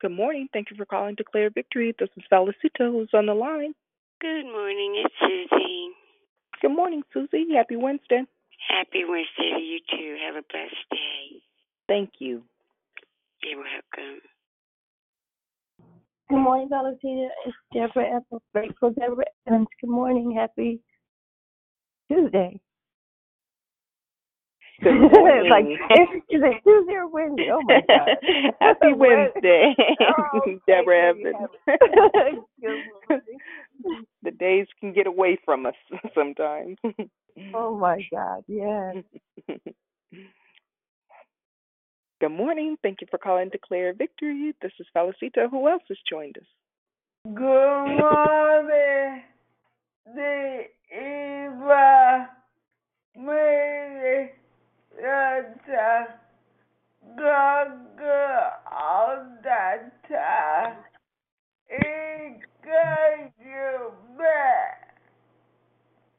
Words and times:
Good 0.00 0.12
morning. 0.12 0.48
Thank 0.52 0.70
you 0.70 0.76
for 0.76 0.86
calling 0.86 1.16
Declare 1.16 1.50
Victory. 1.50 1.92
This 1.98 2.08
is 2.16 2.22
Felicita 2.30 2.90
who's 2.92 3.10
on 3.14 3.26
the 3.26 3.34
line. 3.34 3.74
Good 4.20 4.44
morning, 4.44 5.02
it's 5.04 5.14
Susie. 5.20 5.90
Good 6.62 6.76
morning, 6.76 7.02
Susie. 7.12 7.46
Happy 7.56 7.74
Wednesday. 7.76 8.22
Happy 8.68 9.04
Wednesday 9.04 9.50
to 9.56 9.60
you 9.60 9.78
too. 9.90 10.16
Have 10.24 10.36
a 10.36 10.44
blessed 10.52 10.90
day. 10.90 11.40
Thank 11.88 12.10
you. 12.20 12.42
You're 13.42 13.58
welcome. 13.58 14.20
Good 16.28 16.38
morning, 16.38 16.68
Valentina. 16.68 17.28
It's 17.46 17.56
Deborah 17.72 18.06
Evans. 18.06 18.42
Grateful 18.54 18.90
Deborah 18.90 19.24
Evans. 19.48 19.66
Good 19.80 19.90
morning. 19.90 20.36
Happy 20.38 20.80
Tuesday. 22.10 22.60
Good 24.82 24.92
like, 25.50 25.64
morning. 25.64 25.78
is 25.90 26.08
it 26.30 26.62
Tuesday 26.62 26.94
or 26.94 27.08
Wednesday? 27.08 27.48
Oh 27.52 27.62
my 27.62 27.80
God. 27.88 28.10
Happy 28.60 28.92
Wednesday, 28.94 29.74
Oh, 30.00 30.58
Deborah. 30.68 31.08
Evans. 31.10 31.48
The 34.22 34.30
days 34.30 34.66
can 34.80 34.92
get 34.92 35.06
away 35.06 35.38
from 35.44 35.66
us 35.66 35.74
sometimes. 36.14 36.76
Oh 37.54 37.76
my 37.76 38.00
God. 38.12 38.44
Yes. 38.46 38.96
Good 42.20 42.30
morning. 42.30 42.76
Thank 42.82 43.00
you 43.00 43.06
for 43.10 43.18
calling 43.18 43.48
Declare 43.48 43.94
Victory. 43.94 44.52
This 44.60 44.72
is 44.80 44.86
Felicita. 44.96 45.48
Who 45.50 45.68
else 45.68 45.82
has 45.88 45.98
joined 46.08 46.36
us? 46.38 46.44
Good 47.34 47.98
morning, 47.98 49.22
the 50.06 50.62
Eva 50.92 52.28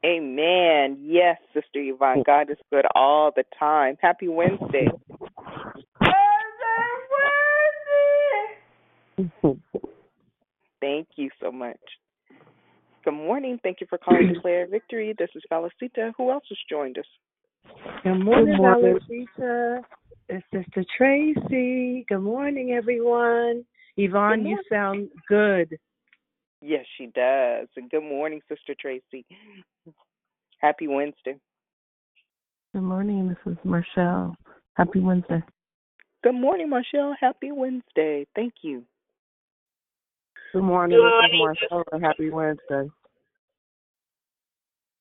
Amen. 0.06 0.98
Yes, 1.02 1.38
Sister 1.54 1.82
Yvonne. 1.82 2.24
God 2.26 2.50
is 2.50 2.58
good 2.72 2.86
all 2.96 3.32
the 3.36 3.44
time. 3.60 3.98
Happy 4.02 4.28
Wednesday. 4.28 4.88
Thank 10.82 11.08
you 11.18 11.30
so 11.42 11.52
much. 11.52 11.78
Good 13.04 13.12
morning. 13.14 13.60
Thank 13.62 13.82
you 13.82 13.88
for 13.90 13.98
calling 13.98 14.34
Declare 14.34 14.68
Victory. 14.68 15.14
This 15.18 15.30
is 15.36 15.44
Felicita. 15.52 16.14
Who 16.18 16.32
else 16.32 16.46
has 16.50 16.58
joined 16.70 16.98
us? 16.98 17.06
Good 18.04 18.16
morning, 18.16 18.58
morning. 18.58 19.00
Valentina. 19.08 19.82
It's 20.30 20.46
Sister 20.54 20.86
Tracy. 20.98 22.06
Good 22.08 22.22
morning, 22.22 22.72
everyone. 22.72 23.66
Yvonne, 23.98 24.44
Good 24.44 24.50
you 24.50 24.64
sound 24.72 25.10
good. 25.28 25.78
Yes, 26.62 26.86
she 26.98 27.08
does. 27.08 27.68
And 27.76 27.90
good 27.90 28.04
morning, 28.04 28.42
Sister 28.48 28.76
Tracy. 28.80 29.26
Happy 30.60 30.88
Wednesday. 30.88 31.36
Good 32.74 32.84
morning. 32.84 33.30
This 33.30 33.54
is 33.54 33.58
Marshall. 33.64 34.36
Happy 34.76 35.00
Wednesday. 35.00 35.42
Good 36.24 36.36
morning, 36.36 36.70
Marshall. 36.70 37.16
Happy 37.20 37.52
Wednesday. 37.52 38.28
Thank 38.36 38.54
you. 38.62 38.84
Good 40.52 40.64
morning, 40.64 40.98
this 40.98 41.30
is 41.32 41.40
Marcella. 41.72 42.02
Happy 42.02 42.30
Wednesday. 42.32 42.90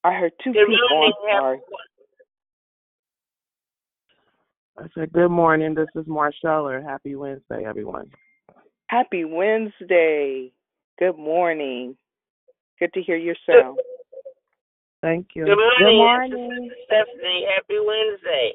I 0.05 0.12
heard 0.12 0.33
two 0.44 0.53
Good 0.53 0.67
people. 0.67 0.88
morning, 0.91 1.12
I'm 1.33 1.41
sorry. 1.41 1.61
I 4.78 4.87
said, 4.94 5.12
Good 5.12 5.31
morning, 5.31 5.75
this 5.75 5.89
is 5.97 6.06
Marcella. 6.06 6.81
Happy 6.81 7.16
Wednesday, 7.16 7.65
everyone. 7.66 8.11
Happy 8.87 9.25
Wednesday. 9.25 10.53
Good 11.00 11.19
morning. 11.19 11.97
Good 12.78 12.93
to 12.94 13.03
hear 13.03 13.17
your 13.17 13.34
sound. 13.44 13.78
Thank 15.03 15.28
you. 15.34 15.47
Good 15.47 15.56
morning, 15.56 15.97
morning. 15.97 16.71
Stephanie. 16.87 17.47
Happy 17.56 17.78
Wednesday. 17.84 18.55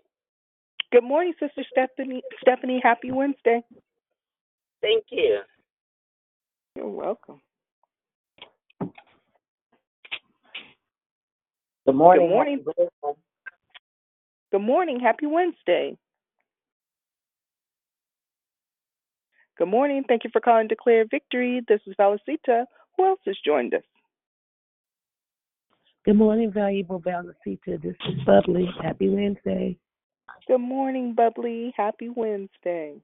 Good 0.94 1.04
morning, 1.04 1.34
Sister 1.40 1.64
Stephanie. 1.70 2.24
Stephanie, 2.42 2.80
happy 2.82 3.12
Wednesday. 3.12 3.62
Thank 4.82 5.06
you. 5.10 5.40
You're 6.78 6.88
welcome. 6.88 7.42
Good 11.86 11.96
morning. 11.96 12.28
Good 12.28 12.34
morning. 12.34 12.66
Good 14.52 14.62
morning. 14.62 15.00
Happy 15.02 15.26
Wednesday. 15.26 15.98
Good 19.58 19.68
morning. 19.68 20.04
Thank 20.08 20.24
you 20.24 20.32
for 20.34 20.42
calling 20.42 20.68
Declare 20.68 21.06
Victory. 21.12 21.62
This 21.68 21.80
is 21.86 21.94
Valicita. 22.00 22.66
Who 22.98 23.06
else 23.06 23.20
has 23.28 23.38
joined 23.46 23.76
us? 23.76 23.84
Good 26.06 26.16
morning, 26.16 26.52
valuable 26.52 27.00
Valicita. 27.00 27.82
This 27.82 27.96
is 28.10 28.20
Bubbly. 28.26 28.66
Happy 28.82 29.10
Wednesday. 29.10 29.78
Good 30.48 30.58
morning, 30.58 31.14
Bubbly. 31.16 31.72
Happy 31.78 32.10
Wednesday. 32.10 32.96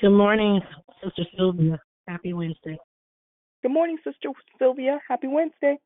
Good 0.00 0.10
morning, 0.10 0.60
Sister 1.02 1.22
Sylvia. 1.36 1.80
Happy 2.08 2.32
Wednesday. 2.32 2.76
Good 3.62 3.72
morning, 3.72 3.96
Sister 4.04 4.30
Sylvia. 4.58 4.98
Happy 5.08 5.28
Wednesday. 5.28 5.78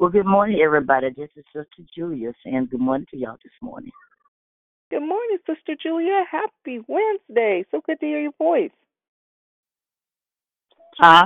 Well, 0.00 0.10
good 0.10 0.26
morning, 0.26 0.60
everybody. 0.64 1.10
This 1.16 1.28
is 1.36 1.44
Sister 1.54 1.88
Julia 1.94 2.32
saying 2.42 2.68
good 2.70 2.80
morning 2.80 3.06
to 3.10 3.16
y'all 3.18 3.36
this 3.44 3.52
morning. 3.62 3.92
Good 4.94 5.00
morning, 5.00 5.38
Sister 5.44 5.74
Julia. 5.82 6.22
Happy 6.30 6.78
Wednesday. 6.86 7.64
So 7.72 7.80
good 7.84 7.98
to 7.98 8.06
hear 8.06 8.20
your 8.20 8.32
voice. 8.38 8.70
Huh? 10.96 11.24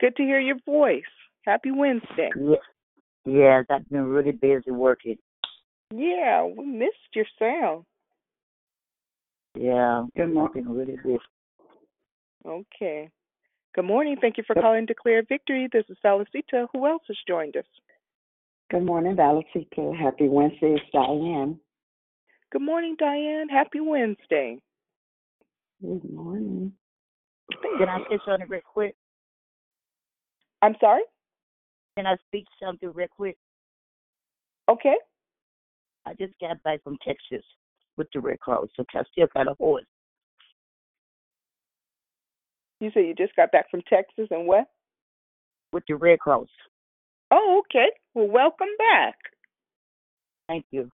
Good 0.00 0.16
to 0.16 0.22
hear 0.22 0.40
your 0.40 0.56
voice. 0.64 1.02
Happy 1.44 1.70
Wednesday. 1.70 2.30
Yeah. 2.34 2.56
Yes, 3.26 3.66
I've 3.68 3.86
been 3.90 4.04
really 4.04 4.32
busy 4.32 4.70
working. 4.70 5.18
Yeah, 5.94 6.46
we 6.46 6.64
missed 6.64 7.14
your 7.14 7.26
sound. 7.38 7.84
Yeah, 9.54 10.04
I've 10.04 10.14
been 10.14 10.66
really 10.66 10.96
busy. 11.04 11.18
Okay. 12.46 13.10
Good 13.74 13.84
morning. 13.84 14.16
Thank 14.18 14.38
you 14.38 14.44
for 14.46 14.54
calling 14.54 14.86
to 14.86 14.94
Declare 14.94 15.24
Victory. 15.28 15.68
This 15.70 15.84
is 15.90 15.98
Felicita. 16.02 16.68
Who 16.72 16.86
else 16.86 17.02
has 17.08 17.18
joined 17.28 17.58
us? 17.58 17.66
Good 18.70 18.86
morning, 18.86 19.14
Valicita. 19.14 19.94
Happy 19.94 20.26
Wednesday. 20.26 20.76
It's 20.76 20.90
Diane. 20.90 21.60
Good 22.56 22.64
morning, 22.64 22.96
Diane. 22.98 23.50
Happy 23.50 23.80
Wednesday. 23.80 24.56
Good 25.82 26.10
morning. 26.10 26.72
Can 27.78 27.86
I 27.86 27.98
say 28.08 28.18
something 28.26 28.48
real 28.48 28.62
quick? 28.72 28.94
I'm 30.62 30.74
sorry? 30.80 31.02
Can 31.98 32.06
I 32.06 32.16
speak 32.26 32.46
something 32.64 32.90
real 32.94 33.08
quick? 33.14 33.36
Okay. 34.70 34.94
I 36.06 36.14
just 36.14 36.32
got 36.40 36.62
back 36.62 36.82
from 36.82 36.96
Texas 37.06 37.44
with 37.98 38.06
the 38.14 38.20
Red 38.20 38.40
Cross, 38.40 38.68
so 38.74 38.84
I 38.94 39.02
still 39.12 39.26
got 39.34 39.48
a 39.48 39.54
horse. 39.60 39.84
You 42.80 42.90
said 42.94 43.00
you 43.00 43.14
just 43.14 43.36
got 43.36 43.52
back 43.52 43.70
from 43.70 43.82
Texas 43.82 44.28
and 44.30 44.46
what? 44.46 44.64
With 45.74 45.82
the 45.88 45.96
Red 45.96 46.20
Cross. 46.20 46.48
Oh, 47.30 47.60
okay. 47.66 47.90
Well, 48.14 48.28
welcome 48.28 48.74
back. 48.78 49.16
Thank 50.48 50.64
you. 50.70 50.90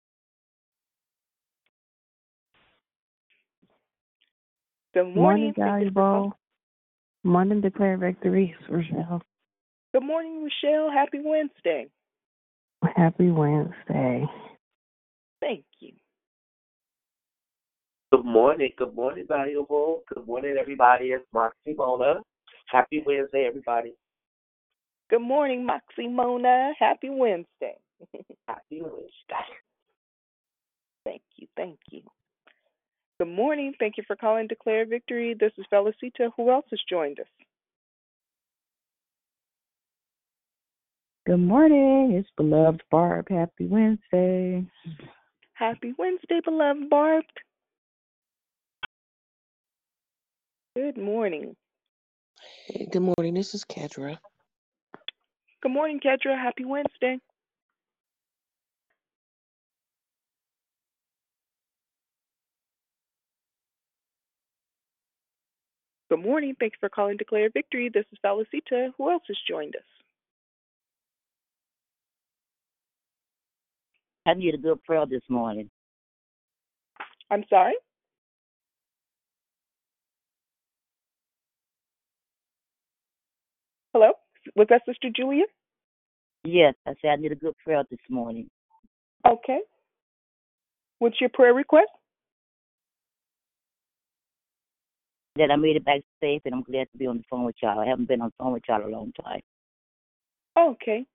Good 4.97 5.13
Morning, 5.13 5.53
morning. 5.53 5.53
Thank 5.55 5.83
you 5.83 5.89
for 5.91 5.93
call- 5.93 6.11
valuable. 6.11 6.39
Morning, 7.23 7.61
declare 7.61 7.97
victory. 7.97 8.55
It's 8.59 8.67
Rochelle. 8.67 9.21
Good 9.93 10.01
morning, 10.03 10.43
Rochelle. 10.43 10.89
Happy 10.89 11.19
Wednesday. 11.23 11.87
Happy 12.95 13.29
Wednesday. 13.29 14.25
Thank 15.39 15.65
you. 15.81 15.93
Good 18.11 18.25
morning. 18.25 18.71
Good 18.75 18.95
morning, 18.95 19.25
valuable. 19.27 20.01
Good 20.11 20.25
morning, 20.25 20.55
everybody. 20.59 21.09
It's 21.11 21.23
Moxie 21.31 21.75
Mona. 21.77 22.21
Happy 22.71 23.03
Wednesday, 23.05 23.45
everybody. 23.45 23.93
Good 25.11 25.21
morning, 25.21 25.63
Moxie 25.63 26.07
Mona. 26.07 26.73
Happy 26.79 27.11
Wednesday. 27.11 27.77
Happy 28.47 28.81
Wednesday. 28.81 29.45
Thank 31.05 31.21
you. 31.35 31.47
Thank 31.55 31.77
you. 31.91 32.01
Good 33.19 33.29
morning. 33.29 33.73
Thank 33.79 33.97
you 33.97 34.03
for 34.05 34.15
calling 34.15 34.45
Declare 34.45 34.85
Victory. 34.85 35.35
This 35.39 35.51
is 35.57 35.65
Felicita. 35.73 36.29
Who 36.37 36.51
else 36.51 36.65
has 36.69 36.79
joined 36.87 37.19
us? 37.19 37.25
Good 41.25 41.39
morning. 41.39 42.11
It's 42.11 42.29
beloved 42.37 42.83
Barb. 42.91 43.27
Happy 43.29 43.65
Wednesday. 43.65 44.63
Happy 45.53 45.95
Wednesday, 45.97 46.41
beloved 46.45 46.91
Barb. 46.91 47.23
Good 50.75 50.97
morning. 50.97 51.55
Hey, 52.67 52.87
good 52.91 53.01
morning. 53.01 53.33
This 53.33 53.55
is 53.55 53.65
Kedra. 53.65 54.19
Good 55.63 55.71
morning, 55.71 55.99
Kedra. 55.99 56.39
Happy 56.39 56.65
Wednesday. 56.65 57.17
Good 66.09 66.23
morning. 66.23 66.55
Thanks 66.57 66.77
for 66.79 66.87
calling 66.87 67.17
Declare 67.17 67.49
Victory. 67.53 67.89
This 67.93 68.05
is 68.11 68.19
Felicita. 68.25 68.91
Who 68.97 69.11
else 69.11 69.23
has 69.27 69.37
joined 69.49 69.75
us? 69.75 69.81
I 74.25 74.33
need 74.33 74.53
a 74.53 74.57
good 74.57 74.81
prayer 74.83 75.05
this 75.05 75.23
morning. 75.29 75.69
I'm 77.29 77.43
sorry? 77.49 77.73
Hello? 83.93 84.11
Was 84.55 84.67
that 84.69 84.83
Sister 84.85 85.09
Julia? 85.13 85.43
Yes, 86.45 86.75
I 86.85 86.93
said 87.01 87.09
I 87.09 87.15
need 87.17 87.33
a 87.33 87.35
good 87.35 87.55
prayer 87.63 87.83
this 87.89 87.99
morning. 88.09 88.49
Okay. 89.27 89.59
What's 90.99 91.19
your 91.19 91.29
prayer 91.33 91.53
request? 91.53 91.89
That 95.37 95.51
I 95.51 95.55
made 95.55 95.75
it 95.75 95.85
back 95.85 96.01
safe, 96.19 96.41
and 96.45 96.55
I'm 96.55 96.63
glad 96.63 96.87
to 96.91 96.97
be 96.97 97.05
on 97.05 97.17
the 97.17 97.23
phone 97.29 97.43
with 97.43 97.55
y'all. 97.61 97.79
I 97.79 97.85
haven't 97.85 98.07
been 98.07 98.21
on 98.21 98.29
the 98.29 98.43
phone 98.43 98.53
with 98.53 98.63
y'all 98.67 98.83
a 98.83 98.89
long 98.89 99.11
time. 99.23 99.41
Okay. 100.57 101.05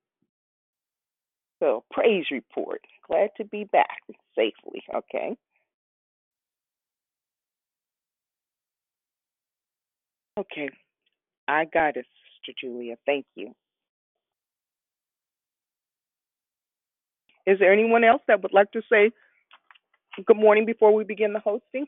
So, 1.59 1.85
praise 1.91 2.27
report. 2.31 2.81
Glad 3.09 3.31
to 3.37 3.45
be 3.45 3.65
back 3.65 3.99
safely. 4.37 4.83
Okay. 4.95 5.37
Okay. 10.39 10.71
I 11.49 11.65
got 11.65 11.97
it, 11.97 12.07
Sister 12.47 12.59
Julia. 12.61 12.97
Thank 13.07 13.27
you. 13.35 13.53
Is 17.47 17.59
there 17.59 17.73
anyone 17.73 18.05
else 18.05 18.23
that 18.29 18.43
would 18.43 18.53
like 18.53 18.71
to 18.73 18.83
say 18.91 19.11
good 20.25 20.37
morning 20.37 20.65
before 20.65 20.95
we 20.95 21.05
begin 21.05 21.33
the 21.33 21.41
hosting? 21.41 21.87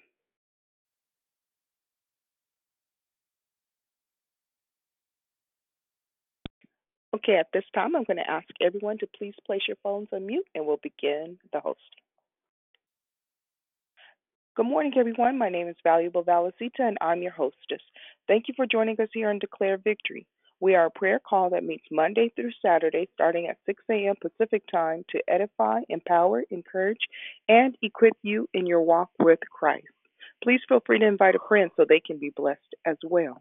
Okay, 7.15 7.37
at 7.37 7.47
this 7.53 7.63
time, 7.73 7.95
I'm 7.95 8.03
going 8.03 8.17
to 8.17 8.29
ask 8.29 8.49
everyone 8.61 8.99
to 8.99 9.07
please 9.17 9.35
place 9.47 9.61
your 9.69 9.77
phones 9.85 10.09
on 10.13 10.27
mute 10.27 10.47
and 10.53 10.67
we'll 10.67 10.81
begin 10.83 11.39
the 11.53 11.61
hosting. 11.61 12.03
Good 14.57 14.67
morning, 14.67 14.95
everyone. 14.99 15.39
My 15.39 15.49
name 15.49 15.69
is 15.69 15.77
Valuable 15.85 16.25
Valicita 16.25 16.81
and 16.81 16.99
I'm 17.01 17.23
your 17.23 17.31
hostess. 17.31 17.83
Thank 18.27 18.49
you 18.49 18.55
for 18.57 18.67
joining 18.67 19.01
us 19.01 19.11
here 19.13 19.31
on 19.31 19.39
Declare 19.39 19.79
Victory. 19.79 20.27
We 20.59 20.75
are 20.75 20.87
a 20.87 20.91
prayer 20.91 21.21
call 21.21 21.51
that 21.51 21.63
meets 21.63 21.85
Monday 21.89 22.33
through 22.35 22.51
Saturday 22.61 23.09
starting 23.15 23.47
at 23.47 23.59
6 23.65 23.81
a.m. 23.93 24.17
Pacific 24.21 24.65
time 24.69 25.05
to 25.11 25.23
edify, 25.29 25.83
empower, 25.89 26.43
encourage, 26.51 27.07
and 27.49 27.77
equip 27.81 28.15
you 28.23 28.49
in 28.53 28.67
your 28.67 28.83
walk 28.83 29.11
with 29.21 29.39
Christ. 29.57 29.87
Please 30.43 30.63
feel 30.69 30.83
free 30.85 30.99
to 30.99 31.07
invite 31.07 31.37
a 31.37 31.49
friend 31.49 31.71
so 31.77 31.85
they 31.89 32.01
can 32.05 32.19
be 32.19 32.33
blessed 32.35 32.75
as 32.85 32.97
well. 33.05 33.41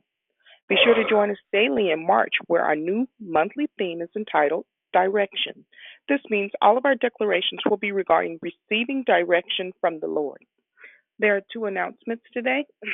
Be 0.69 0.75
sure 0.83 0.95
to 0.95 1.09
join 1.09 1.31
us 1.31 1.37
daily 1.51 1.91
in 1.91 2.05
March, 2.05 2.33
where 2.47 2.63
our 2.63 2.75
new 2.75 3.07
monthly 3.19 3.67
theme 3.77 4.01
is 4.01 4.09
entitled 4.15 4.65
Direction. 4.93 5.65
This 6.07 6.21
means 6.29 6.51
all 6.61 6.77
of 6.77 6.85
our 6.85 6.95
declarations 6.95 7.61
will 7.67 7.77
be 7.77 7.91
regarding 7.91 8.39
receiving 8.41 9.03
direction 9.03 9.73
from 9.81 9.99
the 9.99 10.07
Lord. 10.07 10.45
There 11.19 11.35
are 11.35 11.41
two 11.51 11.65
announcements 11.65 12.23
today. 12.33 12.65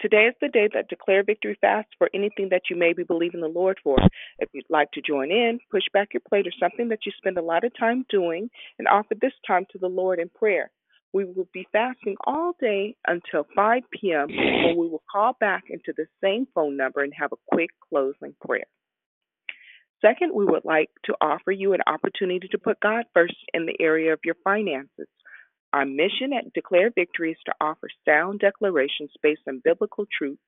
Today 0.00 0.26
is 0.28 0.34
the 0.40 0.46
day 0.46 0.68
that 0.74 0.88
Declare 0.88 1.24
Victory 1.24 1.58
fast 1.60 1.88
for 1.98 2.08
anything 2.14 2.50
that 2.50 2.70
you 2.70 2.76
may 2.76 2.92
be 2.92 3.02
believing 3.02 3.40
the 3.40 3.48
Lord 3.48 3.78
for. 3.82 3.98
If 4.38 4.48
you'd 4.52 4.64
like 4.70 4.92
to 4.92 5.02
join 5.02 5.32
in, 5.32 5.58
push 5.72 5.82
back 5.92 6.14
your 6.14 6.20
plate 6.28 6.46
or 6.46 6.52
something 6.60 6.88
that 6.90 7.00
you 7.04 7.10
spend 7.16 7.36
a 7.36 7.42
lot 7.42 7.64
of 7.64 7.76
time 7.76 8.06
doing 8.08 8.48
and 8.78 8.86
offer 8.86 9.16
this 9.20 9.32
time 9.44 9.66
to 9.72 9.78
the 9.78 9.88
Lord 9.88 10.20
in 10.20 10.28
prayer. 10.28 10.70
We 11.12 11.24
will 11.24 11.48
be 11.52 11.66
fasting 11.72 12.16
all 12.26 12.52
day 12.60 12.96
until 13.06 13.46
5 13.56 13.82
p.m. 13.90 14.28
when 14.28 14.76
we 14.76 14.88
will 14.88 15.02
call 15.10 15.32
back 15.40 15.64
into 15.70 15.92
the 15.96 16.06
same 16.22 16.46
phone 16.54 16.76
number 16.76 17.02
and 17.02 17.12
have 17.18 17.32
a 17.32 17.54
quick 17.54 17.70
closing 17.88 18.34
prayer. 18.44 18.66
Second, 20.00 20.32
we 20.32 20.44
would 20.44 20.64
like 20.64 20.90
to 21.04 21.14
offer 21.20 21.50
you 21.50 21.72
an 21.72 21.80
opportunity 21.86 22.46
to 22.48 22.58
put 22.58 22.78
God 22.80 23.04
first 23.14 23.34
in 23.52 23.66
the 23.66 23.76
area 23.80 24.12
of 24.12 24.20
your 24.24 24.36
finances. 24.44 25.08
Our 25.72 25.84
mission 25.84 26.32
at 26.32 26.52
Declare 26.52 26.92
Victory 26.94 27.32
is 27.32 27.38
to 27.46 27.54
offer 27.60 27.88
sound 28.04 28.40
declarations 28.40 29.10
based 29.22 29.42
on 29.48 29.60
biblical 29.64 30.06
truth, 30.16 30.38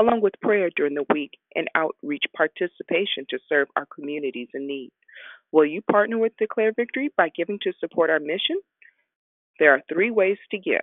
along 0.00 0.20
with 0.22 0.40
prayer 0.40 0.70
during 0.74 0.94
the 0.94 1.06
week 1.12 1.32
and 1.54 1.68
outreach 1.74 2.24
participation 2.36 3.26
to 3.30 3.38
serve 3.48 3.68
our 3.76 3.86
communities 3.94 4.48
in 4.54 4.66
need. 4.66 4.90
Will 5.52 5.66
you 5.66 5.82
partner 5.82 6.18
with 6.18 6.32
Declare 6.38 6.72
Victory 6.72 7.10
by 7.16 7.28
giving 7.28 7.58
to 7.62 7.72
support 7.78 8.10
our 8.10 8.18
mission? 8.18 8.58
There 9.58 9.72
are 9.72 9.82
three 9.88 10.10
ways 10.10 10.38
to 10.50 10.58
give. 10.58 10.80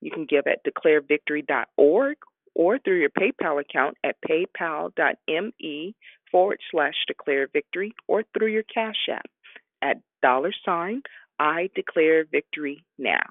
You 0.00 0.10
can 0.10 0.26
give 0.26 0.46
at 0.46 0.64
declarevictory.org 0.64 2.16
or 2.54 2.78
through 2.78 3.00
your 3.00 3.10
PayPal 3.10 3.60
account 3.60 3.96
at 4.04 4.16
paypal.me 4.28 5.94
forward 6.30 6.58
slash 6.70 6.94
declare 7.06 7.48
victory 7.52 7.94
or 8.08 8.24
through 8.32 8.48
your 8.48 8.62
Cash 8.62 9.08
App 9.10 9.26
at 9.82 9.98
dollar 10.22 10.52
sign 10.64 11.02
I 11.38 11.70
declare 11.74 12.24
victory 12.30 12.84
now. 12.98 13.22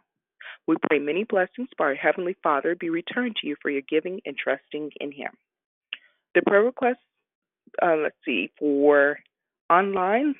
We 0.67 0.75
pray 0.89 0.99
many 0.99 1.23
blessings 1.23 1.69
by 1.77 1.85
our 1.85 1.95
Heavenly 1.95 2.35
Father 2.41 2.75
be 2.75 2.89
returned 2.89 3.35
to 3.37 3.47
you 3.47 3.55
for 3.61 3.69
your 3.69 3.83
giving 3.87 4.19
and 4.25 4.35
trusting 4.35 4.91
in 4.99 5.11
Him. 5.11 5.31
The 6.33 6.41
prayer 6.41 6.63
request, 6.63 6.99
uh, 7.81 7.95
let's 7.97 8.15
see, 8.25 8.51
for 8.57 9.19
online, 9.69 10.35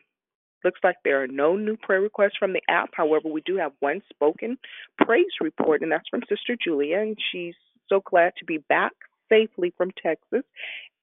looks 0.63 0.79
like 0.83 0.95
there 1.03 1.23
are 1.23 1.27
no 1.27 1.55
new 1.55 1.77
prayer 1.77 2.01
requests 2.01 2.37
from 2.37 2.53
the 2.53 2.61
app. 2.69 2.89
However, 2.93 3.29
we 3.29 3.41
do 3.45 3.57
have 3.57 3.71
one 3.79 4.01
spoken 4.09 4.57
praise 4.97 5.25
report, 5.41 5.81
and 5.81 5.91
that's 5.91 6.07
from 6.09 6.21
Sister 6.29 6.57
Julia, 6.61 6.99
and 6.99 7.17
she's 7.31 7.55
so 7.87 8.01
glad 8.05 8.33
to 8.37 8.45
be 8.45 8.57
back 8.57 8.91
safely 9.29 9.73
from 9.77 9.91
Texas, 10.01 10.43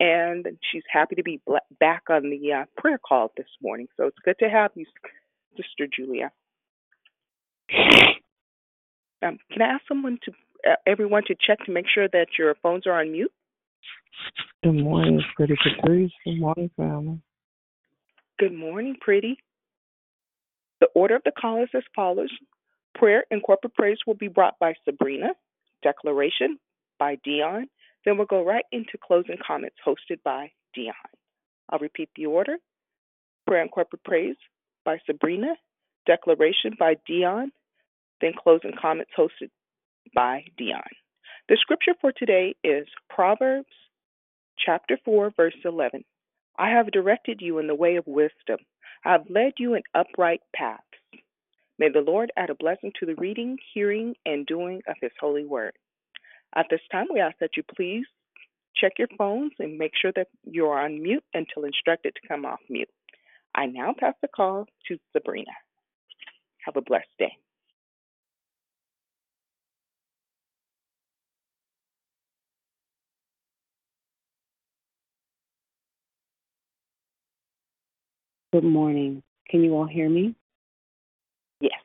and 0.00 0.46
she's 0.70 0.82
happy 0.90 1.14
to 1.14 1.22
be 1.22 1.40
back 1.80 2.02
on 2.10 2.30
the 2.30 2.52
uh, 2.52 2.64
prayer 2.76 2.98
call 2.98 3.32
this 3.36 3.46
morning. 3.62 3.86
So 3.96 4.06
it's 4.06 4.18
good 4.24 4.38
to 4.40 4.48
have 4.48 4.72
you, 4.74 4.84
Sister 5.56 5.88
Julia. 5.94 6.32
Um, 9.22 9.38
can 9.50 9.62
I 9.62 9.66
ask 9.74 9.82
someone 9.88 10.18
to, 10.24 10.32
uh, 10.70 10.76
everyone 10.86 11.22
to 11.28 11.34
check 11.34 11.58
to 11.66 11.72
make 11.72 11.86
sure 11.92 12.08
that 12.08 12.26
your 12.38 12.54
phones 12.62 12.86
are 12.86 13.00
on 13.00 13.12
mute? 13.12 13.32
Good 14.62 14.74
morning, 14.74 15.22
Pretty 15.36 15.54
Patrice. 15.62 16.12
Good 16.24 16.40
morning, 16.40 16.70
family. 16.76 17.20
Good 18.38 18.54
morning, 18.54 18.96
Pretty. 19.00 19.38
The 20.80 20.88
order 20.94 21.16
of 21.16 21.22
the 21.24 21.32
call 21.32 21.62
is 21.62 21.68
as 21.74 21.82
follows 21.94 22.30
Prayer 22.94 23.24
and 23.30 23.42
corporate 23.42 23.74
praise 23.74 23.98
will 24.06 24.14
be 24.14 24.28
brought 24.28 24.58
by 24.58 24.74
Sabrina, 24.84 25.28
Declaration 25.82 26.58
by 26.98 27.18
Dion. 27.24 27.68
Then 28.04 28.16
we'll 28.16 28.26
go 28.26 28.44
right 28.44 28.64
into 28.72 28.98
closing 29.02 29.36
comments 29.46 29.76
hosted 29.86 30.22
by 30.24 30.50
Dion. 30.74 30.94
I'll 31.68 31.78
repeat 31.78 32.08
the 32.16 32.26
order 32.26 32.56
Prayer 33.46 33.62
and 33.62 33.70
corporate 33.70 34.02
praise 34.04 34.36
by 34.84 34.98
Sabrina, 35.06 35.54
Declaration 36.06 36.74
by 36.78 36.96
Dion, 37.06 37.52
then 38.20 38.32
closing 38.36 38.72
comments 38.80 39.12
hosted 39.16 39.50
by 40.14 40.44
Dion. 40.56 40.82
The 41.48 41.56
scripture 41.60 41.94
for 42.00 42.12
today 42.12 42.56
is 42.64 42.86
Proverbs 43.08 43.68
chapter 44.58 44.98
4, 45.04 45.32
verse 45.36 45.54
11. 45.64 46.04
I 46.58 46.70
have 46.70 46.90
directed 46.90 47.40
you 47.40 47.58
in 47.58 47.66
the 47.66 47.74
way 47.74 47.96
of 47.96 48.06
wisdom. 48.06 48.58
I 49.06 49.12
have 49.12 49.30
led 49.30 49.52
you 49.58 49.74
in 49.74 49.82
upright 49.94 50.40
paths. 50.52 50.82
May 51.78 51.90
the 51.90 52.00
Lord 52.00 52.32
add 52.36 52.50
a 52.50 52.56
blessing 52.56 52.90
to 52.98 53.06
the 53.06 53.14
reading, 53.14 53.56
hearing, 53.72 54.16
and 54.26 54.44
doing 54.44 54.82
of 54.88 54.96
his 55.00 55.12
holy 55.20 55.46
word. 55.46 55.74
At 56.56 56.66
this 56.70 56.80
time, 56.90 57.06
we 57.12 57.20
ask 57.20 57.36
that 57.38 57.56
you 57.56 57.62
please 57.76 58.04
check 58.74 58.94
your 58.98 59.08
phones 59.16 59.52
and 59.60 59.78
make 59.78 59.92
sure 59.94 60.10
that 60.16 60.26
you 60.44 60.66
are 60.66 60.84
on 60.84 61.00
mute 61.00 61.22
until 61.34 61.64
instructed 61.64 62.14
to 62.16 62.28
come 62.28 62.44
off 62.44 62.58
mute. 62.68 62.90
I 63.54 63.66
now 63.66 63.94
pass 63.96 64.14
the 64.22 64.28
call 64.28 64.66
to 64.88 64.98
Sabrina. 65.12 65.52
Have 66.64 66.76
a 66.76 66.82
blessed 66.82 67.06
day. 67.16 67.32
Good 78.56 78.64
morning. 78.64 79.22
Can 79.50 79.62
you 79.62 79.74
all 79.76 79.84
hear 79.84 80.08
me? 80.08 80.34
Yes. 81.60 81.78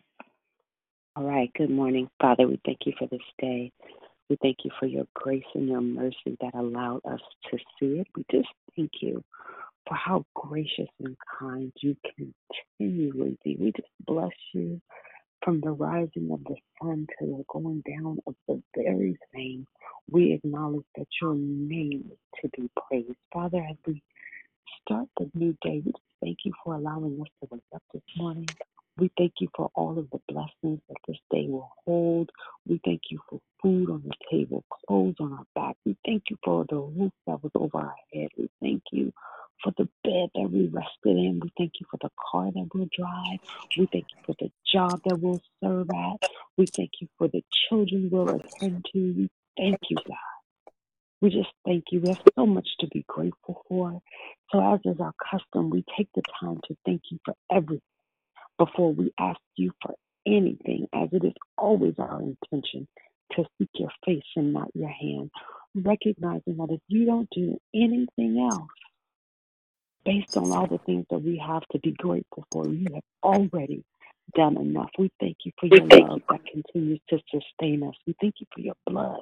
All 1.18 1.26
right. 1.26 1.52
Good 1.58 1.70
morning. 1.70 2.10
Father, 2.22 2.48
we 2.48 2.62
thank 2.66 2.86
you 2.86 2.94
for 2.98 3.10
this 3.12 3.20
day. 3.42 3.74
We 4.30 4.38
thank 4.42 4.60
you 4.64 4.72
for 4.80 4.86
your 4.86 5.04
grace 5.14 5.44
and 5.54 5.68
your 5.68 5.82
mercy 5.82 6.38
that 6.40 6.56
allowed 6.56 7.02
us 7.04 7.20
to 7.50 7.58
see 7.58 8.00
it. 8.00 8.08
We 8.16 8.24
just 8.32 8.48
thank 8.78 8.92
you 9.02 9.22
for 9.86 9.96
how 9.96 10.26
gracious 10.34 10.88
and 11.04 11.18
kind 11.38 11.74
you 11.82 11.98
continually 12.16 13.38
be. 13.44 13.58
We 13.60 13.74
just 13.74 13.92
bless 14.08 14.32
you 14.54 14.80
from 15.44 15.60
the 15.60 15.72
rising 15.72 16.30
of 16.32 16.42
the 16.46 16.56
sun 16.82 17.06
to 17.20 17.26
the 17.26 17.44
going 17.50 17.84
down 17.86 18.20
of 18.28 18.36
the 18.48 18.64
very 18.78 19.18
same. 19.36 19.68
We 20.10 20.32
acknowledge 20.32 20.86
that 20.96 21.08
your 21.22 21.36
name 21.36 22.12
is 22.14 22.42
to 22.42 22.62
be 22.62 22.70
praised. 22.88 23.18
Father, 23.34 23.62
as 23.70 23.76
we 23.86 24.02
start 24.86 25.08
the 25.18 25.30
new 25.36 25.54
day, 25.64 25.82
we 25.86 25.92
just 25.92 26.04
thank 26.22 26.40
you 26.46 26.54
for 26.64 26.76
allowing 26.76 27.20
us 27.22 27.28
to 27.42 27.50
wake 27.52 27.64
up 27.76 27.84
this 27.94 28.04
morning 28.18 28.48
We 28.98 29.12
thank 29.18 29.34
you 29.42 29.50
for 29.56 29.72
all 29.76 30.00
of 30.00 30.10
the 30.12 30.20
blessings 30.30 30.82
that 30.90 30.98
this 31.08 31.18
day 31.32 31.48
will 31.50 31.70
hold. 31.86 32.30
We 32.68 32.82
thank 32.86 33.02
you 33.12 33.20
for 33.30 33.40
food 33.62 33.90
on 33.90 34.04
the 34.06 34.14
table, 34.32 34.64
clothes 34.88 35.16
on 35.20 35.34
our 35.34 35.46
back. 35.56 35.78
We 35.86 35.98
thank 36.06 36.24
you 36.30 36.38
for 36.46 36.66
the 36.70 36.78
roof 36.78 37.12
that 37.28 37.44
was 37.44 37.52
over 37.56 37.80
our 37.80 37.96
head. 38.14 38.30
We 38.38 38.50
thank 38.62 38.84
you 38.94 39.12
for 39.64 39.74
the 39.78 39.90
bed 40.04 40.30
that 40.36 40.50
we 40.52 40.68
rested 40.70 41.18
in. 41.18 41.42
We 41.44 41.52
thank 41.58 41.74
you 41.80 41.88
for 41.92 41.98
the 42.02 42.12
car 42.32 42.52
that 42.54 42.70
we'll 42.74 42.90
drive. 42.98 43.40
We 43.76 43.88
thank 43.92 44.08
you 44.14 44.20
for 44.26 44.36
the 44.40 44.52
job 44.74 45.02
that 45.06 45.18
we'll 45.20 45.42
serve 45.64 45.90
at. 45.92 46.20
We 46.58 46.68
thank 46.78 46.92
you 47.02 47.08
for 47.18 47.28
the 47.28 47.44
children 47.70 48.10
we'll 48.12 48.30
attend 48.32 48.86
to. 48.94 49.00
We 49.00 49.30
thank 49.58 49.80
you, 49.90 50.00
God. 50.08 50.18
We 51.22 51.30
just 51.30 51.50
thank 51.66 51.86
you. 51.92 52.02
We 52.02 52.10
have 52.10 52.22
so 52.36 52.46
much 52.46 52.68
to 52.80 52.88
be 52.88 53.06
grateful 53.08 53.64
for. 53.70 54.02
So, 54.52 54.74
as 54.74 54.80
is 54.86 55.00
our 55.00 55.14
custom, 55.32 55.70
we 55.70 55.86
take 55.98 56.10
the 56.16 56.24
time 56.40 56.60
to 56.68 56.76
thank 56.86 57.02
you 57.12 57.20
for 57.24 57.36
everything 57.52 57.82
before 58.58 58.94
we 58.94 59.14
ask 59.20 59.40
you 59.56 59.72
for 59.82 59.94
anything, 60.26 60.88
as 60.94 61.10
it 61.12 61.24
is 61.24 61.34
always 61.58 61.96
our 62.00 62.22
intention 62.22 62.88
to 63.34 63.46
seek 63.58 63.70
your 63.76 63.92
face 64.06 64.24
and 64.36 64.54
not 64.54 64.70
your 64.74 64.90
hand, 64.90 65.32
recognizing 65.76 66.58
that 66.58 66.68
if 66.70 66.82
you 66.88 67.06
don't 67.06 67.30
do 67.32 67.58
anything 67.74 68.48
else, 68.52 68.70
based 70.06 70.36
on 70.36 70.52
all 70.52 70.68
the 70.68 70.80
things 70.86 71.06
that 71.10 71.24
we 71.24 71.42
have 71.46 71.64
to 71.72 71.80
be 71.80 71.92
grateful 71.92 72.46
for, 72.52 72.68
you 72.68 72.88
have 72.94 73.04
already 73.24 73.84
done 74.36 74.58
enough. 74.58 74.90
We 74.98 75.12
thank 75.20 75.38
you 75.46 75.52
for 75.60 75.68
your 75.68 75.88
love 75.88 76.22
that 76.30 76.42
continues 76.46 77.00
to 77.10 77.20
sustain 77.32 77.84
us. 77.84 77.96
We 78.06 78.16
thank 78.20 78.36
you 78.40 78.48
for 78.54 78.62
your 78.62 78.76
blood 78.86 79.22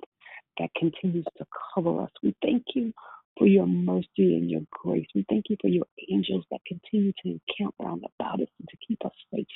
that 0.59 0.69
continues 0.77 1.25
to 1.37 1.45
cover 1.73 2.03
us. 2.03 2.11
We 2.23 2.35
thank 2.41 2.63
you 2.75 2.93
for 3.37 3.47
your 3.47 3.67
mercy 3.67 4.07
and 4.17 4.49
your 4.49 4.61
grace. 4.71 5.07
We 5.15 5.25
thank 5.29 5.45
you 5.49 5.57
for 5.61 5.69
your 5.69 5.85
angels 6.11 6.45
that 6.51 6.59
continue 6.67 7.13
to 7.23 7.39
encamp 7.39 7.75
round 7.79 8.03
about 8.19 8.41
us 8.41 8.49
and 8.59 8.67
to 8.69 8.77
keep 8.87 9.03
us 9.05 9.13
safe 9.33 9.47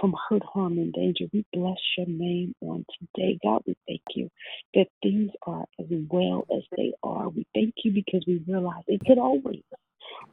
from 0.00 0.14
hurt, 0.28 0.42
harm, 0.44 0.78
and 0.78 0.92
danger. 0.92 1.24
We 1.32 1.44
bless 1.52 1.78
your 1.96 2.06
name 2.06 2.54
on 2.62 2.84
today. 2.98 3.38
God, 3.42 3.62
we 3.66 3.74
thank 3.86 4.02
you 4.14 4.30
that 4.74 4.86
things 5.02 5.30
are 5.46 5.64
as 5.80 5.86
well 6.10 6.46
as 6.54 6.62
they 6.76 6.92
are. 7.02 7.28
We 7.28 7.46
thank 7.54 7.74
you 7.84 7.92
because 7.92 8.24
we 8.26 8.42
realize 8.46 8.84
it 8.86 9.02
could 9.06 9.18
always 9.18 9.62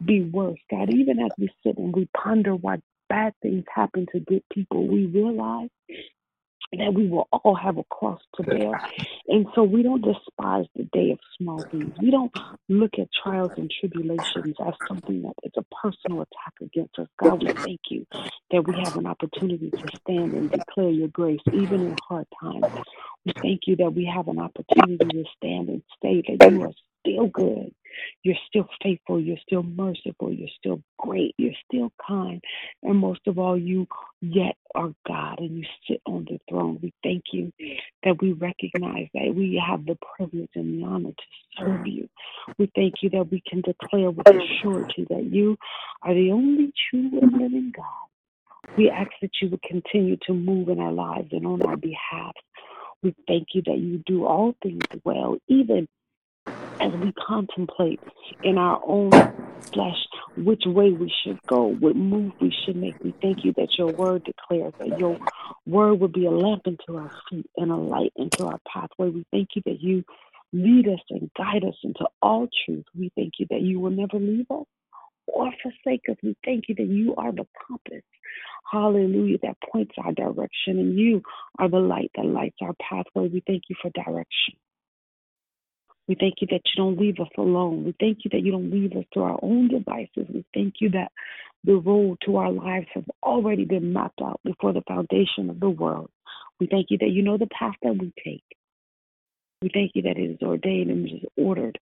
be 0.03 0.21
worse. 0.21 0.59
God, 0.69 0.93
even 0.93 1.19
as 1.19 1.31
we 1.37 1.49
sit 1.65 1.77
and 1.77 1.95
we 1.95 2.07
ponder 2.15 2.55
why 2.55 2.77
bad 3.09 3.33
things 3.41 3.63
happen 3.73 4.05
to 4.11 4.19
good 4.19 4.43
people, 4.53 4.87
we 4.87 5.05
realize 5.07 5.69
that 6.77 6.93
we 6.93 7.07
will 7.07 7.27
all 7.31 7.55
have 7.55 7.77
a 7.77 7.83
cross 7.85 8.21
to 8.35 8.43
bear. 8.43 8.79
And 9.27 9.47
so 9.55 9.63
we 9.63 9.83
don't 9.83 10.03
despise 10.03 10.65
the 10.75 10.83
day 10.93 11.11
of 11.11 11.19
small 11.37 11.65
things. 11.71 11.93
We 12.01 12.11
don't 12.11 12.33
look 12.69 12.93
at 12.99 13.09
trials 13.23 13.53
and 13.57 13.71
tribulations 13.79 14.55
as 14.65 14.73
something 14.87 15.23
that 15.23 15.33
is 15.43 15.53
a 15.57 15.65
personal 15.83 16.21
attack 16.21 16.53
against 16.61 16.99
us. 16.99 17.07
God, 17.19 17.43
we 17.43 17.53
thank 17.65 17.81
you 17.89 18.05
that 18.51 18.65
we 18.65 18.75
have 18.83 18.95
an 18.97 19.07
opportunity 19.07 19.71
to 19.71 19.89
stand 20.01 20.33
and 20.33 20.51
declare 20.51 20.89
your 20.89 21.09
grace 21.09 21.41
even 21.53 21.81
in 21.81 21.97
hard 22.09 22.27
times. 22.41 22.67
We 23.25 23.33
thank 23.41 23.61
you 23.67 23.75
that 23.77 23.91
we 23.93 24.11
have 24.13 24.27
an 24.27 24.39
opportunity 24.39 25.09
to 25.11 25.25
stand 25.37 25.69
and 25.69 25.83
say 26.01 26.23
that 26.27 26.51
you 26.51 26.63
are 26.63 26.73
still 27.01 27.27
good. 27.27 27.73
You're 28.23 28.35
still 28.47 28.67
faithful. 28.81 29.19
You're 29.19 29.37
still 29.45 29.63
merciful. 29.63 30.31
You're 30.31 30.49
still 30.57 30.81
great. 30.97 31.33
You're 31.37 31.53
still 31.69 31.91
kind. 32.05 32.41
And 32.83 32.97
most 32.97 33.21
of 33.27 33.39
all, 33.39 33.57
you 33.57 33.87
yet 34.21 34.55
are 34.73 34.91
God 35.07 35.39
and 35.39 35.57
you 35.57 35.65
sit 35.87 36.01
on 36.05 36.25
the 36.29 36.39
throne. 36.49 36.79
We 36.81 36.93
thank 37.03 37.23
you 37.31 37.51
that 38.03 38.21
we 38.21 38.33
recognize 38.33 39.07
that 39.13 39.33
we 39.35 39.61
have 39.65 39.85
the 39.85 39.97
privilege 40.15 40.49
and 40.55 40.81
the 40.81 40.87
honor 40.87 41.09
to 41.09 41.59
serve 41.59 41.81
mm. 41.81 41.93
you. 41.93 42.09
We 42.57 42.71
thank 42.75 42.95
you 43.01 43.09
that 43.11 43.31
we 43.31 43.41
can 43.47 43.61
declare 43.61 44.11
with 44.11 44.27
surety 44.61 45.05
that 45.09 45.29
you 45.31 45.57
are 46.01 46.13
the 46.13 46.31
only 46.31 46.73
true 46.89 47.19
and 47.21 47.31
living 47.31 47.71
God. 47.75 48.75
We 48.77 48.89
ask 48.89 49.11
that 49.21 49.31
you 49.41 49.49
would 49.49 49.61
continue 49.61 50.17
to 50.27 50.33
move 50.33 50.69
in 50.69 50.79
our 50.79 50.91
lives 50.91 51.29
and 51.31 51.45
on 51.45 51.61
our 51.61 51.77
behalf. 51.77 52.33
We 53.01 53.15
thank 53.27 53.49
you 53.53 53.61
that 53.67 53.77
you 53.77 54.01
do 54.05 54.25
all 54.25 54.55
things 54.63 54.83
well, 55.03 55.37
even 55.47 55.87
as 56.81 56.91
we 56.93 57.13
contemplate 57.13 58.01
in 58.43 58.57
our 58.57 58.81
own 58.85 59.11
flesh 59.73 59.97
which 60.37 60.63
way 60.65 60.91
we 60.91 61.11
should 61.23 61.39
go, 61.47 61.75
what 61.79 61.95
move 61.95 62.33
we 62.41 62.53
should 62.65 62.75
make. 62.75 62.95
We 63.03 63.15
thank 63.21 63.39
you 63.43 63.53
that 63.57 63.69
your 63.77 63.87
word 63.87 64.23
declares 64.23 64.73
that 64.79 64.97
your 64.97 65.17
word 65.65 65.99
will 65.99 66.09
be 66.09 66.25
a 66.25 66.31
lamp 66.31 66.63
unto 66.65 66.97
our 66.97 67.11
feet 67.29 67.49
and 67.57 67.71
a 67.71 67.75
light 67.75 68.13
into 68.15 68.43
our 68.43 68.59
pathway. 68.71 69.09
We 69.09 69.25
thank 69.31 69.49
you 69.55 69.61
that 69.65 69.81
you 69.81 70.03
lead 70.53 70.87
us 70.87 70.99
and 71.09 71.29
guide 71.37 71.63
us 71.67 71.75
into 71.83 72.05
all 72.21 72.47
truth. 72.65 72.85
We 72.97 73.11
thank 73.15 73.33
you 73.39 73.47
that 73.49 73.61
you 73.61 73.79
will 73.79 73.91
never 73.91 74.19
leave 74.19 74.49
us 74.51 74.65
or 75.27 75.51
forsake 75.61 76.03
us. 76.09 76.17
We 76.23 76.35
thank 76.45 76.65
you 76.67 76.75
that 76.75 76.87
you 76.87 77.15
are 77.15 77.31
the 77.31 77.47
compass. 77.67 78.03
Hallelujah, 78.71 79.37
that 79.43 79.57
points 79.71 79.93
our 80.03 80.11
direction, 80.11 80.79
and 80.79 80.97
you 80.97 81.21
are 81.59 81.69
the 81.69 81.77
light 81.79 82.11
that 82.15 82.25
lights 82.25 82.57
our 82.61 82.73
pathway. 82.73 83.29
We 83.29 83.43
thank 83.45 83.63
you 83.69 83.75
for 83.81 83.89
direction. 83.91 84.55
We 86.07 86.15
thank 86.15 86.35
you 86.41 86.47
that 86.51 86.61
you 86.65 86.83
don't 86.83 86.99
leave 86.99 87.19
us 87.19 87.29
alone. 87.37 87.83
We 87.83 87.95
thank 87.99 88.19
you 88.23 88.29
that 88.31 88.41
you 88.41 88.51
don't 88.51 88.71
leave 88.71 88.91
us 88.93 89.05
to 89.13 89.21
our 89.21 89.39
own 89.41 89.67
devices. 89.69 90.27
We 90.31 90.45
thank 90.53 90.75
you 90.79 90.89
that 90.91 91.11
the 91.63 91.75
road 91.75 92.17
to 92.25 92.37
our 92.37 92.51
lives 92.51 92.87
has 92.93 93.03
already 93.23 93.65
been 93.65 93.91
mapped 93.91 94.21
out 94.21 94.39
before 94.43 94.71
the 94.71 94.83
foundation 94.87 95.49
of 95.49 95.59
the 95.59 95.69
world. 95.69 96.09
We 96.59 96.67
thank 96.67 96.87
you 96.89 96.97
that 96.99 97.09
you 97.09 97.23
know 97.23 97.37
the 97.37 97.47
path 97.47 97.75
that 97.81 97.97
we 97.97 98.13
take. 98.23 98.43
We 99.61 99.71
thank 99.73 99.93
you 99.95 100.03
that 100.03 100.17
it 100.17 100.29
is 100.29 100.41
ordained 100.43 100.91
and 100.91 101.07
it 101.07 101.13
is 101.15 101.29
ordered 101.37 101.79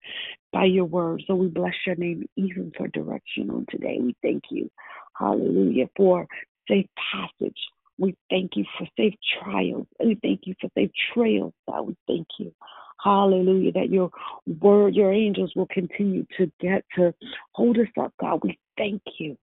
by 0.52 0.66
your 0.66 0.84
word. 0.84 1.24
So 1.26 1.34
we 1.34 1.48
bless 1.48 1.74
your 1.84 1.96
name 1.96 2.28
even 2.36 2.72
for 2.76 2.86
direction 2.88 3.50
on 3.50 3.66
today. 3.70 3.98
We 4.00 4.14
thank 4.22 4.44
you, 4.50 4.70
hallelujah, 5.18 5.88
for 5.96 6.28
safe 6.68 6.86
passage. 7.12 7.58
We 7.98 8.16
thank 8.30 8.52
you 8.54 8.64
for 8.78 8.86
safe 8.96 9.14
trials. 9.42 9.86
We 9.98 10.16
thank 10.22 10.42
you 10.44 10.54
for 10.60 10.70
safe 10.76 10.90
trails, 11.12 11.52
God. 11.68 11.88
We 11.88 11.96
thank 12.06 12.28
you. 12.38 12.54
Hallelujah. 13.02 13.72
That 13.72 13.90
your 13.90 14.10
word, 14.60 14.94
your 14.94 15.12
angels 15.12 15.52
will 15.56 15.66
continue 15.66 16.24
to 16.38 16.50
get 16.60 16.84
to 16.96 17.12
hold 17.52 17.78
us 17.78 17.88
up, 18.00 18.12
God. 18.20 18.40
We 18.42 18.58
thank 18.76 19.02
you. 19.18 19.36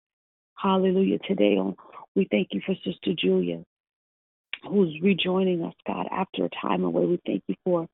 Hallelujah. 0.55 1.19
Today 1.27 1.57
on 1.57 1.75
we 2.15 2.27
thank 2.31 2.49
you 2.51 2.61
for 2.65 2.75
Sister 2.83 3.13
Julia, 3.17 3.63
who's 4.67 4.97
rejoining 5.01 5.63
us, 5.63 5.75
God, 5.85 6.07
after 6.11 6.45
a 6.45 6.49
time 6.61 6.83
away. 6.83 7.05
We 7.05 7.19
thank 7.25 7.43
you 7.47 7.55
for 7.63 7.87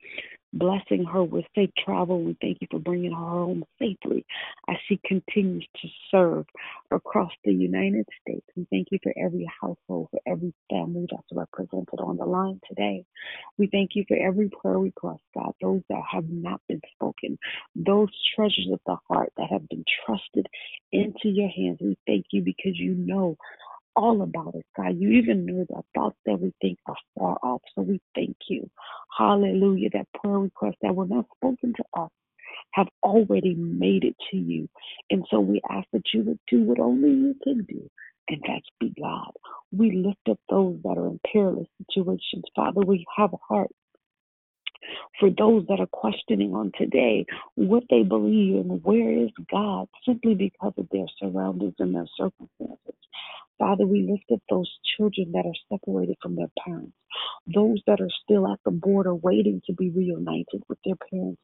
blessing 0.55 1.05
her 1.05 1.23
with 1.23 1.45
safe 1.55 1.69
travel. 1.83 2.23
We 2.23 2.37
thank 2.41 2.59
you 2.61 2.67
for 2.71 2.79
bringing 2.79 3.11
her 3.11 3.17
home 3.17 3.65
safely 3.79 4.25
as 4.69 4.77
she 4.87 4.99
continues 5.05 5.67
to 5.81 5.87
serve 6.09 6.45
across 6.91 7.31
the 7.43 7.53
United 7.53 8.07
States. 8.21 8.45
We 8.55 8.65
thank 8.71 8.87
you 8.91 8.99
for 9.03 9.13
every 9.17 9.47
household, 9.61 10.09
for 10.11 10.21
every 10.25 10.53
family 10.69 11.07
that's 11.11 11.23
represented 11.31 11.99
on 11.99 12.17
the 12.17 12.25
line 12.25 12.61
today. 12.67 13.05
We 13.57 13.67
thank 13.67 13.91
you 13.95 14.05
for 14.07 14.17
every 14.17 14.49
prayer 14.49 14.79
request, 14.79 15.21
God, 15.35 15.53
those 15.61 15.81
that 15.89 16.01
have 16.11 16.29
not 16.29 16.61
been 16.67 16.81
spoken, 16.95 17.37
those 17.75 18.09
treasures 18.35 18.69
of 18.71 18.79
the 18.85 18.97
heart 19.09 19.33
that 19.37 19.49
have 19.51 19.67
been 19.69 19.85
trusted 20.05 20.47
into 20.91 21.29
your 21.29 21.49
hands. 21.49 21.79
We 21.81 21.97
thank 22.07 22.25
you 22.31 22.41
because 22.41 22.79
you 22.79 22.95
know 22.95 23.37
all 23.95 24.21
about 24.21 24.55
us, 24.55 24.63
God. 24.77 24.97
You 24.99 25.11
even 25.11 25.45
know 25.45 25.65
the 25.69 25.81
thoughts 25.95 26.17
that 26.25 26.39
we 26.39 26.53
think 26.61 26.79
are 26.87 26.95
far 27.17 27.37
off. 27.43 27.61
So 27.75 27.83
we 27.83 28.01
thank 28.15 28.37
you. 28.49 28.69
Hallelujah. 29.17 29.89
That 29.93 30.07
prayer 30.21 30.39
request 30.39 30.77
that 30.81 30.95
were 30.95 31.07
not 31.07 31.25
spoken 31.37 31.73
to 31.77 31.83
us 32.01 32.11
have 32.73 32.87
already 33.03 33.55
made 33.55 34.03
it 34.03 34.15
to 34.31 34.37
you. 34.37 34.69
And 35.09 35.25
so 35.31 35.39
we 35.39 35.61
ask 35.69 35.87
that 35.93 36.03
you 36.13 36.23
would 36.23 36.39
do 36.49 36.63
what 36.63 36.79
only 36.79 37.09
you 37.09 37.35
can 37.43 37.65
do. 37.65 37.89
And 38.29 38.41
that's 38.47 38.67
be 38.79 38.93
God. 39.01 39.31
We 39.71 39.91
lift 39.91 40.29
up 40.29 40.39
those 40.49 40.77
that 40.83 40.97
are 40.97 41.07
in 41.07 41.19
perilous 41.31 41.67
situations. 41.79 42.43
Father, 42.55 42.81
we 42.81 43.05
have 43.17 43.33
a 43.33 43.37
heart 43.47 43.71
for 45.19 45.29
those 45.29 45.65
that 45.67 45.79
are 45.79 45.87
questioning 45.87 46.53
on 46.53 46.71
today 46.77 47.25
what 47.55 47.83
they 47.89 48.03
believe 48.03 48.55
and 48.57 48.83
where 48.83 49.11
is 49.11 49.31
God 49.51 49.87
simply 50.05 50.35
because 50.35 50.73
of 50.77 50.87
their 50.91 51.07
surroundings 51.19 51.75
and 51.79 51.95
their 51.95 52.07
circumstances. 52.17 52.95
Father, 53.59 53.85
we 53.85 54.07
lift 54.09 54.25
up 54.33 54.41
those 54.49 54.71
children 54.97 55.31
that 55.33 55.45
are 55.45 55.77
separated 55.77 56.17
from 56.21 56.35
their 56.35 56.51
parents, 56.65 56.93
those 57.53 57.79
that 57.87 58.01
are 58.01 58.09
still 58.23 58.51
at 58.51 58.59
the 58.65 58.71
border 58.71 59.15
waiting 59.15 59.61
to 59.65 59.73
be 59.73 59.91
reunited 59.91 60.63
with 60.67 60.77
their 60.85 60.95
parents, 61.09 61.41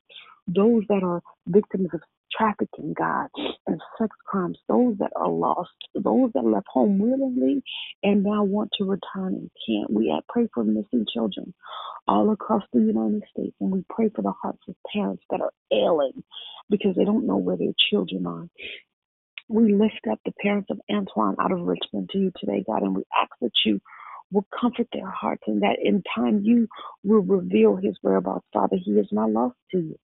those 0.47 0.83
that 0.89 1.03
are 1.03 1.21
victims 1.47 1.89
of 1.93 2.01
trafficking, 2.35 2.93
God, 2.97 3.27
and 3.67 3.81
sex 3.99 4.15
crimes, 4.25 4.57
those 4.67 4.97
that 4.99 5.11
are 5.15 5.29
lost, 5.29 5.69
those 5.95 6.31
that 6.33 6.45
left 6.45 6.67
home 6.69 6.99
willingly 6.99 7.63
and 8.03 8.23
now 8.23 8.43
want 8.43 8.71
to 8.77 8.85
return 8.85 9.35
and 9.35 9.51
can't. 9.67 9.91
We 9.91 10.17
pray 10.29 10.47
for 10.53 10.63
missing 10.63 11.05
children 11.13 11.53
all 12.07 12.31
across 12.31 12.63
the 12.73 12.79
United 12.79 13.23
States, 13.31 13.55
and 13.59 13.71
we 13.71 13.83
pray 13.89 14.09
for 14.15 14.21
the 14.21 14.33
hearts 14.41 14.63
of 14.67 14.75
parents 14.93 15.23
that 15.29 15.41
are 15.41 15.53
ailing 15.71 16.23
because 16.69 16.95
they 16.95 17.05
don't 17.05 17.27
know 17.27 17.37
where 17.37 17.57
their 17.57 17.73
children 17.91 18.25
are. 18.25 18.47
We 19.51 19.75
lift 19.75 20.07
up 20.11 20.19
the 20.25 20.33
parents 20.41 20.69
of 20.71 20.81
Antoine 20.91 21.37
out 21.39 21.51
of 21.53 21.61
Richmond 21.61 22.09
to 22.11 22.19
you 22.19 22.33
today, 22.39 22.63
God, 22.67 22.83
and 22.83 22.95
we 22.95 23.03
ask 23.19 23.31
that 23.41 23.51
you 23.65 23.81
will 24.31 24.47
comfort 24.59 24.87
their 24.93 25.09
hearts 25.09 25.43
and 25.47 25.63
that 25.63 25.77
in 25.83 26.03
time 26.15 26.41
you 26.43 26.67
will 27.03 27.21
reveal 27.21 27.75
his 27.77 27.97
whereabouts. 28.03 28.47
Father, 28.53 28.77
he 28.83 28.93
is 28.93 29.07
not 29.11 29.31
lost 29.31 29.57
to 29.71 29.79
you. 29.79 29.97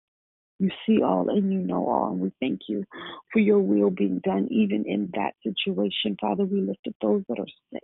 You 0.60 0.70
see 0.86 1.02
all 1.02 1.28
and 1.30 1.52
you 1.52 1.60
know 1.60 1.88
all, 1.88 2.12
and 2.12 2.20
we 2.20 2.32
thank 2.40 2.62
you 2.68 2.84
for 3.32 3.40
your 3.40 3.60
will 3.60 3.90
being 3.90 4.20
done 4.24 4.48
even 4.50 4.84
in 4.86 5.10
that 5.14 5.34
situation. 5.44 6.16
Father, 6.20 6.44
we 6.44 6.60
lift 6.62 6.86
up 6.88 6.94
those 7.02 7.24
that 7.28 7.40
are 7.40 7.46
sick. 7.72 7.82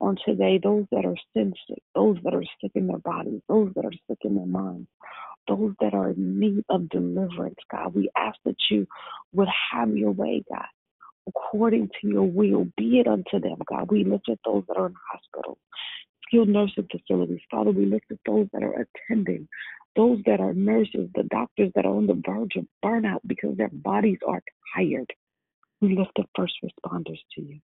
on 0.00 0.16
today, 0.26 0.60
those 0.62 0.86
that 0.92 1.04
are 1.04 1.16
sin 1.34 1.54
sick, 1.68 1.82
those 1.94 2.16
that 2.24 2.34
are 2.34 2.44
sick 2.60 2.72
in 2.74 2.86
their 2.86 2.98
bodies, 2.98 3.40
those 3.48 3.72
that 3.74 3.84
are 3.84 3.92
sick 4.08 4.18
in 4.22 4.36
their 4.36 4.46
minds, 4.46 4.88
those 5.48 5.74
that 5.80 5.94
are 5.94 6.10
in 6.10 6.40
need 6.40 6.64
of 6.70 6.88
deliverance, 6.90 7.56
God. 7.70 7.94
We 7.94 8.10
ask 8.16 8.38
that 8.44 8.56
you 8.70 8.86
would 9.32 9.48
have 9.72 9.96
your 9.96 10.12
way, 10.12 10.44
God, 10.50 10.66
according 11.26 11.88
to 12.00 12.08
your 12.08 12.24
will. 12.24 12.66
Be 12.76 13.00
it 13.00 13.06
unto 13.06 13.40
them, 13.40 13.58
God. 13.66 13.90
We 13.90 14.04
lift 14.04 14.28
up 14.30 14.38
those 14.44 14.64
that 14.68 14.76
are 14.76 14.86
in 14.86 14.94
hospitals, 15.12 15.58
skilled 16.26 16.48
nursing 16.48 16.88
facilities. 16.90 17.40
Father, 17.50 17.70
we 17.70 17.86
lift 17.86 18.06
up 18.12 18.18
those 18.26 18.48
that 18.52 18.62
are 18.62 18.86
attending, 18.86 19.48
those 19.96 20.18
that 20.26 20.40
are 20.40 20.54
nurses, 20.54 21.08
the 21.14 21.24
doctors 21.24 21.70
that 21.74 21.86
are 21.86 21.94
on 21.94 22.06
the 22.06 22.20
verge 22.26 22.56
of 22.56 22.66
burnout 22.84 23.20
because 23.26 23.56
their 23.56 23.70
bodies 23.72 24.18
are 24.26 24.42
tired. 24.76 25.12
We 25.80 25.96
lift 25.96 26.18
up 26.18 26.28
first 26.36 26.54
responders 26.64 27.20
to 27.34 27.42
you. 27.42 27.60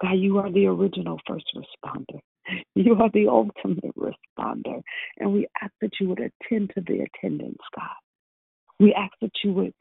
God, 0.00 0.12
you 0.12 0.38
are 0.38 0.50
the 0.50 0.66
original 0.66 1.18
first 1.26 1.46
responder. 1.56 2.20
You 2.74 2.94
are 2.94 3.10
the 3.12 3.28
ultimate 3.28 3.94
responder. 3.94 4.80
And 5.18 5.34
we 5.34 5.46
ask 5.60 5.70
that 5.82 5.90
you 6.00 6.08
would 6.08 6.20
attend 6.20 6.70
to 6.74 6.80
the 6.80 7.00
attendants, 7.04 7.62
God. 7.76 7.90
We 8.80 8.94
ask 8.94 9.12
that 9.20 9.32
you 9.44 9.52
would 9.52 9.74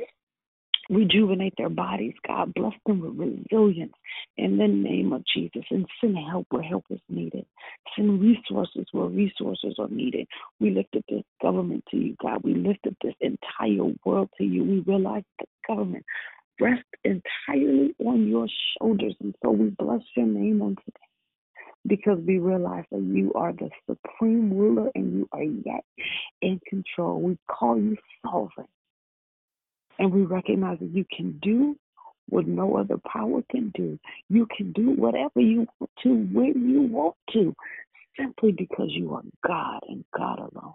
rejuvenate 0.89 1.53
their 1.57 1.69
bodies, 1.69 2.13
God. 2.27 2.53
Bless 2.53 2.73
them 2.85 3.01
with 3.01 3.29
resilience 3.51 3.93
in 4.37 4.57
the 4.57 4.67
name 4.67 5.13
of 5.13 5.23
Jesus 5.33 5.63
and 5.69 5.85
send 5.99 6.17
help 6.17 6.47
where 6.49 6.63
help 6.63 6.85
is 6.89 6.99
needed. 7.09 7.45
Send 7.95 8.21
resources 8.21 8.85
where 8.91 9.07
resources 9.07 9.75
are 9.79 9.89
needed. 9.89 10.27
We 10.59 10.71
lift 10.71 10.95
up 10.95 11.03
this 11.09 11.23
government 11.41 11.83
to 11.91 11.97
you, 11.97 12.15
God. 12.21 12.43
We 12.43 12.53
lift 12.53 12.85
up 12.87 12.93
this 13.03 13.15
entire 13.21 13.93
world 14.05 14.29
to 14.37 14.43
you. 14.43 14.63
We 14.63 14.79
realize 14.79 15.23
the 15.39 15.45
government 15.67 16.05
rests 16.59 16.83
entirely 17.03 17.95
on 18.03 18.27
your 18.27 18.47
shoulders. 18.79 19.15
And 19.21 19.35
so 19.43 19.51
we 19.51 19.69
bless 19.77 20.01
your 20.15 20.25
name 20.25 20.61
on 20.61 20.75
today 20.75 21.07
because 21.87 22.19
we 22.25 22.37
realize 22.37 22.85
that 22.91 23.01
you 23.01 23.31
are 23.33 23.53
the 23.53 23.69
supreme 23.89 24.53
ruler 24.53 24.89
and 24.95 25.13
you 25.13 25.29
are 25.31 25.43
yet 25.43 25.85
in 26.41 26.59
control. 26.67 27.21
We 27.21 27.37
call 27.49 27.77
you 27.77 27.97
sovereign. 28.25 28.67
And 29.99 30.11
we 30.11 30.23
recognize 30.23 30.79
that 30.79 30.91
you 30.93 31.05
can 31.15 31.39
do 31.41 31.77
what 32.29 32.47
no 32.47 32.77
other 32.77 32.97
power 33.11 33.41
can 33.49 33.71
do. 33.75 33.99
You 34.29 34.47
can 34.55 34.71
do 34.73 34.91
whatever 34.91 35.39
you 35.39 35.67
want 35.79 35.91
to 36.03 36.09
when 36.09 36.69
you 36.69 36.81
want 36.81 37.15
to, 37.33 37.55
simply 38.17 38.51
because 38.51 38.89
you 38.89 39.13
are 39.13 39.23
God 39.45 39.79
and 39.87 40.03
God 40.15 40.39
alone. 40.39 40.73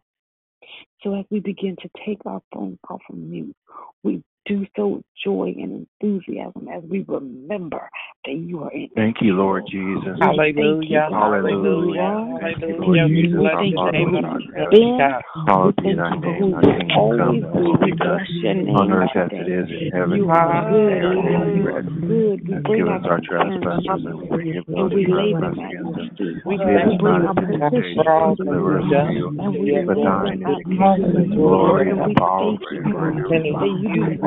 So 1.02 1.14
as 1.14 1.24
we 1.30 1.40
begin 1.40 1.76
to 1.82 1.90
take 2.06 2.24
our 2.26 2.40
phone 2.52 2.78
off 2.88 3.02
of 3.11 3.16
mute, 3.16 3.54
we 4.02 4.22
do 4.46 4.66
so 4.76 4.87
with 4.88 5.05
joy 5.24 5.55
and 5.57 5.87
enthusiasm 6.02 6.68
as 6.68 6.83
we 6.88 7.05
remember 7.09 7.88
that 8.24 8.33
you 8.33 8.62
are 8.62 8.72
in 8.72 8.88
Thank 8.94 9.16
you, 9.20 9.35
Lord 9.35 9.64
Jesus. 9.70 10.16
Hallelujah. 10.20 11.09
Hallelujah. 11.11 12.38
Hallelujah. 12.40 13.07
We 13.09 13.28
bless 13.33 13.55
Thank 13.59 13.74
the 13.74 13.90
name 13.92 14.14
of 14.14 14.24
you 14.24 14.24
our 14.24 14.40
for 14.55 14.66
God. 14.66 14.70
being. 14.70 14.98
Hallowed 15.46 15.76
We 15.76 15.83
be 15.83 15.83
thank 15.83 15.96
thy 15.96 16.11
you 16.11 16.20
for 16.22 16.35
name. 16.35 16.40
who 16.40 16.50
Thy 16.50 16.61
you 16.62 16.72
kingdom 16.72 17.16
come, 17.16 17.40
always 17.40 17.42
thy 17.42 17.52
will 17.55 17.78
be. 17.78 17.87
be 17.87 17.92
We 17.92 17.96
done 17.98 18.18
bless 18.18 18.28
your 18.42 18.55
name 18.55 18.76
on 18.76 18.92
earth 18.92 19.11
as 19.16 19.31
today. 19.31 19.46
it 19.46 19.48
is 19.48 19.68
in 19.70 19.90
heaven. 19.92 20.16
You 20.18 20.31
are 20.31 20.52
good, 20.68 21.00
God. 21.00 21.48
You 21.55 21.66
Hallelujah. 21.66 21.74
are 21.74 21.83
good. 21.83 22.48
We 22.48 22.55
bring 22.66 22.81
give 22.81 22.88
us 22.88 23.02
our 23.05 23.20
trespasses 23.20 24.05
and 24.07 24.18
we 24.20 24.28
forgive 24.28 24.64
those 24.70 24.92
who 24.92 25.05
trespass 25.05 25.55
against 25.59 25.96
your 25.96 26.05
us. 26.05 26.11
We 26.44 26.59
Lead 26.59 26.64
thank 26.64 26.85
us 26.85 26.92
you 26.92 26.98
bring 26.98 27.22
not 27.22 27.37
into 27.37 27.46
temptation, 27.46 27.94
for 27.94 28.12
all 28.12 28.37
to 28.37 28.44
that 28.44 28.44
deliver 28.44 28.78
us 28.81 28.87
from 28.92 29.11
evil. 29.11 29.33
and 29.38 29.59
we 29.59 29.72
Yes, 29.72 29.85
For 29.87 29.94
lay 29.94 30.02
Lord. 30.02 30.24
thine 30.24 30.42
is 30.42 30.59
the 30.59 30.64
kingdom, 30.76 31.31
glory, 31.35 31.90
And 31.90 31.98
and 31.98 32.07
we 32.07 32.14
power 32.18 32.38
thank 32.38 32.61
you, 32.70 32.83
forever 32.83 33.09
and 33.11 33.20
ever. 33.20 33.66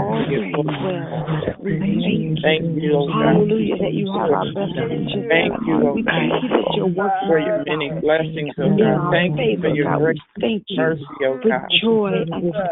Continue 0.06 0.38
you 0.38 0.52
do 0.52 0.58
all 0.58 0.64
things 0.64 0.78
well. 0.86 1.56
We 1.66 1.80
thank 1.80 2.06
you. 2.06 2.38
Thank 2.42 2.62
you, 2.78 2.94
God. 3.10 3.26
Hallelujah, 3.26 3.78
that 3.82 3.94
you 3.94 4.06
have 4.14 4.30
our 4.30 4.46
best 4.54 4.78
interests 4.78 5.30
Thank 5.30 5.54
you, 5.66 5.74
heart. 5.74 5.86
oh 5.86 5.96
We 5.96 6.04
thank 6.04 6.32
you 6.44 6.50
that 6.50 6.68
you're 6.78 6.94
working 6.94 7.26
for 7.26 7.40
your 7.40 7.58
many 7.66 7.90
blessings, 8.02 8.54
oh 8.62 8.78
God. 8.78 9.12
Thank 9.12 9.34
you 9.40 9.58
for 9.62 9.72
your 9.74 9.90
God. 9.90 9.98
great 9.98 10.22
thank 10.42 10.64
you 10.70 10.78
mercy, 10.78 11.18
oh 11.26 11.38
for 11.42 11.50
God. 11.50 11.70
joy 11.82 12.22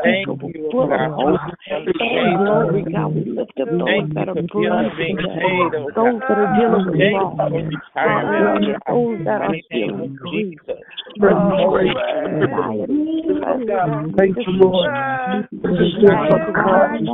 Thank 0.04 0.28
unspeakable, 0.30 0.52
you, 0.54 0.70
full 0.72 0.94
of 0.94 1.12
hope 1.18 1.42
for 1.66 1.88
and 1.98 2.38
glory, 2.38 2.86
God. 2.92 3.16
We 3.16 3.26
lift 3.34 3.58
up 3.62 3.70
those 3.70 4.10
that 4.14 4.30
are 4.30 4.36
for 4.36 4.42
bills 4.44 4.94
bereaved 4.94 4.98
being 4.98 5.18
today, 5.18 5.42
paid, 5.42 5.72
oh 5.74 5.90
those 5.96 6.22
that 6.28 6.38
are 6.38 6.52
dealing 6.54 6.86
with 6.86 7.02
loss. 7.10 7.34
you 7.34 7.50
for 7.50 7.62
retirement, 7.66 8.46
oh 8.46 8.62
Hallelujah. 8.62 8.78
Those 8.88 9.26
that 9.26 9.42
are 9.42 9.50
the 9.50 9.64
oh 9.64 9.74
name 9.74 9.90
feeling 9.90 10.16
grief, 10.16 10.60
Jesus. 10.60 10.84
depression, 11.14 11.54
Oh, 11.60 11.78
anxiety, 11.78 12.94
stress, 13.24 13.90
Thank 14.18 14.38
you, 14.38 14.54
Lord. 14.60 14.90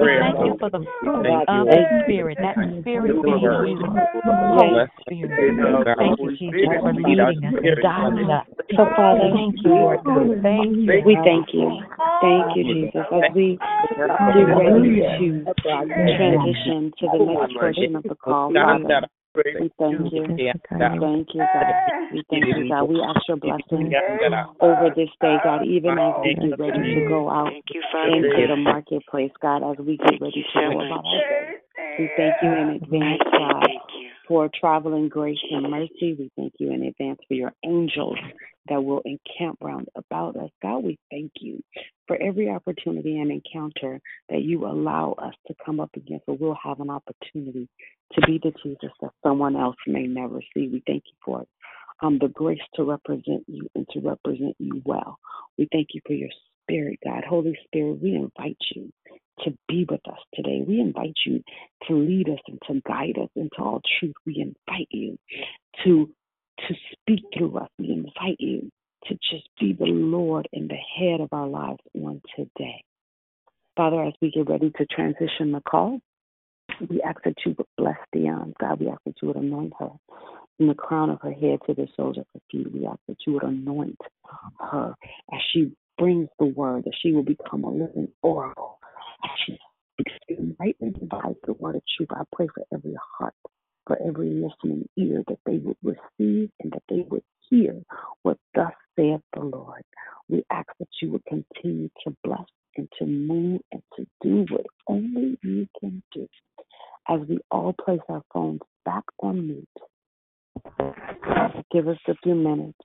We 0.00 0.08
thank 0.18 0.38
you 0.44 0.54
for 0.58 0.70
the 0.70 0.84
fruit 1.00 1.26
of 1.48 1.66
the 1.66 1.86
Spirit. 2.04 2.38
That 2.42 2.56
Spirit 2.80 3.12
being 3.22 3.31
you. 3.31 3.31
Holy 3.38 4.86
Spirit. 5.00 5.86
Thank 5.96 6.20
you, 6.20 6.36
Jesus, 6.38 6.68
for 6.80 6.92
leading 6.92 7.20
us 7.20 7.34
and 7.44 7.82
guiding 7.82 8.30
us. 8.30 8.46
So, 8.76 8.86
Father, 8.96 9.30
Thank 9.32 9.56
you, 9.64 9.70
Lord 9.70 10.04
God. 10.04 10.42
Thank 10.42 10.76
you. 10.76 11.02
we 11.04 11.16
thank 11.24 11.48
you. 11.52 11.82
Thank 12.20 12.56
you, 12.56 12.64
Jesus. 12.64 13.06
As 13.12 13.34
we 13.34 13.58
get 13.58 14.48
ready 14.56 15.02
to 15.18 15.54
transition 15.62 16.92
to 16.98 17.08
the 17.12 17.18
next 17.26 17.54
portion 17.54 17.96
of 17.96 18.02
the 18.04 18.14
call, 18.14 18.52
Father, 18.52 19.08
we 19.34 19.70
thank 19.78 20.12
you. 20.12 20.22
We 20.22 21.00
thank 21.00 21.28
you, 21.34 21.40
God. 21.40 21.64
We 22.12 22.22
thank 22.30 22.44
you, 22.46 22.68
God. 22.68 22.84
We 22.84 23.00
ask 23.00 23.20
your 23.28 23.36
blessing 23.38 23.92
over 24.60 24.90
this 24.94 25.08
day, 25.20 25.36
God, 25.44 25.64
even 25.64 25.98
as 25.98 26.14
we 26.24 26.34
get 26.34 26.58
ready 26.58 26.94
to 26.94 27.08
go 27.08 27.30
out 27.30 27.48
into 27.48 28.46
the 28.48 28.56
marketplace, 28.56 29.32
God, 29.40 29.62
as 29.70 29.78
we 29.78 29.96
get 29.96 30.20
ready 30.20 30.44
to 30.52 30.60
go 30.60 30.80
about 30.80 31.04
our 31.06 31.20
day. 31.28 31.56
We 31.98 32.08
thank 32.16 32.34
you 32.42 32.52
in 32.52 32.68
advance, 32.82 33.22
God, 33.32 33.68
for 34.32 34.48
traveling 34.58 35.10
grace 35.10 35.36
and 35.50 35.70
mercy. 35.70 36.16
We 36.18 36.30
thank 36.36 36.54
you 36.58 36.72
in 36.72 36.84
advance 36.84 37.18
for 37.28 37.34
your 37.34 37.52
angels 37.66 38.16
that 38.66 38.82
will 38.82 39.02
encamp 39.04 39.58
round 39.60 39.88
about 39.94 40.36
us. 40.36 40.48
God, 40.62 40.78
we 40.78 40.98
thank 41.10 41.32
you 41.40 41.62
for 42.06 42.16
every 42.16 42.48
opportunity 42.48 43.18
and 43.18 43.30
encounter 43.30 44.00
that 44.30 44.40
you 44.40 44.64
allow 44.64 45.12
us 45.18 45.34
to 45.48 45.54
come 45.66 45.80
up 45.80 45.90
against, 45.96 46.24
or 46.28 46.38
we'll 46.38 46.56
have 46.64 46.80
an 46.80 46.88
opportunity 46.88 47.68
to 48.14 48.26
be 48.26 48.40
the 48.42 48.54
Jesus 48.64 48.90
that 49.02 49.10
someone 49.22 49.54
else 49.54 49.76
may 49.86 50.06
never 50.06 50.40
see. 50.54 50.66
We 50.68 50.82
thank 50.86 51.02
you 51.08 51.14
for 51.22 51.42
it. 51.42 51.48
Um, 52.02 52.18
the 52.18 52.28
grace 52.28 52.58
to 52.76 52.84
represent 52.84 53.44
you 53.46 53.68
and 53.74 53.86
to 53.90 54.00
represent 54.00 54.56
you 54.58 54.80
well. 54.86 55.18
We 55.58 55.68
thank 55.70 55.88
you 55.92 56.00
for 56.06 56.14
your 56.14 56.30
spirit, 56.62 57.00
God. 57.04 57.24
Holy 57.28 57.58
Spirit, 57.66 58.00
we 58.02 58.14
invite 58.14 58.56
you 58.74 58.90
to 59.40 59.56
be 59.68 59.86
with 59.88 60.00
us 60.08 60.18
today. 60.34 60.62
We 60.66 60.80
invite 60.80 61.14
you 61.26 61.42
to 61.88 61.94
lead 61.94 62.28
us 62.28 62.38
and 62.48 62.60
to 62.68 62.82
guide 62.86 63.18
us 63.20 63.30
into 63.34 63.56
all 63.58 63.80
truth. 63.98 64.14
We 64.26 64.36
invite 64.36 64.88
you 64.90 65.18
to 65.84 66.10
to 66.68 66.74
speak 66.92 67.24
through 67.36 67.56
us. 67.58 67.68
We 67.78 67.90
invite 67.90 68.36
you 68.38 68.70
to 69.06 69.14
just 69.14 69.48
be 69.58 69.72
the 69.72 69.86
Lord 69.86 70.48
and 70.52 70.70
the 70.70 70.74
head 70.74 71.20
of 71.20 71.28
our 71.32 71.48
lives 71.48 71.80
on 71.94 72.20
today. 72.36 72.84
Father, 73.76 74.04
as 74.04 74.12
we 74.20 74.30
get 74.30 74.48
ready 74.48 74.70
to 74.76 74.86
transition 74.86 75.52
the 75.52 75.62
call, 75.68 75.98
we 76.88 77.00
ask 77.02 77.22
that 77.24 77.34
you 77.44 77.54
would 77.56 77.66
bless 77.76 77.96
Dion. 78.12 78.54
God, 78.60 78.80
we 78.80 78.88
ask 78.88 79.00
that 79.06 79.14
you 79.22 79.28
would 79.28 79.36
anoint 79.38 79.72
her 79.78 79.90
from 80.56 80.68
the 80.68 80.74
crown 80.74 81.10
of 81.10 81.20
her 81.22 81.32
head 81.32 81.58
to 81.66 81.74
the 81.74 81.88
soles 81.96 82.18
of 82.18 82.26
her 82.34 82.40
feet. 82.50 82.72
We 82.72 82.86
ask 82.86 82.98
that 83.08 83.16
you 83.26 83.34
would 83.34 83.42
anoint 83.42 83.98
her 84.60 84.94
as 85.32 85.40
she 85.52 85.72
brings 85.98 86.28
the 86.38 86.46
word, 86.46 86.84
that 86.84 86.94
she 87.00 87.12
will 87.12 87.24
become 87.24 87.64
a 87.64 87.70
living 87.70 88.08
oracle. 88.22 88.78
As 89.24 89.30
she 89.46 89.58
speaks 89.94 90.12
and 90.28 90.56
rightly 90.58 90.90
the 90.90 91.52
word 91.54 91.76
of 91.76 91.82
truth. 91.96 92.08
I 92.12 92.22
pray 92.34 92.48
for 92.54 92.64
every 92.72 92.94
heart, 93.18 93.34
for 93.86 93.98
every 94.06 94.30
listening 94.30 94.88
ear, 94.96 95.22
that 95.28 95.38
they 95.46 95.58
would 95.58 95.76
receive 95.82 96.50
and 96.60 96.72
that 96.72 96.82
they 96.88 97.04
would 97.08 97.22
hear 97.50 97.82
what 98.22 98.38
thus 98.54 98.72
saith 98.96 99.20
the 99.34 99.40
Lord. 99.40 99.82
We 100.28 100.44
ask 100.50 100.68
that 100.78 100.88
you 101.00 101.10
would 101.10 101.24
continue 101.26 101.90
to 102.04 102.16
bless 102.24 102.46
and 102.76 102.88
to 102.98 103.06
move 103.06 103.60
and 103.72 103.82
to 103.96 104.06
do 104.22 104.46
what 104.50 104.66
only 104.88 105.38
you 105.42 105.66
can 105.78 106.02
do. 106.14 106.26
As 107.08 107.20
we 107.28 107.38
all 107.50 107.74
place 107.74 108.00
our 108.08 108.22
phones 108.32 108.60
back 108.84 109.04
on 109.20 109.46
mute, 109.46 109.68
give 111.72 111.88
us 111.88 111.98
a 112.08 112.14
few 112.22 112.34
minutes 112.34 112.78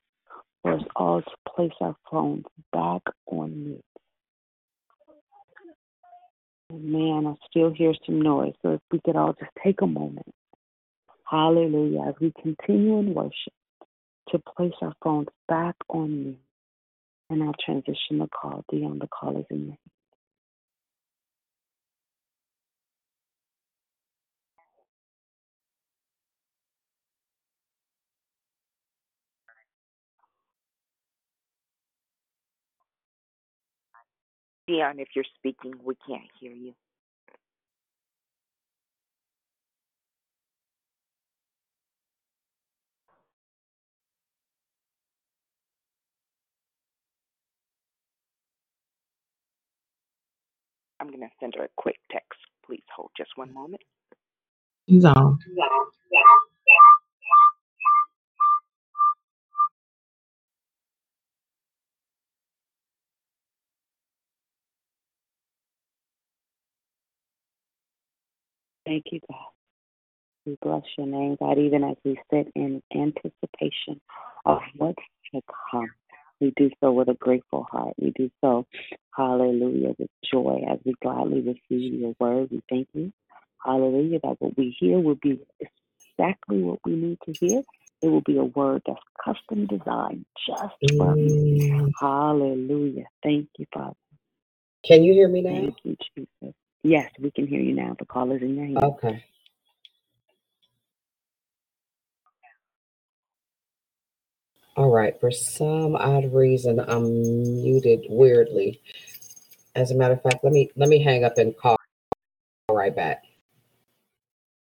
for 0.62 0.74
us 0.74 0.84
all 0.96 1.22
to 1.22 1.32
place 1.56 1.72
our 1.82 1.96
phones 2.12 2.46
back 2.74 3.02
on 3.28 3.64
mute. 3.64 3.82
Oh, 6.70 6.78
man, 6.78 7.28
I 7.28 7.36
still 7.50 7.72
hear 7.72 7.94
some 8.06 8.22
noise, 8.22 8.54
so 8.62 8.74
if 8.74 8.82
we 8.92 9.00
could 9.06 9.16
all 9.16 9.34
just 9.40 9.52
take 9.64 9.82
a 9.82 9.88
moment. 9.88 10.34
Hallelujah. 11.24 12.10
As 12.10 12.16
we 12.20 12.34
continue 12.42 13.00
in 13.00 13.14
worship, 13.14 13.54
to 14.30 14.40
place 14.40 14.74
our 14.82 14.94
phones 15.04 15.28
back 15.48 15.76
on 15.90 16.24
mute, 16.24 16.38
and 17.30 17.44
I'll 17.44 17.56
transition 17.64 18.20
the 18.20 18.28
call. 18.28 18.66
Dion, 18.70 19.00
the 19.00 19.08
call 19.08 19.38
is 19.38 19.46
in 19.50 19.68
your 19.68 19.78
Dion, 34.68 35.00
if 35.00 35.08
you're 35.16 35.26
speaking, 35.38 35.74
we 35.84 35.96
can't 36.06 36.30
hear 36.40 36.52
you. 36.52 36.74
I'm 51.00 51.08
going 51.08 51.22
to 51.22 51.28
send 51.40 51.54
her 51.56 51.64
a 51.64 51.70
quick 51.78 51.98
text. 52.12 52.40
Please 52.66 52.84
hold 52.94 53.12
just 53.16 53.30
one 53.36 53.54
moment. 53.54 53.82
He's 54.86 55.06
on. 55.06 55.40
Thank 68.88 69.06
you, 69.12 69.22
God. 69.32 69.40
We 70.46 70.58
bless 70.62 70.84
your 70.98 71.08
name, 71.08 71.38
God, 71.40 71.60
even 71.60 71.84
as 71.84 71.98
we 72.04 72.20
sit 72.34 72.52
in 72.56 72.82
anticipation 72.96 74.02
of 74.46 74.60
what's 74.78 75.04
to 75.34 75.42
come. 75.72 75.90
We 76.40 76.52
do 76.58 76.72
so 76.82 76.92
with 76.92 77.10
a 77.10 77.14
grateful 77.16 77.68
heart. 77.72 77.94
We 78.00 78.12
do 78.12 78.32
so, 78.42 78.66
hallelujah, 79.16 79.94
with 80.00 80.10
joy 80.32 80.64
as 80.70 80.80
we 80.84 80.96
gladly 81.02 81.42
receive 81.42 81.94
your 81.94 82.16
word. 82.20 82.50
We 82.52 82.64
thank 82.70 82.88
you, 82.94 83.14
hallelujah, 83.64 84.20
that 84.24 84.38
what 84.40 84.58
we 84.58 84.76
hear 84.80 85.00
will 85.00 85.20
be 85.22 85.40
exactly 86.20 86.64
what 86.64 86.80
we 86.86 86.94
need 86.96 87.20
to 87.26 87.36
hear. 87.40 87.64
It 88.02 88.10
will 88.10 88.22
be 88.22 88.38
a 88.38 88.46
word 88.46 88.82
that's 88.88 89.00
custom 89.24 89.68
designed 89.68 90.26
just 90.48 90.76
for 90.98 91.16
me. 91.16 91.40
Mm. 91.72 91.94
Hallelujah. 92.00 93.06
Thank 93.24 93.50
you, 93.60 93.68
Father. 93.74 93.96
Can 94.86 95.04
you 95.04 95.14
hear 95.14 95.30
me 95.30 95.42
now? 95.44 95.50
Thank 95.52 95.76
you, 95.84 95.98
Jesus. 96.18 96.56
Yes, 96.84 97.12
we 97.20 97.32
can 97.32 97.48
hear 97.48 97.60
you 97.60 97.74
now. 97.74 97.96
The 97.98 98.06
call 98.06 98.32
is 98.32 98.42
in 98.42 98.56
your 98.56 98.66
hands. 98.66 98.78
Okay. 98.82 99.24
All 104.76 104.92
right. 104.92 105.20
For 105.20 105.32
some 105.32 105.96
odd 105.96 106.32
reason, 106.34 106.80
I'm 106.80 107.22
muted 107.64 108.06
weirdly. 108.10 108.82
As 109.76 109.92
a 109.92 109.96
matter 109.96 110.14
of 110.14 110.22
fact, 110.22 110.44
let 110.44 110.54
me 110.54 110.70
let 110.76 110.88
me 110.88 111.02
hang 111.02 111.24
up 111.24 111.38
and 111.38 111.58
call 111.58 111.78
right 112.72 112.96
back. 112.96 113.24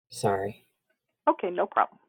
Sorry. 0.09 0.65
Okay, 1.27 1.49
no 1.49 1.65
problem. 1.65 1.99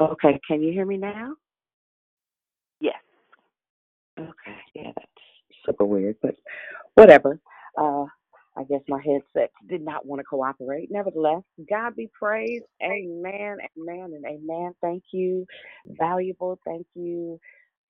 Okay, 0.00 0.40
can 0.48 0.62
you 0.62 0.72
hear 0.72 0.86
me 0.86 0.96
now? 0.96 1.34
Yes. 2.80 2.96
Okay, 4.18 4.56
yeah, 4.74 4.92
that's 4.96 5.08
super 5.66 5.84
weird, 5.84 6.16
but 6.22 6.36
whatever. 6.94 7.40
Uh, 7.78 8.04
I 8.56 8.64
guess 8.68 8.80
my 8.88 9.00
headset 9.02 9.50
did 9.68 9.82
not 9.82 10.06
want 10.06 10.20
to 10.20 10.24
cooperate. 10.24 10.90
Nevertheless, 10.90 11.42
God 11.70 11.96
be 11.96 12.10
praised. 12.18 12.64
Amen, 12.82 13.58
amen, 13.78 14.12
and 14.14 14.24
amen. 14.26 14.72
Thank 14.82 15.04
you, 15.12 15.46
valuable. 15.86 16.58
Thank 16.66 16.86
you, 16.94 17.40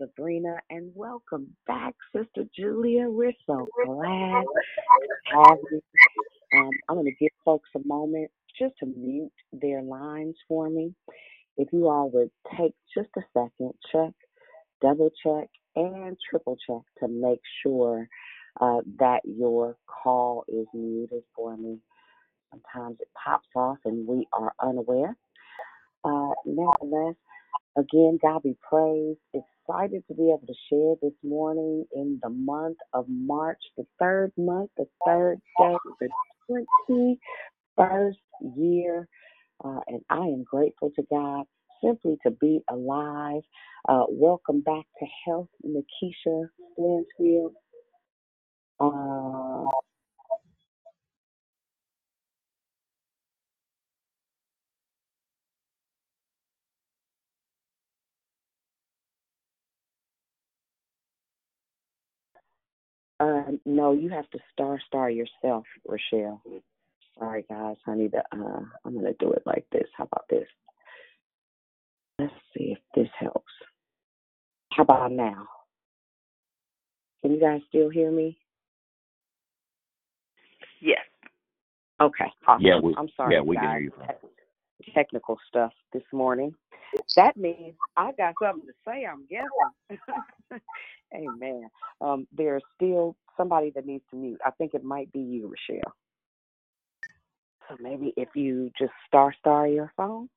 Sabrina, 0.01 0.57
and 0.71 0.93
welcome 0.95 1.49
back, 1.67 1.95
Sister 2.15 2.45
Julia. 2.59 3.09
We're 3.09 3.33
so 3.47 3.69
glad 3.87 4.45
to 4.45 5.37
have 5.37 5.59
you. 5.73 5.83
Um, 6.55 6.71
I'm 6.89 6.97
going 6.97 7.07
to 7.07 7.13
give 7.13 7.33
folks 7.45 7.71
a 7.77 7.87
moment 7.87 8.31
just 8.59 8.75
to 8.81 8.87
mute 8.87 9.33
their 9.53 9.83
lines 9.83 10.37
for 10.49 10.71
me. 10.71 10.95
If 11.61 11.69
you 11.73 11.89
all 11.89 12.11
would 12.15 12.31
take 12.59 12.75
just 12.97 13.11
a 13.19 13.23
second, 13.35 13.75
check, 13.93 14.13
double 14.83 15.11
check, 15.25 15.49
and 15.77 16.17
triple 16.31 16.57
check 16.67 16.83
to 17.01 17.09
make 17.09 17.41
sure 17.63 18.09
uh, 18.61 18.81
that 18.99 19.21
your 19.25 19.77
call 19.87 20.45
is 20.49 20.67
muted 20.75 21.23
for 21.37 21.57
me. 21.57 21.79
Sometimes 22.53 22.99
it 23.01 23.09
pops 23.25 23.49
off 23.57 23.79
and 23.85 24.09
we 24.09 24.27
are 24.33 24.53
unaware. 24.63 25.17
Uh, 26.05 26.31
nevertheless, 26.47 27.17
again, 27.79 28.19
God 28.23 28.43
be 28.43 28.57
praised. 28.69 29.21
Excited 29.35 30.05
to 30.09 30.15
be 30.15 30.29
able 30.31 30.47
to 30.47 30.55
share 30.71 30.95
this 31.03 31.19
morning 31.25 31.87
in 31.95 32.21
the 32.23 32.31
month 32.31 32.79
of 32.95 33.07
March, 33.09 33.61
the 33.77 33.87
third 34.01 34.33
month, 34.39 34.71
the 34.79 34.87
third 35.07 35.39
day, 35.59 35.77
the 36.49 37.17
21st 37.79 38.15
year. 38.57 39.09
Uh, 39.65 39.81
and 39.89 40.03
I 40.11 40.19
am 40.27 40.45
grateful 40.45 40.93
to 40.97 41.05
God 41.11 41.45
simply 41.85 42.19
to 42.25 42.33
be 42.33 42.61
alive. 42.71 43.43
Uh, 43.89 44.05
welcome 44.11 44.61
back 44.63 44.85
to 45.01 45.07
Health, 45.27 45.49
Nikisha 45.67 46.47
Stansfield. 46.75 47.55
Uh, 48.81 49.69
uh, 63.21 63.45
no, 63.67 63.93
you 63.93 64.11
have 64.11 64.29
to 64.31 64.39
star 64.53 64.81
star 64.87 65.11
yourself, 65.11 65.65
Rochelle. 65.87 66.43
Sorry, 67.21 67.45
guys. 67.51 67.77
I 67.87 67.95
need 67.95 68.13
to. 68.13 68.23
Uh, 68.33 68.63
I'm 68.85 68.95
gonna 68.95 69.13
do 69.21 69.31
it 69.33 69.43
like 69.45 69.67
this. 69.71 69.87
How 69.97 70.05
about 70.05 70.25
this? 70.31 70.49
Let's 72.19 72.33
see 72.57 72.73
if 72.73 72.79
this 72.95 73.09
helps. 73.19 73.53
How 74.73 74.85
about 74.85 75.13
now? 75.13 75.47
Can 77.23 77.33
you 77.33 77.41
guys 77.41 77.61
still 77.69 77.91
hear 77.91 78.11
me? 78.11 78.39
Yes. 80.81 81.01
Okay. 82.01 82.25
Awesome. 82.49 82.65
Yeah, 82.65 82.81
we 82.83 82.95
I'm 82.97 83.09
sorry, 83.17 83.35
yeah 83.35 83.43
we 83.43 83.57
can 83.57 83.65
guys. 83.65 83.73
hear 83.73 83.81
you. 83.83 83.91
From. 83.91 84.07
Technical 84.95 85.39
stuff 85.49 85.73
this 85.93 86.03
morning. 86.13 86.55
That 87.17 87.37
means 87.37 87.75
I 87.99 88.13
got 88.17 88.35
something 88.43 88.67
to 88.67 88.73
say. 88.87 89.05
I'm 89.05 89.27
guessing. 89.29 90.61
Amen. 91.15 91.69
Um, 92.01 92.27
there's 92.35 92.63
still 92.77 93.15
somebody 93.37 93.71
that 93.75 93.85
needs 93.85 94.05
to 94.11 94.17
mute. 94.17 94.41
I 94.45 94.51
think 94.53 94.73
it 94.73 94.83
might 94.83 95.13
be 95.13 95.21
you, 95.21 95.53
Rochelle. 95.53 95.95
So 97.71 97.77
maybe 97.81 98.13
if 98.17 98.31
you 98.35 98.71
just 98.79 98.93
star 99.07 99.35
star 99.39 99.69
your 99.69 99.93
phone. 99.97 100.29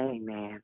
Amen. 0.00 0.60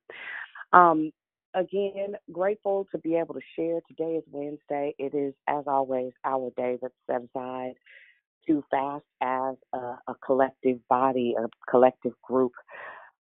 Um, 0.73 1.11
again, 1.55 2.15
grateful 2.31 2.87
to 2.93 2.99
be 2.99 3.17
able 3.17 3.35
to 3.35 3.41
share. 3.57 3.81
Today 3.89 4.15
is 4.17 4.25
Wednesday. 4.31 4.95
It 4.99 5.15
is, 5.15 5.35
as 5.49 5.65
always, 5.67 6.13
our 6.25 6.51
day 6.57 6.79
that's 6.81 6.95
set 7.11 7.23
aside 7.23 7.75
to 8.47 8.65
fast 8.71 9.05
as 9.21 9.57
a, 9.73 9.79
a 10.09 10.15
collective 10.25 10.79
body, 10.89 11.35
a 11.39 11.49
collective 11.71 12.13
group 12.23 12.53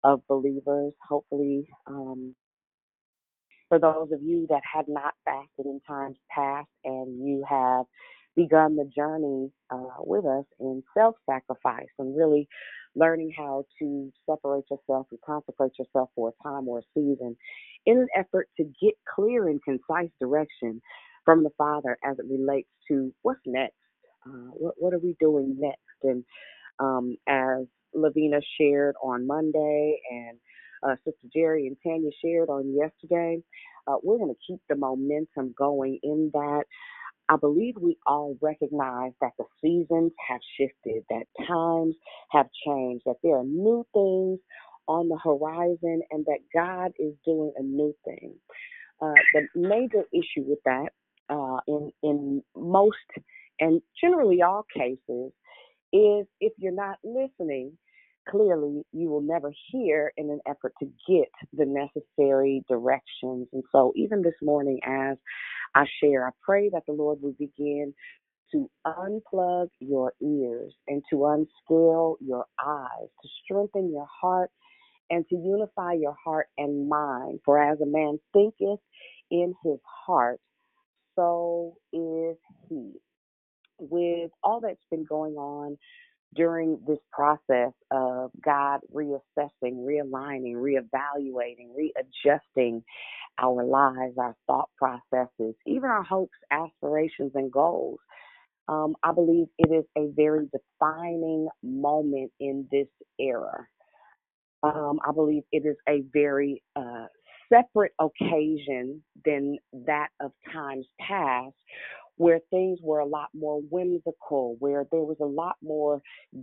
of 0.04 0.22
believers. 0.28 0.92
Hopefully, 1.08 1.68
um, 1.88 2.36
for 3.68 3.78
those 3.80 4.10
of 4.12 4.22
you 4.22 4.46
that 4.50 4.62
had 4.70 4.86
not 4.88 5.14
fasted 5.24 5.66
in 5.66 5.80
times 5.86 6.16
past 6.30 6.68
and 6.84 7.26
you 7.26 7.44
have 7.48 7.86
begun 8.36 8.76
the 8.76 8.90
journey 8.96 9.50
uh, 9.72 10.00
with 10.00 10.24
us 10.26 10.44
in 10.60 10.82
self 10.96 11.16
sacrifice 11.28 11.88
and 11.98 12.16
really 12.16 12.48
learning 12.96 13.32
how 13.36 13.64
to 13.80 14.12
separate 14.28 14.64
yourself 14.70 15.06
and 15.10 15.20
consecrate 15.26 15.72
yourself 15.78 16.10
for 16.16 16.30
a 16.30 16.44
time 16.48 16.68
or 16.68 16.80
a 16.80 16.82
season 16.94 17.36
in 17.86 17.98
an 17.98 18.08
effort 18.16 18.48
to 18.56 18.64
get 18.82 18.94
clear 19.14 19.48
and 19.48 19.62
concise 19.64 20.10
direction 20.20 20.82
from 21.24 21.44
the 21.44 21.50
Father 21.58 21.98
as 22.04 22.18
it 22.18 22.26
relates 22.30 22.68
to 22.88 23.12
what's 23.22 23.40
next 23.46 23.74
Uh, 24.26 24.50
what 24.54 24.74
what 24.78 24.94
are 24.94 25.00
we 25.00 25.16
doing 25.20 25.56
next? 25.58 25.80
And 26.04 26.24
um, 26.80 27.16
as 27.28 27.66
Lavina 27.94 28.40
shared 28.60 28.96
on 29.02 29.26
Monday, 29.26 30.00
and 30.10 30.38
uh, 30.86 30.96
Sister 31.04 31.28
Jerry 31.34 31.68
and 31.68 31.76
Tanya 31.84 32.10
shared 32.24 32.50
on 32.50 32.74
yesterday, 32.76 33.42
uh, 33.88 33.96
we're 34.02 34.18
going 34.18 34.34
to 34.34 34.40
keep 34.46 34.60
the 34.68 34.76
momentum 34.76 35.54
going 35.58 36.00
in 36.04 36.30
that. 36.34 36.64
I 37.28 37.36
believe 37.36 37.76
we 37.80 37.98
all 38.06 38.36
recognize 38.42 39.12
that 39.20 39.32
the 39.38 39.46
seasons 39.62 40.12
have 40.28 40.40
shifted, 40.58 41.04
that 41.10 41.26
times 41.48 41.96
have 42.30 42.48
changed, 42.66 43.04
that 43.06 43.16
there 43.24 43.36
are 43.38 43.44
new 43.44 43.86
things 43.94 44.40
on 44.88 45.08
the 45.08 45.18
horizon, 45.18 46.02
and 46.12 46.26
that 46.26 46.40
God 46.54 46.92
is 46.98 47.14
doing 47.26 47.52
a 47.58 47.64
new 47.64 47.94
thing. 48.04 48.34
Uh, 49.02 49.14
the 49.34 49.48
major 49.56 50.04
issue 50.12 50.44
with 50.46 50.60
that, 50.66 50.90
uh, 51.30 51.58
in 51.68 51.92
in 52.02 52.42
most 52.56 52.96
and 53.60 53.82
generally 54.02 54.42
all 54.42 54.66
cases, 54.76 55.32
is 55.92 56.26
if 56.40 56.52
you're 56.58 56.72
not 56.72 56.98
listening, 57.04 57.78
clearly 58.28 58.82
you 58.92 59.08
will 59.08 59.22
never 59.22 59.52
hear 59.70 60.12
in 60.16 60.30
an 60.30 60.40
effort 60.46 60.74
to 60.80 60.86
get 61.08 61.28
the 61.52 61.66
necessary 61.66 62.64
directions. 62.68 63.48
And 63.52 63.62
so, 63.72 63.92
even 63.96 64.22
this 64.22 64.34
morning, 64.42 64.80
as 64.86 65.16
I 65.74 65.84
share, 66.00 66.26
I 66.26 66.30
pray 66.42 66.70
that 66.70 66.84
the 66.86 66.92
Lord 66.94 67.20
will 67.22 67.34
begin 67.38 67.94
to 68.52 68.70
unplug 68.86 69.68
your 69.80 70.12
ears 70.22 70.74
and 70.88 71.02
to 71.10 71.26
unscale 71.26 72.16
your 72.20 72.46
eyes, 72.64 73.08
to 73.22 73.28
strengthen 73.44 73.90
your 73.92 74.06
heart 74.20 74.50
and 75.10 75.26
to 75.28 75.36
unify 75.36 75.92
your 75.92 76.16
heart 76.24 76.48
and 76.58 76.88
mind. 76.88 77.40
For 77.44 77.62
as 77.62 77.80
a 77.80 77.86
man 77.86 78.18
thinketh 78.32 78.80
in 79.30 79.54
his 79.64 79.78
heart, 80.06 80.40
so 81.16 81.76
is 81.92 82.36
he. 82.68 82.92
With 83.78 84.30
all 84.42 84.60
that's 84.60 84.78
been 84.90 85.04
going 85.04 85.34
on 85.34 85.76
during 86.34 86.80
this 86.86 86.98
process 87.12 87.72
of 87.90 88.30
God 88.44 88.80
reassessing, 88.94 89.84
realigning, 89.86 90.54
reevaluating, 90.56 91.68
readjusting 91.76 92.82
our 93.38 93.64
lives, 93.64 94.14
our 94.18 94.36
thought 94.46 94.70
processes, 94.78 95.54
even 95.66 95.90
our 95.90 96.02
hopes, 96.04 96.36
aspirations, 96.50 97.32
and 97.34 97.52
goals. 97.52 97.98
Um, 98.68 98.94
I 99.02 99.12
believe 99.12 99.46
it 99.58 99.72
is 99.72 99.84
a 99.98 100.10
very 100.16 100.48
defining 100.52 101.48
moment 101.62 102.32
in 102.40 102.66
this 102.70 102.88
era. 103.18 103.66
Um, 104.62 105.00
I 105.06 105.12
believe 105.12 105.42
it 105.52 105.66
is 105.66 105.76
a 105.88 106.04
very 106.12 106.62
uh, 106.76 107.06
separate 107.52 107.92
occasion 108.00 109.02
than 109.24 109.58
that 109.86 110.08
of 110.20 110.32
times 110.52 110.86
past, 111.00 111.54
where 112.16 112.38
things 112.50 112.78
were 112.82 113.00
a 113.00 113.06
lot 113.06 113.28
more 113.34 113.60
whimsical, 113.70 114.56
where 114.58 114.86
there 114.90 115.00
was 115.00 115.16
a 115.20 115.24
lot 115.24 115.56
more 115.62 116.00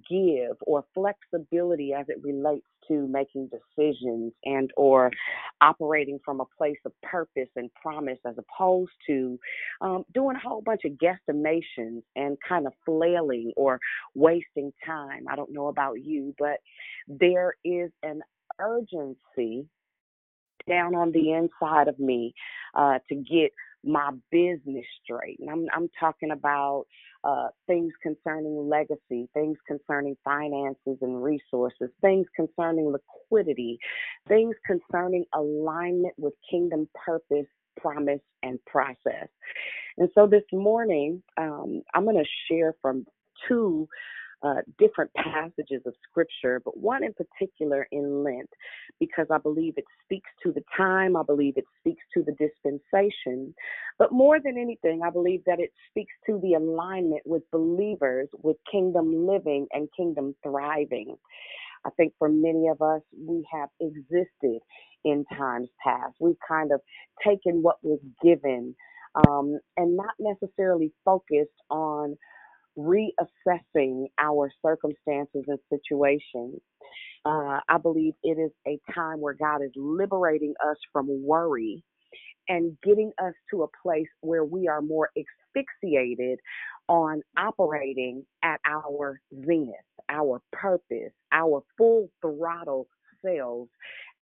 give 0.09 0.57
or 0.61 0.83
flexibility 0.93 1.93
as 1.93 2.05
it 2.09 2.17
relates 2.21 2.65
to 2.87 3.07
making 3.07 3.49
decisions 3.49 4.33
and 4.43 4.71
or 4.75 5.11
operating 5.61 6.19
from 6.25 6.41
a 6.41 6.45
place 6.57 6.79
of 6.85 6.91
purpose 7.03 7.49
and 7.55 7.73
promise 7.75 8.17
as 8.25 8.35
opposed 8.37 8.91
to 9.07 9.39
um, 9.81 10.03
doing 10.13 10.35
a 10.35 10.39
whole 10.39 10.61
bunch 10.61 10.81
of 10.85 10.91
guesstimations 10.93 12.01
and 12.15 12.37
kind 12.47 12.67
of 12.67 12.73
flailing 12.85 13.51
or 13.55 13.79
wasting 14.15 14.73
time. 14.85 15.25
I 15.29 15.35
don't 15.35 15.53
know 15.53 15.67
about 15.67 16.03
you, 16.03 16.35
but 16.37 16.57
there 17.07 17.55
is 17.63 17.91
an 18.03 18.21
urgency 18.59 19.67
down 20.67 20.95
on 20.95 21.11
the 21.11 21.33
inside 21.33 21.87
of 21.87 21.97
me 21.99 22.33
uh, 22.75 22.99
to 23.09 23.15
get 23.15 23.51
my 23.85 24.11
business 24.31 24.85
straight. 25.03 25.39
And 25.39 25.49
I'm, 25.49 25.65
I'm 25.73 25.89
talking 25.99 26.31
about 26.31 26.85
uh, 27.23 27.47
things 27.67 27.93
concerning 28.01 28.69
legacy, 28.69 29.29
things 29.33 29.57
concerning 29.67 30.17
finances 30.23 30.97
and 31.01 31.23
resources, 31.23 31.89
things 32.01 32.27
concerning 32.35 32.91
liquidity, 32.93 33.79
things 34.27 34.55
concerning 34.65 35.25
alignment 35.35 36.13
with 36.17 36.33
kingdom 36.49 36.89
purpose, 37.05 37.47
promise, 37.81 38.21
and 38.43 38.59
process. 38.65 39.27
And 39.97 40.09
so 40.15 40.27
this 40.27 40.43
morning, 40.53 41.23
um, 41.37 41.81
I'm 41.93 42.05
going 42.05 42.17
to 42.17 42.25
share 42.53 42.75
from 42.81 43.05
two 43.47 43.87
uh, 44.43 44.61
different 44.79 45.11
passages 45.15 45.81
of 45.85 45.93
scripture, 46.09 46.61
but 46.65 46.77
one 46.77 47.03
in 47.03 47.13
particular 47.13 47.87
in 47.91 48.23
Lent, 48.23 48.49
because 48.99 49.27
I 49.31 49.39
believe 49.39 49.75
it 49.77 49.85
speaks 50.05 50.29
to 50.43 50.51
the 50.53 50.63
time, 50.77 51.15
I 51.17 51.23
believe 51.23 51.55
it 51.57 51.65
speaks 51.79 52.03
to 52.15 52.23
the 52.23 52.33
dispensation, 52.33 53.55
but 53.99 54.11
more 54.13 54.39
than 54.39 54.57
anything, 54.57 55.01
I 55.05 55.11
believe 55.11 55.43
that 55.47 55.59
it 55.59 55.71
speaks 55.89 56.13
to 56.27 56.39
the 56.41 56.55
alignment 56.55 57.23
with 57.25 57.43
believers 57.51 58.29
with 58.43 58.57
kingdom 58.71 59.27
living 59.27 59.67
and 59.73 59.89
kingdom 59.97 60.35
thriving. 60.43 61.17
I 61.85 61.91
think 61.97 62.13
for 62.19 62.29
many 62.29 62.67
of 62.69 62.81
us, 62.83 63.01
we 63.17 63.45
have 63.53 63.69
existed 63.81 64.61
in 65.05 65.25
times 65.37 65.69
past. 65.83 66.15
We've 66.19 66.37
kind 66.47 66.71
of 66.73 66.81
taken 67.25 67.63
what 67.63 67.77
was 67.83 67.99
given 68.23 68.75
um, 69.27 69.59
and 69.77 69.97
not 69.97 70.13
necessarily 70.19 70.93
focused 71.05 71.51
on 71.71 72.17
reassessing 72.77 74.05
our 74.19 74.51
circumstances 74.65 75.45
and 75.47 75.59
situations. 75.69 76.61
Uh, 77.25 77.59
I 77.69 77.77
believe 77.81 78.13
it 78.23 78.39
is 78.39 78.51
a 78.67 78.79
time 78.93 79.19
where 79.21 79.35
God 79.35 79.61
is 79.63 79.71
liberating 79.75 80.53
us 80.65 80.77
from 80.91 81.07
worry 81.23 81.83
and 82.49 82.77
getting 82.83 83.11
us 83.23 83.33
to 83.51 83.63
a 83.63 83.67
place 83.83 84.07
where 84.21 84.43
we 84.43 84.67
are 84.67 84.81
more 84.81 85.09
asphyxiated 85.17 86.39
on 86.89 87.21
operating 87.37 88.25
at 88.43 88.59
our 88.65 89.21
zenith, 89.45 89.75
our 90.09 90.41
purpose, 90.51 91.13
our 91.31 91.63
full 91.77 92.09
throttle 92.21 92.87
selves 93.25 93.69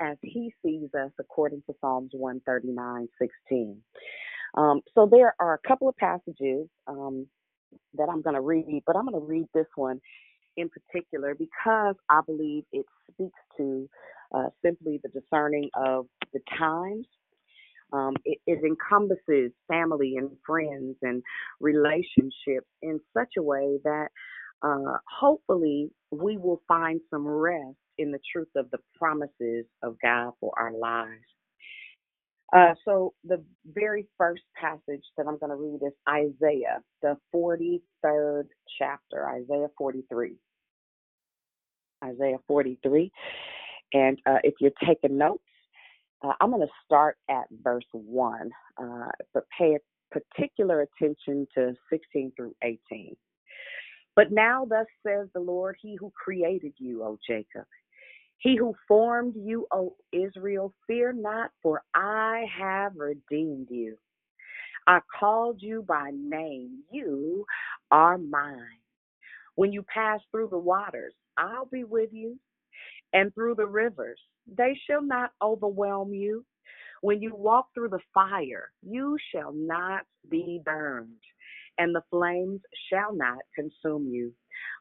as 0.02 0.18
He 0.22 0.54
sees 0.64 0.90
us 0.94 1.12
according 1.20 1.64
to 1.68 1.76
Psalms 1.82 2.12
139 2.14 3.08
16. 3.20 3.82
Um, 4.56 4.82
so 4.96 5.08
there 5.10 5.36
are 5.40 5.54
a 5.56 5.68
couple 5.68 5.90
of 5.90 5.96
passages 5.98 6.68
um, 6.88 7.28
that 7.96 8.10
I'm 8.10 8.22
going 8.22 8.36
to 8.36 8.42
read, 8.42 8.84
but 8.86 8.96
I'm 8.96 9.06
going 9.08 9.20
to 9.20 9.28
read 9.28 9.48
this 9.54 9.68
one 9.76 10.00
in 10.58 10.70
particular 10.70 11.36
because 11.36 11.96
I 12.10 12.22
believe 12.26 12.64
it 12.72 12.86
speaks 13.12 13.40
to 13.58 13.90
uh, 14.36 14.50
simply 14.64 15.00
the 15.04 15.10
discerning 15.10 15.70
of 15.76 16.08
the 16.34 16.40
times. 16.58 17.08
Um, 17.92 18.14
it, 18.26 18.40
it 18.46 18.60
encompasses 18.64 19.52
family 19.68 20.16
and 20.18 20.30
friends 20.46 20.98
and 21.02 21.24
relationships 21.60 22.68
in 22.82 23.00
such 23.18 23.30
a 23.38 23.42
way 23.44 23.80
that 23.84 24.10
uh, 24.64 24.98
hopefully 25.20 25.90
we 26.12 26.38
will 26.38 26.62
find 26.68 27.02
some 27.10 27.28
rest 27.28 27.78
in 27.98 28.12
the 28.12 28.20
truth 28.34 28.50
of 28.56 28.70
the 28.72 28.80
promises 28.98 29.66
of 29.84 29.96
God 30.04 30.34
for 30.40 30.54
our 30.58 30.72
lives. 30.74 31.24
Uh, 32.56 32.74
so 32.86 33.14
the 33.24 33.44
very 33.66 34.08
first 34.18 34.42
passage 34.60 35.04
that 35.18 35.28
I'm 35.28 35.38
going 35.38 35.52
to 35.52 35.56
read 35.56 35.82
is 35.86 35.94
Isaiah, 36.10 36.80
the 37.02 37.18
43rd 37.34 38.46
chapter, 38.78 39.30
Isaiah 39.30 39.68
43. 39.78 40.36
Isaiah 42.04 42.38
43. 42.48 43.12
And 43.94 44.20
uh, 44.26 44.38
if 44.44 44.56
you're 44.60 44.72
taking 44.86 45.18
notes, 45.18 45.44
uh, 46.24 46.34
I'm 46.42 46.50
going 46.50 46.62
to 46.66 46.74
start 46.86 47.18
at 47.30 47.46
verse 47.64 47.86
1, 47.94 48.50
uh, 48.82 48.86
but 49.34 49.44
pay 49.58 49.78
particular 50.12 50.82
attention 50.82 51.48
to 51.56 51.74
16 51.92 52.34
through 52.36 52.56
18. 52.64 53.16
But 54.16 54.32
now, 54.32 54.66
thus 54.66 54.88
says 55.06 55.28
the 55.34 55.40
Lord, 55.40 55.78
He 55.82 55.96
who 55.96 56.12
created 56.12 56.74
you, 56.78 57.04
O 57.04 57.18
Jacob, 57.28 57.66
he 58.40 58.58
who 58.58 58.76
formed 58.88 59.36
you, 59.38 59.68
O 59.72 59.96
Israel, 60.14 60.74
fear 60.88 61.14
not, 61.14 61.52
for 61.62 61.84
I 61.96 62.46
have 62.58 62.94
redeemed 62.98 63.68
you. 63.70 63.98
I 64.88 65.00
called 65.20 65.62
you 65.62 65.84
by 65.88 66.12
name. 66.14 66.80
You 66.92 67.46
are 67.92 68.18
mine. 68.18 68.80
When 69.56 69.74
you 69.74 69.84
pass 69.84 70.22
through 70.32 70.50
the 70.50 70.58
waters, 70.58 71.14
I'll 71.38 71.68
be 71.68 71.84
with 71.84 72.10
you. 72.14 72.40
And 73.14 73.34
through 73.34 73.56
the 73.56 73.68
rivers, 73.68 74.20
they 74.48 74.80
shall 74.88 75.04
not 75.04 75.32
overwhelm 75.42 76.14
you. 76.14 76.46
When 77.02 77.22
you 77.22 77.36
walk 77.36 77.68
through 77.74 77.90
the 77.90 78.00
fire, 78.14 78.72
you 78.84 79.18
shall 79.34 79.54
not 79.54 80.04
be 80.30 80.62
burned, 80.64 81.22
and 81.78 81.96
the 81.96 82.04
flames 82.10 82.62
shall 82.92 83.14
not 83.14 83.40
consume 83.56 84.08
you. 84.10 84.34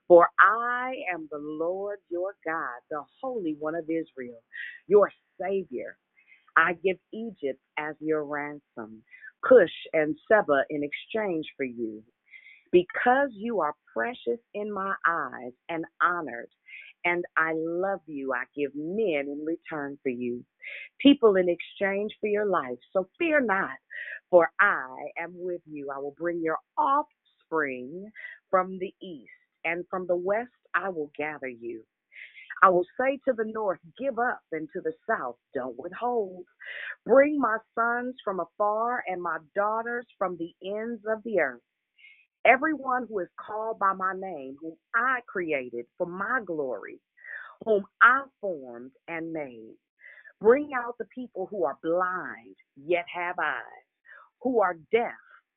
For 0.09 0.29
I 0.41 0.95
am 1.15 1.29
the 1.31 1.39
Lord 1.41 1.99
your 2.11 2.35
God, 2.47 2.81
the 2.91 3.03
Holy 3.23 3.57
One 3.59 3.75
of 3.75 3.85
Israel, 3.85 4.43
your 4.89 5.11
Savior. 5.41 5.97
I 6.57 6.75
give 6.85 6.99
Egypt 7.13 7.61
as 7.79 7.95
your 8.01 8.25
ransom, 8.25 9.03
Cush 9.45 9.75
and 9.93 10.17
Seba 10.31 10.65
in 10.71 10.83
exchange 10.85 11.47
for 11.57 11.65
you. 11.65 12.03
Because 12.73 13.31
you 13.33 13.63
are 13.63 13.75
precious 13.97 14.41
in 14.55 14.73
my 14.73 14.95
eyes 15.09 15.53
and 15.71 15.87
honored, 16.03 16.51
and 17.07 17.25
I 17.39 17.55
love 17.57 18.03
you, 18.07 18.35
I 18.35 18.45
give 18.57 18.73
men 18.77 19.27
in 19.29 19.47
return 19.47 19.99
for 20.05 20.11
you, 20.11 20.45
people 21.01 21.37
in 21.37 21.49
exchange 21.49 22.13
for 22.21 22.29
your 22.29 22.47
life. 22.47 22.79
So 22.93 23.09
fear 23.19 23.41
not, 23.41 23.79
for 24.31 24.51
I 24.61 24.89
am 25.19 25.33
with 25.35 25.63
you. 25.67 25.91
I 25.97 26.01
will 26.01 26.15
bring 26.19 26.43
your 26.43 26.59
offspring 26.79 28.11
from 28.51 28.79
the 28.81 28.95
east, 29.03 29.31
and 29.65 29.85
from 29.91 30.07
the 30.07 30.17
west 30.17 30.51
I 30.75 30.91
will 30.91 31.13
gather 31.19 31.49
you. 31.49 31.85
I 32.63 32.71
will 32.71 32.87
say 33.01 33.19
to 33.27 33.35
the 33.35 33.45
north, 33.45 33.81
Give 33.99 34.19
up, 34.19 34.41
and 34.53 34.69
to 34.75 34.81
the 34.83 34.95
south, 35.09 35.37
Don't 35.55 35.79
withhold. 35.79 36.45
Bring 37.07 37.39
my 37.41 37.59
sons 37.75 38.17
from 38.25 38.41
afar 38.41 39.03
and 39.09 39.23
my 39.23 39.39
daughters 39.57 40.07
from 40.19 40.39
the 40.39 40.53
ends 40.65 41.03
of 41.09 41.23
the 41.25 41.41
earth. 41.41 41.63
Everyone 42.47 43.07
who 43.09 43.21
is 43.21 43.29
called 43.41 43.79
by 43.79 43.95
my 43.95 44.15
name, 44.17 44.57
whom 44.61 44.75
I 44.95 45.21
created 45.29 45.87
for 45.99 46.07
my 46.07 46.41
glory, 46.47 47.01
whom 47.65 47.85
I 48.03 48.25
formed 48.41 48.93
and 49.09 49.33
made. 49.33 49.77
Bring 50.41 50.71
out 50.75 50.97
the 50.99 51.07
people 51.07 51.49
who 51.51 51.65
are 51.65 51.79
blind, 51.83 52.57
yet 52.77 53.07
have 53.15 53.39
eyes, 53.39 53.87
who 54.43 54.61
are 54.61 54.77
deaf, 54.93 55.13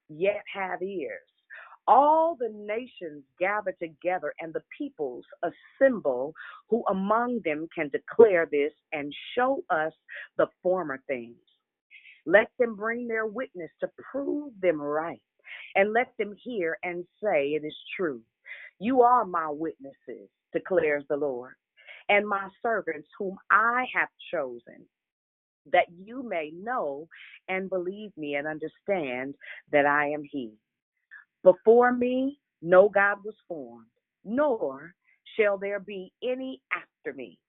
yet 0.10 0.44
have 0.54 0.82
ears. 0.84 1.22
All 1.88 2.38
the 2.40 2.50
nations 2.50 3.24
gather 3.40 3.74
together, 3.82 4.34
and 4.40 4.54
the 4.54 4.64
peoples 4.78 5.26
assemble, 5.44 6.34
who 6.70 6.84
among 6.90 7.42
them 7.44 7.68
can 7.74 7.90
declare 7.90 8.48
this 8.52 8.74
and 8.94 9.14
show 9.36 9.64
us 9.70 9.94
the 10.38 10.48
former 10.64 11.02
things. 11.08 11.36
Let 12.26 12.50
them 12.60 12.76
bring 12.76 13.08
their 13.08 13.26
witness 13.26 13.72
to 13.82 13.90
prove 14.12 14.54
them 14.62 14.82
right, 14.82 15.22
and 15.76 15.94
let 15.94 16.14
them 16.20 16.36
hear 16.44 16.78
and 16.84 17.06
say, 17.24 17.50
It 17.50 17.66
is 17.66 17.76
true. 17.98 18.22
You 18.80 19.02
are 19.02 19.26
my 19.26 19.50
witnesses, 19.50 20.30
declares 20.54 21.04
the 21.10 21.18
Lord 21.18 21.54
and 22.10 22.28
my 22.28 22.50
servants 22.62 23.08
whom 23.18 23.38
I 23.50 23.86
have 23.96 24.10
chosen, 24.32 24.86
that 25.72 25.88
you 26.06 26.28
may 26.28 26.52
know 26.54 27.08
and 27.48 27.70
believe 27.70 28.12
me 28.18 28.36
and 28.36 28.48
understand 28.48 29.36
that 29.72 29.86
I 29.86 30.10
am 30.10 30.24
He. 30.30 30.52
Before 31.44 31.92
me, 31.94 32.40
no 32.62 32.90
God 32.90 33.20
was 33.24 33.36
formed, 33.48 33.88
nor 34.26 34.94
shall 35.38 35.58
there 35.58 35.80
be 35.80 36.12
any 36.24 36.62
after 36.74 37.16
me. 37.16 37.40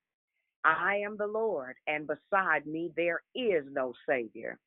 I 0.65 0.97
am 1.05 1.17
the 1.19 1.27
Lord, 1.27 1.77
and 1.87 2.07
beside 2.07 2.67
me 2.67 2.93
there 2.97 3.23
is 3.35 3.65
no 3.73 3.93
Savior. 4.09 4.59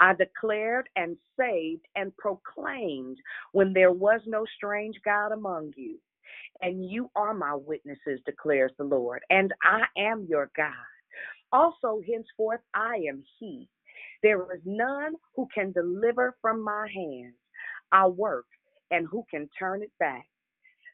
I 0.00 0.14
declared 0.14 0.88
and 0.96 1.16
saved 1.38 1.86
and 1.96 2.16
proclaimed 2.16 3.18
when 3.52 3.72
there 3.72 3.92
was 3.92 4.20
no 4.26 4.44
strange 4.56 4.96
God 5.04 5.32
among 5.32 5.72
you 5.76 5.98
and 6.62 6.88
you 6.88 7.10
are 7.16 7.34
my 7.34 7.54
witnesses, 7.54 8.20
declares 8.26 8.72
the 8.78 8.84
Lord, 8.84 9.22
and 9.30 9.52
I 9.62 9.82
am 9.98 10.26
your 10.28 10.50
God. 10.56 10.72
Also, 11.52 12.00
henceforth, 12.06 12.60
I 12.74 12.96
am 13.08 13.22
He. 13.38 13.68
There 14.22 14.42
is 14.54 14.62
none 14.64 15.14
who 15.36 15.48
can 15.54 15.72
deliver 15.72 16.36
from 16.42 16.62
my 16.64 16.88
hands. 16.94 17.34
I 17.92 18.06
work, 18.08 18.46
and 18.94 19.06
who 19.08 19.24
can 19.30 19.48
turn 19.58 19.82
it 19.82 19.92
back? 19.98 20.26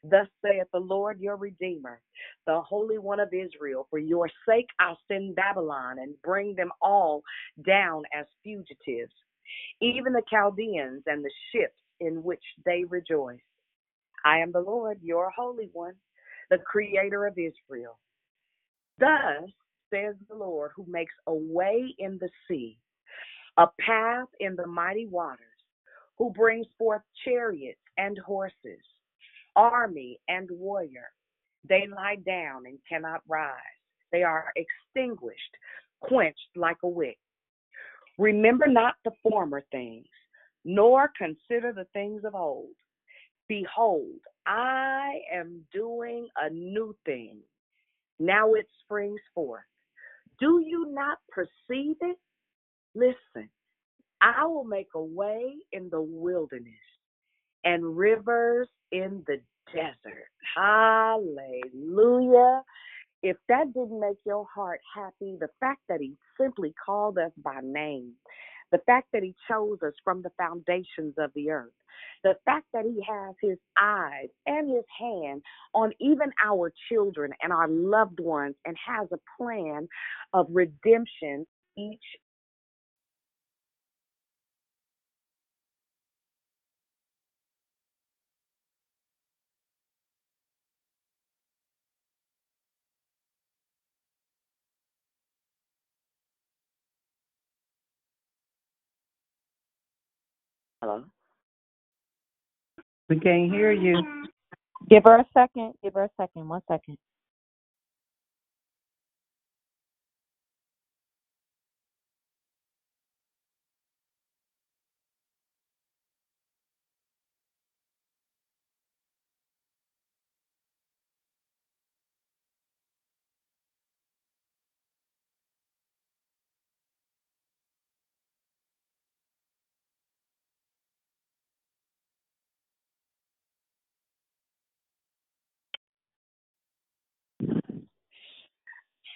Thus 0.03 0.27
saith 0.43 0.67
the 0.73 0.79
Lord 0.79 1.19
your 1.19 1.35
Redeemer, 1.35 2.01
the 2.47 2.61
Holy 2.61 2.97
One 2.97 3.19
of 3.19 3.33
Israel. 3.33 3.87
For 3.89 3.99
your 3.99 4.29
sake 4.47 4.67
I'll 4.79 4.99
send 5.07 5.35
Babylon 5.35 5.99
and 5.99 6.15
bring 6.23 6.55
them 6.55 6.71
all 6.81 7.21
down 7.65 8.03
as 8.17 8.25
fugitives, 8.43 9.13
even 9.81 10.13
the 10.13 10.23
Chaldeans 10.29 11.03
and 11.05 11.23
the 11.23 11.31
ships 11.51 11.77
in 11.99 12.23
which 12.23 12.43
they 12.65 12.83
rejoice. 12.89 13.39
I 14.25 14.39
am 14.39 14.51
the 14.51 14.61
Lord, 14.61 14.99
your 15.03 15.31
Holy 15.31 15.69
One, 15.73 15.93
the 16.49 16.59
Creator 16.59 17.27
of 17.27 17.37
Israel. 17.37 17.99
Thus 18.99 19.49
says 19.93 20.15
the 20.29 20.35
Lord, 20.35 20.71
who 20.75 20.85
makes 20.87 21.13
a 21.27 21.33
way 21.33 21.93
in 21.99 22.17
the 22.19 22.29
sea, 22.47 22.77
a 23.57 23.67
path 23.79 24.27
in 24.39 24.55
the 24.55 24.67
mighty 24.67 25.07
waters, 25.07 25.39
who 26.17 26.31
brings 26.31 26.67
forth 26.77 27.01
chariots 27.25 27.80
and 27.97 28.17
horses, 28.19 28.83
army 29.55 30.19
and 30.27 30.49
warrior. 30.51 31.09
They 31.67 31.87
lie 31.93 32.17
down 32.25 32.65
and 32.65 32.79
cannot 32.89 33.21
rise. 33.27 33.53
They 34.11 34.23
are 34.23 34.51
extinguished, 34.55 35.57
quenched 36.01 36.39
like 36.55 36.77
a 36.83 36.87
wick. 36.87 37.17
Remember 38.17 38.67
not 38.67 38.95
the 39.05 39.11
former 39.23 39.63
things, 39.71 40.07
nor 40.65 41.11
consider 41.17 41.71
the 41.73 41.87
things 41.93 42.23
of 42.25 42.35
old. 42.35 42.75
Behold, 43.47 44.19
I 44.45 45.19
am 45.33 45.65
doing 45.73 46.27
a 46.37 46.49
new 46.49 46.95
thing. 47.05 47.37
Now 48.19 48.53
it 48.53 48.67
springs 48.83 49.21
forth. 49.33 49.63
Do 50.39 50.63
you 50.65 50.87
not 50.91 51.19
perceive 51.29 51.97
it? 52.01 52.17
Listen, 52.95 53.49
I 54.21 54.45
will 54.45 54.63
make 54.63 54.89
a 54.95 55.01
way 55.01 55.55
in 55.71 55.89
the 55.89 56.01
wilderness 56.01 56.73
and 57.63 57.97
rivers 57.97 58.67
in 58.91 59.23
the 59.27 59.37
desert. 59.73 60.27
Hallelujah. 60.55 61.43
If 63.23 63.37
that 63.49 63.73
didn't 63.73 63.99
make 63.99 64.17
your 64.25 64.47
heart 64.53 64.81
happy, 64.95 65.37
the 65.39 65.49
fact 65.59 65.81
that 65.89 66.01
He 66.01 66.15
simply 66.39 66.73
called 66.85 67.17
us 67.17 67.31
by 67.37 67.59
name, 67.63 68.13
the 68.71 68.79
fact 68.85 69.09
that 69.13 69.23
He 69.23 69.35
chose 69.49 69.79
us 69.85 69.93
from 70.03 70.21
the 70.23 70.31
foundations 70.37 71.15
of 71.17 71.31
the 71.35 71.51
earth, 71.51 71.73
the 72.23 72.35
fact 72.45 72.65
that 72.73 72.85
He 72.85 73.03
has 73.07 73.35
His 73.41 73.59
eyes 73.79 74.29
and 74.47 74.69
His 74.69 74.85
hand 74.99 75.43
on 75.73 75.93
even 75.99 76.31
our 76.45 76.73
children 76.91 77.31
and 77.41 77.53
our 77.53 77.67
loved 77.67 78.19
ones 78.19 78.55
and 78.65 78.75
has 78.85 79.07
a 79.11 79.19
plan 79.41 79.87
of 80.33 80.47
redemption 80.49 81.45
each 81.77 82.03
Hello? 100.81 101.03
We 103.07 103.19
can't 103.19 103.51
hear 103.51 103.71
you. 103.71 104.01
Give 104.89 105.03
her 105.03 105.17
a 105.17 105.25
second. 105.31 105.73
Give 105.83 105.93
her 105.93 106.05
a 106.05 106.09
second. 106.19 106.49
One 106.49 106.61
second. 106.67 106.97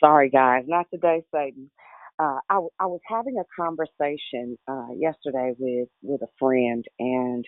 Sorry, 0.03 0.29
guys, 0.29 0.65
not 0.67 0.87
today, 0.93 1.23
Satan. 1.33 1.71
Uh, 2.19 2.39
I, 2.49 2.55
w- 2.55 2.71
I 2.79 2.85
was 2.87 3.01
having 3.07 3.37
a 3.39 3.61
conversation 3.61 4.57
uh, 4.67 4.87
yesterday 4.97 5.53
with 5.57 5.89
with 6.03 6.21
a 6.21 6.27
friend, 6.39 6.85
and 6.99 7.45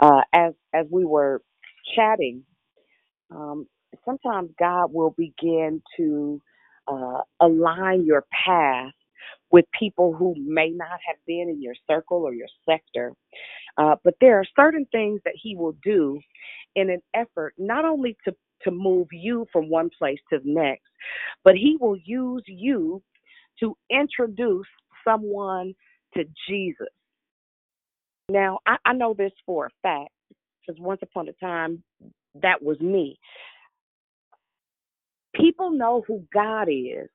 uh, 0.00 0.22
as 0.34 0.54
as 0.74 0.86
we 0.90 1.04
were 1.04 1.42
chatting, 1.96 2.44
um, 3.30 3.66
sometimes 4.04 4.50
God 4.58 4.92
will 4.92 5.14
begin 5.18 5.82
to 5.98 6.42
uh, 6.88 7.20
align 7.40 8.06
your 8.06 8.24
path 8.46 8.92
with 9.52 9.66
people 9.78 10.14
who 10.14 10.34
may 10.38 10.70
not 10.70 11.00
have 11.06 11.16
been 11.26 11.48
in 11.50 11.62
your 11.62 11.74
circle 11.88 12.18
or 12.24 12.34
your 12.34 12.48
sector. 12.68 13.12
Uh, 13.78 13.96
but 14.04 14.14
there 14.20 14.38
are 14.40 14.46
certain 14.56 14.86
things 14.92 15.20
that 15.24 15.34
He 15.42 15.56
will 15.56 15.76
do 15.84 16.20
in 16.74 16.90
an 16.90 17.00
effort 17.14 17.54
not 17.58 17.84
only 17.84 18.16
to 18.26 18.34
to 18.62 18.70
move 18.70 19.08
you 19.12 19.46
from 19.52 19.68
one 19.68 19.90
place 19.98 20.18
to 20.32 20.38
the 20.38 20.50
next, 20.50 20.88
but 21.44 21.54
He 21.54 21.76
will 21.80 21.96
use 21.96 22.44
you 22.46 23.02
to 23.60 23.76
introduce 23.90 24.66
someone 25.06 25.74
to 26.14 26.24
Jesus. 26.48 26.88
Now, 28.28 28.58
I, 28.66 28.76
I 28.84 28.92
know 28.92 29.14
this 29.14 29.32
for 29.46 29.66
a 29.66 29.70
fact 29.82 30.10
because 30.60 30.80
once 30.80 31.00
upon 31.02 31.28
a 31.28 31.32
time 31.34 31.82
that 32.42 32.62
was 32.62 32.78
me. 32.80 33.18
People 35.34 35.70
know 35.70 36.02
who 36.06 36.24
God 36.32 36.68
is, 36.68 37.08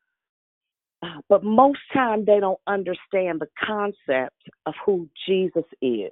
but 1.30 1.44
most 1.44 1.80
time 1.94 2.26
they 2.26 2.40
don't 2.40 2.60
understand 2.68 3.42
the 3.42 3.48
concept 3.64 4.36
of 4.66 4.74
who 4.86 5.10
Jesus 5.28 5.66
is. 5.82 6.12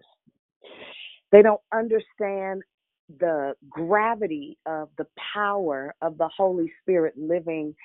They 1.31 1.41
don't 1.41 1.61
understand 1.73 2.63
the 3.19 3.53
gravity 3.69 4.57
of 4.65 4.89
the 4.97 5.07
power 5.33 5.93
of 6.01 6.17
the 6.17 6.29
Holy 6.35 6.71
Spirit 6.81 7.13
living 7.17 7.75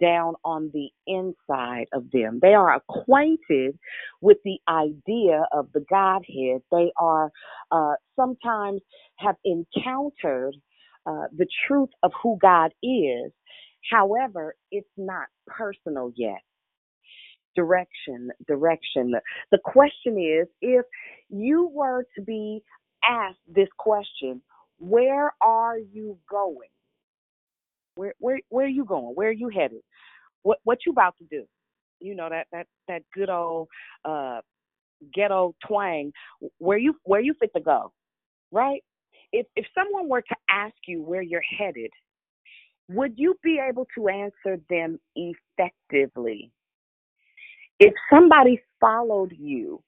down 0.00 0.34
on 0.44 0.70
the 0.72 0.88
inside 1.06 1.86
of 1.92 2.10
them. 2.12 2.38
They 2.40 2.54
are 2.54 2.74
acquainted 2.74 3.78
with 4.20 4.38
the 4.44 4.58
idea 4.68 5.44
of 5.52 5.68
the 5.74 5.84
Godhead. 5.90 6.62
They 6.70 6.92
are 6.98 7.30
uh, 7.70 7.94
sometimes 8.16 8.80
have 9.16 9.36
encountered 9.44 10.56
uh, 11.06 11.24
the 11.36 11.46
truth 11.66 11.90
of 12.02 12.12
who 12.22 12.38
God 12.40 12.72
is. 12.82 13.32
However, 13.90 14.54
it's 14.70 14.88
not 14.96 15.26
personal 15.46 16.12
yet. 16.16 16.40
Direction, 17.56 18.30
direction. 18.46 19.12
The, 19.50 19.58
question 19.58 20.18
is 20.18 20.48
if 20.62 20.86
you 21.28 21.70
were 21.74 22.06
to 22.16 22.22
be 22.22 22.62
asked 23.08 23.40
this 23.52 23.68
question, 23.78 24.40
where 24.82 25.32
are 25.40 25.78
you 25.78 26.18
going? 26.28 26.68
Where 27.94 28.14
where 28.18 28.40
where 28.48 28.66
are 28.66 28.68
you 28.68 28.84
going? 28.84 29.14
Where 29.14 29.28
are 29.28 29.32
you 29.32 29.48
headed? 29.48 29.82
What 30.42 30.58
what 30.64 30.78
you 30.84 30.92
about 30.92 31.14
to 31.18 31.24
do? 31.30 31.44
You 32.00 32.16
know 32.16 32.28
that 32.28 32.48
that 32.52 32.66
that 32.88 33.02
good 33.14 33.30
old 33.30 33.68
uh 34.04 34.40
ghetto 35.14 35.54
twang. 35.66 36.12
Where 36.58 36.78
you 36.78 36.96
where 37.04 37.20
you 37.20 37.34
fit 37.38 37.52
to 37.54 37.62
go, 37.62 37.92
right? 38.50 38.82
If 39.32 39.46
if 39.54 39.66
someone 39.72 40.08
were 40.08 40.22
to 40.22 40.36
ask 40.50 40.74
you 40.88 41.00
where 41.00 41.22
you're 41.22 41.44
headed, 41.58 41.90
would 42.88 43.12
you 43.16 43.36
be 43.42 43.60
able 43.64 43.86
to 43.96 44.08
answer 44.08 44.60
them 44.68 44.98
effectively? 45.14 46.50
If 47.78 47.94
somebody 48.12 48.60
followed 48.80 49.32
you 49.38 49.80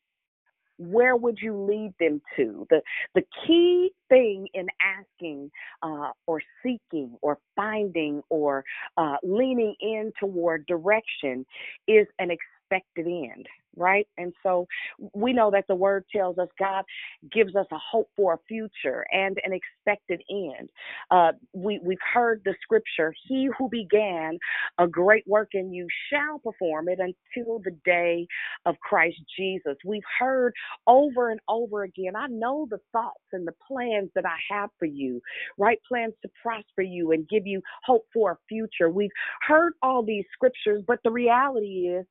where 0.79 1.17
would 1.17 1.39
you 1.41 1.57
lead 1.57 1.95
them 2.01 2.21
to? 2.37 2.67
The 2.71 2.83
the 3.15 3.23
key 3.47 3.93
thing 4.09 4.49
in 4.55 4.67
asking 4.81 5.51
uh, 5.83 6.11
or 6.27 6.41
seeking 6.63 7.17
or 7.23 7.39
finding 7.57 8.23
or 8.31 8.65
uh, 8.97 9.17
leaning 9.23 9.75
in 9.81 10.13
toward 10.19 10.67
direction 10.67 11.47
is 11.89 12.07
an 12.19 12.31
expected 12.71 13.07
end 13.07 13.47
right? 13.77 14.07
And 14.19 14.33
so 14.43 14.67
we 15.15 15.33
know 15.33 15.51
that 15.51 15.65
the 15.69 15.75
word 15.75 16.05
tells 16.15 16.39
us 16.39 16.49
God 16.59 16.85
gives 17.33 17.55
us 17.57 17.67
a 17.73 17.79
hope 17.79 18.09
for 18.17 18.35
a 18.35 18.39
future 18.49 19.05
and 19.13 19.39
an 19.45 19.53
expected 19.53 20.23
end. 20.31 20.69
Uh, 21.11 21.33
we, 21.53 21.81
we've 21.85 21.99
heard 22.13 22.43
the 22.45 22.55
scripture, 22.63 23.15
He 23.29 23.49
who 23.59 23.69
began 23.69 24.39
a 24.79 24.87
great 24.87 25.25
work 25.27 25.51
in 25.53 25.73
you 25.73 25.87
shall 26.13 26.39
perform 26.39 26.89
it 26.89 26.99
until 27.01 27.61
the 27.61 27.77
day 27.85 28.27
of 28.67 28.77
Christ 28.81 29.19
Jesus. 29.39 29.77
We've 29.85 30.03
heard 30.19 30.53
over 30.87 31.31
and 31.31 31.41
over 31.49 31.85
again, 31.85 32.17
I 32.17 32.27
know 32.29 32.67
the 32.71 32.79
thoughts 32.93 33.25
and 33.33 33.47
the 33.47 33.55
plans 33.67 34.11
that 34.15 34.25
I 34.27 34.37
have 34.55 34.71
for 34.79 34.87
you, 34.87 35.21
right? 35.59 35.79
Plans 35.89 36.15
to 36.23 36.31
prosper 36.43 36.83
you 36.83 37.13
and 37.13 37.29
give 37.29 37.47
you 37.47 37.61
hope 37.85 38.05
for 38.13 38.33
a 38.33 38.39
future. 38.49 38.91
We've 38.91 39.11
heard 39.47 39.75
all 39.83 40.05
these 40.05 40.25
scriptures, 40.33 40.83
but 40.87 40.99
the 41.05 41.11
reality 41.11 41.89
is, 41.89 42.07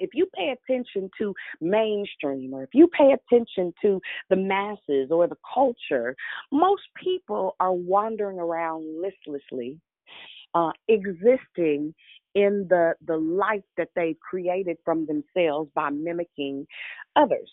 if 0.00 0.10
you 0.14 0.26
pay 0.34 0.54
attention 0.54 1.10
to 1.18 1.34
mainstream 1.60 2.54
or 2.54 2.62
if 2.62 2.70
you 2.72 2.88
pay 2.88 3.12
attention 3.12 3.72
to 3.82 4.00
the 4.28 4.36
masses 4.36 5.10
or 5.10 5.26
the 5.26 5.36
culture, 5.54 6.16
most 6.50 6.82
people 7.02 7.56
are 7.60 7.72
wandering 7.72 8.38
around 8.38 8.84
listlessly, 9.00 9.78
uh, 10.54 10.72
existing 10.88 11.94
in 12.34 12.66
the 12.68 12.94
the 13.06 13.16
life 13.16 13.62
that 13.76 13.88
they've 13.96 14.18
created 14.20 14.76
from 14.84 15.06
themselves 15.06 15.68
by 15.74 15.90
mimicking 15.90 16.66
others 17.16 17.50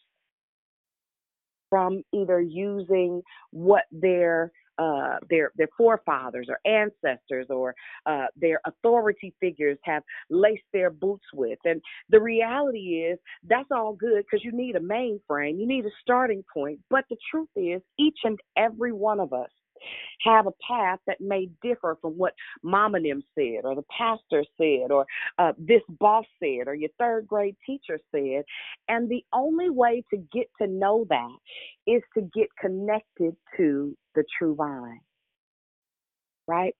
from 1.70 2.04
either 2.14 2.40
using 2.40 3.22
what 3.52 3.84
their 3.92 4.52
uh, 4.78 5.18
their 5.30 5.52
their 5.56 5.70
forefathers 5.78 6.48
or 6.50 6.60
ancestors 6.72 7.48
or 7.50 7.76
uh, 8.06 8.26
their 8.36 8.60
authority 8.66 9.34
figures 9.40 9.78
have 9.84 10.04
laced 10.30 10.64
their 10.74 10.90
boots 10.90 11.26
with. 11.34 11.60
And 11.66 11.82
the 12.10 12.22
reality 12.22 13.06
is 13.06 13.20
that's 13.48 13.70
all 13.72 13.94
good 13.94 14.24
because 14.24 14.44
you 14.44 14.52
need 14.52 14.76
a 14.76 14.80
mainframe, 14.80 15.60
you 15.60 15.68
need 15.68 15.86
a 15.86 15.92
starting 16.02 16.44
point. 16.54 16.80
But 16.90 17.06
the 17.10 17.18
truth 17.32 17.50
is, 17.56 17.82
each 18.00 18.20
and 18.24 18.40
every 18.58 18.92
one 18.92 19.20
of 19.20 19.34
us 19.34 19.50
have 20.24 20.48
a 20.48 20.52
path 20.68 21.00
that 21.08 21.22
may 21.22 21.50
differ 21.62 21.98
from 22.02 22.14
what 22.14 22.34
mom 22.64 22.96
and 22.96 23.06
them 23.06 23.24
said, 23.36 23.62
or 23.64 23.76
the 23.76 23.84
pastor 23.96 24.44
said, 24.58 24.92
or 24.92 25.06
uh, 25.38 25.54
this 25.58 25.82
boss 26.00 26.26
said, 26.40 26.68
or 26.68 26.76
your 26.76 26.90
third 27.00 27.28
grade 27.28 27.56
teacher 27.66 28.00
said. 28.12 28.44
And 28.88 29.10
the 29.10 29.24
only 29.34 29.70
way 29.70 30.04
to 30.12 30.18
get 30.34 30.48
to 30.62 30.68
know 30.68 31.06
that 31.10 31.38
is 31.86 32.02
to 32.16 32.22
get 32.22 32.48
connected 32.60 33.36
to 33.58 33.96
the 34.16 34.24
true 34.38 34.56
vine 34.56 35.02
right? 36.48 36.76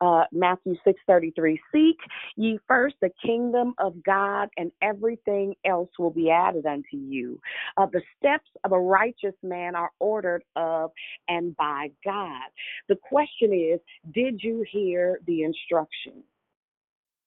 Uh, 0.00 0.24
Matthew 0.32 0.74
6:33 0.84 1.58
Seek 1.72 1.96
ye 2.36 2.58
first 2.66 2.96
the 3.00 3.10
kingdom 3.24 3.74
of 3.78 4.02
God 4.02 4.48
and 4.56 4.72
everything 4.82 5.54
else 5.64 5.90
will 5.98 6.10
be 6.10 6.30
added 6.30 6.66
unto 6.66 6.96
you. 6.96 7.40
Uh, 7.76 7.86
the 7.86 8.02
steps 8.18 8.48
of 8.64 8.72
a 8.72 8.80
righteous 8.80 9.34
man 9.42 9.74
are 9.74 9.90
ordered 9.98 10.42
of 10.56 10.90
and 11.28 11.56
by 11.56 11.90
God. 12.04 12.48
The 12.88 12.96
question 12.96 13.52
is, 13.52 13.80
did 14.12 14.40
you 14.42 14.64
hear 14.70 15.20
the 15.26 15.42
instruction? 15.42 16.24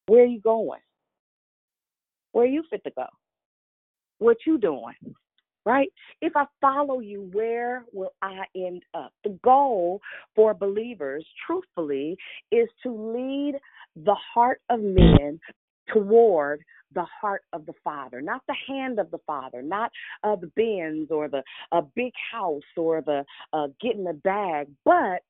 Where 0.07 0.23
are 0.23 0.27
you 0.27 0.41
going? 0.41 0.81
Where 2.31 2.45
are 2.45 2.49
you 2.49 2.63
fit 2.69 2.83
to 2.83 2.91
go? 2.91 3.05
What 4.19 4.37
you 4.45 4.57
doing? 4.57 4.95
Right? 5.65 5.91
If 6.21 6.33
I 6.35 6.45
follow 6.61 6.99
you, 6.99 7.29
where 7.33 7.85
will 7.91 8.13
I 8.21 8.43
end 8.55 8.83
up? 8.93 9.11
The 9.23 9.37
goal 9.43 10.01
for 10.35 10.53
believers, 10.53 11.25
truthfully, 11.45 12.17
is 12.51 12.69
to 12.83 12.91
lead 12.91 13.55
the 13.95 14.15
heart 14.33 14.61
of 14.69 14.79
men 14.79 15.39
toward 15.93 16.61
the 16.93 17.05
heart 17.21 17.43
of 17.53 17.65
the 17.65 17.73
Father, 17.83 18.21
not 18.21 18.41
the 18.47 18.55
hand 18.67 18.99
of 18.99 19.11
the 19.11 19.19
Father, 19.27 19.61
not 19.61 19.91
uh, 20.23 20.35
the 20.35 20.51
Benz 20.55 21.11
or 21.11 21.27
the 21.27 21.43
uh, 21.71 21.81
big 21.95 22.13
house 22.31 22.61
or 22.77 23.01
the 23.01 23.25
uh, 23.53 23.67
getting 23.81 24.05
the 24.05 24.13
bag, 24.13 24.67
but 24.85 25.21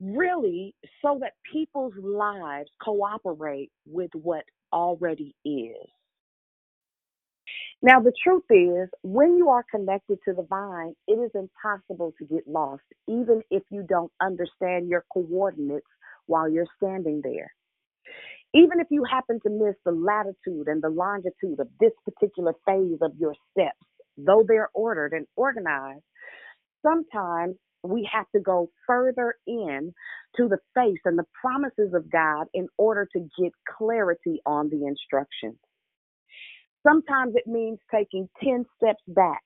really 0.00 0.74
so 1.02 1.18
that 1.20 1.34
people's 1.50 1.94
lives 2.02 2.70
cooperate 2.82 3.70
with 3.86 4.10
what 4.14 4.44
already 4.72 5.34
is. 5.44 5.88
Now, 7.82 8.00
the 8.00 8.12
truth 8.24 8.44
is, 8.50 8.88
when 9.02 9.36
you 9.36 9.50
are 9.50 9.64
connected 9.70 10.18
to 10.26 10.34
the 10.34 10.42
vine, 10.50 10.94
it 11.06 11.14
is 11.14 11.30
impossible 11.34 12.12
to 12.18 12.24
get 12.26 12.46
lost, 12.48 12.82
even 13.08 13.42
if 13.50 13.62
you 13.70 13.84
don't 13.88 14.12
understand 14.20 14.88
your 14.88 15.04
coordinates 15.12 15.86
while 16.26 16.48
you're 16.48 16.66
standing 16.76 17.20
there. 17.22 17.52
Even 18.54 18.80
if 18.80 18.88
you 18.90 19.04
happen 19.04 19.40
to 19.44 19.50
miss 19.50 19.76
the 19.84 19.92
latitude 19.92 20.68
and 20.68 20.82
the 20.82 20.90
longitude 20.90 21.60
of 21.60 21.68
this 21.80 21.92
particular 22.04 22.54
phase 22.66 22.98
of 23.02 23.12
your 23.18 23.34
steps, 23.52 23.78
though 24.18 24.44
they're 24.46 24.70
ordered 24.74 25.12
and 25.12 25.26
organized, 25.36 26.04
sometimes 26.86 27.56
we 27.84 28.08
have 28.12 28.26
to 28.34 28.40
go 28.40 28.70
further 28.86 29.36
in 29.46 29.94
to 30.36 30.48
the 30.48 30.58
face 30.74 31.00
and 31.06 31.18
the 31.18 31.26
promises 31.40 31.94
of 31.94 32.10
God 32.10 32.46
in 32.54 32.68
order 32.78 33.08
to 33.14 33.20
get 33.40 33.52
clarity 33.78 34.40
on 34.46 34.70
the 34.70 34.86
instructions. 34.86 35.58
Sometimes 36.86 37.34
it 37.36 37.46
means 37.46 37.78
taking 37.92 38.28
10 38.42 38.64
steps 38.78 39.02
back 39.08 39.42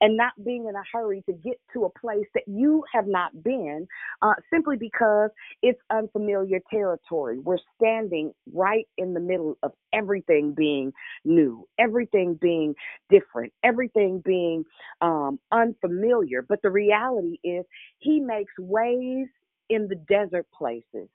and 0.00 0.16
not 0.16 0.32
being 0.44 0.66
in 0.68 0.74
a 0.76 0.82
hurry 0.92 1.22
to 1.26 1.32
get 1.32 1.60
to 1.72 1.84
a 1.84 2.00
place 2.00 2.26
that 2.34 2.44
you 2.46 2.84
have 2.92 3.06
not 3.06 3.42
been 3.42 3.86
uh, 4.22 4.34
simply 4.52 4.76
because 4.78 5.30
it's 5.62 5.80
unfamiliar 5.90 6.60
territory. 6.70 7.38
We're 7.40 7.58
standing 7.76 8.32
right 8.52 8.86
in 8.98 9.14
the 9.14 9.20
middle 9.20 9.56
of 9.62 9.72
everything 9.92 10.54
being 10.56 10.92
new, 11.24 11.66
everything 11.78 12.38
being 12.40 12.74
different, 13.10 13.52
everything 13.64 14.22
being 14.24 14.64
um, 15.00 15.40
unfamiliar. 15.52 16.42
But 16.48 16.62
the 16.62 16.70
reality 16.70 17.38
is, 17.44 17.64
He 17.98 18.20
makes 18.20 18.52
ways 18.58 19.28
in 19.70 19.88
the 19.88 19.96
desert 20.08 20.46
places. 20.56 21.08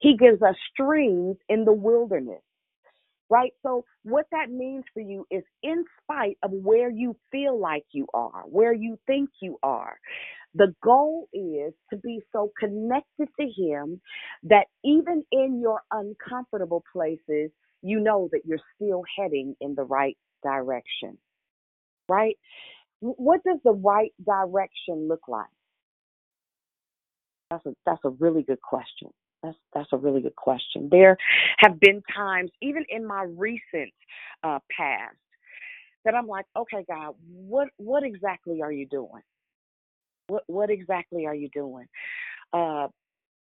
He 0.00 0.16
gives 0.16 0.42
us 0.42 0.56
streams 0.72 1.36
in 1.48 1.64
the 1.64 1.72
wilderness 1.72 2.42
right? 3.30 3.52
So, 3.62 3.84
what 4.04 4.26
that 4.32 4.50
means 4.50 4.84
for 4.94 5.00
you 5.00 5.26
is, 5.30 5.42
in 5.62 5.84
spite 6.02 6.38
of 6.42 6.52
where 6.52 6.90
you 6.90 7.16
feel 7.32 7.58
like 7.60 7.84
you 7.92 8.06
are, 8.14 8.42
where 8.46 8.74
you 8.74 8.98
think 9.06 9.30
you 9.42 9.58
are, 9.62 9.98
the 10.54 10.74
goal 10.82 11.28
is 11.32 11.74
to 11.90 11.98
be 11.98 12.20
so 12.32 12.50
connected 12.58 13.28
to 13.40 13.46
Him 13.46 14.00
that 14.44 14.66
even 14.84 15.24
in 15.32 15.60
your 15.60 15.80
uncomfortable 15.92 16.84
places, 16.92 17.50
you 17.82 18.00
know 18.00 18.28
that 18.32 18.42
you're 18.46 18.58
still 18.76 19.02
heading 19.18 19.54
in 19.60 19.74
the 19.74 19.84
right 19.84 20.16
direction, 20.42 21.18
right? 22.08 22.36
What 23.00 23.42
does 23.44 23.58
the 23.64 23.72
right 23.72 24.12
direction 24.24 25.08
look 25.08 25.28
like? 25.28 25.46
That's 27.50 27.66
a 27.66 27.74
that's 27.86 28.04
a 28.04 28.10
really 28.10 28.42
good 28.42 28.60
question. 28.62 29.10
That's 29.46 29.58
that's 29.72 29.92
a 29.92 29.96
really 29.96 30.20
good 30.20 30.36
question. 30.36 30.88
There 30.90 31.16
have 31.58 31.78
been 31.78 32.02
times, 32.14 32.50
even 32.60 32.84
in 32.88 33.06
my 33.06 33.24
recent 33.24 33.92
uh, 34.42 34.58
past, 34.76 35.16
that 36.04 36.14
I'm 36.14 36.26
like, 36.26 36.46
okay, 36.56 36.84
God, 36.88 37.14
what 37.28 37.68
what 37.76 38.02
exactly 38.02 38.60
are 38.62 38.72
you 38.72 38.86
doing? 38.86 39.22
What 40.26 40.42
what 40.48 40.70
exactly 40.70 41.26
are 41.26 41.34
you 41.34 41.48
doing? 41.50 41.86
Uh, 42.52 42.88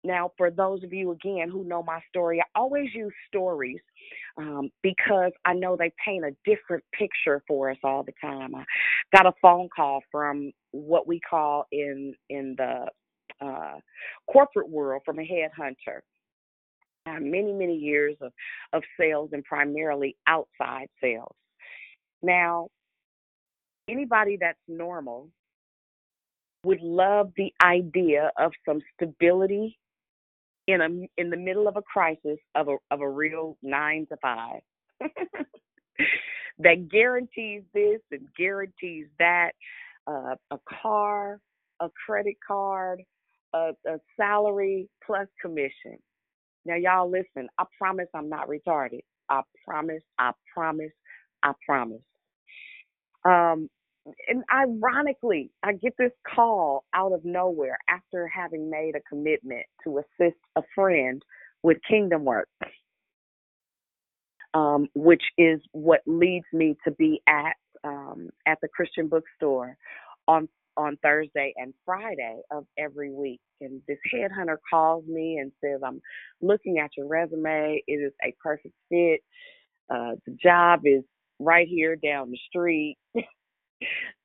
now, 0.04 0.32
for 0.36 0.50
those 0.50 0.84
of 0.84 0.92
you 0.92 1.12
again 1.12 1.50
who 1.52 1.64
know 1.64 1.84
my 1.84 2.00
story, 2.10 2.42
I 2.42 2.60
always 2.60 2.90
use 2.96 3.14
stories 3.28 3.80
um, 4.38 4.72
because 4.82 5.32
I 5.46 5.54
know 5.54 5.76
they 5.78 5.94
paint 6.04 6.26
a 6.26 6.36
different 6.44 6.84
picture 6.98 7.44
for 7.48 7.70
us 7.70 7.78
all 7.84 8.02
the 8.02 8.14
time. 8.20 8.56
I 8.56 8.64
got 9.16 9.28
a 9.28 9.34
phone 9.40 9.70
call 9.76 10.02
from 10.12 10.52
what 10.72 11.08
we 11.08 11.20
call 11.20 11.68
in 11.72 12.16
in 12.30 12.56
the 12.58 12.88
uh, 13.42 13.80
corporate 14.32 14.70
world 14.70 15.02
from 15.06 15.20
a 15.20 15.24
headhunter. 15.24 16.02
Many 17.08 17.52
many 17.52 17.76
years 17.76 18.16
of 18.22 18.32
of 18.74 18.84
sales 19.00 19.32
and 19.34 19.44
primarily 19.44 20.16
outside 20.28 20.88
sales. 21.02 21.36
Now, 22.22 22.70
anybody 23.90 24.38
that's 24.40 24.60
normal 24.68 25.30
would 26.64 26.82
love 26.82 27.32
the 27.38 27.52
idea 27.64 28.32
of 28.38 28.52
some 28.68 28.82
stability 28.96 29.80
in 30.68 30.82
a 30.82 31.22
in 31.22 31.30
the 31.30 31.38
middle 31.38 31.68
of 31.68 31.76
a 31.76 31.82
crisis 31.82 32.38
of 32.56 32.68
a 32.68 32.78
of 32.92 33.02
a 33.02 33.10
real 33.10 33.58
nine 33.64 34.06
to 34.10 34.18
five 34.22 34.62
that 36.60 36.88
guarantees 36.90 37.64
this 37.74 38.00
and 38.12 38.28
guarantees 38.38 39.08
that 39.18 39.52
uh, 40.08 40.36
a 40.52 40.60
car 40.82 41.40
a 41.80 41.90
credit 42.06 42.36
card 42.46 43.02
a, 43.54 43.72
a 43.88 44.00
salary 44.18 44.90
plus 45.06 45.28
commission. 45.42 45.98
Now 46.66 46.76
y'all 46.76 47.10
listen 47.10 47.50
i 47.58 47.64
promise 47.78 48.08
i'm 48.16 48.30
not 48.30 48.48
retarded. 48.48 49.02
I 49.30 49.42
promise 49.66 50.04
i 50.20 50.32
promise 50.54 50.92
i 51.44 51.54
promise. 51.66 52.02
Um 53.26 53.70
and 54.28 54.44
ironically, 54.54 55.52
I 55.64 55.74
get 55.74 55.94
this 55.98 56.12
call 56.36 56.86
out 56.94 57.12
of 57.14 57.24
nowhere 57.24 57.78
after 57.88 58.28
having 58.28 58.70
made 58.70 58.96
a 58.96 59.02
commitment 59.08 59.66
to 59.84 60.00
assist 60.00 60.38
a 60.56 60.64
friend 60.74 61.22
with 61.64 61.78
Kingdom 61.88 62.26
Work, 62.26 62.50
um, 64.54 64.88
which 64.96 65.24
is 65.38 65.62
what 65.72 66.02
leads 66.08 66.46
me 66.54 66.76
to 66.86 66.92
be 66.92 67.22
at 67.28 67.54
um, 67.84 68.30
at 68.48 68.60
the 68.62 68.68
Christian 68.68 69.08
bookstore 69.08 69.78
on 70.28 70.48
on 70.82 70.98
Thursday 71.04 71.54
and 71.58 71.74
Friday 71.86 72.42
of 72.52 72.66
every 72.78 73.12
week. 73.12 73.42
And 73.62 73.82
this 73.88 74.00
headhunter 74.14 74.58
calls 74.70 75.06
me 75.08 75.38
and 75.40 75.52
says, 75.64 75.82
"I'm 75.86 76.02
looking 76.42 76.80
at 76.80 76.92
your 76.98 77.08
resume. 77.08 77.84
It 77.88 77.94
is 77.94 78.14
a 78.24 78.34
perfect 78.44 78.76
fit. 78.90 79.22
Uh, 79.90 80.16
the 80.26 80.34
job 80.42 80.82
is 80.86 81.04
right 81.40 81.68
here 81.68 81.96
down 81.96 82.32
the 82.32 82.40
street." 82.50 82.98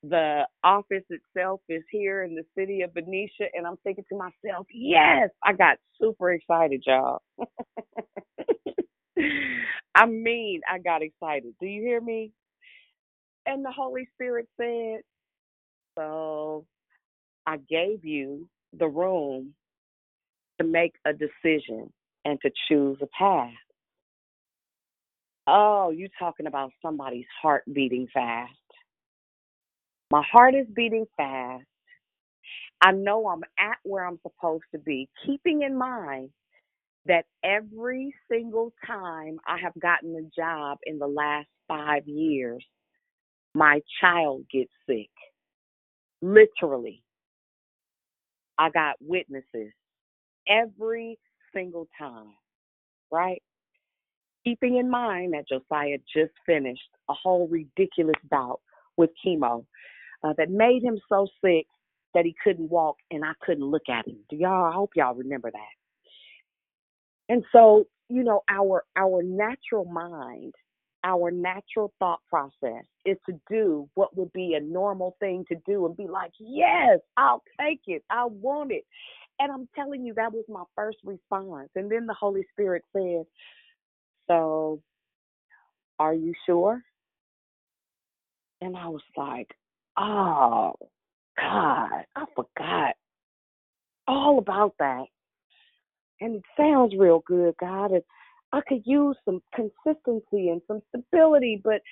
the 0.02 0.46
office 0.62 1.04
itself 1.10 1.60
is 1.68 1.82
here 1.90 2.24
in 2.24 2.34
the 2.34 2.44
city 2.56 2.82
of 2.82 2.94
Benicia, 2.94 3.46
and 3.54 3.66
I'm 3.66 3.76
thinking 3.84 4.04
to 4.10 4.16
myself, 4.16 4.66
yes, 4.72 5.30
I 5.42 5.52
got 5.52 5.78
super 6.00 6.32
excited, 6.32 6.82
y'all. 6.86 7.22
I 9.94 10.06
mean, 10.06 10.60
I 10.70 10.78
got 10.78 11.02
excited. 11.02 11.54
Do 11.60 11.66
you 11.66 11.82
hear 11.82 12.00
me? 12.00 12.32
And 13.46 13.64
the 13.64 13.72
Holy 13.72 14.08
Spirit 14.14 14.48
said, 14.60 15.00
so 15.96 16.66
I 17.46 17.56
gave 17.56 18.04
you 18.04 18.48
the 18.72 18.88
room 18.88 19.54
to 20.60 20.66
make 20.66 20.94
a 21.04 21.12
decision 21.12 21.92
and 22.24 22.40
to 22.42 22.50
choose 22.68 22.98
a 23.02 23.06
path. 23.18 23.52
Oh, 25.46 25.90
you 25.90 26.08
talking 26.18 26.46
about 26.46 26.72
somebody's 26.82 27.26
heart 27.40 27.62
beating 27.72 28.08
fast. 28.12 28.52
My 30.10 30.22
heart 30.30 30.54
is 30.54 30.66
beating 30.74 31.06
fast. 31.16 31.64
I 32.80 32.92
know 32.92 33.28
I'm 33.28 33.42
at 33.58 33.78
where 33.84 34.04
I'm 34.04 34.18
supposed 34.22 34.64
to 34.72 34.78
be, 34.78 35.08
keeping 35.24 35.62
in 35.62 35.76
mind 35.78 36.30
that 37.06 37.24
every 37.44 38.14
single 38.30 38.72
time 38.86 39.38
I 39.46 39.58
have 39.62 39.72
gotten 39.80 40.14
a 40.16 40.40
job 40.40 40.78
in 40.84 40.98
the 40.98 41.06
last 41.06 41.48
five 41.68 42.06
years, 42.06 42.64
my 43.54 43.80
child 44.00 44.44
gets 44.52 44.72
sick. 44.88 45.10
Literally. 46.22 47.02
I 48.58 48.70
got 48.70 48.96
witnesses 49.00 49.72
every 50.48 51.18
single 51.54 51.88
time, 51.98 52.32
right? 53.10 53.42
Keeping 54.44 54.78
in 54.78 54.88
mind 54.88 55.34
that 55.34 55.48
Josiah 55.48 55.98
just 56.14 56.32
finished 56.46 56.80
a 57.10 57.14
whole 57.14 57.48
ridiculous 57.48 58.16
bout 58.30 58.60
with 58.96 59.10
chemo 59.24 59.64
uh, 60.24 60.32
that 60.38 60.50
made 60.50 60.82
him 60.82 60.98
so 61.08 61.26
sick 61.44 61.66
that 62.14 62.24
he 62.24 62.34
couldn't 62.42 62.70
walk 62.70 62.96
and 63.10 63.24
I 63.24 63.32
couldn't 63.44 63.64
look 63.64 63.88
at 63.90 64.06
him. 64.06 64.16
Do 64.30 64.36
y'all? 64.36 64.64
I 64.64 64.72
hope 64.72 64.92
y'all 64.96 65.14
remember 65.14 65.50
that. 65.50 65.74
And 67.28 67.44
so, 67.52 67.86
you 68.08 68.22
know, 68.22 68.42
our 68.48 68.84
our 68.96 69.22
natural 69.22 69.84
mind, 69.84 70.54
our 71.06 71.30
natural 71.30 71.92
thought 71.98 72.20
process 72.28 72.84
is 73.04 73.16
to 73.26 73.40
do 73.48 73.88
what 73.94 74.16
would 74.16 74.32
be 74.32 74.54
a 74.54 74.60
normal 74.60 75.16
thing 75.20 75.44
to 75.48 75.56
do 75.66 75.86
and 75.86 75.96
be 75.96 76.08
like, 76.08 76.32
"Yes, 76.38 76.98
I'll 77.16 77.42
take 77.60 77.82
it. 77.86 78.04
I 78.10 78.24
want 78.26 78.72
it." 78.72 78.84
And 79.38 79.52
I'm 79.52 79.68
telling 79.74 80.04
you 80.04 80.14
that 80.14 80.32
was 80.32 80.44
my 80.48 80.64
first 80.74 80.98
response. 81.04 81.70
And 81.76 81.90
then 81.90 82.06
the 82.06 82.14
Holy 82.14 82.44
Spirit 82.52 82.84
said, 82.92 83.26
"So, 84.26 84.82
are 85.98 86.14
you 86.14 86.34
sure?" 86.44 86.82
And 88.60 88.76
I 88.76 88.88
was 88.88 89.02
like, 89.16 89.54
Oh, 89.96 90.74
God, 91.38 92.04
I 92.14 92.24
forgot 92.34 92.94
all 94.06 94.38
about 94.38 94.74
that. 94.78 95.04
And 96.20 96.36
it 96.36 96.42
sounds 96.56 96.94
real 96.96 97.22
good, 97.26 97.54
God. 97.58 97.92
And 97.92 98.02
I 98.56 98.62
could 98.66 98.82
use 98.86 99.16
some 99.26 99.42
consistency 99.54 100.48
and 100.48 100.62
some 100.66 100.80
stability, 100.88 101.60
but 101.62 101.82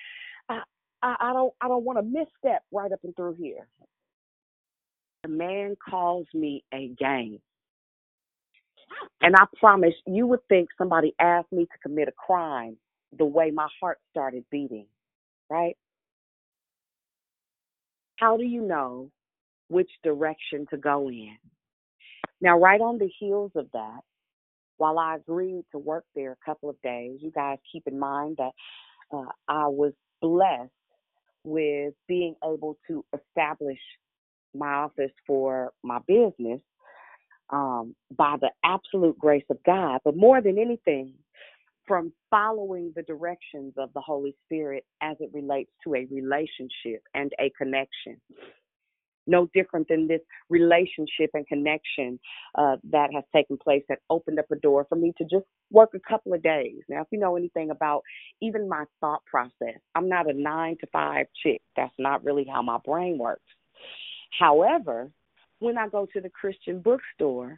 I, 0.49 0.61
I, 1.03 1.15
I 1.19 1.33
don't, 1.33 1.53
I 1.61 1.67
don't 1.67 1.83
want 1.83 1.99
to 1.99 2.03
misstep 2.03 2.63
right 2.71 2.91
up 2.91 2.99
and 3.03 3.15
through 3.15 3.35
here. 3.35 3.67
The 5.21 5.29
man 5.29 5.75
calls 5.87 6.25
me 6.33 6.63
a 6.73 6.87
game. 6.97 7.39
And 9.21 9.35
I 9.35 9.45
promise 9.59 9.93
you 10.07 10.25
would 10.25 10.39
think 10.49 10.69
somebody 10.77 11.13
asked 11.19 11.51
me 11.51 11.65
to 11.65 11.77
commit 11.83 12.07
a 12.07 12.11
crime 12.13 12.77
the 13.15 13.25
way 13.25 13.51
my 13.51 13.67
heart 13.79 13.99
started 14.09 14.43
beating, 14.49 14.87
right? 15.49 15.77
How 18.17 18.37
do 18.37 18.43
you 18.43 18.61
know 18.61 19.11
which 19.67 19.89
direction 20.03 20.65
to 20.71 20.77
go 20.77 21.09
in? 21.09 21.37
Now, 22.41 22.59
right 22.59 22.81
on 22.81 22.97
the 22.97 23.09
heels 23.19 23.51
of 23.55 23.67
that, 23.73 23.99
while 24.77 24.99
I 24.99 25.15
agreed 25.15 25.63
to 25.71 25.77
work 25.77 26.05
there 26.15 26.31
a 26.31 26.45
couple 26.45 26.69
of 26.69 26.81
days, 26.81 27.19
you 27.21 27.31
guys 27.31 27.57
keep 27.71 27.83
in 27.87 27.99
mind 27.99 28.37
that 28.37 28.51
uh, 29.15 29.31
I 29.47 29.67
was 29.67 29.93
blessed 30.21 30.71
with 31.43 31.93
being 32.07 32.35
able 32.43 32.77
to 32.87 33.05
establish 33.13 33.79
my 34.53 34.73
office 34.73 35.11
for 35.27 35.71
my 35.83 35.99
business 36.07 36.61
um, 37.49 37.95
by 38.15 38.35
the 38.39 38.49
absolute 38.63 39.17
grace 39.19 39.43
of 39.49 39.57
God. 39.65 39.99
But 40.03 40.17
more 40.17 40.41
than 40.41 40.57
anything, 40.57 41.13
from 41.87 42.11
following 42.31 42.91
the 42.95 43.03
directions 43.03 43.73
of 43.77 43.93
the 43.93 44.01
Holy 44.01 44.35
Spirit 44.45 44.85
as 45.01 45.17
it 45.19 45.29
relates 45.33 45.69
to 45.83 45.93
a 45.95 46.07
relationship 46.09 47.03
and 47.13 47.31
a 47.39 47.51
connection. 47.57 48.19
No 49.27 49.49
different 49.53 49.87
than 49.87 50.07
this 50.07 50.21
relationship 50.49 51.31
and 51.33 51.47
connection 51.47 52.19
uh, 52.55 52.77
that 52.91 53.09
has 53.13 53.23
taken 53.33 53.57
place 53.57 53.83
that 53.89 53.99
opened 54.09 54.39
up 54.39 54.45
a 54.51 54.55
door 54.55 54.85
for 54.87 54.95
me 54.95 55.13
to 55.17 55.23
just 55.23 55.45
work 55.71 55.91
a 55.95 56.09
couple 56.09 56.33
of 56.33 56.43
days. 56.43 56.81
Now, 56.87 57.01
if 57.01 57.07
you 57.11 57.19
know 57.19 57.35
anything 57.35 57.71
about 57.71 58.01
even 58.41 58.69
my 58.69 58.85
thought 58.99 59.25
process, 59.25 59.79
I'm 59.95 60.09
not 60.09 60.29
a 60.29 60.33
nine 60.33 60.77
to 60.81 60.87
five 60.91 61.27
chick. 61.43 61.61
That's 61.75 61.93
not 61.97 62.23
really 62.23 62.45
how 62.51 62.61
my 62.61 62.77
brain 62.85 63.17
works. 63.17 63.41
However, 64.37 65.09
when 65.59 65.77
I 65.77 65.87
go 65.87 66.07
to 66.13 66.21
the 66.21 66.29
Christian 66.29 66.79
bookstore, 66.79 67.57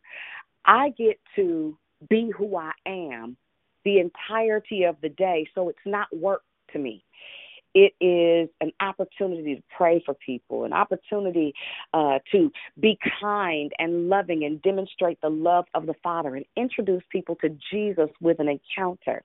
I 0.65 0.89
get 0.97 1.19
to 1.35 1.77
be 2.09 2.31
who 2.37 2.55
I 2.57 2.71
am 2.85 3.37
the 3.83 3.99
entirety 3.99 4.83
of 4.83 4.97
the 5.01 5.09
day. 5.09 5.47
So 5.55 5.69
it's 5.69 5.79
not 5.85 6.07
work 6.15 6.43
to 6.73 6.79
me. 6.79 7.03
It 7.79 7.93
is 8.03 8.49
an 8.59 8.71
opportunity 8.79 9.53
to 9.53 9.61
pray 9.77 10.01
for 10.03 10.15
people, 10.15 10.63
an 10.63 10.73
opportunity 10.73 11.53
uh, 11.93 12.17
to 12.31 12.51
be 12.79 12.97
kind 13.21 13.71
and 13.77 14.09
loving 14.09 14.45
and 14.45 14.59
demonstrate 14.63 15.21
the 15.21 15.29
love 15.29 15.65
of 15.75 15.85
the 15.85 15.93
Father 16.01 16.35
and 16.35 16.45
introduce 16.55 17.03
people 17.11 17.35
to 17.35 17.55
Jesus 17.71 18.09
with 18.19 18.39
an 18.39 18.47
encounter. 18.49 19.21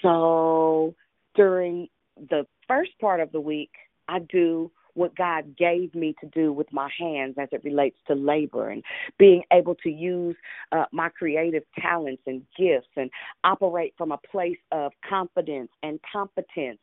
So 0.00 0.94
during 1.34 1.88
the 2.16 2.46
first 2.68 2.92
part 3.00 3.18
of 3.18 3.32
the 3.32 3.40
week, 3.40 3.72
I 4.06 4.20
do 4.20 4.70
what 4.96 5.14
God 5.14 5.56
gave 5.56 5.94
me 5.94 6.14
to 6.20 6.26
do 6.28 6.52
with 6.52 6.72
my 6.72 6.90
hands 6.98 7.34
as 7.38 7.48
it 7.52 7.62
relates 7.64 7.96
to 8.08 8.14
labor 8.14 8.70
and 8.70 8.82
being 9.18 9.42
able 9.52 9.74
to 9.76 9.90
use 9.90 10.36
uh, 10.72 10.86
my 10.92 11.08
creative 11.10 11.62
talents 11.78 12.22
and 12.26 12.42
gifts 12.58 12.88
and 12.96 13.10
operate 13.44 13.94
from 13.96 14.12
a 14.12 14.18
place 14.30 14.58
of 14.72 14.92
confidence 15.08 15.70
and 15.82 16.00
competence 16.10 16.80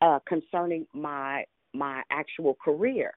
uh, 0.00 0.18
concerning 0.26 0.86
my 0.92 1.44
my 1.72 2.02
actual 2.10 2.56
career. 2.64 3.12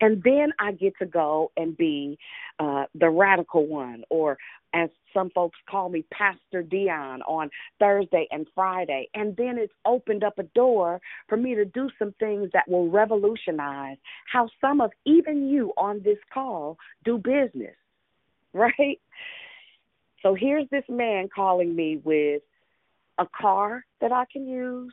And 0.00 0.22
then 0.22 0.52
I 0.58 0.72
get 0.72 0.94
to 1.00 1.06
go 1.06 1.50
and 1.56 1.76
be 1.76 2.18
uh, 2.58 2.84
the 2.94 3.10
radical 3.10 3.66
one, 3.66 4.02
or 4.08 4.38
as 4.74 4.90
some 5.12 5.30
folks 5.30 5.58
call 5.68 5.88
me, 5.88 6.04
Pastor 6.12 6.62
Dion, 6.62 7.22
on 7.22 7.50
Thursday 7.78 8.26
and 8.30 8.46
Friday. 8.54 9.08
And 9.14 9.36
then 9.36 9.58
it's 9.58 9.72
opened 9.84 10.24
up 10.24 10.38
a 10.38 10.44
door 10.54 11.00
for 11.28 11.36
me 11.36 11.54
to 11.54 11.64
do 11.64 11.88
some 11.98 12.14
things 12.20 12.50
that 12.52 12.68
will 12.68 12.88
revolutionize 12.88 13.96
how 14.30 14.48
some 14.60 14.80
of 14.80 14.90
even 15.04 15.48
you 15.48 15.72
on 15.76 16.02
this 16.04 16.18
call 16.32 16.78
do 17.04 17.18
business, 17.18 17.74
right? 18.52 19.00
So 20.22 20.34
here's 20.34 20.68
this 20.70 20.84
man 20.88 21.28
calling 21.34 21.74
me 21.74 22.00
with 22.04 22.42
a 23.18 23.26
car 23.38 23.84
that 24.00 24.12
I 24.12 24.24
can 24.32 24.46
use, 24.46 24.92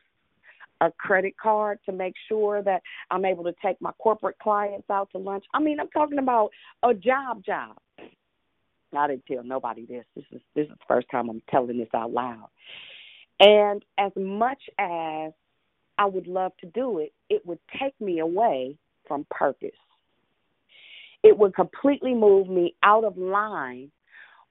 a 0.79 0.91
credit 0.91 1.33
card 1.41 1.79
to 1.85 1.91
make 1.91 2.13
sure 2.29 2.61
that 2.61 2.81
I'm 3.09 3.25
able 3.25 3.43
to 3.45 3.53
take 3.63 3.81
my 3.81 3.91
corporate 3.99 4.37
clients 4.39 4.89
out 4.89 5.09
to 5.11 5.17
lunch. 5.17 5.43
I 5.53 5.59
mean, 5.59 5.79
I'm 5.79 5.89
talking 5.89 6.19
about 6.19 6.51
a 6.83 6.93
job 6.93 7.43
job. 7.43 7.77
I 8.95 9.07
didn't 9.07 9.25
tell 9.25 9.43
nobody 9.43 9.85
this. 9.85 10.05
This 10.15 10.25
is 10.31 10.41
this 10.55 10.63
is 10.65 10.69
the 10.69 10.85
first 10.87 11.07
time 11.11 11.29
I'm 11.29 11.41
telling 11.49 11.77
this 11.77 11.89
out 11.93 12.11
loud. 12.11 12.49
And 13.39 13.83
as 13.97 14.11
much 14.15 14.61
as 14.79 15.31
I 15.97 16.05
would 16.05 16.27
love 16.27 16.53
to 16.61 16.67
do 16.67 16.99
it, 16.99 17.13
it 17.29 17.45
would 17.45 17.59
take 17.79 17.99
me 17.99 18.19
away 18.19 18.77
from 19.07 19.25
purpose. 19.29 19.69
It 21.23 21.37
would 21.37 21.55
completely 21.55 22.13
move 22.13 22.47
me 22.47 22.75
out 22.83 23.03
of 23.03 23.17
line 23.17 23.91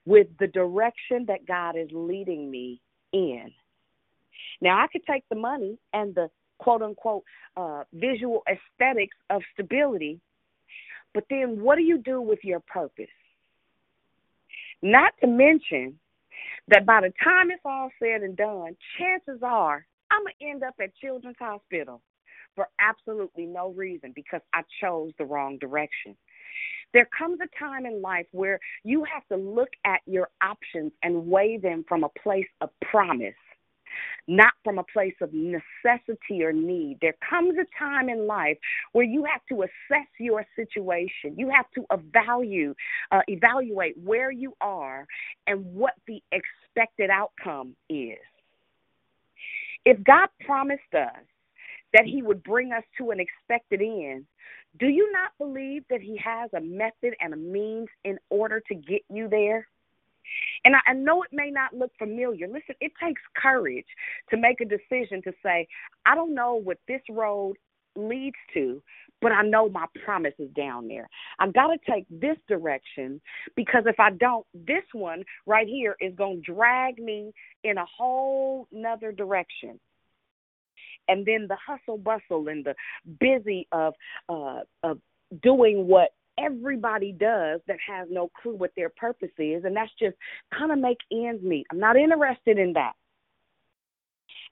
with 0.05 0.29
the 0.39 0.47
direction 0.47 1.27
that 1.27 1.47
God 1.47 1.77
is 1.77 1.89
leading 1.93 2.51
me 2.51 2.81
in. 3.13 3.51
Now, 4.61 4.83
I 4.83 4.87
could 4.87 5.05
take 5.05 5.25
the 5.29 5.37
money 5.37 5.79
and 5.93 6.15
the 6.15 6.29
quote 6.59 6.83
unquote 6.83 7.25
uh, 7.57 7.85
visual 7.93 8.43
aesthetics 8.49 9.17
of 9.31 9.43
stability, 9.53 10.21
but 11.13 11.25
then 11.29 11.61
what 11.61 11.77
do 11.77 11.83
you 11.83 11.99
do 11.99 12.21
with 12.21 12.39
your 12.43 12.61
purpose? 12.61 13.07
Not 14.83 15.15
to 15.21 15.27
mention 15.27 15.99
that 16.69 16.87
by 16.87 17.01
the 17.01 17.13
time 17.23 17.51
it's 17.51 17.63
all 17.65 17.91
said 18.03 18.23
and 18.23 18.37
done, 18.37 18.77
chances 18.99 19.43
are 19.43 19.87
I'm 20.11 20.23
going 20.23 20.35
to 20.41 20.47
end 20.47 20.63
up 20.63 20.75
at 20.81 20.95
Children's 20.97 21.37
Hospital 21.39 22.03
for 22.55 22.69
absolutely 22.81 23.47
no 23.47 23.73
reason 23.73 24.13
because 24.15 24.41
I 24.53 24.63
chose 24.81 25.13
the 25.19 25.25
wrong 25.25 25.59
direction. 25.59 26.17
There 26.93 27.09
comes 27.19 27.39
a 27.43 27.59
time 27.59 27.87
in 27.87 28.01
life 28.01 28.27
where 28.33 28.61
you 28.85 29.05
have 29.05 29.27
to 29.29 29.37
look 29.37 29.71
at 29.85 30.01
your 30.07 30.29
options 30.43 30.93
and 31.03 31.27
weigh 31.27 31.59
them 31.59 31.85
from 31.89 32.05
a 32.05 32.09
place 32.23 32.47
of 32.61 32.71
promise 32.91 33.35
from 34.67 34.81
a 34.81 34.85
place 34.93 35.15
of 35.21 35.33
necessity 35.33 36.43
or 36.43 36.53
need. 36.53 36.99
There 37.01 37.15
comes 37.31 37.55
a 37.57 37.67
time 37.79 38.09
in 38.09 38.27
life 38.27 38.59
where 38.91 39.05
you 39.05 39.25
have 39.25 39.41
to 39.49 39.63
assess 39.63 40.09
your 40.19 40.45
situation. 40.57 41.39
You 41.39 41.53
have 41.55 41.67
to 41.77 41.87
evaluate, 41.93 42.77
uh, 43.13 43.21
evaluate 43.29 43.97
where 43.97 44.33
you 44.33 44.55
are 44.61 45.07
and 45.47 45.65
what 45.73 45.93
the 46.09 46.21
expected 46.33 47.11
outcome 47.11 47.77
is. 47.89 48.19
If 49.85 50.03
God 50.03 50.31
promised 50.45 50.93
us 50.93 51.23
that 51.93 52.07
He 52.07 52.23
would 52.23 52.43
bring 52.43 52.73
us 52.73 52.83
to 52.99 53.13
an 53.13 53.21
expected 53.21 53.81
end, 53.81 54.27
do 54.81 54.89
you 54.89 55.13
not 55.13 55.31
believe 55.39 55.85
that 55.91 56.01
He 56.01 56.21
has 56.25 56.51
a 56.55 56.61
method 56.61 57.15
and 57.21 57.33
a 57.33 57.37
means 57.37 57.87
in 58.03 58.19
order 58.31 58.61
to 58.67 58.75
get 58.75 59.03
you 59.09 59.29
there? 59.29 59.69
And 60.67 60.75
I, 60.75 60.81
I 60.89 60.93
know 60.95 61.23
it 61.23 61.31
may 61.33 61.51
not 61.51 61.75
look 61.75 61.93
familiar. 61.97 62.49
Listen, 62.49 62.75
it 62.81 62.91
takes 63.01 63.23
courage 63.41 63.87
to 64.31 64.37
make 64.37 64.61
a 64.61 64.65
decision 64.65 65.23
to 65.23 65.33
say, 65.41 65.69
I 66.05 66.17
don't 66.17 66.35
know 66.35 66.57
what 66.57 66.79
this 66.89 67.03
road 67.09 67.55
leads 67.95 68.37
to, 68.53 68.83
but 69.23 69.31
I 69.31 69.43
know 69.43 69.69
my 69.69 69.87
promise 70.05 70.35
is 70.41 70.51
down 70.57 70.89
there. 70.89 71.09
I've 71.39 71.55
got 71.55 71.69
to 71.69 71.79
take 71.89 72.05
this 72.11 72.37
direction 72.49 73.21
because 73.55 73.85
if 73.87 74.01
I 74.01 74.11
don't, 74.11 74.45
this 74.55 74.83
one 74.93 75.23
right 75.47 75.69
here 75.69 75.95
is 76.01 76.13
going 76.17 76.43
to 76.43 76.53
drag 76.53 76.99
me 76.99 77.33
in 77.63 77.79
a 77.79 77.87
whole 77.87 78.67
nother 78.73 79.13
direction. 79.13 79.79
And 81.07 81.25
then 81.25 81.47
the 81.49 81.57
hustle 81.65 81.99
bustle 81.99 82.49
and 82.49 82.67
the 82.67 82.75
busy 83.21 83.69
of 83.71 83.95
uh, 84.29 84.63
of 84.83 84.99
doing 85.41 85.87
what 85.87 86.11
everybody 86.39 87.13
does 87.13 87.61
that 87.67 87.79
has 87.87 88.09
no 88.11 88.31
clue 88.43 88.55
what 88.55 88.73
their 88.77 88.91
purpose 88.91 89.31
is, 89.39 89.65
and 89.65 89.77
that's 89.77 89.93
just 89.99 90.17
kind 90.57 90.73
of 90.73 90.79
make 90.79 90.99
ends 91.13 91.43
meet. 91.43 91.67
I'm 91.71 91.79
not 91.79 91.97
interested 91.97 92.59
in 92.59 92.73
that. 92.75 92.93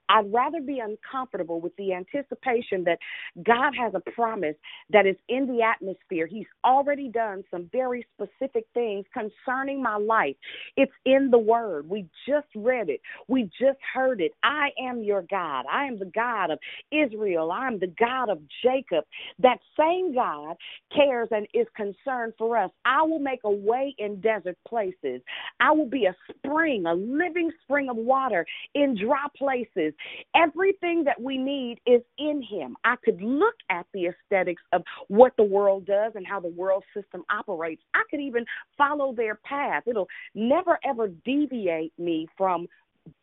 I'd 0.09 0.31
rather 0.33 0.61
be 0.61 0.79
uncomfortable 0.79 1.61
with 1.61 1.75
the 1.77 1.93
anticipation 1.93 2.83
that 2.85 2.99
God 3.43 3.73
has 3.79 3.93
a 3.95 4.11
promise 4.11 4.55
that 4.91 5.05
is 5.05 5.15
in 5.29 5.47
the 5.47 5.61
atmosphere. 5.63 6.27
He's 6.27 6.47
already 6.63 7.09
done 7.09 7.43
some 7.51 7.69
very 7.71 8.05
specific 8.13 8.65
things 8.73 9.05
concerning 9.13 9.81
my 9.81 9.97
life. 9.97 10.35
It's 10.77 10.91
in 11.05 11.29
the 11.31 11.37
Word. 11.39 11.89
We 11.89 12.07
just 12.27 12.47
read 12.55 12.89
it, 12.89 13.01
we 13.27 13.43
just 13.59 13.79
heard 13.93 14.21
it. 14.21 14.31
I 14.43 14.69
am 14.81 15.03
your 15.03 15.23
God. 15.23 15.65
I 15.71 15.85
am 15.85 15.99
the 15.99 16.11
God 16.13 16.51
of 16.51 16.59
Israel. 16.91 17.51
I'm 17.51 17.79
the 17.79 17.93
God 17.99 18.29
of 18.29 18.39
Jacob. 18.63 19.05
That 19.39 19.59
same 19.77 20.13
God 20.13 20.55
cares 20.95 21.29
and 21.31 21.47
is 21.53 21.67
concerned 21.75 22.33
for 22.37 22.57
us. 22.57 22.71
I 22.85 23.01
will 23.03 23.19
make 23.19 23.41
a 23.43 23.51
way 23.51 23.95
in 23.97 24.21
desert 24.21 24.57
places, 24.67 25.21
I 25.59 25.71
will 25.71 25.89
be 25.89 26.05
a 26.05 26.15
spring, 26.29 26.85
a 26.85 26.93
living 26.93 27.51
spring 27.63 27.89
of 27.89 27.97
water 27.97 28.45
in 28.73 28.95
dry 28.95 29.27
places. 29.37 29.93
Everything 30.35 31.03
that 31.03 31.19
we 31.21 31.37
need 31.37 31.79
is 31.85 32.01
in 32.17 32.41
Him. 32.41 32.75
I 32.83 32.95
could 33.03 33.21
look 33.21 33.55
at 33.69 33.85
the 33.93 34.07
aesthetics 34.07 34.61
of 34.73 34.83
what 35.07 35.33
the 35.37 35.43
world 35.43 35.85
does 35.85 36.13
and 36.15 36.25
how 36.25 36.39
the 36.39 36.49
world 36.49 36.83
system 36.95 37.23
operates. 37.29 37.81
I 37.93 38.03
could 38.09 38.19
even 38.19 38.45
follow 38.77 39.13
their 39.13 39.35
path. 39.35 39.83
It'll 39.87 40.07
never, 40.33 40.79
ever 40.83 41.07
deviate 41.07 41.93
me 41.97 42.27
from 42.37 42.67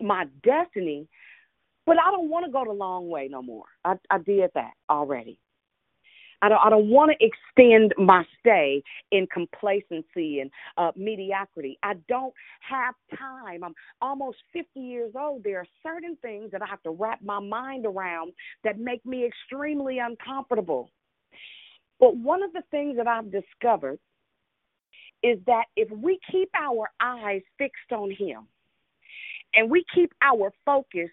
my 0.01 0.27
destiny. 0.43 1.09
But 1.85 1.97
I 1.99 2.11
don't 2.13 2.31
want 2.31 2.47
to 2.47 2.53
go 2.53 2.65
the 2.65 2.73
long 2.73 3.09
way 3.09 3.29
no 3.29 3.43
more. 3.43 3.65
I, 3.85 3.95
I 4.09 4.19
did 4.19 4.51
that 4.55 4.73
already. 4.89 5.39
I 6.43 6.49
don't, 6.49 6.59
I 6.63 6.71
don't 6.71 6.89
want 6.89 7.13
to 7.13 7.25
extend 7.25 7.95
my 7.97 8.25
stay 8.41 8.83
in 9.13 9.27
complacency 9.33 10.41
and 10.41 10.51
uh, 10.77 10.91
mediocrity. 10.97 11.79
I 11.85 11.95
don't 12.09 12.35
have 12.69 12.95
time. 13.17 13.63
I'm 13.63 13.75
almost 14.01 14.39
50 14.53 14.81
years 14.81 15.13
old. 15.19 15.45
There 15.45 15.59
are 15.59 15.67
certain 15.83 16.17
things 16.21 16.51
that 16.51 16.61
I 16.61 16.67
have 16.67 16.83
to 16.83 16.91
wrap 16.91 17.23
my 17.23 17.39
mind 17.39 17.87
around 17.87 18.33
that 18.65 18.79
make 18.79 19.07
me 19.07 19.25
extremely 19.25 20.01
uncomfortable. 20.01 20.91
But 22.01 22.17
one 22.17 22.43
of 22.43 22.53
the 22.53 22.63
things 22.73 22.97
that 22.97 23.07
I've 23.07 23.31
discovered 23.31 24.01
is 25.23 25.39
that 25.47 25.67
if 25.77 25.89
we 25.93 26.19
keep 26.31 26.51
our 26.61 26.91
eyes 27.01 27.43
fixed 27.57 27.93
on 27.93 28.11
Him 28.11 28.49
and 29.55 29.71
we 29.71 29.85
keep 29.95 30.13
our 30.21 30.53
focus 30.67 31.11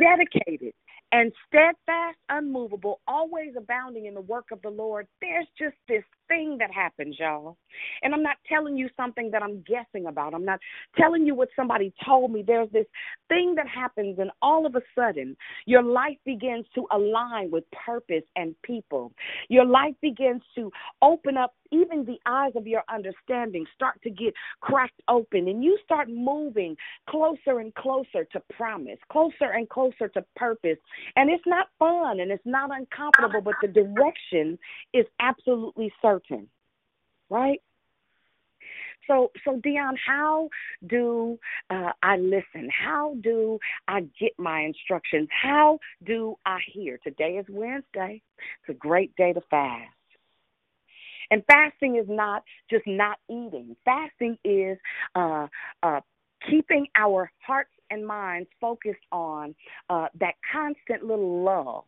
dedicated 0.00 0.74
and 1.12 1.32
steadfast, 1.48 2.18
unmovable, 2.28 3.00
always 3.06 3.54
abounding 3.56 4.06
in 4.06 4.14
the 4.14 4.20
work 4.20 4.46
of 4.52 4.62
the 4.62 4.70
Lord, 4.70 5.06
there's 5.20 5.46
just 5.58 5.76
this 5.88 6.04
thing 6.30 6.56
that 6.60 6.72
happens, 6.72 7.16
y'all. 7.18 7.56
And 8.02 8.14
I'm 8.14 8.22
not 8.22 8.36
telling 8.48 8.76
you 8.76 8.88
something 8.96 9.30
that 9.32 9.42
I'm 9.42 9.62
guessing 9.62 10.06
about. 10.06 10.32
I'm 10.32 10.44
not 10.44 10.60
telling 10.96 11.26
you 11.26 11.34
what 11.34 11.48
somebody 11.56 11.92
told 12.06 12.30
me. 12.30 12.44
There's 12.46 12.70
this 12.72 12.86
thing 13.28 13.54
that 13.56 13.66
happens, 13.68 14.18
and 14.18 14.30
all 14.40 14.64
of 14.64 14.76
a 14.76 14.80
sudden, 14.94 15.36
your 15.66 15.82
life 15.82 16.16
begins 16.24 16.66
to 16.76 16.86
align 16.92 17.50
with 17.50 17.64
purpose 17.72 18.24
and 18.36 18.54
people. 18.62 19.12
Your 19.48 19.64
life 19.64 19.94
begins 20.00 20.42
to 20.54 20.70
open 21.02 21.36
up 21.36 21.54
even 21.72 22.04
the 22.04 22.18
eyes 22.26 22.52
of 22.56 22.66
your 22.66 22.82
understanding 22.92 23.64
start 23.74 24.00
to 24.02 24.10
get 24.10 24.34
cracked 24.60 25.00
open 25.08 25.48
and 25.48 25.62
you 25.62 25.78
start 25.84 26.08
moving 26.08 26.76
closer 27.08 27.60
and 27.60 27.74
closer 27.74 28.24
to 28.32 28.40
promise, 28.56 28.98
closer 29.10 29.52
and 29.54 29.68
closer 29.68 30.08
to 30.08 30.24
purpose. 30.36 30.78
And 31.16 31.30
it's 31.30 31.44
not 31.46 31.68
fun 31.78 32.20
and 32.20 32.30
it's 32.30 32.44
not 32.44 32.70
uncomfortable, 32.72 33.40
but 33.40 33.54
the 33.62 33.68
direction 33.68 34.58
is 34.92 35.06
absolutely 35.20 35.92
certain. 36.02 36.19
Right? 37.28 37.60
So, 39.06 39.32
so 39.44 39.58
Dion, 39.62 39.96
how 40.06 40.48
do 40.86 41.38
uh, 41.68 41.92
I 42.02 42.16
listen? 42.16 42.68
How 42.70 43.14
do 43.20 43.58
I 43.88 44.02
get 44.20 44.32
my 44.38 44.60
instructions? 44.60 45.28
How 45.30 45.78
do 46.04 46.36
I 46.46 46.58
hear? 46.72 46.98
Today 47.02 47.38
is 47.38 47.46
Wednesday. 47.48 48.22
It's 48.60 48.68
a 48.68 48.74
great 48.74 49.14
day 49.16 49.32
to 49.32 49.40
fast. 49.50 49.90
And 51.32 51.42
fasting 51.46 51.96
is 51.96 52.06
not 52.08 52.42
just 52.68 52.86
not 52.86 53.18
eating. 53.28 53.76
Fasting 53.84 54.36
is 54.44 54.78
uh, 55.14 55.46
uh, 55.82 56.00
keeping 56.48 56.86
our 56.96 57.30
hearts 57.46 57.70
and 57.90 58.06
minds 58.06 58.48
focused 58.60 59.04
on 59.12 59.54
uh, 59.88 60.06
that 60.18 60.34
constant 60.52 61.04
little 61.04 61.44
lull 61.44 61.86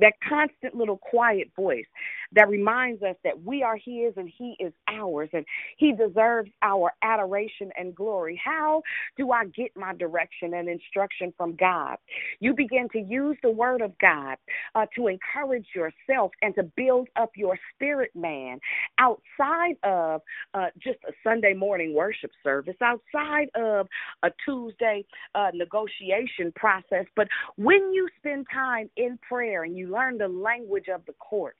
that 0.00 0.14
constant 0.28 0.74
little 0.74 0.98
quiet 0.98 1.50
voice 1.56 1.86
that 2.32 2.48
reminds 2.48 3.02
us 3.02 3.16
that 3.24 3.42
we 3.44 3.62
are 3.62 3.76
His 3.76 4.14
and 4.16 4.30
He 4.36 4.56
is 4.60 4.72
ours 4.88 5.30
and 5.32 5.44
He 5.78 5.92
deserves 5.92 6.50
our 6.62 6.92
adoration 7.02 7.70
and 7.78 7.94
glory. 7.94 8.40
How 8.44 8.82
do 9.16 9.32
I 9.32 9.46
get 9.46 9.72
my 9.76 9.94
direction 9.94 10.54
and 10.54 10.68
instruction 10.68 11.32
from 11.36 11.56
God? 11.56 11.96
You 12.40 12.54
begin 12.54 12.88
to 12.92 13.00
use 13.00 13.36
the 13.42 13.50
Word 13.50 13.82
of 13.82 13.92
God 13.98 14.36
uh, 14.74 14.86
to 14.96 15.08
encourage 15.08 15.66
yourself 15.74 16.32
and 16.42 16.54
to 16.56 16.64
build 16.76 17.08
up 17.16 17.30
your 17.36 17.58
spirit 17.74 18.10
man 18.14 18.60
outside 18.98 19.76
of 19.84 20.22
uh, 20.54 20.66
just 20.82 20.98
a 21.08 21.12
Sunday 21.24 21.54
morning 21.54 21.94
worship 21.94 22.30
service, 22.44 22.76
outside 22.82 23.48
of 23.56 23.88
a 24.24 24.30
Tuesday 24.44 25.04
uh, 25.34 25.50
negotiation 25.54 26.52
process. 26.56 27.06
But 27.16 27.28
when 27.56 27.92
you 27.92 28.08
spend 28.18 28.46
time 28.52 28.90
in 28.96 29.18
prayer 29.28 29.64
and 29.64 29.76
you 29.76 29.89
learn 29.90 30.18
the 30.18 30.28
language 30.28 30.86
of 30.92 31.04
the 31.06 31.12
courts, 31.14 31.58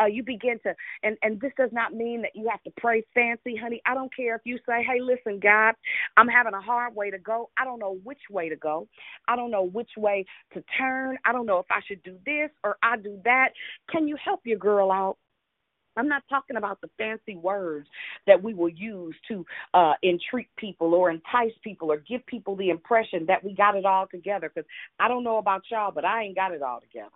uh, 0.00 0.06
you 0.06 0.22
begin 0.22 0.58
to 0.62 0.74
and 1.02 1.16
and 1.22 1.40
this 1.40 1.52
does 1.56 1.70
not 1.72 1.94
mean 1.94 2.22
that 2.22 2.32
you 2.34 2.48
have 2.50 2.62
to 2.64 2.72
pray 2.76 3.04
fancy 3.14 3.56
honey. 3.56 3.80
I 3.86 3.94
don't 3.94 4.14
care 4.14 4.36
if 4.36 4.42
you 4.44 4.58
say 4.66 4.84
hey 4.86 5.00
listen 5.00 5.40
god 5.40 5.74
i'm 6.16 6.28
having 6.28 6.54
a 6.54 6.60
hard 6.60 6.94
way 6.94 7.10
to 7.10 7.18
go. 7.18 7.50
I 7.58 7.64
don't 7.64 7.78
know 7.78 7.98
which 8.04 8.20
way 8.30 8.48
to 8.48 8.56
go. 8.56 8.88
I 9.28 9.36
don't 9.36 9.50
know 9.50 9.66
which 9.66 9.90
way 9.96 10.24
to 10.52 10.62
turn. 10.78 11.18
I 11.24 11.32
don't 11.32 11.46
know 11.46 11.58
if 11.58 11.66
i 11.70 11.80
should 11.86 12.02
do 12.02 12.18
this 12.26 12.50
or 12.62 12.76
i 12.82 12.96
do 12.96 13.18
that. 13.24 13.50
Can 13.90 14.08
you 14.08 14.16
help 14.22 14.40
your 14.44 14.58
girl 14.58 14.90
out? 14.90 15.16
I'm 15.96 16.08
not 16.08 16.24
talking 16.28 16.56
about 16.56 16.80
the 16.80 16.90
fancy 16.98 17.36
words 17.36 17.86
that 18.26 18.42
we 18.42 18.52
will 18.52 18.68
use 18.68 19.14
to 19.28 19.46
uh, 19.74 19.92
entreat 20.02 20.48
people 20.56 20.92
or 20.92 21.08
entice 21.08 21.52
people 21.62 21.92
or 21.92 21.98
give 21.98 22.26
people 22.26 22.56
the 22.56 22.70
impression 22.70 23.26
that 23.28 23.44
we 23.44 23.54
got 23.54 23.76
it 23.76 23.84
all 23.84 24.08
together. 24.08 24.50
Because 24.52 24.68
I 24.98 25.06
don't 25.06 25.22
know 25.22 25.38
about 25.38 25.62
y'all, 25.70 25.92
but 25.92 26.04
I 26.04 26.24
ain't 26.24 26.34
got 26.34 26.52
it 26.52 26.62
all 26.62 26.80
together. 26.80 27.14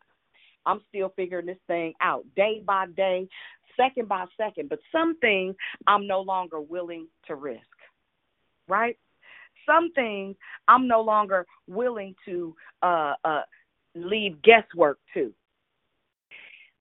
I'm 0.67 0.81
still 0.89 1.13
figuring 1.17 1.47
this 1.47 1.59
thing 1.67 1.95
out 2.01 2.25
day 2.37 2.63
by 2.65 2.87
day, 2.97 3.29
second 3.77 4.09
by 4.09 4.27
second. 4.37 4.69
But 4.69 4.81
some 4.93 5.19
things 5.19 5.55
I'm 5.87 6.07
no 6.07 6.21
longer 6.21 6.61
willing 6.61 7.09
to 7.27 7.35
risk, 7.35 7.63
right? 8.69 8.99
Some 9.67 9.93
things 9.93 10.37
I'm 10.67 10.87
no 10.87 11.01
longer 11.01 11.47
willing 11.67 12.15
to 12.25 12.55
uh, 12.83 13.15
uh, 13.25 13.43
leave 13.95 14.41
guesswork 14.43 14.99
to. 15.15 15.33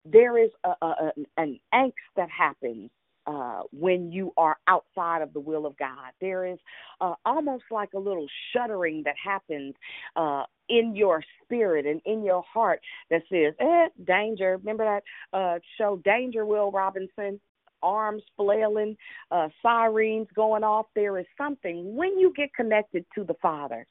There 0.06 0.38
is 0.38 0.52
a, 0.64 0.74
a, 0.82 1.12
an 1.36 1.60
angst 1.74 1.92
that 2.16 2.30
happens 2.30 2.90
uh, 3.28 3.62
when 3.78 4.12
you 4.12 4.32
are 4.38 4.58
outside 4.68 5.22
of 5.22 5.34
the 5.34 5.40
will 5.40 5.66
of 5.66 5.78
God. 5.78 6.12
There 6.22 6.46
is 6.46 6.58
uh, 7.02 7.14
almost 7.26 7.66
like 7.70 7.94
a 7.94 8.00
little 8.00 8.28
shuddering 8.54 9.04
that 9.04 9.16
happens 9.22 9.76
uh, 10.16 10.44
in 10.70 10.96
your 10.96 11.24
spirit 11.44 11.86
and 11.86 12.02
in 12.06 12.24
your 12.24 12.44
heart 12.52 12.80
that 13.12 13.22
says, 13.30 13.54
eh, 13.60 13.88
danger. 14.06 14.58
Remember 14.58 14.86
that 14.86 15.38
uh, 15.38 15.60
show, 15.78 16.02
Danger, 16.04 16.46
Will 16.46 16.72
Robinson? 16.72 17.40
Arms 17.84 18.24
flailing, 18.36 18.98
uh, 19.30 19.50
sirens 19.62 20.28
going 20.36 20.64
off. 20.64 20.88
There 20.96 21.20
is 21.20 21.28
something 21.38 21.96
when 21.96 22.18
you 22.18 22.34
get 22.36 22.52
connected 22.56 23.06
to 23.14 23.24
the 23.24 23.36
Father. 23.36 23.86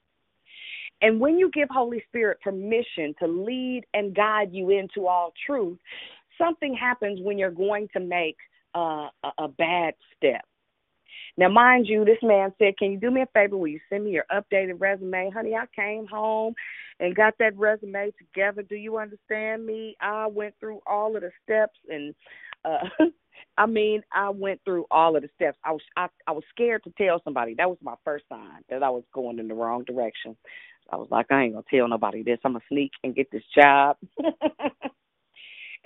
And 1.02 1.20
when 1.20 1.38
you 1.38 1.52
give 1.52 1.68
Holy 1.70 2.02
Spirit 2.08 2.40
permission 2.42 3.14
to 3.20 3.28
lead 3.28 3.84
and 3.94 4.12
guide 4.12 4.48
you 4.52 4.70
into 4.70 5.06
all 5.06 5.32
truth, 5.46 5.78
something 6.36 6.74
happens 6.74 7.20
when 7.22 7.38
you're 7.38 7.50
going 7.52 7.88
to 7.92 8.00
make 8.00 8.36
uh, 8.74 9.08
a, 9.24 9.30
a 9.44 9.48
bad 9.48 9.94
step. 10.16 10.42
Now, 11.38 11.48
mind 11.48 11.86
you, 11.88 12.04
this 12.04 12.18
man 12.22 12.52
said, 12.58 12.78
Can 12.78 12.92
you 12.92 12.98
do 13.00 13.10
me 13.10 13.22
a 13.22 13.26
favor? 13.34 13.56
Will 13.56 13.68
you 13.68 13.80
send 13.90 14.04
me 14.04 14.12
your 14.12 14.24
updated 14.32 14.80
resume? 14.80 15.30
Honey, 15.30 15.54
I 15.54 15.66
came 15.74 16.06
home 16.06 16.54
and 17.00 17.14
got 17.14 17.34
that 17.38 17.56
resume 17.56 18.12
together. 18.18 18.62
Do 18.62 18.76
you 18.76 18.98
understand 18.98 19.66
me? 19.66 19.96
I 20.00 20.26
went 20.28 20.54
through 20.60 20.80
all 20.86 21.16
of 21.16 21.22
the 21.22 21.30
steps 21.44 21.78
and 21.88 22.14
uh 22.64 22.88
I 23.58 23.66
mean, 23.66 24.02
I 24.12 24.30
went 24.30 24.60
through 24.64 24.86
all 24.90 25.16
of 25.16 25.22
the 25.22 25.28
steps. 25.34 25.58
I 25.64 25.72
was 25.72 25.82
I, 25.96 26.08
I 26.26 26.32
was 26.32 26.44
scared 26.50 26.84
to 26.84 26.92
tell 26.98 27.20
somebody. 27.24 27.54
That 27.54 27.68
was 27.68 27.78
my 27.82 27.94
first 28.04 28.24
sign 28.30 28.62
that 28.70 28.82
I 28.82 28.90
was 28.90 29.04
going 29.14 29.38
in 29.38 29.48
the 29.48 29.54
wrong 29.54 29.84
direction. 29.84 30.36
I 30.90 30.96
was 30.96 31.08
like, 31.10 31.26
I 31.30 31.44
ain't 31.44 31.54
gonna 31.54 31.64
tell 31.70 31.88
nobody 31.88 32.22
this. 32.22 32.38
I'm 32.44 32.52
gonna 32.52 32.64
sneak 32.68 32.92
and 33.04 33.14
get 33.14 33.30
this 33.30 33.42
job. 33.54 33.96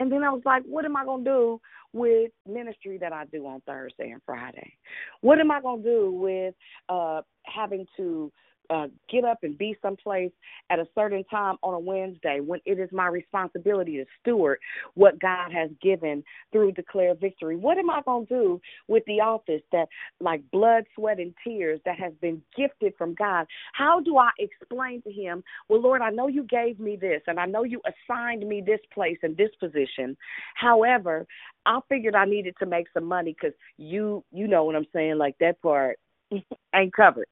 and 0.01 0.11
then 0.11 0.25
I 0.25 0.31
was 0.31 0.43
like, 0.45 0.65
what 0.65 0.85
am 0.85 0.97
I 0.97 1.05
gonna 1.05 1.23
do 1.23 1.61
with 1.93 2.31
ministry 2.47 2.99
that 2.99 3.13
I 3.13 3.25
do 3.27 3.47
on 3.47 3.61
Thursday 3.67 4.11
and 4.11 4.23
Friday? 4.25 4.75
What 5.21 5.39
am 5.41 5.51
I 5.51 5.61
going 5.61 5.83
to 5.83 5.89
do 5.89 6.13
with 6.13 6.55
uh, 6.89 7.23
having 7.45 7.87
to 7.97 8.33
uh, 8.71 8.87
get 9.11 9.25
up 9.25 9.39
and 9.43 9.59
be 9.59 9.77
someplace 9.83 10.31
at 10.71 10.79
a 10.79 10.87
certain 10.95 11.25
time 11.25 11.57
on 11.63 11.75
a 11.75 11.79
Wednesday 11.79 12.41
when 12.41 12.61
it 12.65 12.79
is 12.79 12.89
my 12.93 13.07
responsibility 13.09 13.97
to 13.97 14.05
steward 14.21 14.59
what 14.95 15.21
God 15.21 15.53
has 15.53 15.71
given 15.83 16.23
through 16.53 16.73
Declare 16.73 17.17
Victory? 17.17 17.57
What 17.57 17.79
am 17.79 17.91
I 17.91 18.01
going 18.03 18.27
to 18.27 18.35
do 18.35 18.61
with 18.87 19.03
the 19.07 19.21
office 19.21 19.63
that, 19.73 19.89
like 20.21 20.43
blood, 20.53 20.85
sweat, 20.95 21.19
and 21.19 21.35
tears, 21.45 21.81
that 21.85 21.99
has 21.99 22.13
been 22.21 22.41
gifted 22.57 22.95
from 22.97 23.15
God? 23.15 23.47
How 23.73 24.01
do 24.01 24.17
I 24.17 24.31
explain 24.39 25.03
to 25.03 25.11
Him, 25.13 25.43
well, 25.69 25.81
Lord, 25.81 26.01
I 26.01 26.11
know 26.11 26.29
you 26.29 26.45
gave 26.45 26.79
me 26.79 26.97
this 26.97 27.23
and 27.27 27.41
I 27.41 27.47
know 27.47 27.65
you 27.65 27.81
assigned 27.85 28.49
me 28.49 28.63
this 28.65 28.81
place 28.95 29.19
and 29.23 29.37
this 29.37 29.51
position. 29.59 30.17
However, 30.55 31.27
I 31.67 31.81
figured 31.89 32.15
I 32.15 32.25
needed 32.25 32.55
to 32.61 32.67
make 32.67 32.87
some 32.95 33.05
money 33.05 33.35
because 33.39 33.57
you, 33.77 34.25
you 34.31 34.47
know 34.47 34.65
what 34.65 34.77
I'm 34.77 34.87
saying, 34.93 35.19
like 35.19 35.37
that 35.41 35.61
part 35.61 35.99
ain't 36.75 36.95
covered. 36.95 37.27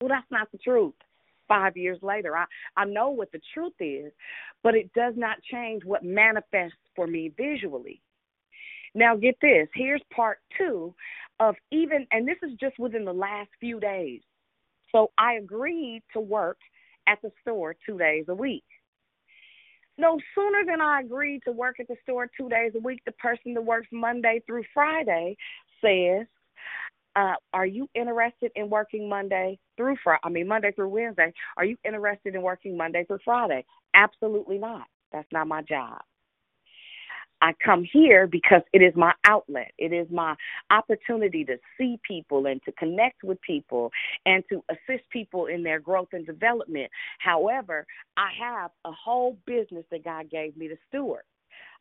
Well, 0.00 0.08
that's 0.08 0.30
not 0.30 0.50
the 0.52 0.58
truth. 0.58 0.94
Five 1.48 1.76
years 1.76 1.98
later, 2.02 2.36
I, 2.36 2.44
I 2.76 2.84
know 2.84 3.10
what 3.10 3.30
the 3.32 3.40
truth 3.54 3.74
is, 3.78 4.12
but 4.62 4.74
it 4.74 4.92
does 4.94 5.14
not 5.16 5.42
change 5.42 5.84
what 5.84 6.04
manifests 6.04 6.76
for 6.94 7.06
me 7.06 7.32
visually. 7.36 8.02
Now, 8.94 9.14
get 9.14 9.36
this 9.40 9.68
here's 9.74 10.02
part 10.14 10.38
two 10.58 10.94
of 11.38 11.54
even, 11.70 12.06
and 12.10 12.26
this 12.26 12.38
is 12.42 12.58
just 12.58 12.78
within 12.78 13.04
the 13.04 13.12
last 13.12 13.50
few 13.60 13.78
days. 13.78 14.22
So 14.90 15.10
I 15.18 15.34
agreed 15.34 16.02
to 16.14 16.20
work 16.20 16.58
at 17.06 17.20
the 17.22 17.30
store 17.42 17.76
two 17.86 17.98
days 17.98 18.24
a 18.28 18.34
week. 18.34 18.64
No 19.98 20.18
sooner 20.34 20.64
than 20.66 20.80
I 20.80 21.00
agreed 21.00 21.42
to 21.44 21.52
work 21.52 21.80
at 21.80 21.88
the 21.88 21.96
store 22.02 22.28
two 22.36 22.48
days 22.48 22.72
a 22.74 22.80
week, 22.80 23.02
the 23.06 23.12
person 23.12 23.54
that 23.54 23.62
works 23.62 23.88
Monday 23.92 24.42
through 24.46 24.64
Friday 24.74 25.36
says, 25.80 26.26
uh, 27.14 27.34
are 27.52 27.66
you 27.66 27.88
interested 27.94 28.50
in 28.56 28.68
working 28.68 29.08
Monday 29.08 29.58
through 29.76 29.96
Friday? 30.02 30.20
I 30.24 30.28
mean, 30.30 30.48
Monday 30.48 30.72
through 30.72 30.88
Wednesday. 30.88 31.32
Are 31.56 31.64
you 31.64 31.76
interested 31.84 32.34
in 32.34 32.42
working 32.42 32.76
Monday 32.76 33.04
through 33.04 33.20
Friday? 33.24 33.64
Absolutely 33.94 34.58
not. 34.58 34.86
That's 35.12 35.28
not 35.32 35.48
my 35.48 35.62
job. 35.62 36.00
I 37.42 37.52
come 37.64 37.84
here 37.92 38.26
because 38.26 38.62
it 38.72 38.82
is 38.82 38.94
my 38.96 39.12
outlet. 39.26 39.72
It 39.78 39.92
is 39.92 40.08
my 40.10 40.34
opportunity 40.70 41.44
to 41.44 41.58
see 41.78 41.98
people 42.06 42.46
and 42.46 42.62
to 42.64 42.72
connect 42.72 43.22
with 43.24 43.40
people 43.42 43.90
and 44.24 44.42
to 44.50 44.64
assist 44.70 45.08
people 45.10 45.46
in 45.46 45.62
their 45.62 45.80
growth 45.80 46.08
and 46.12 46.26
development. 46.26 46.90
However, 47.18 47.86
I 48.16 48.30
have 48.40 48.70
a 48.84 48.92
whole 48.92 49.38
business 49.46 49.84
that 49.90 50.04
God 50.04 50.30
gave 50.30 50.56
me 50.56 50.68
to 50.68 50.76
steward. 50.88 51.24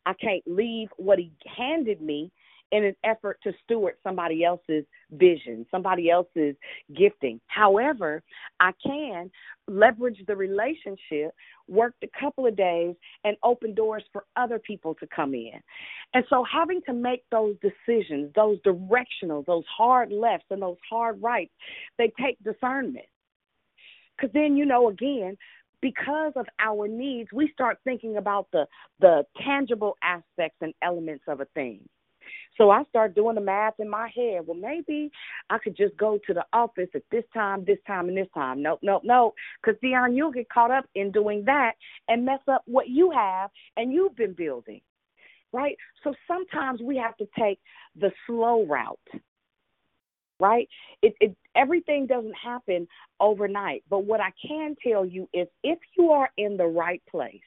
I 0.05 0.13
can't 0.13 0.43
leave 0.45 0.89
what 0.97 1.19
He 1.19 1.31
handed 1.57 2.01
me 2.01 2.31
in 2.71 2.83
an 2.83 2.95
effort 3.03 3.39
to 3.43 3.53
steward 3.63 3.95
somebody 4.03 4.43
else's 4.43 4.85
vision, 5.11 5.65
somebody 5.71 6.09
else's 6.09 6.55
gifting. 6.95 7.39
However, 7.47 8.23
I 8.59 8.71
can 8.85 9.29
leverage 9.67 10.21
the 10.27 10.35
relationship, 10.35 11.33
work 11.67 11.93
a 12.03 12.09
couple 12.19 12.45
of 12.45 12.55
days, 12.55 12.95
and 13.23 13.37
open 13.43 13.73
doors 13.73 14.03
for 14.11 14.25
other 14.35 14.59
people 14.59 14.95
to 14.95 15.07
come 15.07 15.33
in. 15.33 15.59
And 16.13 16.23
so, 16.29 16.43
having 16.51 16.81
to 16.87 16.93
make 16.93 17.23
those 17.31 17.55
decisions, 17.61 18.31
those 18.35 18.59
directional, 18.63 19.43
those 19.43 19.65
hard 19.75 20.11
lefts, 20.11 20.47
and 20.49 20.61
those 20.61 20.77
hard 20.89 21.21
rights, 21.21 21.53
they 21.97 22.11
take 22.19 22.37
discernment. 22.43 23.05
Because 24.15 24.33
then, 24.33 24.55
you 24.55 24.65
know, 24.65 24.89
again, 24.89 25.37
because 25.81 26.33
of 26.35 26.45
our 26.59 26.87
needs, 26.87 27.29
we 27.33 27.49
start 27.53 27.77
thinking 27.83 28.17
about 28.17 28.47
the 28.51 28.65
the 28.99 29.23
tangible 29.45 29.95
aspects 30.01 30.57
and 30.61 30.73
elements 30.81 31.23
of 31.27 31.41
a 31.41 31.45
thing. 31.53 31.79
So 32.57 32.69
I 32.69 32.83
start 32.85 33.15
doing 33.15 33.35
the 33.35 33.41
math 33.41 33.79
in 33.79 33.89
my 33.89 34.09
head. 34.15 34.41
Well, 34.45 34.57
maybe 34.57 35.11
I 35.49 35.57
could 35.57 35.75
just 35.75 35.95
go 35.97 36.19
to 36.25 36.33
the 36.33 36.45
office 36.53 36.89
at 36.95 37.03
this 37.11 37.23
time, 37.33 37.65
this 37.65 37.79
time, 37.85 38.07
and 38.07 38.17
this 38.17 38.27
time. 38.33 38.61
Nope, 38.61 38.79
nope, 38.81 39.01
nope. 39.03 39.35
Because 39.61 39.79
Dion, 39.81 40.15
you'll 40.15 40.31
get 40.31 40.49
caught 40.49 40.71
up 40.71 40.85
in 40.95 41.11
doing 41.11 41.43
that 41.45 41.73
and 42.07 42.25
mess 42.25 42.39
up 42.47 42.63
what 42.65 42.89
you 42.89 43.11
have 43.11 43.49
and 43.77 43.91
you've 43.91 44.15
been 44.15 44.33
building, 44.33 44.81
right? 45.51 45.77
So 46.03 46.13
sometimes 46.27 46.81
we 46.81 46.97
have 46.97 47.17
to 47.17 47.27
take 47.37 47.59
the 47.99 48.11
slow 48.25 48.65
route, 48.65 49.21
right? 50.39 50.67
It, 51.01 51.15
it 51.19 51.35
everything 51.55 52.07
doesn't 52.07 52.35
happen 52.35 52.87
overnight. 53.19 53.83
But 53.89 54.05
what 54.05 54.19
I 54.19 54.31
can 54.45 54.75
tell 54.85 55.05
you 55.05 55.27
is, 55.33 55.47
if 55.63 55.79
you 55.97 56.11
are 56.11 56.29
in 56.37 56.57
the 56.57 56.67
right 56.67 57.01
place 57.09 57.41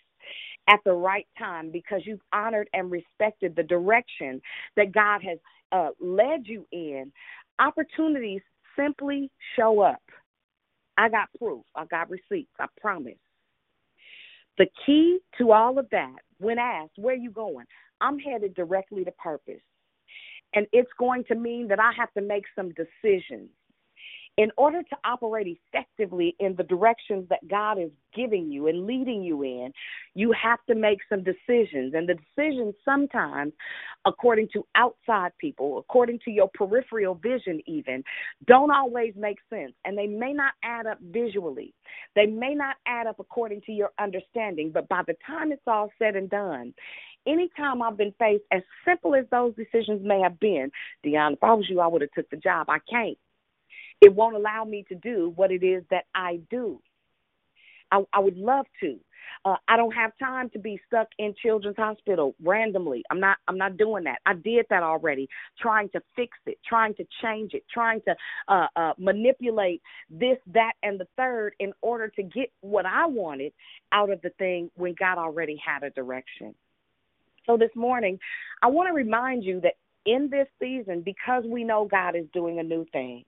at 0.68 0.80
the 0.84 0.92
right 0.92 1.26
time 1.38 1.70
because 1.72 2.02
you've 2.04 2.20
honored 2.32 2.68
and 2.74 2.90
respected 2.90 3.56
the 3.56 3.62
direction 3.62 4.40
that 4.76 4.92
God 4.92 5.22
has 5.24 5.38
uh, 5.72 5.90
led 6.00 6.42
you 6.46 6.66
in, 6.72 7.12
opportunities 7.58 8.42
simply 8.78 9.30
show 9.56 9.80
up. 9.80 10.02
I 10.96 11.08
got 11.08 11.28
proof, 11.38 11.64
I 11.74 11.84
got 11.86 12.10
receipts, 12.10 12.52
I 12.60 12.66
promise. 12.80 13.14
The 14.58 14.66
key 14.84 15.20
to 15.38 15.52
all 15.52 15.78
of 15.78 15.88
that, 15.90 16.16
when 16.38 16.58
asked, 16.58 16.92
Where 16.96 17.14
you 17.14 17.30
going? 17.30 17.66
I'm 18.00 18.18
headed 18.18 18.54
directly 18.54 19.04
to 19.04 19.12
purpose. 19.12 19.60
And 20.54 20.66
it's 20.72 20.90
going 20.98 21.24
to 21.24 21.34
mean 21.34 21.68
that 21.68 21.80
I 21.80 21.92
have 21.96 22.12
to 22.14 22.20
make 22.22 22.44
some 22.56 22.72
decisions 22.72 23.50
in 24.39 24.53
order 24.57 24.84
to 24.84 24.97
operate 25.05 25.49
effectively 25.49 26.36
in 26.39 26.55
the 26.55 26.62
directions 26.62 27.28
that 27.28 27.47
God 27.49 27.76
is 27.76 27.91
giving 28.14 28.53
you 28.53 28.68
and 28.68 28.86
leading 28.86 29.20
you 29.20 29.43
in, 29.43 29.72
you 30.14 30.32
have 30.32 30.61
to 30.68 30.76
make 30.76 31.01
some 31.09 31.24
decisions. 31.24 31.93
And 31.95 32.09
the 32.09 32.14
decisions 32.14 32.76
sometimes, 32.84 33.53
according 34.07 34.49
to 34.53 34.64
outside 34.76 35.32
people, 35.41 35.78
according 35.78 36.20
to 36.24 36.30
your 36.30 36.49
peripheral 36.55 37.16
vision, 37.16 37.61
even, 37.66 38.05
don't 38.47 38.70
always 38.70 39.12
make 39.16 39.39
sense. 39.51 39.72
And 39.84 39.99
they 39.99 40.07
may 40.07 40.32
not 40.32 40.53
add 40.62 40.86
up 40.86 40.99
visually, 41.03 41.74
they 42.14 42.26
may 42.26 42.55
not 42.55 42.76
add 42.86 43.09
up 43.09 43.18
according 43.18 43.62
to 43.62 43.72
your 43.72 43.91
understanding. 43.99 44.70
But 44.72 44.89
by 44.89 45.03
the 45.05 45.16
time 45.26 45.51
it's 45.51 45.62
all 45.66 45.91
said 45.99 46.14
and 46.14 46.30
done, 46.30 46.74
anytime 47.26 47.82
I've 47.82 47.97
been 47.97 48.14
faced, 48.20 48.45
as 48.53 48.62
simple 48.84 49.16
as 49.16 49.24
those 49.32 49.53
decisions 49.57 50.01
may 50.05 50.20
have 50.20 50.39
been, 50.39 50.70
Deanna, 51.05 51.32
if 51.32 51.43
I 51.43 51.55
was 51.55 51.68
you, 51.68 51.80
I 51.80 51.89
would 51.89 52.03
have 52.03 52.12
took 52.12 52.30
the 52.30 52.36
job. 52.36 52.68
I 52.68 52.78
can't 52.89 53.18
it 54.01 54.14
won't 54.14 54.36
allow 54.36 54.64
me 54.64 54.84
to 54.88 54.94
do 54.94 55.32
what 55.36 55.51
it 55.51 55.62
is 55.62 55.84
that 55.90 56.05
I 56.14 56.40
do. 56.51 56.80
I, 57.90 58.03
I 58.12 58.20
would 58.20 58.36
love 58.36 58.66
to. 58.80 58.99
Uh, 59.44 59.57
I 59.66 59.76
don't 59.76 59.92
have 59.92 60.12
time 60.18 60.51
to 60.51 60.59
be 60.59 60.80
stuck 60.86 61.09
in 61.18 61.34
children's 61.42 61.76
hospital 61.76 62.34
randomly. 62.42 63.03
I'm 63.11 63.20
not. 63.20 63.38
I'm 63.46 63.59
not 63.59 63.76
doing 63.76 64.05
that. 64.05 64.18
I 64.26 64.34
did 64.34 64.66
that 64.70 64.82
already. 64.82 65.28
Trying 65.61 65.90
to 65.90 66.01
fix 66.16 66.36
it, 66.46 66.59
trying 66.66 66.94
to 66.94 67.05
change 67.22 67.55
it, 67.55 67.64
trying 67.72 68.01
to 68.03 68.14
uh, 68.49 68.66
uh, 68.76 68.92
manipulate 68.99 69.82
this, 70.11 70.38
that, 70.53 70.72
and 70.82 70.99
the 70.99 71.07
third 71.16 71.55
in 71.61 71.72
order 71.82 72.09
to 72.09 72.22
get 72.22 72.51
what 72.61 72.86
I 72.86 73.07
wanted 73.07 73.53
out 73.92 74.11
of 74.11 74.20
the 74.22 74.30
thing 74.38 74.70
when 74.76 74.94
God 74.99 75.18
already 75.18 75.61
had 75.64 75.82
a 75.82 75.90
direction. 75.90 76.55
So 77.46 77.57
this 77.57 77.70
morning, 77.74 78.18
I 78.62 78.66
want 78.66 78.88
to 78.88 78.92
remind 78.92 79.44
you 79.44 79.61
that 79.61 79.74
in 80.05 80.28
this 80.30 80.49
season, 80.61 81.03
because 81.03 81.44
we 81.46 81.64
know 81.64 81.86
God 81.90 82.16
is 82.16 82.26
doing 82.32 82.59
a 82.59 82.62
new 82.62 82.86
thing, 82.92 83.24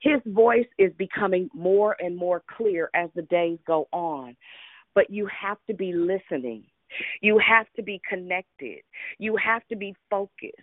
his 0.00 0.20
voice 0.26 0.66
is 0.78 0.92
becoming 0.98 1.50
more 1.54 1.96
and 2.00 2.16
more 2.16 2.42
clear 2.56 2.90
as 2.94 3.10
the 3.14 3.22
days 3.22 3.58
go 3.66 3.86
on. 3.92 4.36
But 4.94 5.10
you 5.10 5.26
have 5.26 5.58
to 5.68 5.74
be 5.74 5.92
listening. 5.92 6.64
You 7.20 7.38
have 7.38 7.66
to 7.76 7.82
be 7.82 8.00
connected. 8.08 8.80
You 9.18 9.36
have 9.36 9.62
to 9.68 9.76
be 9.76 9.94
focused. 10.08 10.56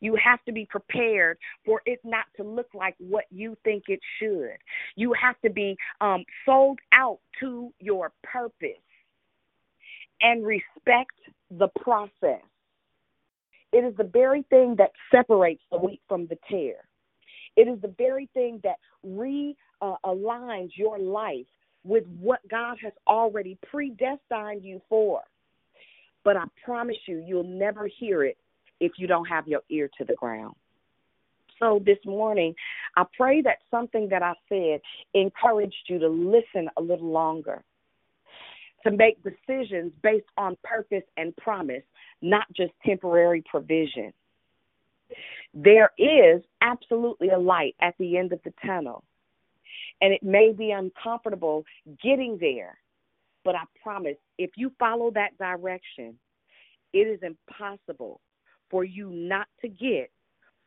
You 0.00 0.16
have 0.22 0.44
to 0.44 0.52
be 0.52 0.66
prepared 0.66 1.38
for 1.64 1.82
it 1.86 1.98
not 2.04 2.26
to 2.36 2.44
look 2.44 2.68
like 2.74 2.94
what 2.98 3.24
you 3.30 3.56
think 3.64 3.84
it 3.88 4.00
should. 4.18 4.56
You 4.94 5.14
have 5.20 5.40
to 5.40 5.50
be 5.50 5.76
um, 6.00 6.24
sold 6.46 6.78
out 6.94 7.18
to 7.40 7.72
your 7.80 8.12
purpose 8.22 8.70
and 10.20 10.46
respect 10.46 11.18
the 11.50 11.68
process. 11.80 12.44
It 13.72 13.84
is 13.84 13.96
the 13.96 14.04
very 14.04 14.42
thing 14.50 14.76
that 14.78 14.90
separates 15.10 15.62
the 15.72 15.78
wheat 15.78 16.02
from 16.06 16.26
the 16.26 16.38
tare. 16.48 16.84
It 17.56 17.68
is 17.68 17.80
the 17.80 17.94
very 17.98 18.28
thing 18.34 18.60
that 18.64 18.76
realigns 19.06 19.56
uh, 19.82 20.68
your 20.74 20.98
life 20.98 21.46
with 21.84 22.04
what 22.20 22.40
God 22.48 22.78
has 22.82 22.92
already 23.06 23.58
predestined 23.68 24.62
you 24.62 24.80
for. 24.88 25.22
But 26.24 26.36
I 26.36 26.44
promise 26.64 26.96
you, 27.06 27.22
you'll 27.26 27.42
never 27.42 27.88
hear 27.98 28.24
it 28.24 28.38
if 28.80 28.92
you 28.96 29.06
don't 29.06 29.26
have 29.26 29.48
your 29.48 29.62
ear 29.70 29.90
to 29.98 30.04
the 30.04 30.14
ground. 30.14 30.54
So 31.58 31.80
this 31.84 31.98
morning, 32.04 32.54
I 32.96 33.04
pray 33.16 33.40
that 33.42 33.58
something 33.70 34.08
that 34.08 34.22
I 34.22 34.34
said 34.48 34.80
encouraged 35.14 35.84
you 35.88 35.98
to 36.00 36.08
listen 36.08 36.68
a 36.76 36.82
little 36.82 37.10
longer, 37.10 37.62
to 38.84 38.90
make 38.90 39.22
decisions 39.22 39.92
based 40.02 40.26
on 40.36 40.56
purpose 40.64 41.04
and 41.16 41.36
promise, 41.36 41.84
not 42.20 42.46
just 42.52 42.72
temporary 42.84 43.44
provision. 43.48 44.12
There 45.54 45.90
is 45.98 46.42
absolutely 46.60 47.28
a 47.28 47.38
light 47.38 47.74
at 47.80 47.94
the 47.98 48.16
end 48.16 48.32
of 48.32 48.40
the 48.44 48.52
tunnel. 48.64 49.04
And 50.00 50.12
it 50.12 50.22
may 50.22 50.52
be 50.52 50.70
uncomfortable 50.70 51.64
getting 52.02 52.38
there, 52.40 52.78
but 53.44 53.54
I 53.54 53.62
promise 53.82 54.16
if 54.38 54.50
you 54.56 54.72
follow 54.78 55.10
that 55.12 55.38
direction, 55.38 56.18
it 56.92 57.06
is 57.06 57.20
impossible 57.22 58.20
for 58.70 58.84
you 58.84 59.10
not 59.10 59.46
to 59.60 59.68
get 59.68 60.10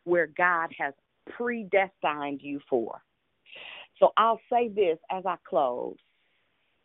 where 0.03 0.27
God 0.27 0.69
has 0.77 0.93
predestined 1.35 2.41
you 2.41 2.59
for. 2.69 3.01
So 3.99 4.11
I'll 4.17 4.41
say 4.51 4.69
this 4.69 4.97
as 5.11 5.25
I 5.25 5.35
close 5.47 5.97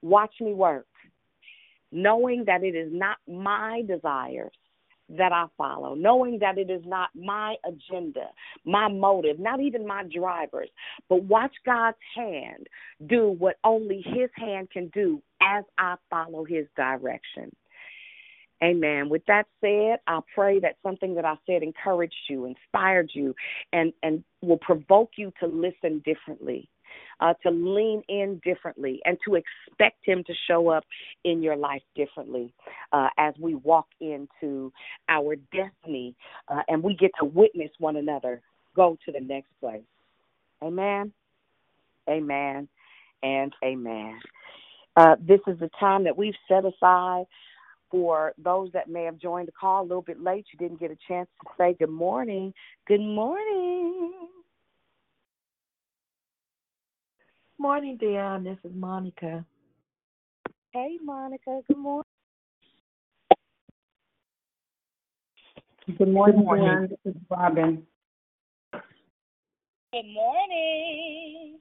watch 0.03 0.35
me 0.41 0.55
work, 0.55 0.87
knowing 1.93 2.45
that 2.47 2.65
it 2.65 2.75
is 2.75 2.91
not 2.93 3.19
my 3.29 3.83
desires 3.87 4.53
that 5.17 5.33
I 5.33 5.47
follow, 5.57 5.95
knowing 5.95 6.39
that 6.41 6.59
it 6.59 6.71
is 6.71 6.83
not 6.87 7.11
my 7.15 7.57
agenda, 7.65 8.29
my 8.65 8.89
motive, 8.89 9.39
not 9.39 9.61
even 9.61 9.87
my 9.87 10.05
drivers, 10.05 10.69
but 11.09 11.25
watch 11.25 11.55
God's 11.67 11.97
hand 12.15 12.69
do 13.07 13.29
what 13.39 13.57
only 13.65 14.03
His 14.03 14.31
hand 14.35 14.71
can 14.71 14.89
do 14.89 15.21
as 15.43 15.65
I 15.79 15.97
follow 16.09 16.45
His 16.45 16.67
direction. 16.77 17.51
Amen. 18.63 19.09
With 19.09 19.25
that 19.27 19.47
said, 19.63 20.01
I 20.07 20.21
pray 20.35 20.61
that 20.61 20.77
something 20.83 21.15
that 21.15 21.25
I 21.25 21.37
said 21.47 21.63
encouraged 21.63 22.15
you, 22.29 22.45
inspired 22.45 23.11
you, 23.15 23.35
and, 23.73 23.93
and 24.03 24.23
will 24.43 24.59
provoke 24.59 25.13
you 25.17 25.33
to 25.41 25.47
listen 25.47 26.03
differently 26.05 26.69
uh, 27.21 27.35
to 27.43 27.51
lean 27.51 28.03
in 28.09 28.41
differently 28.45 29.01
and 29.05 29.19
to 29.27 29.37
expect 29.37 30.05
Him 30.05 30.25
to 30.27 30.33
show 30.49 30.69
up 30.69 30.85
in 31.25 31.43
your 31.43 31.57
life 31.57 31.83
differently 31.95 32.53
uh, 32.93 33.09
as 33.19 33.35
we 33.39 33.55
walk 33.57 33.87
into 34.01 34.73
our 35.09 35.37
destiny 35.53 36.15
uh, 36.49 36.63
and 36.69 36.83
we 36.83 36.95
get 36.95 37.11
to 37.19 37.25
witness 37.25 37.71
one 37.79 37.97
another 37.97 38.41
go 38.75 38.97
to 39.05 39.13
the 39.13 39.21
next 39.21 39.51
place. 39.61 39.83
Amen. 40.63 41.13
Amen. 42.09 42.69
And 43.23 43.53
amen. 43.65 44.19
Uh, 44.97 45.17
this 45.21 45.41
is 45.47 45.59
the 45.59 45.71
time 45.79 46.05
that 46.05 46.17
we've 46.17 46.35
set 46.49 46.65
aside 46.65 47.25
for 47.91 48.33
those 48.43 48.71
that 48.73 48.89
may 48.89 49.05
have 49.05 49.19
joined 49.19 49.49
the 49.49 49.53
call 49.53 49.83
a 49.83 49.87
little 49.87 50.03
bit 50.03 50.23
late. 50.23 50.47
You 50.53 50.59
didn't 50.59 50.81
get 50.81 50.91
a 50.91 50.97
chance 51.09 51.29
to 51.43 51.51
say 51.59 51.77
good 51.79 51.91
morning. 51.91 52.53
Good 52.87 53.01
morning. 53.01 54.29
Morning, 57.61 57.99
Dion. 57.99 58.43
This 58.43 58.57
is 58.65 58.73
Monica. 58.75 59.45
Hey, 60.73 60.99
Monica. 61.05 61.61
Good 61.69 61.77
morning. 61.77 62.05
Good 65.99 66.09
morning, 66.09 66.39
Good 66.39 66.45
morning. 66.45 66.65
Dion. 66.65 66.89
This 66.89 67.15
is 67.15 67.21
Robin. 67.31 67.83
Good 69.93 70.07
morning. 70.07 71.59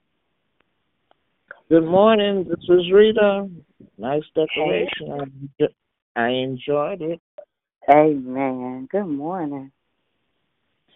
Good 1.67 1.85
morning. 1.85 2.45
This 2.47 2.63
is 2.69 2.91
Rita. 2.93 3.49
Nice 3.97 4.23
decoration. 4.33 5.49
Hey. 5.57 5.67
I 6.15 6.29
enjoyed 6.29 7.01
it. 7.01 7.19
Amen. 7.89 8.87
Good 8.89 9.03
morning. 9.05 9.71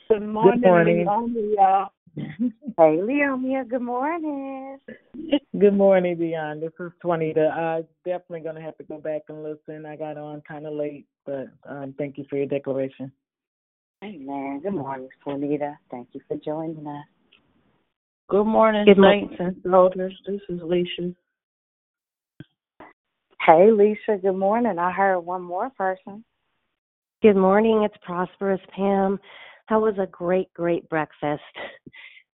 Good 0.08 0.24
morning, 0.24 0.62
Good 0.62 1.06
morning. 1.06 1.56
y'all. 1.58 1.90
hey, 2.16 2.52
Leomia. 2.78 3.68
Good 3.68 3.82
morning. 3.82 4.78
Good 5.60 5.74
morning, 5.74 6.18
Dion. 6.18 6.60
This 6.60 6.72
is 6.80 6.92
Twanita. 7.04 7.52
I'm 7.52 7.88
definitely 8.06 8.42
going 8.42 8.56
to 8.56 8.62
have 8.62 8.78
to 8.78 8.84
go 8.84 9.00
back 9.00 9.24
and 9.30 9.44
listen. 9.44 9.86
I 9.88 9.96
got 9.96 10.18
on 10.18 10.42
kind 10.48 10.68
of 10.68 10.74
late, 10.74 11.08
but 11.26 11.48
um, 11.68 11.96
thank 11.98 12.20
you 12.20 12.26
for 12.30 12.38
your 12.38 12.46
declaration. 12.46 13.12
Amen. 14.04 14.60
Good 14.62 14.74
morning, 14.74 15.10
Twanita. 15.26 15.76
Thank 15.90 16.10
you 16.12 16.22
for 16.28 16.38
joining 16.38 16.86
us. 16.86 17.06
Good 18.30 18.46
morning, 18.46 18.86
Good 18.86 18.98
saints 19.02 19.36
and 19.40 19.56
soldiers. 19.64 20.14
This 20.28 20.42
is 20.50 20.60
Leisha. 20.62 21.16
Hey, 23.42 23.70
Leisha. 23.72 24.22
Good 24.22 24.38
morning. 24.38 24.78
I 24.78 24.92
heard 24.92 25.20
one 25.22 25.42
more 25.42 25.72
person. 25.72 26.24
Good 27.24 27.38
morning. 27.38 27.82
It's 27.84 27.98
Prosperous 28.04 28.62
Pam. 28.76 29.20
That 29.70 29.82
was 29.82 29.96
a 30.00 30.08
great, 30.08 30.54
great 30.54 30.88
breakfast. 30.90 31.42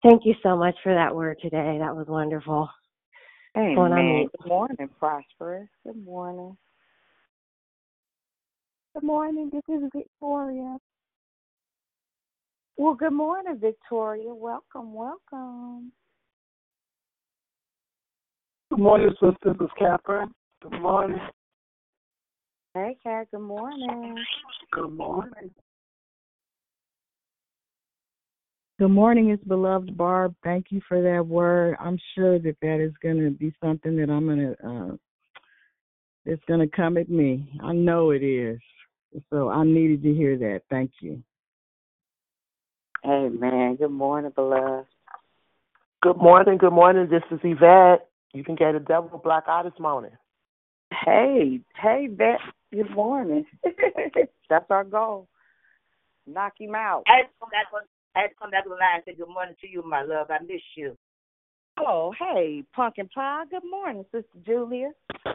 Thank 0.03 0.23
you 0.25 0.35
so 0.43 0.57
much 0.57 0.77
for 0.83 0.95
that 0.95 1.15
word 1.15 1.39
today. 1.43 1.79
That 1.81 1.95
was 1.95 2.07
wonderful. 2.09 2.69
Amen. 3.57 4.29
Good 4.41 4.49
morning, 4.49 4.89
Prosperous. 4.99 5.69
Good 5.85 6.05
morning. 6.05 6.57
Good 8.95 9.03
morning. 9.03 9.51
This 9.53 9.63
is 9.69 9.83
Victoria. 9.95 10.79
Well, 12.77 12.95
good 12.95 13.13
morning, 13.13 13.59
Victoria. 13.61 14.33
Welcome, 14.33 14.95
welcome. 14.95 15.93
Good 18.71 18.79
morning, 18.79 19.11
sisters. 19.21 19.37
This 19.45 19.67
is 19.67 19.71
Catherine. 19.79 20.33
Good 20.63 20.81
morning. 20.81 21.19
Hey, 22.75 22.97
Kat. 23.03 23.27
Good 23.33 23.41
morning. 23.41 24.25
Good 24.73 24.93
morning. 24.93 25.51
Good 28.79 28.91
morning, 28.93 29.31
it's 29.31 29.43
beloved 29.43 29.97
Barb. 29.97 30.37
Thank 30.45 30.67
you 30.71 30.81
for 30.87 31.03
that 31.03 31.27
word. 31.27 31.77
I'm 31.81 31.99
sure 32.15 32.39
that 32.39 32.57
that 32.63 32.81
is 32.81 32.93
going 33.03 33.19
to 33.25 33.31
be 33.31 33.53
something 33.61 33.97
that 33.97 34.09
I'm 34.09 34.27
going 34.27 34.39
to 34.39 34.69
uh, 34.69 34.97
It's 36.25 36.45
going 36.47 36.61
to 36.61 36.69
come 36.69 36.97
at 36.97 37.09
me. 37.09 37.51
I 37.61 37.73
know 37.73 38.13
it 38.13 38.23
is. 38.23 38.61
So 39.31 39.49
I 39.49 39.65
needed 39.65 40.05
to 40.05 40.15
hear 40.15 40.39
that. 40.39 40.63
Thank 40.71 40.93
you. 41.01 41.21
Amen. 43.05 43.75
Good 43.81 43.91
morning, 43.91 44.31
beloved. 44.33 44.87
Good 46.01 46.19
morning, 46.19 46.57
good 46.57 46.73
morning. 46.73 47.09
This 47.11 47.25
is 47.33 47.41
Yvette. 47.43 48.09
You 48.33 48.45
can 48.45 48.55
get 48.55 48.77
a 48.77 48.81
devil 48.81 49.21
black 49.25 49.49
eye 49.49 49.65
this 49.65 49.81
morning. 49.81 50.13
Hey, 51.05 51.61
hey, 51.83 52.07
Vet. 52.13 52.39
Good 52.73 52.95
morning. 52.95 53.45
That's 54.49 54.71
our 54.71 54.85
goal. 54.85 55.27
Knock 56.29 56.53
him 56.61 56.77
out. 56.77 57.03
I 57.09 57.17
had 57.17 57.23
to 57.23 57.29
come 57.41 57.51
back 57.51 57.67
on, 57.75 57.81
I 58.19 58.23
had 58.23 58.29
to 58.31 58.35
come 58.35 58.51
back 58.51 58.65
on 58.65 58.71
the 58.71 58.77
line 58.77 58.97
and 58.97 59.05
say 59.07 59.15
good 59.15 59.33
morning 59.33 59.55
to 59.61 59.69
you, 59.69 59.81
my 59.87 60.03
love. 60.03 60.29
I 60.29 60.43
miss 60.43 60.61
you. 60.77 60.97
Oh, 61.79 62.13
hey, 62.19 62.65
pumpkin 62.75 63.09
pie. 63.15 63.45
Good 63.49 63.63
morning, 63.71 64.05
Sister 64.11 64.27
Julia. 64.45 64.91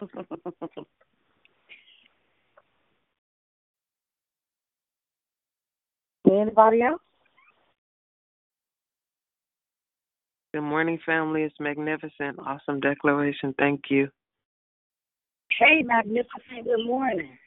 Anybody 6.29 6.81
else? 6.81 6.99
Good 10.53 10.63
morning, 10.63 10.99
family. 11.05 11.43
It's 11.43 11.55
magnificent. 11.61 12.37
Awesome 12.45 12.81
declaration. 12.81 13.55
Thank 13.57 13.83
you. 13.89 14.09
Hey, 15.57 15.83
magnificent. 15.83 16.65
Good 16.65 16.85
morning. 16.85 17.37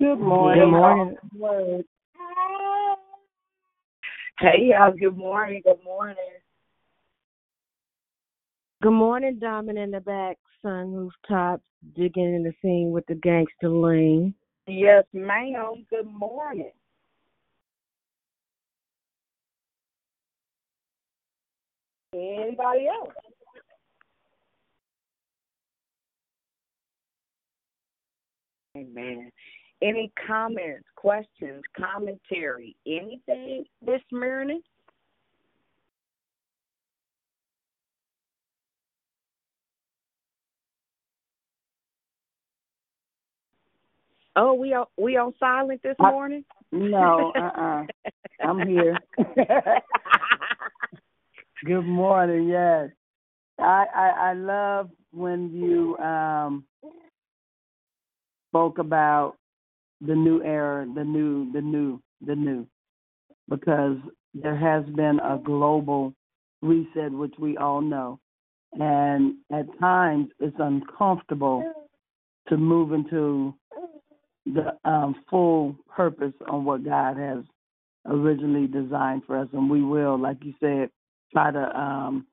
Good 0.00 0.18
morning. 0.18 0.62
Good 0.62 0.70
morning. 0.70 1.16
Word. 1.36 1.84
Hey, 4.38 4.70
y'all. 4.70 4.92
Good 4.98 5.14
morning. 5.14 5.60
Good 5.62 5.84
morning. 5.84 6.16
Good 8.82 8.92
morning, 8.92 9.38
Diamond 9.38 9.76
in 9.76 9.90
the 9.90 10.00
back, 10.00 10.38
sun 10.62 10.94
rooftop, 10.94 11.60
digging 11.94 12.34
in 12.34 12.44
the 12.44 12.54
scene 12.62 12.92
with 12.92 13.04
the 13.08 13.14
gangster 13.16 13.68
lane. 13.68 14.32
Yes, 14.66 15.04
ma'am. 15.12 15.84
Good 15.90 16.06
morning. 16.06 16.72
Anybody 22.14 22.88
else? 22.88 23.12
Amen. 28.78 29.30
Any 29.82 30.12
comments, 30.26 30.84
questions, 30.94 31.62
commentary, 31.78 32.76
anything 32.86 33.64
this 33.80 34.02
morning? 34.12 34.60
Oh, 44.36 44.52
we 44.52 44.74
on 44.74 44.84
we 44.98 45.16
on 45.16 45.32
silent 45.40 45.82
this 45.82 45.96
I- 45.98 46.10
morning? 46.10 46.44
No, 46.72 47.32
uh-uh. 47.34 47.84
I'm 48.44 48.66
here. 48.68 48.96
Good 51.64 51.82
morning. 51.82 52.48
Yes, 52.48 52.90
I, 53.58 53.86
I 53.94 54.08
I 54.30 54.32
love 54.34 54.90
when 55.10 55.52
you 55.52 55.96
um 55.98 56.64
spoke 58.50 58.78
about 58.78 59.36
the 60.00 60.14
new 60.14 60.42
era, 60.42 60.86
the 60.94 61.04
new, 61.04 61.52
the 61.52 61.60
new, 61.60 62.00
the 62.26 62.34
new, 62.34 62.66
because 63.48 63.96
there 64.34 64.56
has 64.56 64.84
been 64.94 65.20
a 65.20 65.38
global 65.38 66.14
reset, 66.62 67.12
which 67.12 67.34
we 67.38 67.56
all 67.56 67.80
know, 67.80 68.18
and 68.72 69.34
at 69.52 69.66
times 69.78 70.28
it's 70.38 70.56
uncomfortable 70.58 71.64
to 72.48 72.56
move 72.56 72.92
into 72.92 73.54
the 74.46 74.74
um, 74.84 75.14
full 75.28 75.76
purpose 75.88 76.32
on 76.48 76.64
what 76.64 76.84
God 76.84 77.16
has 77.16 77.44
originally 78.06 78.66
designed 78.66 79.22
for 79.26 79.38
us, 79.38 79.48
and 79.52 79.68
we 79.68 79.82
will, 79.82 80.18
like 80.18 80.38
you 80.42 80.54
said, 80.60 80.90
try 81.32 81.50
to 81.50 81.78
um, 81.78 82.26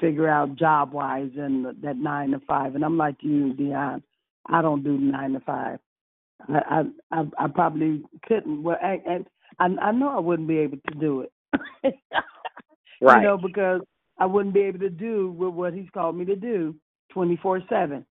figure 0.00 0.28
out 0.28 0.56
job 0.56 0.92
wise 0.92 1.30
and 1.36 1.66
that 1.82 1.96
nine 1.96 2.30
to 2.32 2.40
five. 2.40 2.74
And 2.74 2.84
I'm 2.84 2.98
like 2.98 3.16
you, 3.20 3.52
Dion, 3.54 4.02
I 4.46 4.60
don't 4.60 4.82
do 4.82 4.98
nine 4.98 5.32
to 5.32 5.40
five. 5.40 5.78
I 6.48 6.82
I 7.12 7.20
I, 7.38 7.44
probably 7.48 8.02
couldn't. 8.26 8.62
Well, 8.62 8.78
I, 8.82 9.00
I 9.08 9.66
I 9.80 9.92
know 9.92 10.10
I 10.10 10.20
wouldn't 10.20 10.48
be 10.48 10.58
able 10.58 10.78
to 10.88 10.94
do 11.00 11.22
it. 11.22 11.94
Right. 13.00 13.18
You 13.22 13.28
know, 13.28 13.38
because 13.38 13.82
I 14.18 14.26
wouldn't 14.26 14.54
be 14.54 14.62
able 14.62 14.80
to 14.80 14.90
do 14.90 15.30
with 15.32 15.54
what 15.54 15.74
He's 15.74 15.90
called 15.94 16.16
me 16.16 16.24
to 16.26 16.36
do 16.36 16.74
twenty 17.12 17.36
four 17.42 17.60
seven. 17.70 18.06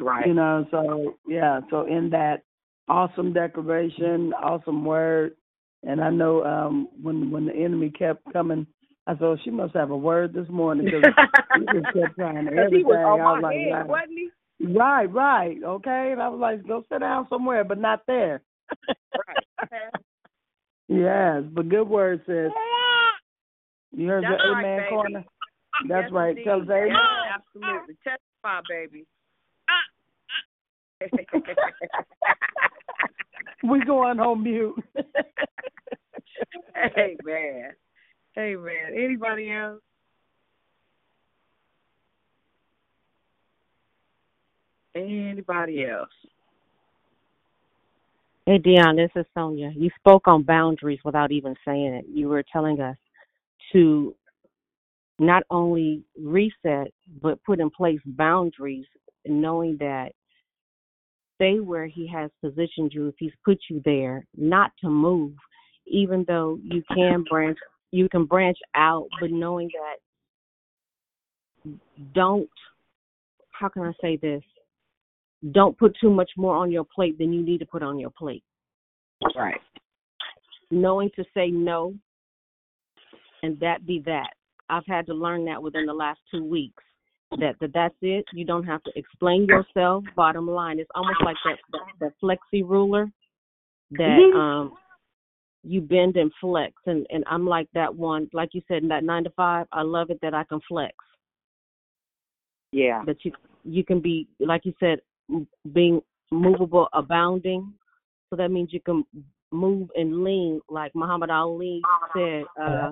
Right. 0.00 0.26
You 0.26 0.34
know, 0.34 0.66
so 0.70 1.16
yeah, 1.28 1.60
so 1.70 1.86
in 1.86 2.10
that 2.10 2.42
awesome 2.88 3.32
declaration, 3.34 4.32
awesome 4.34 4.84
word, 4.84 5.36
and 5.84 6.00
I 6.02 6.10
know 6.10 6.44
um 6.44 6.88
when 7.02 7.30
when 7.30 7.46
the 7.46 7.54
enemy 7.54 7.90
kept 7.90 8.22
coming, 8.32 8.66
I 9.06 9.14
thought 9.14 9.40
she 9.44 9.50
must 9.50 9.74
have 9.74 9.90
a 9.90 9.96
word 9.96 10.34
this 10.34 10.48
morning 10.50 10.86
because 10.86 11.04
he 11.54 11.66
just 11.66 11.92
kept 11.92 12.16
trying 12.16 12.46
Because 12.46 12.48
everything. 12.48 12.72
he 12.72 12.84
was 12.84 13.00
on 13.04 13.20
I 13.20 13.24
my 13.24 13.34
was 13.34 13.40
like, 13.42 13.60
head, 13.60 13.86
wow. 13.86 13.86
wasn't 13.86 14.18
he? 14.18 14.30
Right, 14.62 15.12
right, 15.12 15.56
okay. 15.64 16.10
And 16.12 16.22
I 16.22 16.28
was 16.28 16.38
like, 16.40 16.66
go 16.66 16.84
sit 16.90 17.00
down 17.00 17.26
somewhere, 17.28 17.64
but 17.64 17.78
not 17.78 18.02
there. 18.06 18.42
yes, 20.88 21.42
but 21.52 21.68
good 21.68 21.88
word 21.88 22.22
says. 22.26 22.50
You 23.94 24.08
heard 24.08 24.24
That's 24.24 24.40
the 24.42 24.52
right, 24.52 24.64
amen 24.64 24.78
baby. 24.78 24.88
corner? 24.88 25.24
That's 25.88 26.04
Yes, 26.04 26.12
right. 26.12 26.30
indeed. 26.30 26.44
Tell 26.44 26.62
us 26.62 26.68
amen. 26.70 26.88
Yes, 26.88 26.98
absolutely. 27.34 27.96
Testify, 28.02 28.60
baby. 28.68 29.06
we 33.64 33.84
going 33.84 34.16
home 34.18 34.42
mute. 34.44 34.82
hey 36.94 37.16
man. 37.24 37.72
Hey 38.34 38.54
man. 38.56 38.94
Anybody 38.96 39.52
else? 39.52 39.82
Anybody 44.94 45.86
else? 45.86 46.10
Hey, 48.46 48.58
Dion, 48.58 48.96
this 48.96 49.10
is 49.14 49.24
Sonia. 49.34 49.72
You 49.74 49.90
spoke 49.98 50.26
on 50.26 50.42
boundaries 50.42 50.98
without 51.04 51.30
even 51.30 51.54
saying 51.64 51.94
it. 51.94 52.06
You 52.12 52.28
were 52.28 52.44
telling 52.52 52.80
us 52.80 52.96
to 53.72 54.14
not 55.18 55.44
only 55.50 56.02
reset, 56.20 56.92
but 57.22 57.42
put 57.44 57.60
in 57.60 57.70
place 57.70 58.00
boundaries, 58.04 58.86
knowing 59.26 59.76
that 59.78 60.12
stay 61.36 61.60
where 61.60 61.86
He 61.86 62.06
has 62.08 62.30
positioned 62.42 62.92
you, 62.92 63.08
if 63.08 63.14
He's 63.18 63.32
put 63.44 63.58
you 63.70 63.80
there, 63.84 64.26
not 64.36 64.72
to 64.80 64.90
move, 64.90 65.32
even 65.86 66.24
though 66.26 66.58
you 66.62 66.82
can 66.94 67.24
branch, 67.30 67.58
you 67.92 68.08
can 68.08 68.24
branch 68.24 68.58
out, 68.74 69.06
but 69.20 69.30
knowing 69.30 69.70
that 69.72 71.74
don't, 72.12 72.50
how 73.52 73.68
can 73.68 73.82
I 73.82 73.92
say 74.00 74.16
this? 74.16 74.42
Don't 75.50 75.76
put 75.76 75.96
too 76.00 76.10
much 76.10 76.30
more 76.36 76.54
on 76.56 76.70
your 76.70 76.84
plate 76.84 77.18
than 77.18 77.32
you 77.32 77.42
need 77.42 77.58
to 77.58 77.66
put 77.66 77.82
on 77.82 77.98
your 77.98 78.10
plate. 78.10 78.44
Right. 79.36 79.60
knowing 80.70 81.10
to 81.14 81.24
say 81.34 81.48
no 81.48 81.94
and 83.42 83.58
that 83.60 83.86
be 83.86 84.02
that. 84.06 84.30
I've 84.68 84.86
had 84.88 85.06
to 85.06 85.14
learn 85.14 85.44
that 85.44 85.62
within 85.62 85.86
the 85.86 85.92
last 85.92 86.20
two 86.30 86.44
weeks. 86.44 86.82
That, 87.38 87.54
that 87.60 87.72
that's 87.72 87.94
it. 88.02 88.24
You 88.32 88.44
don't 88.44 88.64
have 88.64 88.82
to 88.84 88.90
explain 88.94 89.46
yourself. 89.46 90.04
Bottom 90.16 90.46
line, 90.46 90.78
it's 90.78 90.90
almost 90.94 91.18
like 91.24 91.36
that 91.44 91.56
that, 91.72 91.80
that 92.00 92.12
flexi 92.22 92.62
ruler 92.62 93.10
that 93.92 94.18
um 94.34 94.72
you 95.64 95.80
bend 95.80 96.16
and 96.16 96.32
flex 96.40 96.72
and 96.86 97.06
and 97.10 97.24
I'm 97.26 97.46
like 97.46 97.68
that 97.74 97.94
one 97.94 98.28
like 98.32 98.50
you 98.52 98.62
said 98.68 98.82
in 98.82 98.88
that 98.88 99.04
9 99.04 99.24
to 99.24 99.30
5 99.30 99.66
I 99.72 99.82
love 99.82 100.10
it 100.10 100.18
that 100.22 100.34
I 100.34 100.44
can 100.44 100.60
flex 100.66 100.94
Yeah. 102.72 103.02
that 103.06 103.24
you 103.24 103.32
you 103.64 103.84
can 103.84 104.00
be 104.00 104.26
like 104.40 104.64
you 104.64 104.74
said 104.80 105.00
being 105.72 106.00
movable 106.30 106.88
abounding. 106.92 107.72
So 108.30 108.36
that 108.36 108.50
means 108.50 108.72
you 108.72 108.80
can 108.80 109.04
move 109.52 109.90
and 109.96 110.24
lean 110.24 110.60
like 110.68 110.94
Muhammad 110.94 111.30
Ali 111.30 111.82
said 112.16 112.44
uh 112.60 112.90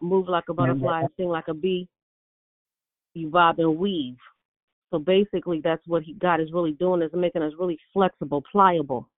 move 0.00 0.28
like 0.28 0.44
a 0.50 0.54
butterfly 0.54 1.04
sing 1.16 1.28
like 1.28 1.48
a 1.48 1.54
bee 1.54 1.88
you 3.14 3.28
bob 3.28 3.58
and 3.58 3.78
weave. 3.78 4.16
So 4.90 4.98
basically 4.98 5.60
that's 5.64 5.82
what 5.86 6.02
he 6.02 6.12
God 6.14 6.40
is 6.40 6.52
really 6.52 6.72
doing 6.72 7.02
is 7.02 7.10
making 7.14 7.42
us 7.42 7.52
really 7.58 7.78
flexible 7.92 8.44
pliable. 8.52 9.08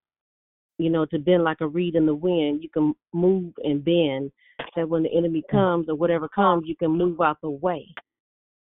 You 0.78 0.90
know 0.90 1.04
to 1.06 1.18
bend 1.18 1.42
like 1.42 1.60
a 1.60 1.66
reed 1.66 1.96
in 1.96 2.06
the 2.06 2.14
wind. 2.14 2.62
You 2.62 2.68
can 2.68 2.94
move 3.12 3.52
and 3.64 3.84
bend. 3.84 4.30
That 4.76 4.88
when 4.88 5.02
the 5.02 5.12
enemy 5.12 5.42
comes 5.50 5.88
or 5.88 5.94
whatever 5.96 6.28
comes 6.28 6.64
you 6.66 6.76
can 6.76 6.92
move 6.92 7.20
out 7.20 7.38
the 7.42 7.50
way. 7.50 7.86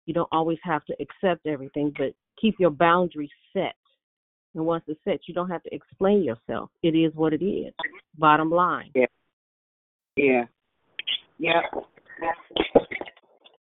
You 0.06 0.14
don't 0.14 0.28
always 0.32 0.58
have 0.62 0.84
to 0.86 0.96
accept 1.00 1.46
everything, 1.46 1.92
but 1.98 2.14
keep 2.40 2.56
your 2.58 2.70
boundaries 2.70 3.30
set. 3.52 3.74
And 4.54 4.64
once 4.64 4.84
it's 4.86 5.00
set, 5.04 5.20
you 5.26 5.34
don't 5.34 5.50
have 5.50 5.62
to 5.64 5.74
explain 5.74 6.24
yourself. 6.24 6.70
It 6.82 6.96
is 6.96 7.14
what 7.14 7.32
it 7.32 7.44
is. 7.44 7.72
Bottom 8.16 8.50
line. 8.50 8.90
Yeah. 8.94 9.06
Yeah. 10.16 10.44
Yeah. 11.38 11.60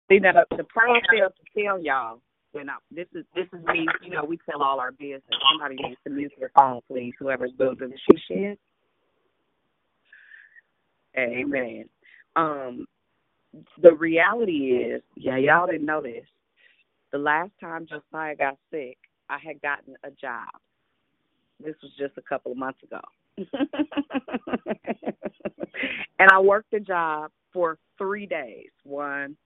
See 0.09 0.19
now 0.19 0.33
the, 0.33 0.63
plan 0.63 1.01
failed 1.09 1.33
to 1.33 1.63
tell 1.63 1.81
y'all. 1.81 2.19
You 2.53 2.63
know, 2.63 2.73
this 2.91 3.07
is 3.15 3.25
this 3.33 3.47
is 3.51 3.65
me. 3.65 3.87
You 4.03 4.11
know, 4.11 4.23
we 4.23 4.37
tell 4.47 4.61
all 4.61 4.79
our 4.79 4.91
business. 4.91 5.23
Somebody 5.51 5.75
needs 5.81 5.99
to 6.05 6.11
mute 6.11 6.31
their 6.39 6.51
phone, 6.55 6.81
please. 6.87 7.13
Whoever's 7.17 7.51
building 7.57 7.89
the 7.89 7.97
she 7.97 8.35
shed. 8.35 8.57
Amen. 11.17 11.85
Um, 12.35 12.85
the 13.81 13.93
reality 13.93 14.51
is, 14.51 15.01
yeah, 15.15 15.37
y'all 15.37 15.65
didn't 15.65 15.85
know 15.85 16.01
this. 16.01 16.25
The 17.13 17.19
last 17.19 17.51
time 17.61 17.85
Josiah 17.87 18.35
got 18.35 18.57
sick, 18.71 18.97
I 19.29 19.37
had 19.37 19.61
gotten 19.61 19.93
a 20.03 20.09
job. 20.09 20.49
This 21.63 21.75
was 21.83 21.91
just 21.97 22.17
a 22.17 22.21
couple 22.23 22.51
of 22.51 22.57
months 22.57 22.79
ago. 22.83 22.99
and 26.19 26.29
I 26.31 26.39
worked 26.39 26.71
the 26.71 26.79
job 26.79 27.29
for 27.53 27.77
three 27.99 28.25
days. 28.25 28.69
One, 28.83 29.37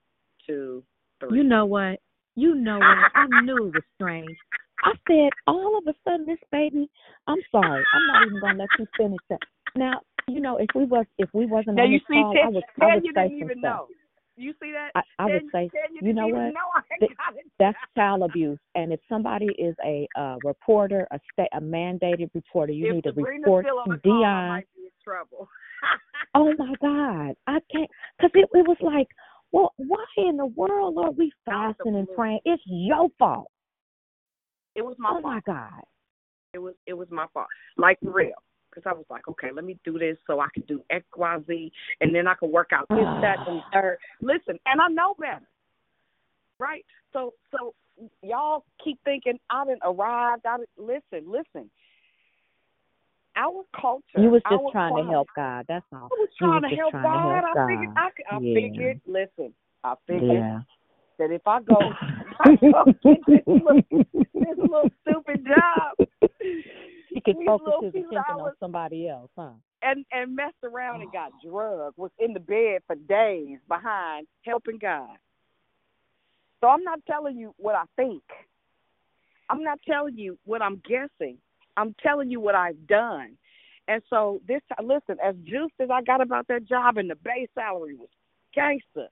two, 0.47 0.81
three. 1.19 1.37
You 1.39 1.43
know 1.43 1.65
what? 1.65 1.99
You 2.35 2.55
know 2.55 2.79
what? 2.79 3.11
I 3.15 3.25
knew 3.43 3.57
it 3.67 3.73
was 3.73 3.83
strange. 3.95 4.37
I 4.85 4.93
said, 5.07 5.29
all 5.45 5.77
of 5.77 5.83
a 5.87 5.93
sudden, 6.05 6.25
this 6.25 6.37
baby. 6.51 6.89
I'm 7.27 7.39
sorry. 7.51 7.83
I'm 7.93 8.07
not 8.07 8.27
even 8.27 8.39
gonna 8.39 8.59
let 8.59 8.69
you 8.79 8.85
finish 8.95 9.19
that. 9.29 9.39
Now, 9.75 10.01
you 10.27 10.39
know, 10.39 10.57
if 10.57 10.67
we 10.73 10.85
was 10.85 11.05
if 11.17 11.29
we 11.33 11.45
wasn't 11.45 11.75
Now 11.75 11.83
on 11.83 11.91
you 11.91 11.99
this 11.99 12.07
see, 12.09 12.21
call, 12.21 12.33
I 12.81 12.85
I 12.85 12.95
would 12.95 13.05
you 13.05 13.11
say 13.13 13.23
didn't 13.27 13.37
even 13.39 13.59
stuff. 13.59 13.61
know. 13.61 13.87
You 14.37 14.53
see 14.61 14.71
that? 14.71 14.91
I, 14.95 15.01
I 15.23 15.25
would 15.25 15.41
say, 15.51 15.69
you, 15.91 16.07
you 16.07 16.13
know 16.13 16.27
what? 16.27 16.53
know 16.53 16.69
I 16.75 16.81
Th- 16.99 17.11
got 17.17 17.35
it. 17.35 17.45
That's 17.59 17.77
child 17.95 18.21
abuse. 18.21 18.59
And 18.75 18.93
if 18.93 18.99
somebody 19.09 19.47
is 19.57 19.75
a 19.83 20.07
uh, 20.15 20.35
reporter, 20.43 21.07
a 21.11 21.19
state, 21.33 21.49
a 21.53 21.59
mandated 21.59 22.29
reporter, 22.35 22.71
you 22.71 22.87
if 22.87 22.95
need 22.95 23.03
to 23.05 23.09
Sabrina's 23.09 23.43
report 23.45 23.65
to 23.65 23.71
the 23.93 23.97
call, 23.97 24.13
I 24.13 24.19
Dion. 24.21 24.47
might 24.49 24.67
be 24.75 24.83
in 24.83 24.91
trouble. 25.03 25.49
Oh 26.35 26.53
my 26.57 26.73
God, 26.81 27.35
I 27.47 27.59
can't 27.71 27.89
because 28.17 28.31
it, 28.35 28.47
it 28.53 28.67
was 28.67 28.77
like, 28.81 29.07
well, 29.51 29.73
why 29.77 30.05
in 30.17 30.37
the 30.37 30.45
world 30.45 30.95
are 30.99 31.09
we 31.09 31.31
fasting 31.45 31.95
and 31.95 32.07
praying? 32.15 32.41
It's 32.45 32.61
your 32.67 33.07
fault. 33.17 33.49
It 34.75 34.85
was 34.85 34.95
my 34.99 35.09
Oh 35.09 35.13
fault. 35.13 35.23
my 35.23 35.39
God. 35.47 35.81
It 36.53 36.59
was 36.59 36.75
it 36.85 36.93
was 36.93 37.07
my 37.09 37.25
fault. 37.33 37.47
Like 37.77 37.97
for 38.03 38.11
real. 38.11 38.33
Because 38.77 38.91
I 38.93 38.95
was 38.95 39.05
like, 39.09 39.27
okay, 39.27 39.47
let 39.51 39.65
me 39.65 39.75
do 39.83 39.97
this 39.97 40.17
so 40.27 40.39
I 40.39 40.47
can 40.53 40.61
do 40.67 40.83
X, 40.91 41.03
Y, 41.15 41.37
Z, 41.47 41.71
and 42.01 42.13
then 42.13 42.27
I 42.27 42.35
can 42.35 42.51
work 42.51 42.69
out 42.73 42.85
this, 42.89 42.99
ah. 43.01 43.21
that, 43.21 43.37
and 43.47 43.61
third. 43.73 43.97
Listen, 44.21 44.59
and 44.67 44.79
I 44.79 44.87
know 44.87 45.15
better, 45.19 45.47
right? 46.59 46.85
So, 47.11 47.33
so 47.49 47.73
y'all 48.21 48.65
keep 48.83 48.99
thinking 49.03 49.39
I 49.49 49.65
didn't 49.65 49.81
arrive. 49.83 50.39
I 50.45 50.57
didn't, 50.57 50.69
listen, 50.77 51.31
listen. 51.31 51.71
Our 53.35 53.63
culture. 53.79 54.03
You 54.17 54.29
was 54.29 54.43
just 54.49 54.63
trying 54.71 54.95
to 54.95 55.09
help 55.09 55.27
God. 55.35 55.65
That's 55.67 55.85
all. 55.91 56.09
I 56.11 56.15
was 56.17 56.29
trying 56.37 56.61
was 56.61 56.71
to 56.71 56.75
help 56.75 56.91
trying 56.91 57.03
God. 57.03 57.23
to 57.23 57.33
help 57.33 57.45
I 57.45 57.53
God. 57.53 57.67
figured. 57.69 57.97
I 57.97 58.39
yeah. 58.39 58.53
figured. 58.61 59.01
Listen, 59.07 59.53
I 59.83 59.93
figured 60.05 60.31
Yeah. 60.33 60.59
that 61.17 61.31
if 61.31 61.47
I 61.47 61.61
go, 61.61 61.79
I 62.41 62.55
go 62.57 62.85
get 63.01 63.25
this 63.25 63.41
little, 63.47 63.81
this 63.91 64.57
little 64.57 64.91
stupid 65.01 65.47
job, 65.47 66.07
He 67.09 67.21
could 67.21 67.37
focus 67.45 67.73
his 67.83 67.91
few 67.93 68.09
attention 68.09 68.35
on 68.35 68.51
somebody 68.59 69.07
else, 69.07 69.29
huh? 69.37 69.51
and 69.81 70.05
and 70.11 70.35
messed 70.35 70.63
around 70.63 71.01
and 71.01 71.09
oh. 71.09 71.13
got 71.13 71.31
drugged. 71.43 71.97
Was 71.97 72.11
in 72.19 72.33
the 72.33 72.39
bed 72.39 72.81
for 72.87 72.95
days 72.95 73.59
behind 73.67 74.27
helping 74.43 74.77
God. 74.77 75.17
So 76.61 76.67
I'm 76.67 76.83
not 76.83 76.99
telling 77.05 77.37
you 77.37 77.53
what 77.57 77.75
I 77.75 77.83
think. 77.95 78.23
I'm 79.49 79.63
not 79.63 79.79
telling 79.87 80.17
you 80.17 80.37
what 80.45 80.61
I'm 80.61 80.81
guessing. 80.87 81.37
I'm 81.77 81.95
telling 82.01 82.31
you 82.31 82.39
what 82.39 82.55
I've 82.55 82.87
done. 82.87 83.37
And 83.87 84.01
so 84.09 84.41
this 84.47 84.61
listen, 84.83 85.17
as 85.23 85.35
juiced 85.45 85.75
as 85.79 85.89
I 85.91 86.01
got 86.01 86.21
about 86.21 86.47
that 86.47 86.65
job 86.65 86.97
and 86.97 87.09
the 87.09 87.15
base 87.15 87.49
salary 87.55 87.95
was 87.95 88.09
gangster. 88.53 89.07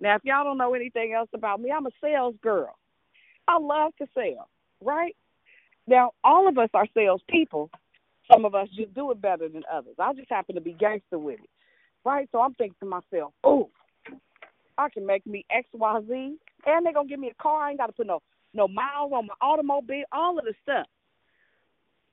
Now 0.00 0.16
if 0.16 0.22
y'all 0.24 0.44
don't 0.44 0.58
know 0.58 0.74
anything 0.74 1.12
else 1.12 1.28
about 1.34 1.60
me, 1.60 1.70
I'm 1.70 1.86
a 1.86 1.90
sales 2.02 2.34
girl. 2.42 2.76
I 3.46 3.58
love 3.58 3.92
to 3.98 4.06
sell, 4.14 4.48
right? 4.82 5.14
Now 5.88 6.12
all 6.22 6.48
of 6.48 6.58
us 6.58 6.68
are 6.74 6.86
sales 6.94 7.22
people. 7.28 7.70
Some 8.30 8.44
of 8.44 8.54
us 8.54 8.68
just 8.76 8.94
do 8.94 9.10
it 9.10 9.22
better 9.22 9.48
than 9.48 9.62
others. 9.72 9.94
I 9.98 10.12
just 10.12 10.28
happen 10.28 10.54
to 10.54 10.60
be 10.60 10.72
gangster 10.72 11.18
with 11.18 11.40
it. 11.40 11.50
Right? 12.04 12.28
So 12.30 12.40
I'm 12.40 12.54
thinking 12.54 12.76
to 12.80 12.86
myself, 12.86 13.32
oh, 13.42 13.70
I 14.76 14.88
can 14.90 15.04
make 15.04 15.26
me 15.26 15.44
X, 15.50 15.66
Y, 15.72 16.00
Z, 16.08 16.36
and 16.66 16.86
they're 16.86 16.92
gonna 16.92 17.08
give 17.08 17.18
me 17.18 17.30
a 17.30 17.42
car. 17.42 17.62
I 17.62 17.70
ain't 17.70 17.78
gotta 17.78 17.92
put 17.92 18.06
no 18.06 18.20
no 18.54 18.68
miles 18.68 19.12
on 19.12 19.26
my 19.26 19.34
automobile, 19.40 20.04
all 20.12 20.38
of 20.38 20.44
the 20.44 20.54
stuff. 20.62 20.86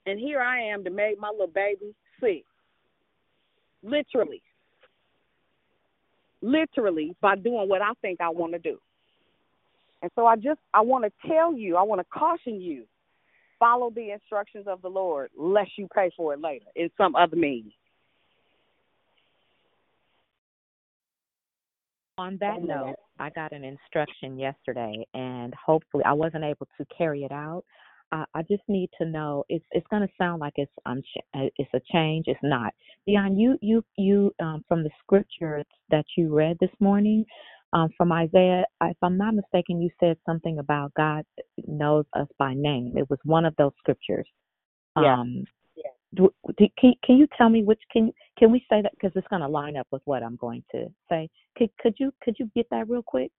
And 0.05 0.19
here 0.19 0.39
I 0.39 0.61
am 0.61 0.83
to 0.83 0.89
make 0.89 1.19
my 1.19 1.29
little 1.29 1.47
baby 1.47 1.93
sick. 2.19 2.43
Literally. 3.83 4.41
Literally 6.41 7.15
by 7.21 7.35
doing 7.35 7.67
what 7.67 7.81
I 7.81 7.91
think 8.01 8.21
I 8.21 8.29
want 8.29 8.53
to 8.53 8.59
do. 8.59 8.77
And 10.01 10.11
so 10.15 10.25
I 10.25 10.35
just 10.35 10.59
I 10.73 10.81
want 10.81 11.05
to 11.05 11.27
tell 11.27 11.53
you, 11.53 11.77
I 11.77 11.81
want 11.81 11.99
to 11.99 12.05
caution 12.05 12.61
you, 12.61 12.85
follow 13.65 13.89
the 13.89 14.11
instructions 14.11 14.67
of 14.67 14.81
the 14.83 14.87
Lord, 14.87 15.31
lest 15.35 15.71
you 15.75 15.87
pay 15.93 16.11
for 16.15 16.33
it 16.33 16.39
later 16.39 16.65
in 16.75 16.89
some 16.97 17.15
other 17.15 17.35
means. 17.35 17.71
On 22.17 22.37
that 22.39 22.61
note, 22.61 22.95
I 23.19 23.29
got 23.31 23.51
an 23.51 23.63
instruction 23.63 24.37
yesterday, 24.37 25.05
and 25.13 25.53
hopefully, 25.53 26.03
I 26.05 26.13
wasn't 26.13 26.43
able 26.43 26.67
to 26.77 26.85
carry 26.95 27.23
it 27.23 27.31
out. 27.31 27.63
I, 28.11 28.23
I 28.35 28.41
just 28.43 28.61
need 28.67 28.89
to 28.99 29.05
know. 29.05 29.43
It's 29.49 29.65
it's 29.71 29.87
going 29.89 30.03
to 30.03 30.13
sound 30.17 30.39
like 30.39 30.53
it's 30.55 30.71
um 30.85 31.01
it's 31.33 31.73
a 31.73 31.81
change. 31.91 32.25
It's 32.27 32.39
not. 32.43 32.73
Dion, 33.05 33.37
you 33.37 33.57
you 33.61 33.83
you 33.97 34.33
um, 34.39 34.63
from 34.67 34.83
the 34.83 34.91
scripture 35.03 35.63
that 35.89 36.05
you 36.15 36.33
read 36.33 36.55
this 36.61 36.69
morning, 36.79 37.25
um, 37.73 37.89
from 37.97 38.11
Isaiah. 38.11 38.65
If 38.81 38.97
I'm 39.01 39.17
not 39.17 39.35
mistaken, 39.35 39.81
you 39.81 39.89
said 39.99 40.17
something 40.25 40.59
about 40.59 40.93
God 40.95 41.25
knows 41.67 42.05
us 42.13 42.27
by 42.37 42.53
name. 42.53 42.93
It 42.97 43.09
was 43.09 43.19
one 43.23 43.45
of 43.45 43.55
those 43.57 43.71
scriptures. 43.79 44.27
Yeah. 44.99 45.13
Um, 45.13 45.45
do, 46.15 46.33
do, 46.57 46.67
can 46.79 46.93
can 47.03 47.17
you 47.17 47.27
tell 47.37 47.49
me 47.49 47.63
which 47.63 47.81
can 47.91 48.11
can 48.37 48.51
we 48.51 48.59
say 48.69 48.81
that 48.81 48.93
because 48.93 49.11
it's 49.15 49.27
going 49.27 49.41
to 49.41 49.47
line 49.47 49.75
up 49.75 49.87
with 49.91 50.01
what 50.05 50.23
I'm 50.23 50.37
going 50.37 50.63
to 50.71 50.87
say? 51.09 51.29
Could 51.57 51.69
could 51.79 51.95
you 51.97 52.13
could 52.21 52.35
you 52.39 52.49
get 52.55 52.67
that 52.71 52.87
real 52.89 53.03
quick? 53.03 53.31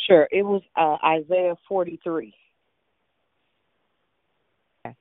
Sure. 0.00 0.28
It 0.30 0.42
was 0.42 0.62
uh, 0.76 0.96
Isaiah 1.04 1.54
43. 1.68 2.34
Okay. 4.84 4.94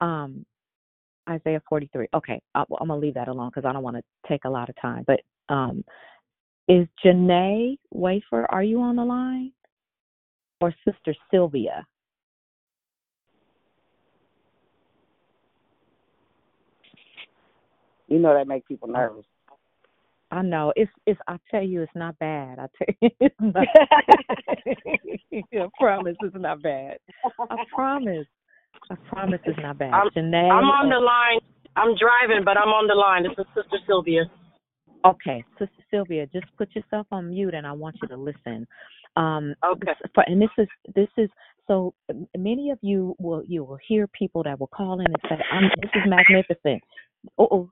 Um, 0.00 0.44
Isaiah 1.28 1.62
43. 1.68 2.08
Okay, 2.14 2.40
I, 2.54 2.60
I'm 2.60 2.88
gonna 2.88 2.96
leave 2.96 3.14
that 3.14 3.28
alone 3.28 3.50
because 3.54 3.68
I 3.68 3.72
don't 3.72 3.82
want 3.82 3.96
to 3.96 4.02
take 4.28 4.44
a 4.44 4.50
lot 4.50 4.68
of 4.68 4.76
time. 4.80 5.04
But 5.06 5.20
um, 5.48 5.84
is 6.68 6.86
Janae 7.04 7.78
Wafer? 7.90 8.46
Are 8.50 8.62
you 8.62 8.80
on 8.80 8.96
the 8.96 9.04
line? 9.04 9.52
Or 10.60 10.74
Sister 10.84 11.14
Sylvia? 11.30 11.86
You 18.08 18.18
know 18.18 18.34
that 18.34 18.48
makes 18.48 18.66
people 18.66 18.88
nervous. 18.88 19.24
I 20.30 20.42
know 20.42 20.72
it's 20.76 20.90
it's. 21.06 21.18
I 21.26 21.38
tell 21.50 21.62
you, 21.62 21.82
it's 21.82 21.92
not 21.94 22.18
bad. 22.18 22.58
I 22.58 22.66
tell 22.76 22.94
you, 23.00 23.10
it's 23.20 23.34
not. 23.40 23.66
I 25.32 25.68
promise, 25.78 26.16
it's 26.20 26.36
not 26.36 26.62
bad. 26.62 26.98
I 27.50 27.56
promise. 27.74 28.26
I 28.90 28.94
promise, 29.08 29.40
it's 29.44 29.58
not 29.62 29.78
bad. 29.78 29.92
I'm, 29.92 30.08
Janae. 30.10 30.50
I'm 30.50 30.64
on 30.64 30.90
the 30.90 30.98
line. 30.98 31.40
I'm 31.76 31.94
driving, 31.96 32.44
but 32.44 32.58
I'm 32.58 32.68
on 32.68 32.88
the 32.88 32.94
line. 32.94 33.22
This 33.22 33.32
is 33.38 33.46
Sister 33.54 33.78
Sylvia. 33.86 34.24
Okay, 35.04 35.44
Sister 35.58 35.82
Sylvia, 35.90 36.26
just 36.26 36.46
put 36.56 36.74
yourself 36.74 37.06
on 37.12 37.30
mute, 37.30 37.54
and 37.54 37.66
I 37.66 37.72
want 37.72 37.96
you 38.02 38.08
to 38.08 38.16
listen. 38.16 38.66
Um, 39.16 39.54
Okay. 39.64 39.92
For, 40.14 40.24
and 40.24 40.40
this 40.40 40.50
is 40.58 40.68
this 40.94 41.08
is 41.16 41.30
so 41.66 41.94
many 42.36 42.70
of 42.70 42.78
you 42.82 43.14
will 43.18 43.42
you 43.46 43.64
will 43.64 43.78
hear 43.86 44.06
people 44.08 44.42
that 44.44 44.58
will 44.58 44.68
call 44.68 45.00
in 45.00 45.06
and 45.06 45.16
say, 45.28 45.38
"I'm 45.52 45.70
this 45.80 45.90
is 45.94 46.02
magnificent." 46.06 46.82
Oh, 47.38 47.70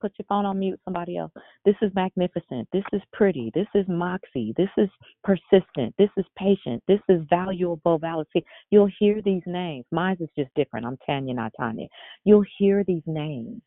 put 0.00 0.12
your 0.18 0.26
phone 0.28 0.44
on 0.44 0.58
mute. 0.58 0.80
Somebody 0.84 1.16
else. 1.16 1.32
This 1.64 1.76
is 1.82 1.92
magnificent. 1.94 2.68
This 2.72 2.84
is 2.92 3.02
pretty. 3.12 3.50
This 3.54 3.66
is 3.74 3.86
moxie. 3.88 4.54
This 4.56 4.70
is 4.76 4.88
persistent. 5.24 5.94
This 5.98 6.10
is 6.16 6.24
patient. 6.36 6.82
This 6.88 7.00
is 7.08 7.22
valuable. 7.30 7.98
Validity. 7.98 8.44
You'll 8.70 8.90
hear 8.98 9.22
these 9.22 9.42
names. 9.46 9.84
Mine 9.92 10.16
is 10.20 10.28
just 10.36 10.50
different. 10.56 10.86
I'm 10.86 10.98
Tanya, 11.06 11.34
not 11.34 11.52
Tanya. 11.58 11.86
You'll 12.24 12.44
hear 12.58 12.84
these 12.84 13.02
names 13.06 13.62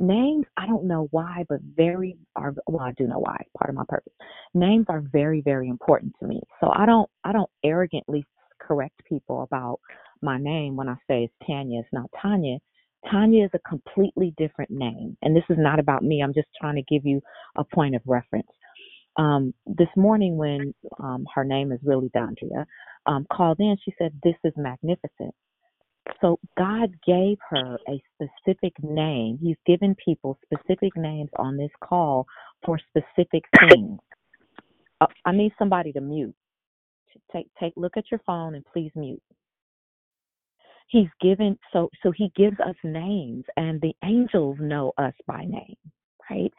names 0.00 0.46
i 0.56 0.66
don't 0.66 0.84
know 0.84 1.08
why 1.10 1.44
but 1.48 1.60
very 1.76 2.16
are 2.36 2.54
well 2.66 2.84
i 2.84 2.92
do 2.92 3.06
know 3.06 3.18
why 3.18 3.36
part 3.56 3.70
of 3.70 3.76
my 3.76 3.84
purpose. 3.88 4.12
Names 4.54 4.86
are 4.88 5.00
very 5.00 5.40
very 5.40 5.68
important 5.68 6.12
to 6.20 6.26
me. 6.26 6.40
So 6.60 6.70
i 6.74 6.86
don't 6.86 7.08
i 7.24 7.32
don't 7.32 7.50
arrogantly 7.64 8.24
correct 8.60 9.00
people 9.08 9.42
about 9.42 9.80
my 10.22 10.38
name 10.38 10.76
when 10.76 10.88
i 10.88 10.94
say 11.08 11.24
it's 11.24 11.34
tanya 11.46 11.80
it's 11.80 11.88
not 11.92 12.10
tanya. 12.20 12.58
Tanya 13.08 13.44
is 13.44 13.50
a 13.54 13.68
completely 13.68 14.34
different 14.36 14.72
name. 14.72 15.16
And 15.22 15.34
this 15.34 15.44
is 15.48 15.56
not 15.58 15.78
about 15.78 16.02
me 16.02 16.22
i'm 16.22 16.34
just 16.34 16.48
trying 16.60 16.76
to 16.76 16.82
give 16.82 17.04
you 17.04 17.20
a 17.56 17.64
point 17.64 17.94
of 17.94 18.02
reference. 18.06 18.48
Um, 19.16 19.52
this 19.66 19.88
morning 19.96 20.36
when 20.36 20.72
um, 21.02 21.26
her 21.34 21.44
name 21.44 21.72
is 21.72 21.80
really 21.82 22.08
Dondria, 22.10 22.64
um, 23.06 23.26
called 23.32 23.58
in, 23.58 23.76
she 23.84 23.92
said, 23.98 24.12
This 24.22 24.36
is 24.44 24.52
magnificent. 24.56 25.34
So 26.20 26.38
God 26.56 26.90
gave 27.06 27.38
her 27.50 27.78
a 27.88 28.02
specific 28.14 28.72
name. 28.82 29.38
He's 29.40 29.56
given 29.66 29.94
people 30.04 30.38
specific 30.44 30.96
names 30.96 31.30
on 31.36 31.56
this 31.56 31.70
call 31.82 32.26
for 32.64 32.78
specific 32.78 33.44
things. 33.70 33.98
Uh, 35.00 35.06
I 35.24 35.32
need 35.32 35.52
somebody 35.58 35.92
to 35.92 36.00
mute. 36.00 36.34
Take 37.32 37.48
take 37.60 37.72
look 37.76 37.96
at 37.96 38.10
your 38.10 38.20
phone 38.26 38.54
and 38.54 38.64
please 38.72 38.90
mute. 38.94 39.22
He's 40.88 41.08
given 41.20 41.58
so 41.72 41.90
so 42.02 42.10
he 42.10 42.32
gives 42.36 42.58
us 42.60 42.76
names 42.82 43.44
and 43.56 43.80
the 43.80 43.94
angels 44.04 44.56
know 44.60 44.92
us 44.98 45.14
by 45.26 45.44
name, 45.44 45.76
right? 46.30 46.52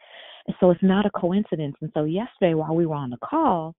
And 0.46 0.56
so 0.60 0.70
it's 0.70 0.82
not 0.82 1.06
a 1.06 1.10
coincidence. 1.10 1.76
And 1.80 1.90
so 1.94 2.04
yesterday 2.04 2.54
while 2.54 2.74
we 2.74 2.86
were 2.86 2.94
on 2.94 3.10
the 3.10 3.18
call, 3.18 3.74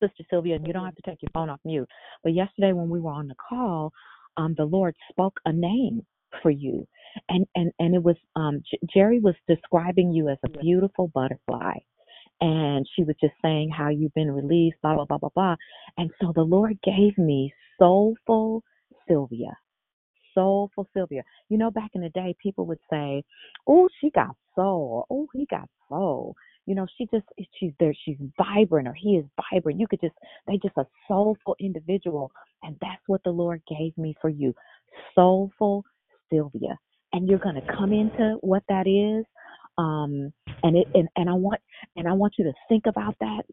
Sister 0.00 0.24
Sylvia, 0.30 0.56
and 0.56 0.66
you 0.66 0.72
don't 0.72 0.84
have 0.84 0.94
to 0.94 1.02
take 1.02 1.22
your 1.22 1.30
phone 1.34 1.50
off 1.50 1.60
mute, 1.64 1.88
but 2.22 2.32
yesterday 2.32 2.72
when 2.72 2.88
we 2.88 3.00
were 3.00 3.10
on 3.10 3.28
the 3.28 3.34
call, 3.34 3.92
um, 4.38 4.54
the 4.56 4.64
Lord 4.64 4.96
spoke 5.10 5.40
a 5.44 5.52
name 5.52 6.02
for 6.42 6.50
you, 6.50 6.86
and 7.28 7.46
and 7.54 7.72
and 7.78 7.94
it 7.94 8.02
was 8.02 8.16
um, 8.36 8.62
J- 8.70 8.78
Jerry 8.94 9.20
was 9.20 9.34
describing 9.46 10.12
you 10.12 10.28
as 10.28 10.38
a 10.44 10.48
beautiful 10.48 11.08
butterfly, 11.08 11.74
and 12.40 12.86
she 12.94 13.02
was 13.02 13.16
just 13.20 13.34
saying 13.42 13.70
how 13.70 13.88
you've 13.88 14.14
been 14.14 14.30
released, 14.30 14.78
blah 14.82 14.94
blah 14.94 15.04
blah 15.04 15.18
blah 15.18 15.30
blah, 15.34 15.56
and 15.98 16.10
so 16.20 16.32
the 16.34 16.42
Lord 16.42 16.78
gave 16.82 17.18
me 17.18 17.52
soulful 17.78 18.62
Sylvia. 19.08 19.56
Soulful 20.34 20.88
Sylvia. 20.94 21.22
You 21.48 21.58
know, 21.58 21.70
back 21.70 21.90
in 21.94 22.02
the 22.02 22.10
day, 22.10 22.34
people 22.40 22.64
would 22.66 22.78
say, 22.88 23.24
"Oh, 23.66 23.88
she 24.00 24.10
got 24.10 24.36
soul," 24.54 25.04
"Oh, 25.10 25.26
he 25.34 25.46
got 25.46 25.68
soul." 25.88 26.36
You 26.68 26.74
know, 26.74 26.86
she 26.98 27.08
just 27.10 27.24
she's 27.58 27.72
there. 27.80 27.94
She's 28.04 28.18
vibrant, 28.36 28.86
or 28.86 28.92
he 28.92 29.16
is 29.16 29.24
vibrant. 29.50 29.80
You 29.80 29.86
could 29.86 30.02
just 30.02 30.12
they 30.46 30.58
just 30.58 30.76
a 30.76 30.84
soulful 31.08 31.56
individual, 31.58 32.30
and 32.62 32.76
that's 32.82 33.00
what 33.06 33.22
the 33.24 33.30
Lord 33.30 33.62
gave 33.66 33.96
me 33.96 34.14
for 34.20 34.28
you, 34.28 34.54
soulful 35.14 35.82
Sylvia. 36.30 36.78
And 37.14 37.26
you're 37.26 37.38
gonna 37.38 37.62
come 37.74 37.94
into 37.94 38.36
what 38.42 38.64
that 38.68 38.86
is. 38.86 39.24
Um, 39.78 40.30
and 40.62 40.76
it 40.76 40.88
and, 40.94 41.08
and 41.16 41.30
I 41.30 41.32
want 41.32 41.62
and 41.96 42.06
I 42.06 42.12
want 42.12 42.34
you 42.38 42.44
to 42.44 42.52
think 42.68 42.84
about 42.84 43.16
that, 43.20 43.44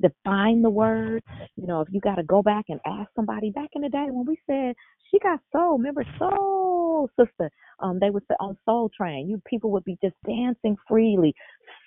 define 0.00 0.62
the 0.62 0.70
word. 0.70 1.22
You 1.56 1.66
know, 1.66 1.82
if 1.82 1.88
you 1.92 2.00
got 2.00 2.14
to 2.14 2.22
go 2.22 2.42
back 2.42 2.66
and 2.70 2.80
ask 2.86 3.10
somebody 3.14 3.50
back 3.50 3.68
in 3.74 3.82
the 3.82 3.90
day 3.90 4.06
when 4.08 4.24
we 4.24 4.38
said 4.46 4.74
she 5.10 5.18
got 5.18 5.40
soul, 5.52 5.76
remember 5.76 6.06
soul 6.18 7.10
sister? 7.18 7.50
Um, 7.80 7.98
they 8.00 8.10
would 8.10 8.22
say 8.28 8.34
on 8.40 8.56
Soul 8.64 8.90
Train, 8.96 9.28
you 9.28 9.42
people 9.46 9.70
would 9.72 9.84
be 9.84 9.98
just 10.02 10.14
dancing 10.26 10.76
freely. 10.88 11.34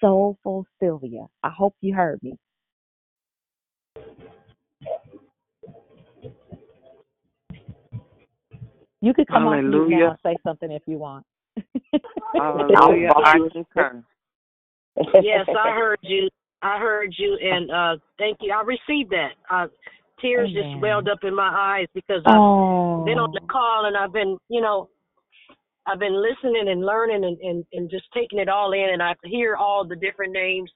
Soulful 0.02 0.66
Sylvia. 0.82 1.28
I 1.44 1.50
hope 1.50 1.76
you 1.82 1.96
heard 1.96 2.22
me. 2.24 2.38
You 9.02 9.14
could 9.14 9.28
come 9.28 9.48
off 9.48 9.62
mute 9.66 9.86
now 9.88 10.10
Hallelujah. 10.10 10.10
and 10.10 10.18
say 10.24 10.38
something 10.44 10.72
if 10.72 10.84
you 10.88 10.98
want. 10.98 11.26
Hallelujah. 12.38 13.12
I 13.24 13.40
concur. 13.52 14.04
yes, 15.22 15.48
I 15.58 15.72
heard 15.76 16.00
you. 16.04 16.30
I 16.62 16.80
heard 16.80 17.14
you, 17.18 17.38
and 17.42 17.72
uh 17.72 17.98
thank 18.18 18.38
you. 18.42 18.54
I 18.54 18.64
received 18.64 19.12
that. 19.12 19.32
Uh, 19.52 19.68
tears 20.22 20.50
Amen. 20.50 20.54
just 20.54 20.82
welled 20.82 21.08
up 21.10 21.20
in 21.24 21.36
my 21.36 21.50
eyes 21.54 21.88
because 21.94 22.24
I've 22.26 22.42
Oh, 22.42 23.06
been 23.06 23.20
on 23.20 23.30
the 23.34 23.42
call 23.52 23.86
and 23.86 23.98
I've 23.98 24.14
been, 24.14 24.38
you 24.50 24.62
know, 24.62 24.90
I've 25.88 26.00
been 26.00 26.22
listening 26.22 26.70
and 26.70 26.86
learning 26.86 27.24
and, 27.24 27.38
and, 27.40 27.66
and 27.74 27.90
just 27.90 28.06
taking 28.14 28.40
it 28.40 28.50
all 28.50 28.74
in, 28.74 28.90
and 28.92 29.04
I 29.04 29.14
hear 29.24 29.56
all 29.56 29.86
the 29.88 29.96
different 29.96 30.34
names 30.34 30.72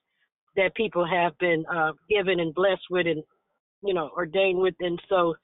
that 0.55 0.75
people 0.75 1.05
have 1.05 1.37
been 1.39 1.65
uh, 1.73 1.91
given 2.09 2.39
and 2.39 2.53
blessed 2.53 2.83
with, 2.89 3.07
and 3.07 3.23
you 3.83 3.93
know, 3.93 4.09
ordained 4.15 4.59
with, 4.59 4.75
and 4.79 5.01
so 5.09 5.35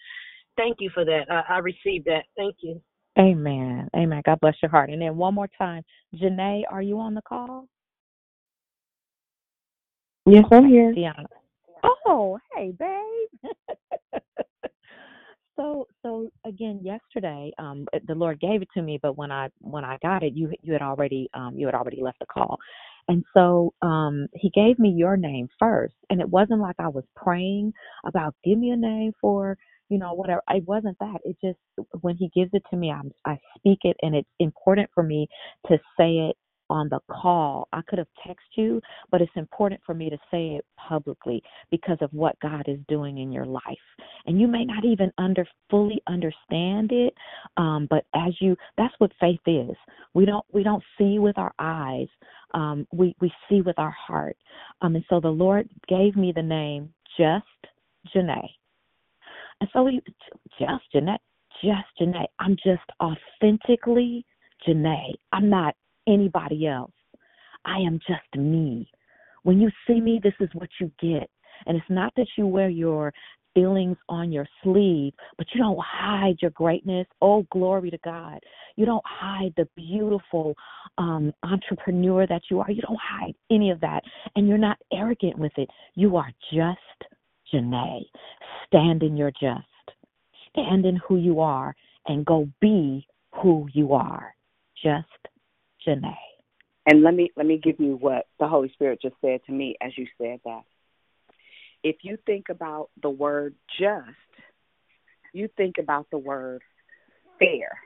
thank 0.58 0.78
you 0.80 0.90
for 0.94 1.06
that. 1.06 1.26
I, 1.30 1.56
I 1.56 1.58
received 1.60 2.06
that. 2.06 2.24
Thank 2.38 2.56
you. 2.62 2.82
Amen. 3.18 3.88
Amen. 3.96 4.22
God 4.26 4.40
bless 4.42 4.56
your 4.62 4.70
heart. 4.70 4.90
And 4.90 5.02
then 5.02 5.16
one 5.16 5.34
more 5.34 5.48
time, 5.58 5.84
Janae, 6.16 6.64
are 6.70 6.82
you 6.82 7.00
on 7.00 7.14
the 7.14 7.22
call? 7.22 7.68
Yes, 10.26 10.44
I'm 10.52 10.68
here. 10.68 10.94
Deanna. 10.94 11.26
Oh, 12.06 12.38
hey, 12.56 12.74
babe. 12.78 13.52
so 15.57 15.88
so 16.03 16.30
again 16.45 16.82
yesterday, 16.84 17.52
um 17.60 17.88
the 18.07 18.15
Lord 18.15 18.40
gave 18.40 18.61
it 18.61 18.69
to 18.76 18.82
me, 18.82 18.99
but 19.02 19.18
when 19.18 19.32
I 19.32 19.49
when 19.60 19.86
I 19.86 19.98
got 20.02 20.23
it, 20.23 20.34
you 20.36 20.52
you 20.61 20.73
had 20.73 20.82
already 20.82 21.30
um 21.34 21.57
you 21.57 21.65
had 21.68 21.76
already 21.76 22.02
left 22.02 22.19
the 22.19 22.26
call. 22.27 22.60
And 23.07 23.23
so 23.36 23.73
um 23.82 24.27
he 24.34 24.49
gave 24.52 24.80
me 24.80 24.90
your 24.91 25.18
name 25.18 25.49
first. 25.60 25.95
And 26.10 26.22
it 26.22 26.30
wasn't 26.30 26.61
like 26.61 26.76
I 26.80 26.90
was 26.90 27.06
praying 27.15 27.73
about 28.06 28.36
give 28.44 28.57
me 28.60 28.72
a 28.72 28.77
name 28.77 29.14
for 29.22 29.57
you 29.90 29.99
know 29.99 30.14
whatever 30.14 30.41
it 30.49 30.65
wasn't 30.68 30.98
that 30.99 31.18
it 31.26 31.38
just 31.44 31.60
when 32.02 32.15
he 32.18 32.30
gives 32.36 32.49
it 32.53 32.64
to 32.72 32.77
me 32.77 32.91
i 32.91 33.02
i 33.30 33.38
speak 33.57 33.80
it 33.84 33.95
and 34.02 34.15
it's 34.15 34.30
important 34.40 34.90
for 34.95 35.03
me 35.03 35.27
to 35.68 35.77
say 35.98 36.11
it 36.30 36.36
on 36.70 36.90
the 36.90 37.00
call 37.12 37.68
i 37.74 37.82
could 37.88 38.00
have 38.00 38.08
texted 38.26 38.36
you 38.56 38.82
but 39.12 39.22
it's 39.22 39.32
important 39.36 39.80
for 39.86 39.94
me 39.94 40.10
to 40.10 40.18
say 40.32 40.56
it 40.56 40.66
publicly 40.78 41.42
because 41.72 41.98
of 42.02 42.12
what 42.12 42.40
god 42.42 42.64
is 42.68 42.80
doing 42.88 43.18
in 43.20 43.32
your 43.32 43.46
life 43.46 43.64
and 44.26 44.40
you 44.40 44.48
may 44.48 44.66
not 44.66 44.84
even 44.86 45.12
under 45.18 45.48
fully 45.70 46.02
understand 46.08 46.92
it 46.92 47.14
um 47.58 47.88
but 47.90 48.06
as 48.16 48.34
you 48.40 48.56
that's 48.78 48.94
what 49.00 49.12
faith 49.20 49.40
is 49.46 49.76
we 50.14 50.26
don't 50.26 50.46
we 50.52 50.64
don't 50.64 50.84
see 50.98 51.20
with 51.20 51.38
our 51.38 51.54
eyes 51.60 52.08
um 52.54 52.88
we 52.92 53.16
we 53.22 53.32
see 53.50 53.62
with 53.62 53.78
our 53.78 53.96
heart 54.08 54.38
um 54.82 54.96
and 54.96 55.06
so 55.10 55.20
the 55.20 55.28
lord 55.28 55.70
gave 55.88 56.16
me 56.16 56.32
the 56.36 56.42
name 56.42 56.94
just 57.18 57.46
janae 58.16 58.50
and 59.62 59.70
so 59.74 59.84
we 59.84 60.02
just 60.60 60.92
Jeanette, 60.92 61.22
just 61.64 61.88
Jeanette. 61.98 62.32
I'm 62.40 62.56
just 62.56 62.84
authentically 63.02 64.26
Janae. 64.68 65.14
I'm 65.32 65.50
not 65.50 65.76
anybody 66.07 66.68
else. 66.68 66.91
I 67.65 67.77
am 67.77 67.99
just 68.07 68.36
me. 68.36 68.90
When 69.44 69.60
you 69.60 69.69
see 69.88 69.99
me, 69.99 70.19
this 70.23 70.34
is 70.40 70.49
what 70.53 70.69
you 70.80 70.91
get. 70.99 71.30
And 71.65 71.77
it's 71.77 71.90
not 71.90 72.14
that 72.15 72.27
you 72.38 72.48
wear 72.48 72.69
your 72.69 73.14
feelings 73.53 73.98
on 74.10 74.32
your 74.32 74.45
sleeve, 74.64 75.14
but 75.38 75.48
you 75.53 75.61
don't 75.61 75.80
hide 75.82 76.36
your 76.41 76.52
greatness. 76.52 77.07
Oh, 77.22 77.45
glory 77.52 77.90
to 77.90 77.98
God. 78.03 78.40
You 78.76 78.86
don't 78.86 79.03
hide 79.06 79.53
the 79.56 79.68
beautiful 79.76 80.53
um, 80.98 81.34
entrepreneur 81.44 82.27
that 82.27 82.41
you 82.52 82.60
are. 82.60 82.69
You 82.69 82.82
don't 82.82 82.99
hide 83.02 83.34
any 83.49 83.72
of 83.72 83.80
that. 83.80 84.03
And 84.36 84.48
you're 84.48 84.57
not 84.57 84.77
arrogant 84.94 85.38
with 85.38 85.53
it. 85.57 85.69
You 85.95 86.18
are 86.18 86.32
just 86.53 86.80
Janae. 87.53 88.02
Stand 88.68 89.03
in 89.03 89.15
your 89.15 89.32
just. 89.32 89.65
Stand 90.49 90.86
in 90.86 90.99
who 91.07 91.18
you 91.18 91.40
are 91.40 91.76
and 92.07 92.26
go 92.26 92.48
be 92.60 93.07
who 93.41 93.68
you 93.73 93.94
are. 93.94 94.36
Just 94.84 95.07
Janae. 95.86 96.16
And 96.86 97.02
let 97.02 97.16
me 97.16 97.32
let 97.36 97.45
me 97.45 97.57
give 97.57 97.80
you 97.80 97.95
what 97.95 98.28
the 98.40 98.48
Holy 98.48 98.70
Spirit 98.70 99.02
just 99.02 99.16
said 99.22 99.40
to 99.45 99.52
me 99.52 99.76
as 99.82 99.91
you 99.98 100.07
said 100.20 100.40
that. 100.45 100.62
If 101.84 101.98
you 102.03 102.18
think 102.26 102.49
about 102.49 102.90
the 103.02 103.10
word 103.10 103.56
just, 103.80 104.10
you 105.34 105.49
think 105.57 105.76
about 105.80 106.07
the 106.12 106.18
word 106.18 106.62
fair. 107.40 107.80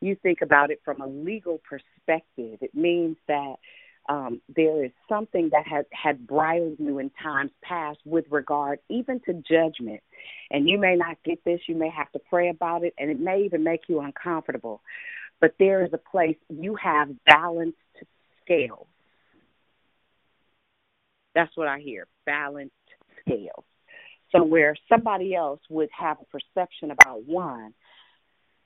You 0.00 0.16
think 0.22 0.40
about 0.42 0.70
it 0.70 0.80
from 0.84 1.00
a 1.00 1.06
legal 1.06 1.60
perspective. 1.68 2.58
It 2.60 2.74
means 2.74 3.16
that 3.28 3.54
um, 4.08 4.42
there 4.54 4.84
is 4.84 4.90
something 5.08 5.50
that 5.52 5.66
had 5.66 5.86
had 5.90 6.26
bridled 6.26 6.76
you 6.78 6.98
in 6.98 7.10
times 7.22 7.50
past 7.62 7.98
with 8.04 8.26
regard 8.30 8.78
even 8.90 9.20
to 9.20 9.32
judgment. 9.32 10.00
And 10.50 10.68
you 10.68 10.78
may 10.78 10.94
not 10.96 11.16
get 11.24 11.42
this, 11.44 11.60
you 11.66 11.74
may 11.74 11.90
have 11.90 12.10
to 12.12 12.18
pray 12.18 12.50
about 12.50 12.84
it, 12.84 12.94
and 12.98 13.10
it 13.10 13.18
may 13.18 13.42
even 13.44 13.64
make 13.64 13.82
you 13.88 14.00
uncomfortable. 14.00 14.82
But 15.40 15.54
there 15.58 15.84
is 15.84 15.92
a 15.92 15.98
place 15.98 16.36
you 16.48 16.76
have 16.76 17.08
balanced 17.26 17.76
scales. 18.44 18.86
That's 21.34 21.56
what 21.56 21.68
I 21.68 21.80
hear 21.80 22.06
balanced 22.24 22.72
scales. 23.20 23.64
So, 24.30 24.42
where 24.42 24.76
somebody 24.88 25.34
else 25.34 25.60
would 25.68 25.90
have 25.96 26.18
a 26.20 26.24
perception 26.24 26.90
about 26.90 27.24
one, 27.24 27.74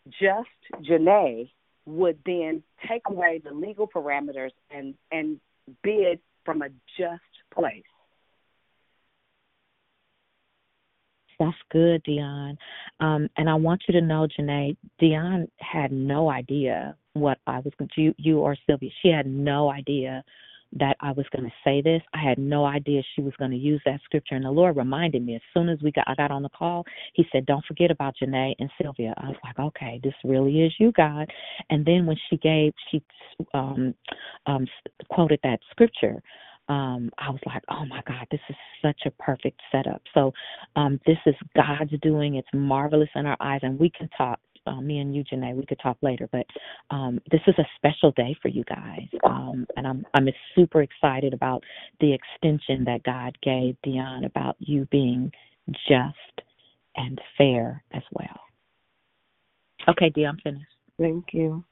just 0.08 0.48
Janae 0.88 1.50
would 1.84 2.18
then 2.24 2.62
take 2.88 3.02
away 3.06 3.40
the 3.42 3.52
legal 3.52 3.86
parameters 3.86 4.50
and 4.70 4.94
and 5.10 5.40
bid 5.82 6.20
from 6.44 6.62
a 6.62 6.68
just 6.98 7.22
place. 7.54 7.82
That's 11.38 11.56
good, 11.70 12.02
Dion. 12.02 12.58
Um, 13.00 13.28
and 13.36 13.48
I 13.48 13.54
want 13.54 13.82
you 13.86 13.92
to 13.92 14.00
know, 14.00 14.26
Janae, 14.38 14.76
Dion 14.98 15.48
had 15.60 15.92
no 15.92 16.30
idea 16.30 16.96
what 17.12 17.38
I 17.46 17.60
was 17.60 17.72
going 17.78 17.90
to, 17.94 18.00
you, 18.00 18.14
you 18.18 18.38
or 18.38 18.56
Sylvia, 18.66 18.90
she 19.02 19.08
had 19.08 19.26
no 19.26 19.70
idea 19.70 20.24
that 20.72 20.96
I 21.00 21.12
was 21.12 21.24
going 21.34 21.44
to 21.44 21.54
say 21.64 21.80
this. 21.80 22.02
I 22.12 22.22
had 22.22 22.38
no 22.38 22.64
idea 22.64 23.02
she 23.14 23.22
was 23.22 23.32
going 23.38 23.50
to 23.52 23.56
use 23.56 23.80
that 23.86 24.00
scripture. 24.04 24.34
And 24.34 24.44
the 24.44 24.50
Lord 24.50 24.76
reminded 24.76 25.24
me 25.24 25.34
as 25.34 25.40
soon 25.54 25.68
as 25.68 25.78
we 25.82 25.90
got, 25.92 26.04
I 26.06 26.14
got 26.14 26.30
on 26.30 26.42
the 26.42 26.50
call, 26.50 26.84
He 27.14 27.24
said, 27.32 27.46
Don't 27.46 27.64
forget 27.64 27.90
about 27.90 28.14
Janae 28.22 28.54
and 28.58 28.70
Sylvia. 28.80 29.14
I 29.16 29.28
was 29.28 29.36
like, 29.44 29.58
Okay, 29.58 30.00
this 30.02 30.14
really 30.24 30.62
is 30.62 30.74
you, 30.78 30.92
God. 30.92 31.30
And 31.70 31.86
then 31.86 32.04
when 32.04 32.16
she 32.28 32.36
gave, 32.36 32.72
she 32.90 33.02
um, 33.54 33.94
um, 34.46 34.66
quoted 35.08 35.40
that 35.42 35.60
scripture 35.70 36.22
um, 36.68 37.10
I 37.18 37.30
was 37.30 37.40
like, 37.46 37.62
oh 37.70 37.84
my 37.86 38.02
God, 38.06 38.26
this 38.30 38.40
is 38.48 38.56
such 38.82 39.00
a 39.06 39.10
perfect 39.22 39.60
setup. 39.72 40.02
So 40.14 40.32
um, 40.76 41.00
this 41.06 41.18
is 41.26 41.34
God's 41.56 41.98
doing. 42.02 42.36
It's 42.36 42.48
marvelous 42.52 43.08
in 43.14 43.26
our 43.26 43.36
eyes, 43.40 43.60
and 43.62 43.78
we 43.78 43.90
can 43.90 44.08
talk 44.16 44.38
um, 44.68 44.86
me 44.86 44.98
and 44.98 45.14
you, 45.14 45.24
Janae, 45.24 45.54
we 45.54 45.64
could 45.64 45.80
talk 45.80 45.96
later, 46.02 46.28
but 46.30 46.46
um, 46.90 47.20
this 47.30 47.40
is 47.46 47.54
a 47.58 47.64
special 47.76 48.12
day 48.12 48.36
for 48.42 48.48
you 48.48 48.64
guys, 48.64 49.06
um, 49.24 49.66
and 49.76 49.86
I'm 49.86 50.04
I'm 50.14 50.28
super 50.54 50.82
excited 50.82 51.32
about 51.32 51.64
the 52.00 52.12
extension 52.12 52.84
that 52.84 53.02
God 53.02 53.36
gave 53.42 53.76
Dion 53.82 54.24
about 54.24 54.56
you 54.58 54.86
being 54.90 55.32
just 55.88 56.46
and 56.96 57.20
fair 57.36 57.82
as 57.92 58.02
well. 58.12 58.40
Okay, 59.88 60.10
Dion, 60.10 60.34
I'm 60.34 60.52
finished. 60.52 60.66
Thank 60.98 61.26
you. 61.32 61.64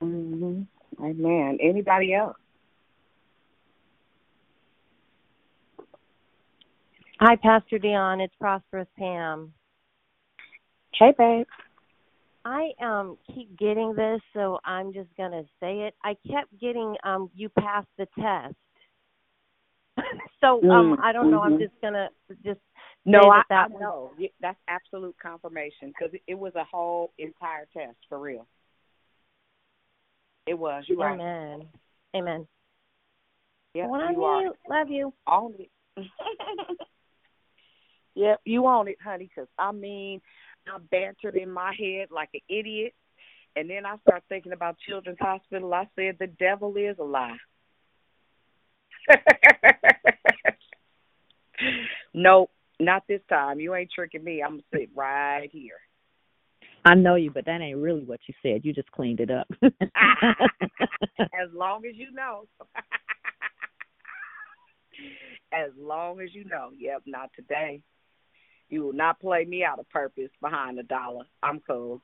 hmm 0.00 0.62
Amen. 1.00 1.58
Anybody 1.60 2.14
else? 2.14 2.36
Hi, 7.20 7.36
Pastor 7.36 7.78
Dion. 7.78 8.20
It's 8.20 8.34
Prosperous 8.40 8.88
Pam. 8.98 9.52
Hey, 10.98 11.14
babe. 11.16 11.46
I 12.44 12.72
um 12.82 13.16
keep 13.32 13.56
getting 13.56 13.94
this, 13.94 14.20
so 14.34 14.58
I'm 14.64 14.92
just 14.92 15.08
gonna 15.16 15.44
say 15.60 15.82
it. 15.82 15.94
I 16.02 16.16
kept 16.30 16.58
getting 16.60 16.96
um 17.04 17.30
you 17.34 17.48
passed 17.48 17.88
the 17.98 18.06
test. 18.20 18.54
so 20.40 20.60
um 20.70 20.96
Mm, 20.96 20.98
I 21.02 21.12
don't 21.12 21.30
know. 21.30 21.40
I'm 21.40 21.52
mhm. 21.52 21.60
just 21.60 21.80
gonna 21.80 22.08
just 22.44 22.60
No, 23.06 23.30
I, 23.30 23.42
that 23.48 23.70
I 23.70 23.78
know. 23.78 24.10
That's 24.40 24.58
absolute 24.68 25.14
confirmation 25.22 25.88
because 25.96 26.14
it, 26.26 26.34
was 26.34 26.54
a 26.56 26.64
whole 26.64 27.12
entire 27.18 27.66
test 27.72 27.96
for 28.08 28.18
real. 28.18 28.46
It 30.46 30.54
was. 30.54 30.84
You're 30.88 30.98
right. 30.98 31.14
Amen. 31.14 31.66
Amen. 32.14 32.46
Well, 33.74 34.00
love 34.00 34.10
you 34.12 34.24
are. 34.24 34.42
you. 34.42 34.54
Love 34.68 34.88
you. 34.88 35.14
On 35.26 35.54
it. 35.58 35.70
yep, 38.14 38.40
you 38.44 38.66
own 38.66 38.88
it, 38.88 38.98
honey. 39.02 39.30
Because 39.34 39.48
I 39.58 39.72
mean, 39.72 40.20
I 40.66 40.78
bantered 40.90 41.36
in 41.36 41.50
my 41.50 41.74
head 41.78 42.08
like 42.10 42.30
an 42.34 42.40
idiot, 42.48 42.94
and 43.56 43.68
then 43.68 43.86
I 43.86 43.96
start 43.98 44.22
thinking 44.28 44.52
about 44.52 44.76
Children's 44.88 45.18
Hospital. 45.20 45.72
I 45.74 45.88
said 45.96 46.16
the 46.18 46.26
devil 46.26 46.74
is 46.76 46.96
a 46.98 47.04
lie. 47.04 47.36
nope, 52.14 52.50
not 52.80 53.04
this 53.08 53.20
time. 53.28 53.60
You 53.60 53.74
ain't 53.74 53.90
tricking 53.94 54.24
me. 54.24 54.42
I'm 54.42 54.52
gonna 54.52 54.62
sit 54.72 54.88
right 54.94 55.48
here. 55.52 55.76
I 56.86 56.94
know 56.94 57.14
you, 57.14 57.30
but 57.30 57.46
that 57.46 57.62
ain't 57.62 57.78
really 57.78 58.04
what 58.04 58.20
you 58.26 58.34
said. 58.42 58.62
You 58.64 58.74
just 58.74 58.92
cleaned 58.92 59.20
it 59.20 59.30
up. 59.30 59.46
as 59.62 59.72
long 61.54 61.86
as 61.86 61.96
you 61.96 62.12
know. 62.12 62.44
as 65.52 65.70
long 65.78 66.20
as 66.20 66.34
you 66.34 66.44
know. 66.44 66.72
Yep, 66.78 67.04
not 67.06 67.30
today. 67.34 67.80
You 68.68 68.82
will 68.84 68.92
not 68.92 69.20
play 69.20 69.44
me 69.44 69.64
out 69.64 69.78
of 69.78 69.88
purpose 69.90 70.30
behind 70.40 70.78
a 70.78 70.82
dollar. 70.82 71.24
I'm 71.42 71.60
cool. 71.60 72.00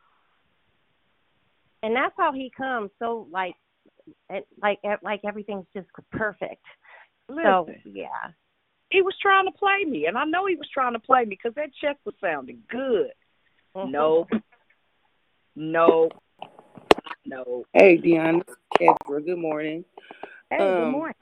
And 1.82 1.96
that's 1.96 2.14
how 2.16 2.32
he 2.32 2.50
comes. 2.56 2.90
So 2.98 3.26
like, 3.30 3.54
it, 4.28 4.46
like 4.62 4.78
like 5.02 5.20
everything's 5.26 5.66
just 5.74 5.88
perfect. 6.12 6.64
So 7.28 7.68
yeah. 7.84 8.32
He 8.90 9.02
was 9.02 9.14
trying 9.22 9.44
to 9.44 9.52
play 9.52 9.84
me, 9.88 10.06
and 10.06 10.18
I 10.18 10.24
know 10.24 10.46
he 10.46 10.56
was 10.56 10.68
trying 10.74 10.94
to 10.94 10.98
play 10.98 11.20
me 11.24 11.38
because 11.40 11.54
that 11.54 11.70
check 11.80 11.96
was 12.04 12.14
sounding 12.20 12.58
good. 12.68 13.12
No, 13.76 14.26
no, 15.54 16.08
no. 17.24 17.64
Hey, 17.72 17.98
Deanna, 17.98 18.44
this 18.44 18.56
Kendra. 18.80 19.24
Good 19.24 19.38
morning. 19.38 19.84
Hey, 20.50 20.58
good 20.58 20.82
Um, 20.82 20.90
morning. 20.90 21.14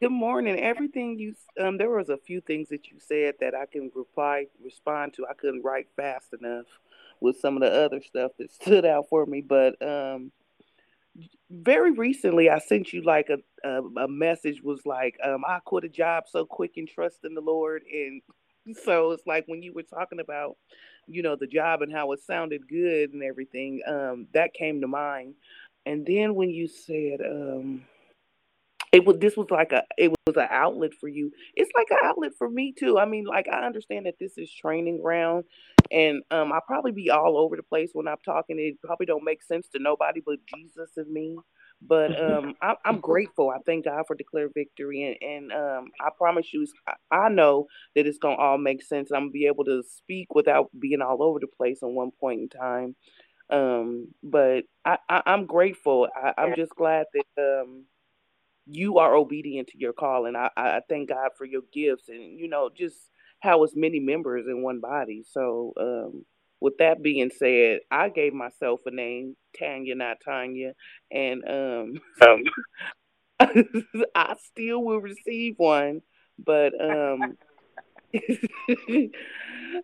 Good 0.00 0.12
morning. 0.12 0.60
Everything 0.60 1.18
you 1.18 1.34
um, 1.60 1.76
there 1.76 1.90
was 1.90 2.08
a 2.08 2.16
few 2.16 2.40
things 2.40 2.68
that 2.68 2.86
you 2.86 2.98
said 3.00 3.34
that 3.40 3.56
I 3.56 3.66
can 3.66 3.90
reply 3.96 4.46
respond 4.62 5.14
to. 5.14 5.26
I 5.26 5.34
couldn't 5.34 5.64
write 5.64 5.88
fast 5.96 6.32
enough 6.40 6.66
with 7.20 7.40
some 7.40 7.56
of 7.56 7.62
the 7.62 7.72
other 7.72 8.00
stuff 8.00 8.30
that 8.38 8.52
stood 8.62 8.84
out 8.84 9.08
for 9.10 9.26
me, 9.26 9.40
but 9.40 9.74
um, 9.82 10.30
very 11.50 11.90
recently 11.90 12.48
I 12.48 12.60
sent 12.60 12.92
you 12.92 13.02
like 13.02 13.28
a 13.28 13.38
a, 13.68 13.82
a 14.04 14.06
message 14.06 14.62
was 14.62 14.86
like 14.86 15.16
um, 15.24 15.42
I 15.44 15.58
quit 15.64 15.82
a 15.82 15.88
job 15.88 16.24
so 16.30 16.46
quick 16.46 16.76
and 16.76 16.88
trust 16.88 17.24
in 17.24 17.34
the 17.34 17.40
Lord, 17.40 17.82
and 17.92 18.22
so 18.84 19.10
it's 19.10 19.26
like 19.26 19.46
when 19.48 19.64
you 19.64 19.72
were 19.72 19.82
talking 19.82 20.20
about 20.20 20.56
you 21.08 21.22
know 21.22 21.34
the 21.34 21.48
job 21.48 21.82
and 21.82 21.92
how 21.92 22.12
it 22.12 22.20
sounded 22.20 22.68
good 22.68 23.14
and 23.14 23.24
everything 23.24 23.80
um, 23.84 24.28
that 24.32 24.54
came 24.54 24.80
to 24.80 24.86
mind, 24.86 25.34
and 25.86 26.06
then 26.06 26.36
when 26.36 26.50
you 26.50 26.68
said 26.68 27.20
um, 27.20 27.82
it 28.92 29.04
was 29.06 29.18
this 29.18 29.36
was 29.36 29.48
like 29.50 29.72
a 29.72 29.84
it 29.98 30.12
was 30.26 30.36
an 30.36 30.48
outlet 30.50 30.92
for 31.00 31.08
you. 31.08 31.32
It's 31.54 31.70
like 31.76 31.88
an 31.90 31.98
outlet 32.04 32.32
for 32.38 32.48
me 32.48 32.74
too. 32.78 32.98
I 32.98 33.06
mean 33.06 33.24
like 33.26 33.48
i 33.48 33.66
understand 33.66 34.06
that 34.06 34.18
this 34.20 34.38
is 34.38 34.52
training 34.52 35.02
ground 35.02 35.44
and 35.92 36.22
um 36.30 36.52
i'll 36.52 36.62
probably 36.66 36.92
be 36.92 37.10
all 37.10 37.38
over 37.38 37.56
the 37.56 37.62
place 37.62 37.90
when 37.92 38.08
i'm 38.08 38.16
talking. 38.24 38.58
It 38.58 38.80
probably 38.82 39.06
don't 39.06 39.24
make 39.24 39.42
sense 39.42 39.68
to 39.70 39.78
nobody 39.80 40.22
but 40.24 40.38
jesus 40.46 40.90
and 40.96 41.12
me. 41.12 41.38
But 41.82 42.20
um 42.20 42.56
I, 42.62 42.74
i'm 42.84 43.00
grateful. 43.00 43.50
I 43.50 43.58
thank 43.66 43.84
god 43.86 44.04
for 44.06 44.16
declare 44.16 44.48
victory 44.54 45.04
and, 45.04 45.30
and 45.30 45.52
um 45.52 45.86
i 46.00 46.08
promise 46.16 46.52
you 46.52 46.66
I, 46.88 46.94
I 47.26 47.28
know 47.28 47.66
that 47.96 48.06
it's 48.06 48.18
gonna 48.18 48.36
all 48.36 48.58
make 48.58 48.82
sense 48.82 49.10
i'm 49.12 49.22
gonna 49.24 49.30
be 49.32 49.46
able 49.46 49.64
to 49.66 49.82
speak 49.84 50.34
without 50.34 50.70
being 50.78 51.02
all 51.02 51.22
over 51.22 51.38
the 51.40 51.46
place 51.48 51.80
at 51.82 51.88
one 51.90 52.10
point 52.20 52.40
in 52.42 52.48
time. 52.48 52.96
Um 53.50 54.08
but 54.22 54.64
i, 54.84 54.98
I 55.08 55.22
i'm 55.26 55.46
grateful. 55.46 56.08
I, 56.16 56.34
i'm 56.38 56.54
just 56.56 56.74
glad 56.76 57.06
that 57.14 57.26
um 57.62 57.84
you 58.70 58.98
are 58.98 59.14
obedient 59.14 59.68
to 59.68 59.78
your 59.78 59.92
call 59.92 60.26
and 60.26 60.36
I, 60.36 60.50
I 60.56 60.80
thank 60.88 61.08
God 61.08 61.30
for 61.36 61.44
your 61.44 61.62
gifts 61.72 62.08
and 62.08 62.38
you 62.38 62.48
know 62.48 62.70
just 62.74 62.96
how 63.40 63.62
it's 63.62 63.76
many 63.76 64.00
members 64.00 64.46
in 64.46 64.62
one 64.62 64.80
body. 64.80 65.24
So 65.30 65.72
um 65.80 66.24
with 66.60 66.78
that 66.78 67.02
being 67.02 67.30
said, 67.36 67.80
I 67.90 68.08
gave 68.08 68.34
myself 68.34 68.80
a 68.86 68.90
name, 68.90 69.36
Tanya, 69.58 69.94
not 69.94 70.18
Tanya, 70.24 70.72
and 71.10 71.42
um 71.48 71.94
I 74.14 74.34
still 74.50 74.82
will 74.82 75.00
receive 75.00 75.54
one, 75.56 76.02
but 76.38 76.72
um 76.80 77.36
it, 78.12 79.12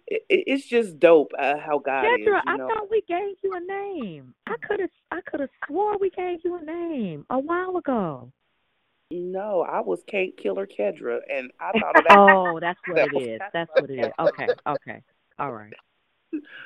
it's 0.09 0.67
just 0.67 0.99
dope 0.99 1.33
uh, 1.39 1.59
how 1.59 1.79
God 1.79 2.05
is, 2.07 2.27
Kendra, 2.27 2.41
you 2.47 2.55
I 2.55 2.57
thought 2.57 2.91
we 2.91 3.03
gave 3.07 3.37
you 3.43 3.55
a 3.55 3.61
name. 3.61 4.35
I 4.47 4.57
could 4.67 4.81
have 4.81 4.91
I 5.11 5.21
could 5.27 5.41
have 5.41 5.51
swore 5.67 5.99
we 5.99 6.11
gave 6.11 6.41
you 6.45 6.57
a 6.57 6.65
name 6.65 7.27
a 7.31 7.39
while 7.39 7.77
ago. 7.77 8.33
No, 9.11 9.63
I 9.63 9.81
was 9.81 10.03
Kate 10.07 10.37
Killer 10.37 10.67
Kedra, 10.67 11.21
and 11.31 11.51
I 11.61 11.73
thought 11.79 11.97
of 11.97 12.05
that. 12.05 12.19
Oh, 12.19 12.59
that's 12.61 12.81
what 12.87 12.99
it 12.99 13.21
is. 13.21 13.41
That's 13.53 13.71
what 13.75 13.91
it 13.91 14.01
is. 14.01 14.13
Okay, 14.19 14.49
okay. 14.67 15.03
All 15.39 15.53
right. 15.53 15.73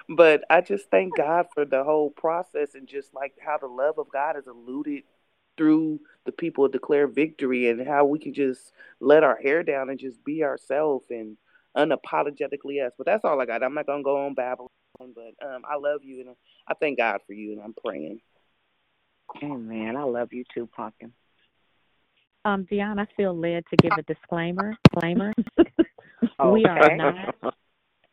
but 0.09 0.45
I 0.49 0.61
just 0.61 0.91
thank 0.91 1.17
God 1.17 1.47
for 1.55 1.65
the 1.65 1.85
whole 1.85 2.11
process 2.11 2.75
and 2.75 2.87
just 2.87 3.15
like 3.15 3.35
how 3.41 3.59
the 3.59 3.67
love 3.67 3.99
of 3.99 4.09
God 4.11 4.37
is 4.37 4.47
eluded 4.47 5.05
through 5.57 6.01
the 6.25 6.33
people 6.33 6.69
declare 6.69 7.07
victory 7.07 7.69
and 7.69 7.87
how 7.87 8.05
we 8.05 8.19
can 8.19 8.33
just 8.33 8.73
let 9.01 9.25
our 9.25 9.37
hair 9.37 9.63
down 9.63 9.91
and 9.91 9.99
just 9.99 10.25
be 10.25 10.45
ourselves 10.45 11.07
and 11.11 11.37
unapologetically 11.77 12.85
us. 12.87 12.93
But 12.97 13.07
that's 13.07 13.25
all 13.25 13.41
I 13.41 13.47
got. 13.47 13.63
I'm 13.63 13.75
not 13.75 13.87
gonna 13.87 14.03
go 14.03 14.27
on 14.27 14.35
babbling, 14.35 14.69
but 14.99 15.35
um, 15.47 15.63
I 15.69 15.77
love 15.77 16.05
you 16.05 16.21
and 16.21 16.37
I 16.67 16.75
thank 16.75 16.99
God 16.99 17.21
for 17.27 17.33
you 17.33 17.53
and 17.53 17.61
I'm 17.61 17.75
praying. 17.75 18.21
Amen. 19.43 19.69
Man. 19.69 19.97
I 19.97 20.05
love 20.05 20.33
you 20.33 20.45
too, 20.55 20.67
Pumpkin. 20.67 21.13
Um, 22.49 22.67
Dion, 22.71 22.99
I 22.99 23.07
feel 23.15 23.37
led 23.37 23.65
to 23.69 23.77
give 23.77 23.93
a 23.99 24.03
disclaimer. 24.03 24.75
Disclaimer. 24.95 25.33
We 26.53 26.67
are 26.67 26.97
not 26.97 27.55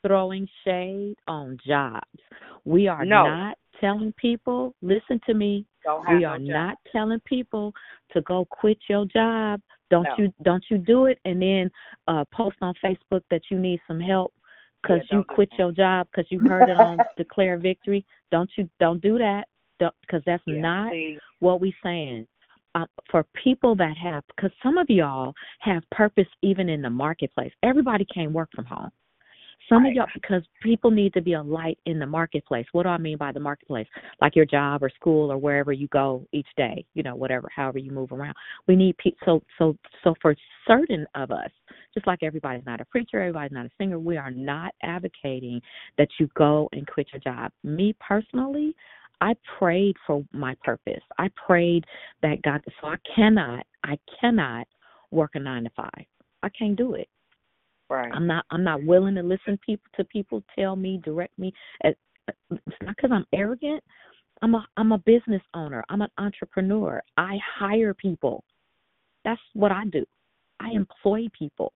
throwing 0.06 0.48
shade 0.64 1.16
on 1.28 1.58
jobs. 1.66 2.20
We 2.66 2.88
are 2.88 3.06
No. 3.06 3.24
not 3.24 3.58
telling 3.80 4.14
people, 4.14 4.74
listen 4.82 5.20
to 5.28 5.34
me. 5.34 5.66
We 6.10 6.20
no 6.22 6.26
are 6.30 6.38
job. 6.38 6.48
not 6.48 6.78
telling 6.92 7.20
people 7.22 7.74
to 8.12 8.22
go 8.22 8.46
quit 8.46 8.78
your 8.90 9.06
job. 9.06 9.62
Don't 9.90 10.04
No. 10.06 10.16
you 10.18 10.34
don't 10.44 10.66
you 10.70 10.78
do 10.80 11.06
it 11.06 11.20
and 11.26 11.42
then 11.42 11.72
uh 12.08 12.26
post 12.32 12.58
on 12.62 12.74
Facebook 12.84 13.24
that 13.30 13.44
you 13.50 13.60
need 13.60 13.80
some 13.88 14.00
help 14.00 14.34
because 14.82 15.02
Yeah, 15.12 15.18
you 15.20 15.24
quit 15.24 15.50
your 15.58 15.72
job 15.72 16.08
because 16.12 16.30
you 16.32 16.40
heard 16.40 16.70
it 16.70 16.78
on 16.78 16.98
Declare 17.18 17.58
Victory. 17.60 18.06
Don't 18.32 18.50
you 18.58 18.68
don't 18.80 19.02
do 19.02 19.18
that 19.20 19.48
because 20.02 20.24
that's 20.26 20.44
Yeah, 20.48 20.62
not 20.62 20.92
see. 20.92 21.20
what 21.40 21.62
we 21.62 21.74
saying. 21.84 22.28
Uh, 22.76 22.86
for 23.10 23.26
people 23.42 23.74
that 23.74 23.96
have, 23.96 24.22
because 24.36 24.52
some 24.62 24.78
of 24.78 24.90
y'all 24.90 25.34
have 25.60 25.82
purpose 25.92 26.28
even 26.42 26.68
in 26.68 26.82
the 26.82 26.90
marketplace. 26.90 27.54
Everybody 27.64 28.06
can't 28.14 28.34
work 28.34 28.50
from 28.54 28.66
home. 28.66 28.92
Some 29.70 29.86
of 29.86 29.94
y'all, 29.94 30.08
because 30.14 30.44
people 30.62 30.92
need 30.92 31.14
to 31.14 31.22
be 31.22 31.34
a 31.34 31.42
light 31.42 31.80
in 31.86 32.00
the 32.00 32.06
marketplace. 32.06 32.66
What 32.74 32.84
do 32.84 32.90
I 32.90 32.98
mean 32.98 33.18
by 33.18 33.32
the 33.32 33.40
marketplace? 33.40 33.88
Like 34.22 34.36
your 34.36 34.46
job 34.46 34.84
or 34.84 34.90
school 34.90 35.32
or 35.32 35.38
wherever 35.38 35.72
you 35.72 35.88
go 35.88 36.28
each 36.34 36.50
day, 36.58 36.86
you 36.94 37.02
know, 37.02 37.16
whatever, 37.16 37.50
however 37.56 37.80
you 37.80 37.92
move 37.92 38.12
around. 38.12 38.36
We 38.68 38.76
need 38.76 38.98
people. 38.98 39.20
So, 39.26 39.42
so, 39.58 39.78
so 40.04 40.14
for 40.22 40.36
certain 40.68 41.08
of 41.16 41.32
us, 41.32 41.50
just 41.94 42.06
like 42.06 42.24
everybody's 42.24 42.66
not 42.66 42.82
a 42.82 42.86
preacher, 42.86 43.22
everybody's 43.22 43.54
not 43.54 43.66
a 43.66 43.72
singer, 43.78 43.98
we 43.98 44.18
are 44.18 44.32
not 44.32 44.74
advocating 44.84 45.62
that 45.98 46.10
you 46.20 46.30
go 46.36 46.68
and 46.74 46.86
quit 46.86 47.08
your 47.14 47.22
job. 47.22 47.52
Me 47.64 47.96
personally, 48.06 48.76
I 49.22 49.36
prayed 49.58 49.96
for 50.06 50.24
my 50.32 50.56
purpose. 50.64 51.02
I 51.18 51.30
prayed 51.46 51.86
that 52.22 52.42
God. 52.42 52.62
So 52.82 52.88
I 52.88 52.98
cannot, 53.16 53.66
I 53.84 53.98
cannot 54.20 54.68
work 55.12 55.32
a 55.36 55.40
nine 55.40 55.64
to 55.64 55.70
five. 55.76 56.06
I 56.44 56.50
can't 56.50 56.76
do 56.76 56.94
it. 56.94 57.08
Right. 57.90 58.12
I'm 58.12 58.26
not 58.28 58.46
I'm 58.50 58.64
not 58.64 58.84
willing 58.84 59.16
to 59.16 59.24
listen 59.24 59.60
people 59.66 59.86
to 59.96 60.04
people 60.06 60.44
tell 60.58 60.76
me, 60.76 61.00
direct 61.04 61.38
me. 61.38 61.54
Uh, 61.84 61.90
because 62.50 63.12
I'm 63.12 63.26
arrogant. 63.34 63.84
I'm 64.42 64.56
a 64.56 64.66
I'm 64.78 64.92
a 64.92 64.98
business 64.98 65.42
owner. 65.54 65.84
I'm 65.90 66.02
an 66.02 66.10
entrepreneur. 66.18 67.02
I 67.18 67.38
hire 67.60 67.94
people. 67.94 68.44
That's 69.24 69.42
what 69.54 69.72
I 69.72 69.86
do. 69.86 70.06
I 70.60 70.72
employ 70.72 71.28
people. 71.38 71.74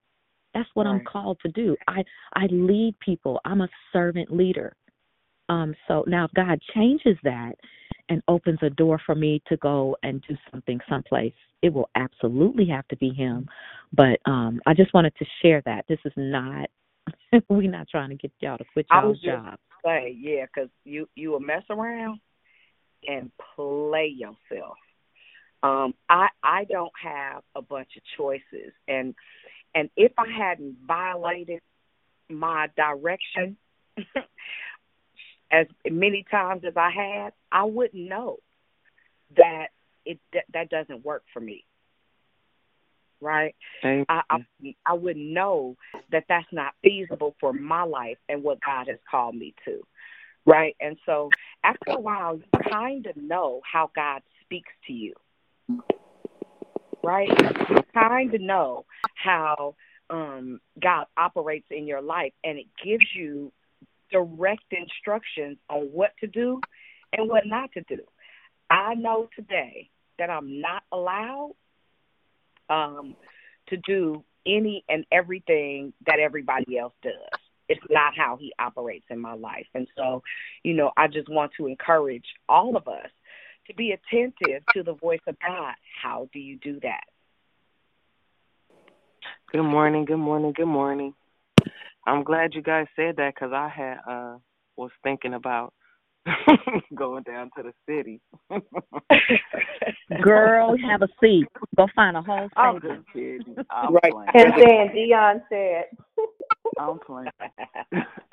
That's 0.54 0.70
what 0.74 0.88
I'm 0.88 1.04
called 1.06 1.38
to 1.44 1.52
do. 1.52 1.76
I 1.88 2.04
I 2.34 2.48
lead 2.50 2.96
people. 3.00 3.40
I'm 3.46 3.62
a 3.62 3.70
servant 3.94 4.36
leader. 4.36 4.76
Um 5.50 5.76
so 5.88 6.04
now 6.08 6.26
if 6.26 6.32
God 6.34 6.60
changes 6.74 7.18
that 7.24 7.54
and 8.10 8.24
opens 8.28 8.60
a 8.64 8.70
door 8.70 9.00
for 9.06 9.14
me 9.16 9.42
to 9.48 9.58
go 9.58 9.96
and 10.04 10.24
do 10.28 10.36
something 10.52 10.80
someplace, 10.90 11.34
it 11.62 11.72
will 11.74 11.90
absolutely 11.96 12.66
have 12.68 12.88
to 12.88 12.98
be 12.98 13.10
him. 13.10 13.48
But 13.94 14.20
um 14.26 14.62
I 14.66 14.74
just 14.74 14.94
wanted 14.94 15.14
to 15.18 15.26
share 15.42 15.62
that. 15.66 15.86
This 15.88 16.00
is 16.06 16.14
not 16.16 16.70
we're 17.50 17.70
not 17.70 17.88
trying 17.90 18.10
to 18.10 18.16
get 18.16 18.32
y'all 18.40 18.58
to 18.58 18.66
quit 18.74 18.86
I 18.92 19.00
y'all's 19.02 19.20
was 19.20 19.22
just 19.22 19.36
job. 19.44 19.60
say, 19.86 20.16
yeah, 20.20 20.46
'cause 20.54 20.70
you 20.86 21.08
you 21.16 21.32
will 21.32 21.40
mess 21.40 21.64
around 21.70 22.20
and 23.08 23.32
play 23.56 24.08
yourself. 24.08 24.78
Um, 25.64 25.94
I 26.10 26.30
I 26.44 26.64
don't 26.66 26.92
have 27.02 27.44
a 27.56 27.62
bunch 27.62 27.90
of 27.98 28.04
choices, 28.18 28.74
and 28.88 29.14
and 29.76 29.90
if 29.96 30.12
I 30.18 30.28
hadn't 30.28 30.78
violated 30.86 31.62
my 32.30 32.68
direction 32.76 33.58
as 35.52 35.68
many 35.90 36.26
times 36.30 36.64
as 36.66 36.74
I 36.76 36.92
had, 36.92 37.34
I 37.52 37.64
wouldn't 37.64 38.08
know 38.10 38.38
that 39.38 39.68
it 40.06 40.20
that, 40.34 40.46
that 40.54 40.70
doesn't 40.70 41.06
work 41.06 41.24
for 41.34 41.40
me. 41.40 41.66
Right? 43.22 43.56
I, 44.08 44.22
I 44.30 44.46
I 44.86 44.94
wouldn't 44.94 45.32
know 45.32 45.76
that 46.12 46.26
that's 46.30 46.48
not 46.52 46.74
feasible 46.84 47.36
for 47.40 47.52
my 47.52 47.84
life 47.84 48.18
and 48.30 48.44
what 48.44 48.60
God 48.66 48.88
has 48.88 49.00
called 49.10 49.36
me 49.36 49.54
to. 49.66 49.82
Right? 50.46 50.76
And 50.80 50.98
so 51.06 51.30
after 51.64 51.92
a 51.92 52.00
while 52.00 52.38
you 52.38 52.44
kind 52.72 53.06
of 53.08 53.18
know 53.18 53.62
how 53.70 53.92
God 53.96 54.22
speaks 54.44 54.72
to 54.88 54.94
you. 54.94 55.14
Right? 57.04 57.30
You 57.70 57.84
kind 57.94 58.34
of 58.34 58.42
know 58.42 58.86
how 59.16 59.76
um 60.10 60.60
God 60.82 61.06
operates 61.18 61.68
in 61.72 61.86
your 61.88 62.02
life 62.02 62.34
and 62.44 62.58
it 62.58 62.68
gives 62.84 63.06
you 63.14 63.52
direct 64.12 64.64
instructions 64.72 65.58
on 65.70 65.90
what 65.92 66.12
to 66.20 66.28
do 66.28 66.60
and 67.14 67.30
what 67.30 67.46
not 67.46 67.72
to 67.74 67.82
do. 67.88 68.02
I 68.70 68.96
know 68.96 69.30
today 69.36 69.90
that 70.20 70.30
I'm 70.30 70.62
not 70.62 70.84
allowed 70.92 71.54
um, 72.70 73.16
to 73.70 73.78
do 73.78 74.24
any 74.46 74.84
and 74.90 75.06
everything 75.12 75.94
that 76.06 76.20
everybody 76.20 76.78
else 76.78 76.94
does. 77.04 77.14
It's 77.68 77.82
not 77.90 78.14
how 78.18 78.38
he 78.40 78.52
operates 78.58 79.06
in 79.10 79.20
my 79.20 79.34
life. 79.34 79.68
And 79.76 79.88
so, 79.96 80.24
you 80.64 80.74
know, 80.74 80.92
I 80.98 81.08
just 81.08 81.30
want 81.30 81.52
to 81.58 81.68
encourage 81.68 82.26
all 82.48 82.76
of 82.76 82.88
us 82.88 83.10
to 83.68 83.76
be 83.76 83.92
attentive 83.92 84.64
to 84.74 84.84
the 84.84 84.94
voice 84.94 85.20
of 85.28 85.38
God. 85.40 85.76
How 86.02 86.28
do 86.34 86.40
you 86.40 86.58
do 86.58 86.80
that? 86.82 87.04
Good 89.52 89.64
morning, 89.64 90.06
good 90.06 90.18
morning, 90.18 90.54
good 90.56 90.68
morning. 90.68 91.14
I'm 92.08 92.24
glad 92.24 92.54
you 92.56 92.62
guys 92.62 92.88
said 92.96 93.16
that 93.18 93.34
because 93.36 93.52
I 93.54 93.70
had 93.70 93.98
uh 94.10 94.38
was 94.78 94.92
thinking 95.04 95.34
about 95.34 95.74
going 96.96 97.24
down 97.24 97.50
to 97.58 97.64
the 97.64 97.74
city. 97.88 98.22
Girl, 100.22 100.76
have 100.88 101.02
a 101.02 101.08
seat. 101.22 101.46
Go 101.78 101.88
find 101.96 102.18
a 102.18 102.22
whole 102.22 102.50
I'm 102.56 102.82
just 102.82 103.08
kidding. 103.14 103.56
I'm 103.72 103.94
Right. 103.94 104.14
playing. 104.14 104.30
And 104.34 104.54
then 104.58 104.94
Dion 104.94 105.42
said, 105.50 105.86
I'm 106.80 107.00
playing. 107.00 107.32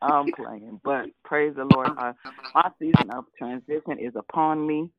I'm 0.03 0.31
playing. 0.33 0.81
But 0.85 1.07
praise 1.25 1.55
the 1.57 1.65
Lord. 1.65 1.91
Uh, 1.99 2.13
my 2.55 2.71
season 2.79 3.11
of 3.11 3.25
transition 3.39 3.99
is 3.99 4.15
upon 4.17 4.67
me. 4.67 4.91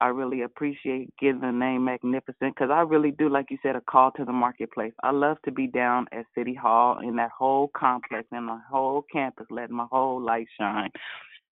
I 0.00 0.08
really 0.08 0.42
appreciate 0.42 1.14
getting 1.20 1.40
the 1.40 1.52
name 1.52 1.84
Magnificent 1.84 2.54
because 2.54 2.70
I 2.72 2.80
really 2.82 3.12
do, 3.12 3.28
like 3.28 3.46
you 3.50 3.58
said, 3.62 3.76
a 3.76 3.80
call 3.80 4.10
to 4.12 4.24
the 4.24 4.32
marketplace. 4.32 4.92
I 5.02 5.12
love 5.12 5.38
to 5.44 5.52
be 5.52 5.68
down 5.68 6.06
at 6.12 6.26
City 6.36 6.54
Hall 6.54 6.98
in 7.00 7.16
that 7.16 7.30
whole 7.36 7.70
complex 7.76 8.26
and 8.32 8.46
my 8.46 8.60
whole 8.70 9.04
campus, 9.12 9.46
letting 9.50 9.76
my 9.76 9.86
whole 9.90 10.20
light 10.20 10.48
shine, 10.58 10.90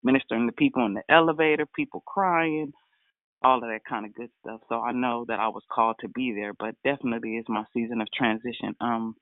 ministering 0.03 0.47
to 0.47 0.53
people 0.53 0.85
in 0.87 0.95
the 0.95 1.03
elevator, 1.09 1.67
people 1.77 2.03
crying, 2.07 2.73
all 3.45 3.57
of 3.59 3.63
that 3.71 3.85
kind 3.89 4.07
of 4.07 4.15
good 4.15 4.31
stuff. 4.41 4.61
So 4.69 4.81
I 4.81 4.93
know 4.93 5.25
that 5.29 5.41
I 5.41 5.49
was 5.49 5.63
called 5.73 5.97
to 6.01 6.09
be 6.09 6.33
there, 6.33 6.53
but 6.59 6.75
definitely 6.85 7.37
is 7.37 7.47
my 7.49 7.65
season 7.75 8.01
of 8.01 8.09
transition. 8.17 8.75
Um, 8.81 9.15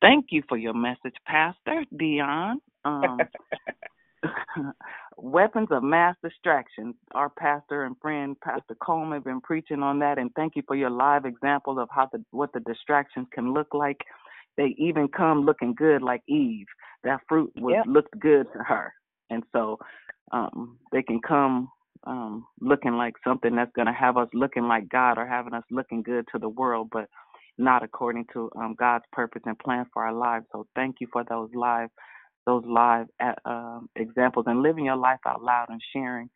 thank 0.00 0.26
you 0.30 0.42
for 0.48 0.58
your 0.58 0.74
message, 0.74 1.16
Pastor 1.26 1.84
Dion. 1.96 2.60
Um, 2.86 3.28
weapons 5.16 5.68
of 5.70 5.82
mass 5.82 6.16
distraction. 6.22 6.94
Our 7.14 7.30
pastor 7.30 7.84
and 7.84 7.96
friend, 8.00 8.36
Pastor 8.42 8.76
Coleman, 8.84 9.14
have 9.18 9.24
been 9.24 9.40
preaching 9.40 9.82
on 9.82 9.98
that, 10.00 10.18
and 10.18 10.30
thank 10.34 10.56
you 10.56 10.62
for 10.66 10.76
your 10.76 10.90
live 10.90 11.24
example 11.24 11.78
of 11.78 11.88
how 11.92 12.08
the 12.12 12.24
what 12.30 12.52
the 12.52 12.60
distractions 12.60 13.26
can 13.32 13.52
look 13.52 13.68
like. 13.72 13.98
They 14.56 14.74
even 14.78 15.08
come 15.08 15.44
looking 15.44 15.74
good, 15.74 16.02
like 16.02 16.22
Eve. 16.28 16.66
That 17.04 17.20
fruit 17.28 17.52
was 17.56 17.74
Yep. 17.76 17.86
looked 17.86 18.18
good 18.18 18.46
to 18.52 18.58
her, 18.60 18.92
and 19.30 19.42
so 19.52 19.78
um, 20.32 20.78
they 20.92 21.02
can 21.02 21.20
come 21.20 21.70
um, 22.04 22.46
looking 22.60 22.94
like 22.94 23.14
something 23.24 23.54
that's 23.54 23.72
going 23.74 23.86
to 23.86 23.92
have 23.92 24.16
us 24.16 24.28
looking 24.34 24.64
like 24.68 24.88
God 24.88 25.18
or 25.18 25.26
having 25.26 25.54
us 25.54 25.64
looking 25.70 26.02
good 26.02 26.26
to 26.32 26.38
the 26.38 26.48
world, 26.48 26.88
but 26.92 27.08
not 27.58 27.82
according 27.82 28.24
to 28.32 28.50
um, 28.56 28.74
God's 28.78 29.04
purpose 29.12 29.42
and 29.44 29.58
plan 29.58 29.86
for 29.92 30.04
our 30.04 30.12
lives. 30.14 30.46
So 30.52 30.66
thank 30.74 30.96
you 31.00 31.08
for 31.12 31.24
those 31.24 31.50
live 31.54 31.90
those 32.50 32.64
live 32.66 33.06
uh, 33.22 33.48
um, 33.48 33.88
examples 33.94 34.46
and 34.48 34.62
living 34.62 34.84
your 34.84 34.96
life 34.96 35.20
out 35.26 35.42
loud 35.42 35.66
and 35.68 35.80
sharing 35.92 36.28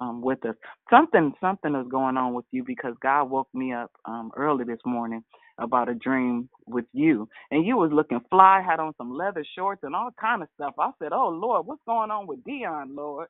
um, 0.00 0.22
with 0.22 0.44
us. 0.46 0.54
Something 0.90 1.34
something 1.40 1.74
is 1.74 1.86
going 1.90 2.16
on 2.16 2.32
with 2.32 2.46
you 2.52 2.64
because 2.64 2.94
God 3.02 3.24
woke 3.24 3.48
me 3.52 3.72
up 3.72 3.90
um, 4.06 4.30
early 4.36 4.64
this 4.64 4.80
morning 4.86 5.22
about 5.58 5.88
a 5.88 5.94
dream 5.94 6.48
with 6.66 6.86
you, 6.92 7.28
and 7.50 7.66
you 7.66 7.76
was 7.76 7.90
looking 7.92 8.20
fly, 8.30 8.62
had 8.66 8.80
on 8.80 8.94
some 8.96 9.12
leather 9.12 9.44
shorts 9.56 9.82
and 9.82 9.94
all 9.94 10.10
kind 10.18 10.42
of 10.42 10.48
stuff. 10.54 10.74
I 10.78 10.90
said, 10.98 11.12
"Oh 11.12 11.28
Lord, 11.28 11.66
what's 11.66 11.82
going 11.86 12.10
on 12.10 12.26
with 12.26 12.42
Dion, 12.44 12.94
Lord?" 12.94 13.28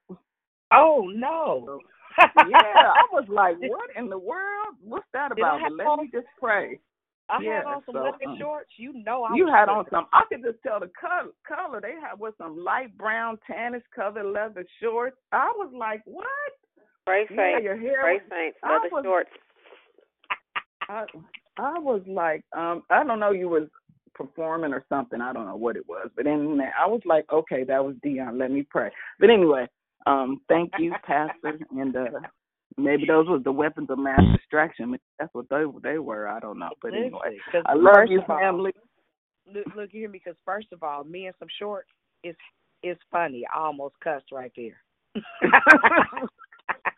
Oh 0.72 1.10
no. 1.12 1.80
yeah, 2.18 2.26
I 2.46 3.06
was 3.12 3.24
like, 3.28 3.56
"What 3.58 3.90
in 3.96 4.08
the 4.08 4.18
world? 4.18 4.76
What's 4.84 5.06
that 5.12 5.32
about?" 5.32 5.60
But 5.62 5.72
let 5.72 5.98
me 5.98 6.10
just 6.12 6.28
pray. 6.38 6.78
I 7.30 7.40
yeah, 7.42 7.56
had 7.58 7.66
on 7.66 7.82
some 7.86 7.94
so, 7.94 8.02
leather 8.04 8.16
um, 8.26 8.36
shorts. 8.38 8.70
You 8.76 8.92
know 9.04 9.24
I 9.24 9.34
you 9.34 9.44
was 9.44 9.54
had 9.54 9.68
on 9.68 9.84
some. 9.90 10.06
I 10.12 10.22
could 10.28 10.42
just 10.42 10.62
tell 10.62 10.80
the 10.80 10.90
color. 10.98 11.30
Color 11.46 11.80
they 11.80 11.92
had 12.00 12.18
was 12.18 12.32
some 12.38 12.62
light 12.64 12.96
brown, 12.96 13.38
tannish 13.48 13.82
colored 13.94 14.24
leather 14.32 14.64
shorts. 14.80 15.16
I 15.32 15.52
was 15.56 15.70
like, 15.76 16.02
what? 16.04 16.26
Pray 17.06 17.26
Yeah, 17.30 17.36
saints, 17.36 17.64
your 17.64 17.76
hair. 17.76 18.00
pray 18.02 18.14
was- 18.14 18.22
saints, 18.30 18.58
I 18.62 18.72
leather 18.74 18.88
was- 18.92 19.04
shorts. 19.04 19.30
I, 20.88 21.04
I 21.58 21.78
was 21.78 22.02
like, 22.06 22.44
um, 22.56 22.82
I 22.90 23.04
don't 23.04 23.20
know, 23.20 23.32
you 23.32 23.48
was 23.48 23.68
performing 24.14 24.72
or 24.72 24.84
something. 24.88 25.20
I 25.20 25.32
don't 25.32 25.46
know 25.46 25.56
what 25.56 25.76
it 25.76 25.86
was, 25.88 26.08
but 26.16 26.24
then 26.24 26.58
I 26.78 26.86
was 26.86 27.02
like, 27.04 27.26
okay, 27.32 27.62
that 27.64 27.84
was 27.84 27.94
Dion. 28.02 28.38
Let 28.38 28.50
me 28.50 28.62
pray. 28.68 28.90
But 29.20 29.30
anyway, 29.30 29.66
um, 30.06 30.40
thank 30.48 30.70
you, 30.78 30.92
Pastor, 31.06 31.58
and 31.72 31.94
uh, 31.94 32.04
maybe 32.78 33.04
those 33.06 33.26
was 33.26 33.42
the 33.44 33.52
weapons 33.52 33.88
of 33.90 33.98
mass 33.98 34.20
distraction. 34.32 34.90
Maybe 34.92 35.02
That's 35.18 35.34
what 35.34 35.48
they 35.50 35.64
they 35.82 35.98
were. 35.98 36.28
I 36.28 36.40
don't 36.40 36.58
know, 36.58 36.70
but 36.80 36.94
anyway, 36.94 37.38
I 37.66 37.74
love 37.74 38.08
you, 38.08 38.20
of 38.20 38.30
all- 38.30 38.38
family. 38.38 38.72
Look, 39.52 39.66
look 39.74 39.90
here, 39.90 40.08
because 40.10 40.34
first 40.44 40.68
of 40.72 40.82
all, 40.82 41.04
me 41.04 41.26
and 41.26 41.34
some 41.38 41.48
shorts 41.58 41.88
is 42.22 42.36
is 42.82 42.96
funny. 43.10 43.44
I 43.52 43.58
almost 43.58 43.94
cussed 44.02 44.30
right 44.30 44.52
there. 44.56 44.76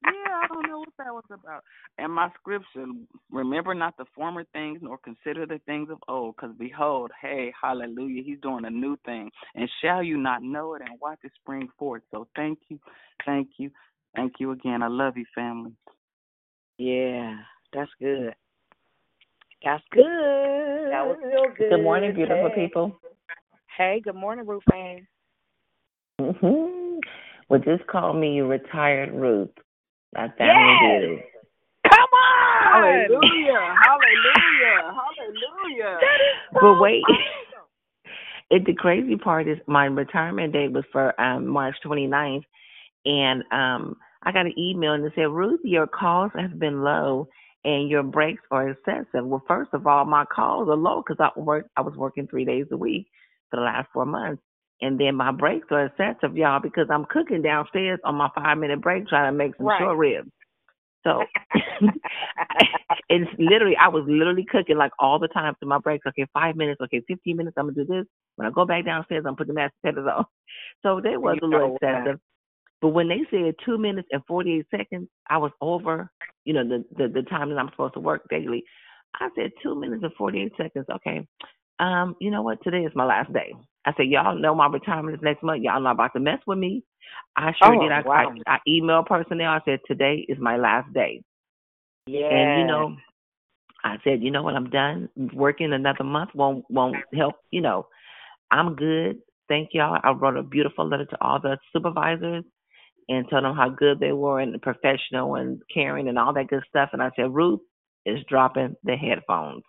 yeah, 0.04 0.40
I 0.42 0.46
don't 0.48 0.66
know 0.68 0.80
what 0.80 0.88
that 0.98 1.12
was 1.14 1.24
about. 1.30 1.62
And 1.98 2.12
my 2.12 2.28
scripture, 2.38 2.86
remember 3.30 3.74
not 3.74 3.96
the 3.96 4.04
former 4.14 4.44
things, 4.52 4.80
nor 4.82 4.98
consider 4.98 5.46
the 5.46 5.60
things 5.66 5.88
of 5.90 5.98
old, 6.08 6.36
because 6.36 6.54
behold, 6.58 7.10
hey, 7.20 7.52
hallelujah, 7.60 8.22
he's 8.22 8.40
doing 8.40 8.64
a 8.64 8.70
new 8.70 8.96
thing. 9.04 9.30
And 9.54 9.70
shall 9.82 10.02
you 10.02 10.16
not 10.16 10.42
know 10.42 10.74
it 10.74 10.82
and 10.82 11.00
watch 11.00 11.20
it 11.22 11.32
spring 11.40 11.68
forth? 11.78 12.02
So 12.10 12.26
thank 12.36 12.58
you, 12.68 12.78
thank 13.24 13.48
you, 13.58 13.70
thank 14.14 14.34
you 14.38 14.52
again. 14.52 14.82
I 14.82 14.88
love 14.88 15.16
you, 15.16 15.24
family. 15.34 15.72
Yeah, 16.78 17.36
that's 17.72 17.90
good. 18.00 18.34
That's 19.64 19.82
good. 19.92 20.04
That 20.04 21.06
was 21.06 21.18
real 21.22 21.54
good. 21.56 21.70
Good 21.70 21.82
morning, 21.82 22.14
beautiful 22.14 22.50
Hey. 22.50 22.62
people. 22.66 23.00
Hey, 23.76 24.00
good 24.02 24.14
morning, 24.14 24.46
Ruth 24.46 24.62
Ann. 24.72 25.06
hmm 26.20 26.98
Well, 27.48 27.60
just 27.60 27.86
call 27.86 28.12
me 28.14 28.40
retired 28.40 29.12
Ruth. 29.12 29.50
My 30.14 30.28
family 30.38 30.48
Yes! 30.48 31.00
did 31.00 31.10
it. 31.10 31.24
Come 31.88 32.08
on! 32.12 32.72
Hallelujah, 32.72 33.74
hallelujah, 33.80 34.94
hallelujah. 34.94 35.98
But 36.60 36.80
wait, 36.80 37.02
it, 38.50 38.64
the 38.66 38.74
crazy 38.74 39.16
part 39.16 39.48
is 39.48 39.58
my 39.66 39.86
retirement 39.86 40.52
date 40.52 40.72
was 40.72 40.84
for 40.92 41.18
um 41.20 41.46
March 41.46 41.76
29th, 41.84 42.44
and 43.04 43.42
um 43.52 43.96
I 44.22 44.32
got 44.32 44.46
an 44.46 44.58
email 44.58 44.92
and 44.92 45.04
it 45.04 45.12
said, 45.14 45.30
Ruth, 45.30 45.60
your 45.64 45.86
calls 45.86 46.30
have 46.34 46.58
been 46.58 46.82
low 46.82 47.28
and 47.64 47.88
your 47.88 48.02
breaks 48.02 48.42
are 48.50 48.68
excessive. 48.70 49.24
Well, 49.26 49.42
first 49.48 49.70
of 49.72 49.86
all, 49.86 50.04
my 50.04 50.24
calls 50.26 50.68
are 50.68 50.76
low 50.76 51.02
because 51.06 51.16
I 51.20 51.38
work 51.38 51.66
I 51.76 51.80
was 51.82 51.94
working 51.96 52.26
three 52.28 52.44
days 52.44 52.66
a 52.70 52.76
week 52.76 53.08
for 53.50 53.56
the 53.56 53.62
last 53.62 53.88
four 53.92 54.06
months. 54.06 54.42
and 54.82 54.98
then 54.98 55.14
my 55.14 55.30
breaks 55.30 55.66
are 55.70 55.86
excessive, 55.86 56.36
y'all, 56.36 56.60
because 56.60 56.86
I'm 56.90 57.04
cooking 57.06 57.42
downstairs 57.42 58.00
on 58.04 58.14
my 58.16 58.28
five 58.34 58.58
minute 58.58 58.80
break 58.80 59.08
trying 59.08 59.32
to 59.32 59.36
make 59.36 59.56
some 59.56 59.66
Right. 59.66 59.80
short 59.80 59.96
ribs. 59.98 60.30
So 61.04 61.24
it's 63.08 63.30
literally 63.38 63.76
I 63.76 63.88
was 63.88 64.04
literally 64.06 64.46
cooking 64.50 64.76
like 64.76 64.92
all 64.98 65.18
the 65.18 65.28
time 65.28 65.54
to 65.60 65.66
my 65.66 65.78
breaks. 65.78 66.06
Okay, 66.06 66.26
five 66.32 66.56
minutes, 66.56 66.80
okay, 66.82 67.02
fifteen 67.08 67.36
minutes, 67.36 67.56
I'm 67.58 67.66
gonna 67.66 67.74
do 67.74 67.84
this. 67.84 68.06
When 68.36 68.46
I 68.46 68.50
go 68.50 68.64
back 68.66 68.84
downstairs, 68.84 69.24
I'm 69.26 69.36
putting 69.36 69.54
the 69.54 69.60
mashed 69.60 69.74
potatoes 69.82 70.06
on. 70.14 70.24
So 70.82 71.00
they 71.02 71.16
was 71.16 71.38
a 71.42 71.46
little 71.46 71.76
excessive. 71.76 72.20
But 72.80 72.88
when 72.88 73.08
they 73.08 73.20
said 73.30 73.54
two 73.64 73.78
minutes 73.78 74.08
and 74.10 74.22
forty 74.26 74.58
eight 74.58 74.66
seconds, 74.70 75.08
I 75.28 75.38
was 75.38 75.52
over, 75.60 76.10
you 76.44 76.54
know, 76.54 76.64
the, 76.66 76.84
the 76.96 77.08
the 77.08 77.22
time 77.22 77.50
that 77.50 77.58
I'm 77.58 77.70
supposed 77.70 77.94
to 77.94 78.00
work 78.00 78.22
daily. 78.30 78.64
I 79.20 79.28
said 79.36 79.50
two 79.62 79.74
minutes 79.74 80.02
and 80.02 80.12
forty 80.14 80.42
eight 80.42 80.52
seconds. 80.56 80.86
Okay. 80.96 81.26
Um, 81.78 82.14
you 82.20 82.30
know 82.30 82.42
what? 82.42 82.62
Today 82.62 82.84
is 82.84 82.92
my 82.94 83.04
last 83.04 83.32
day. 83.32 83.54
I 83.86 83.92
said, 83.96 84.06
Y'all 84.06 84.36
know 84.38 84.54
my 84.54 84.66
retirement 84.66 85.16
is 85.16 85.22
next 85.22 85.42
month. 85.42 85.62
Y'all 85.62 85.80
not 85.80 85.92
about 85.92 86.12
to 86.14 86.20
mess 86.20 86.38
with 86.46 86.58
me. 86.58 86.82
I 87.36 87.52
sure 87.62 87.74
Oh, 87.74 87.80
did. 87.80 87.92
I, 87.92 88.02
wow. 88.02 88.32
I 88.46 88.54
I 88.54 88.58
emailed 88.68 89.06
personnel. 89.06 89.52
I 89.52 89.60
said, 89.64 89.80
Today 89.86 90.24
is 90.28 90.38
my 90.38 90.56
last 90.56 90.92
day. 90.92 91.22
Yeah. 92.06 92.26
And 92.28 92.60
you 92.60 92.66
know, 92.66 92.96
I 93.84 93.96
said, 94.04 94.22
you 94.22 94.30
know 94.30 94.42
what, 94.42 94.54
I'm 94.54 94.70
done. 94.70 95.08
Working 95.32 95.72
another 95.72 96.04
month 96.04 96.30
won't 96.34 96.64
won't 96.70 96.96
help. 97.14 97.36
You 97.50 97.62
know, 97.62 97.86
I'm 98.50 98.74
good. 98.74 99.18
Thank 99.48 99.70
y'all. 99.72 99.98
I 100.02 100.10
wrote 100.12 100.36
a 100.36 100.42
beautiful 100.42 100.86
letter 100.86 101.06
to 101.06 101.16
all 101.20 101.40
the 101.40 101.58
supervisors 101.72 102.44
and 103.10 103.28
told 103.28 103.44
them 103.44 103.56
how 103.56 103.68
good 103.68 103.98
they 103.98 104.12
were 104.12 104.38
and 104.40 104.62
professional 104.62 105.34
and 105.34 105.60
caring 105.72 106.08
and 106.08 106.16
all 106.16 106.32
that 106.32 106.46
good 106.48 106.62
stuff. 106.68 106.90
And 106.92 107.02
I 107.02 107.10
said, 107.16 107.34
Ruth 107.34 107.60
is 108.06 108.20
dropping 108.28 108.76
the 108.84 108.94
headphones. 108.94 109.64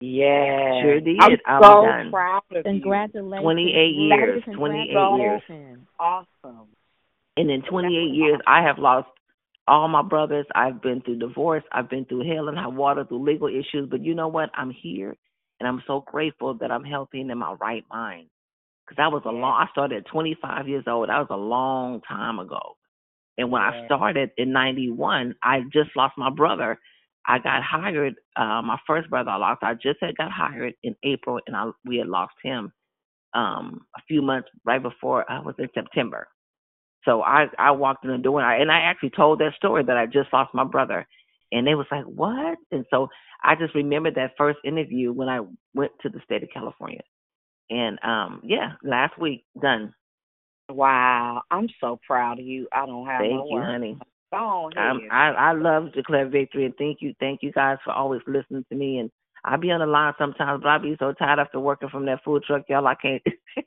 Yeah. 0.00 0.82
Sure 0.82 1.00
did. 1.00 1.16
I'm 1.18 1.38
I'm 1.46 1.62
so 1.62 1.82
done. 1.86 2.10
proud 2.10 2.42
of 2.50 2.56
you. 2.56 2.62
Congratulations. 2.62 3.42
28 3.42 3.72
Ruth. 3.72 4.44
years. 4.44 4.44
28 4.54 4.92
years. 5.18 5.42
Awesome. 5.98 6.68
And 7.38 7.50
in 7.50 7.62
28 7.62 8.14
years, 8.14 8.38
I 8.46 8.62
have 8.62 8.78
lost 8.78 9.08
all 9.66 9.88
my 9.88 10.02
brothers. 10.02 10.46
I've 10.54 10.82
been 10.82 11.00
through 11.00 11.18
divorce. 11.18 11.64
I've 11.72 11.88
been 11.88 12.04
through 12.04 12.30
hell 12.30 12.48
and 12.48 12.58
high 12.58 12.66
water, 12.66 13.06
through 13.06 13.24
legal 13.24 13.48
issues. 13.48 13.88
But 13.90 14.04
you 14.04 14.14
know 14.14 14.28
what? 14.28 14.50
I'm 14.54 14.70
here, 14.70 15.16
and 15.60 15.66
I'm 15.66 15.82
so 15.86 16.04
grateful 16.06 16.54
that 16.58 16.70
I'm 16.70 16.84
healthy 16.84 17.22
and 17.22 17.30
in 17.30 17.38
my 17.38 17.54
right 17.54 17.84
mind. 17.90 18.28
Because 18.86 19.02
I 19.02 19.08
was 19.08 19.22
a 19.26 19.30
long. 19.30 19.54
I 19.60 19.70
started 19.72 19.98
at 19.98 20.10
25 20.12 20.68
years 20.68 20.84
old. 20.86 21.08
That 21.08 21.18
was 21.18 21.28
a 21.30 21.36
long 21.36 22.00
time 22.02 22.38
ago. 22.38 22.76
And 23.38 23.50
when 23.50 23.62
I 23.62 23.72
started 23.86 24.30
in 24.38 24.52
'91, 24.52 25.34
I 25.42 25.60
just 25.72 25.90
lost 25.96 26.14
my 26.18 26.30
brother. 26.30 26.78
I 27.26 27.38
got 27.38 27.62
hired. 27.62 28.14
Uh, 28.36 28.62
my 28.62 28.78
first 28.86 29.10
brother 29.10 29.30
I 29.30 29.36
lost. 29.36 29.62
I 29.62 29.74
just 29.74 29.98
had 30.00 30.16
got 30.16 30.30
hired 30.30 30.74
in 30.84 30.94
April, 31.04 31.40
and 31.46 31.56
I 31.56 31.70
we 31.84 31.98
had 31.98 32.08
lost 32.08 32.34
him 32.42 32.72
um 33.34 33.80
a 33.96 34.02
few 34.08 34.22
months 34.22 34.48
right 34.64 34.82
before 34.82 35.30
I 35.30 35.40
was 35.40 35.54
in 35.58 35.68
September. 35.74 36.28
So 37.04 37.22
I 37.22 37.46
I 37.58 37.72
walked 37.72 38.04
in 38.04 38.12
the 38.12 38.18
door 38.18 38.40
and 38.40 38.48
I 38.48 38.56
and 38.56 38.70
I 38.72 38.80
actually 38.80 39.10
told 39.10 39.40
that 39.40 39.54
story 39.56 39.84
that 39.84 39.96
I 39.96 40.06
just 40.06 40.32
lost 40.32 40.54
my 40.54 40.64
brother, 40.64 41.06
and 41.52 41.66
they 41.66 41.74
was 41.74 41.86
like, 41.90 42.04
"What?" 42.04 42.58
And 42.72 42.84
so 42.90 43.08
I 43.42 43.54
just 43.56 43.74
remembered 43.74 44.16
that 44.16 44.34
first 44.38 44.58
interview 44.64 45.12
when 45.12 45.28
I 45.28 45.40
went 45.74 45.92
to 46.02 46.08
the 46.08 46.20
state 46.24 46.42
of 46.42 46.50
California, 46.52 47.02
and 47.70 47.98
um 48.02 48.40
yeah, 48.44 48.72
last 48.82 49.18
week 49.18 49.44
done. 49.60 49.94
Wow. 50.68 51.42
I'm 51.50 51.68
so 51.80 51.98
proud 52.06 52.38
of 52.40 52.44
you. 52.46 52.66
I 52.72 52.86
don't 52.86 53.06
have 53.06 53.20
Thank 53.20 53.32
no 53.32 53.46
you, 53.48 53.56
words. 53.56 53.70
honey. 53.70 53.98
Go 54.32 54.70
Um. 54.76 55.00
I 55.10 55.28
I 55.30 55.52
love 55.52 55.92
declare 55.92 56.28
victory 56.28 56.64
and 56.64 56.74
thank 56.76 56.98
you 57.00 57.14
thank 57.20 57.42
you 57.42 57.52
guys 57.52 57.78
for 57.84 57.92
always 57.92 58.20
listening 58.26 58.64
to 58.70 58.76
me 58.76 58.98
and 58.98 59.10
I 59.44 59.56
be 59.56 59.70
on 59.70 59.78
the 59.78 59.86
line 59.86 60.12
sometimes, 60.18 60.62
but 60.62 60.68
I 60.68 60.78
be 60.78 60.96
so 60.98 61.12
tired 61.12 61.38
after 61.38 61.60
working 61.60 61.88
from 61.88 62.04
that 62.06 62.24
food 62.24 62.42
truck, 62.44 62.62
y'all. 62.68 62.86
I 62.86 62.96
can't 62.96 63.22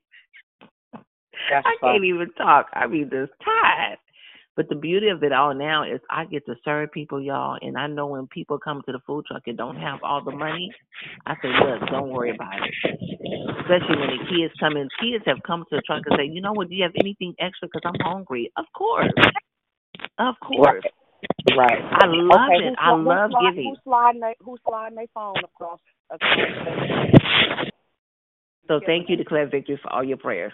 I 1.51 1.75
can't 1.81 2.03
even 2.03 2.31
talk. 2.37 2.67
I 2.73 2.87
be 2.87 3.03
just 3.03 3.31
tired. 3.43 3.97
But 4.59 4.67
the 4.67 4.75
beauty 4.75 5.07
of 5.07 5.23
it 5.23 5.31
all 5.31 5.55
now 5.55 5.85
is 5.85 6.01
I 6.09 6.25
get 6.25 6.45
to 6.47 6.55
serve 6.65 6.91
people, 6.91 7.21
y'all, 7.21 7.57
and 7.61 7.77
I 7.77 7.87
know 7.87 8.07
when 8.07 8.27
people 8.27 8.59
come 8.59 8.81
to 8.85 8.91
the 8.91 8.99
food 9.07 9.23
truck 9.25 9.43
and 9.47 9.57
don't 9.57 9.77
have 9.77 9.99
all 10.03 10.21
the 10.21 10.35
money, 10.35 10.69
I 11.25 11.35
say, 11.35 11.47
look, 11.47 11.89
don't 11.89 12.09
worry 12.09 12.31
about 12.35 12.51
it. 12.55 12.73
Especially 13.61 13.95
when 13.95 14.09
the 14.19 14.25
kids 14.27 14.53
come 14.59 14.75
in. 14.75 14.89
Kids 14.99 15.23
have 15.27 15.37
come 15.47 15.63
to 15.69 15.77
the 15.77 15.81
truck 15.87 16.01
and 16.05 16.17
say, 16.19 16.25
you 16.25 16.41
know 16.41 16.51
what, 16.51 16.67
do 16.67 16.75
you 16.75 16.83
have 16.83 16.91
anything 16.99 17.33
extra? 17.39 17.69
Because 17.71 17.83
I'm 17.85 18.01
hungry. 18.03 18.51
Of 18.57 18.65
course. 18.75 19.07
Of 20.17 20.35
course. 20.45 20.83
Right. 21.55 21.79
I 21.79 22.07
love 22.07 22.49
okay, 22.51 22.65
it. 22.65 22.67
who's, 22.67 22.77
I 22.81 22.97
who's 22.97 23.07
love 23.07 23.31
slide- 23.31 23.51
giving. 23.51 23.69
Who's 23.69 23.79
sliding 23.85 24.33
Who's 24.43 24.59
sliding 24.67 24.95
their 24.97 25.05
phone 25.13 25.35
across 25.41 25.79
across 26.11 27.71
So 28.67 28.81
thank 28.85 29.07
you, 29.07 29.15
Declare 29.15 29.47
Victory, 29.47 29.79
for 29.81 29.93
all 29.93 30.03
your 30.03 30.17
prayers. 30.17 30.51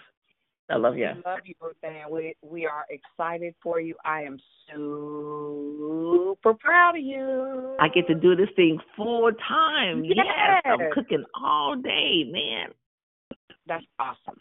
I 0.68 0.76
love 0.76 0.96
you. 0.96 1.08
We 1.14 1.22
love 1.24 1.38
you, 1.44 1.54
Ruth 1.60 1.76
Ann. 1.84 2.10
We 2.10 2.34
we 2.42 2.66
are 2.66 2.84
excited 2.90 3.54
for 3.62 3.80
you. 3.80 3.94
I 4.04 4.22
am 4.22 4.38
super 4.74 6.54
proud 6.54 6.96
of 6.96 7.02
you. 7.04 7.76
I 7.78 7.88
get 7.88 8.08
to 8.08 8.14
do 8.14 8.34
this 8.34 8.48
thing 8.56 8.78
full 8.96 9.30
time. 9.48 10.04
Yes. 10.04 10.62
I'm 10.64 10.80
Yes. 10.80 10.92
cooking 10.92 11.24
all 11.40 11.76
day, 11.76 12.24
man. 12.24 12.72
That's 13.66 13.84
awesome. 13.98 14.40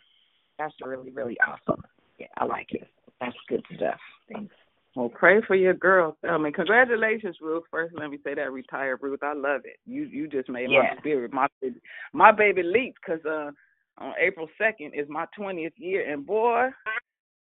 That's 0.57 0.73
really 0.83 1.11
really 1.11 1.37
awesome. 1.41 1.83
Yeah, 2.17 2.27
I 2.37 2.45
like 2.45 2.73
it. 2.73 2.87
That's 3.21 3.35
good 3.47 3.63
stuff. 3.75 3.99
Thanks. 4.31 4.55
Well, 4.95 5.09
pray 5.09 5.41
for 5.41 5.55
your 5.55 5.73
girl. 5.73 6.17
I 6.23 6.37
mean, 6.37 6.53
congratulations, 6.53 7.35
Ruth. 7.41 7.65
First, 7.69 7.93
let 7.95 8.09
me 8.09 8.17
say 8.23 8.33
that 8.33 8.51
retired 8.53 8.99
Ruth. 9.01 9.21
I 9.21 9.33
love 9.33 9.61
it. 9.65 9.77
You 9.85 10.03
you 10.03 10.27
just 10.27 10.49
made 10.49 10.71
Yeah. 10.71 10.93
my 10.93 10.97
spirit, 10.99 11.33
my 11.33 11.47
baby, 11.61 11.81
my 12.13 12.31
baby 12.31 12.63
leap 12.63 12.95
because 12.95 13.23
uh, 13.25 13.51
on 13.97 14.13
April 14.21 14.47
second 14.57 14.93
is 14.93 15.07
my 15.09 15.25
twentieth 15.37 15.73
year, 15.77 16.11
and 16.11 16.25
boy, 16.25 16.69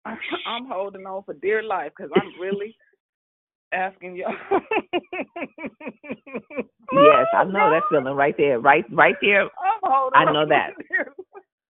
I'm 0.05 0.65
holding 0.69 1.05
on 1.05 1.23
for 1.23 1.34
dear 1.34 1.63
life 1.63 1.91
because 1.95 2.11
I'm 2.15 2.39
really 2.39 2.76
asking 3.73 4.15
y'all. 4.15 4.34
Yes, 6.91 7.26
I 7.34 7.43
know 7.43 7.69
that 7.72 7.81
feeling 7.89 8.15
right 8.15 8.35
there. 8.38 8.59
Right 8.59 8.85
right 8.91 9.15
there. 9.22 9.43
I'm 9.43 9.81
holding 9.84 10.13
I 10.15 10.31
know 10.31 10.45
that. 10.47 10.72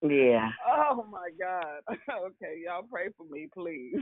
Yeah. 0.02 0.50
Oh 0.68 1.06
my 1.10 1.30
God. 1.40 1.82
Okay, 2.12 2.62
y'all 2.66 2.84
pray 2.92 3.08
for 3.18 3.26
me, 3.26 3.48
please. 3.54 3.96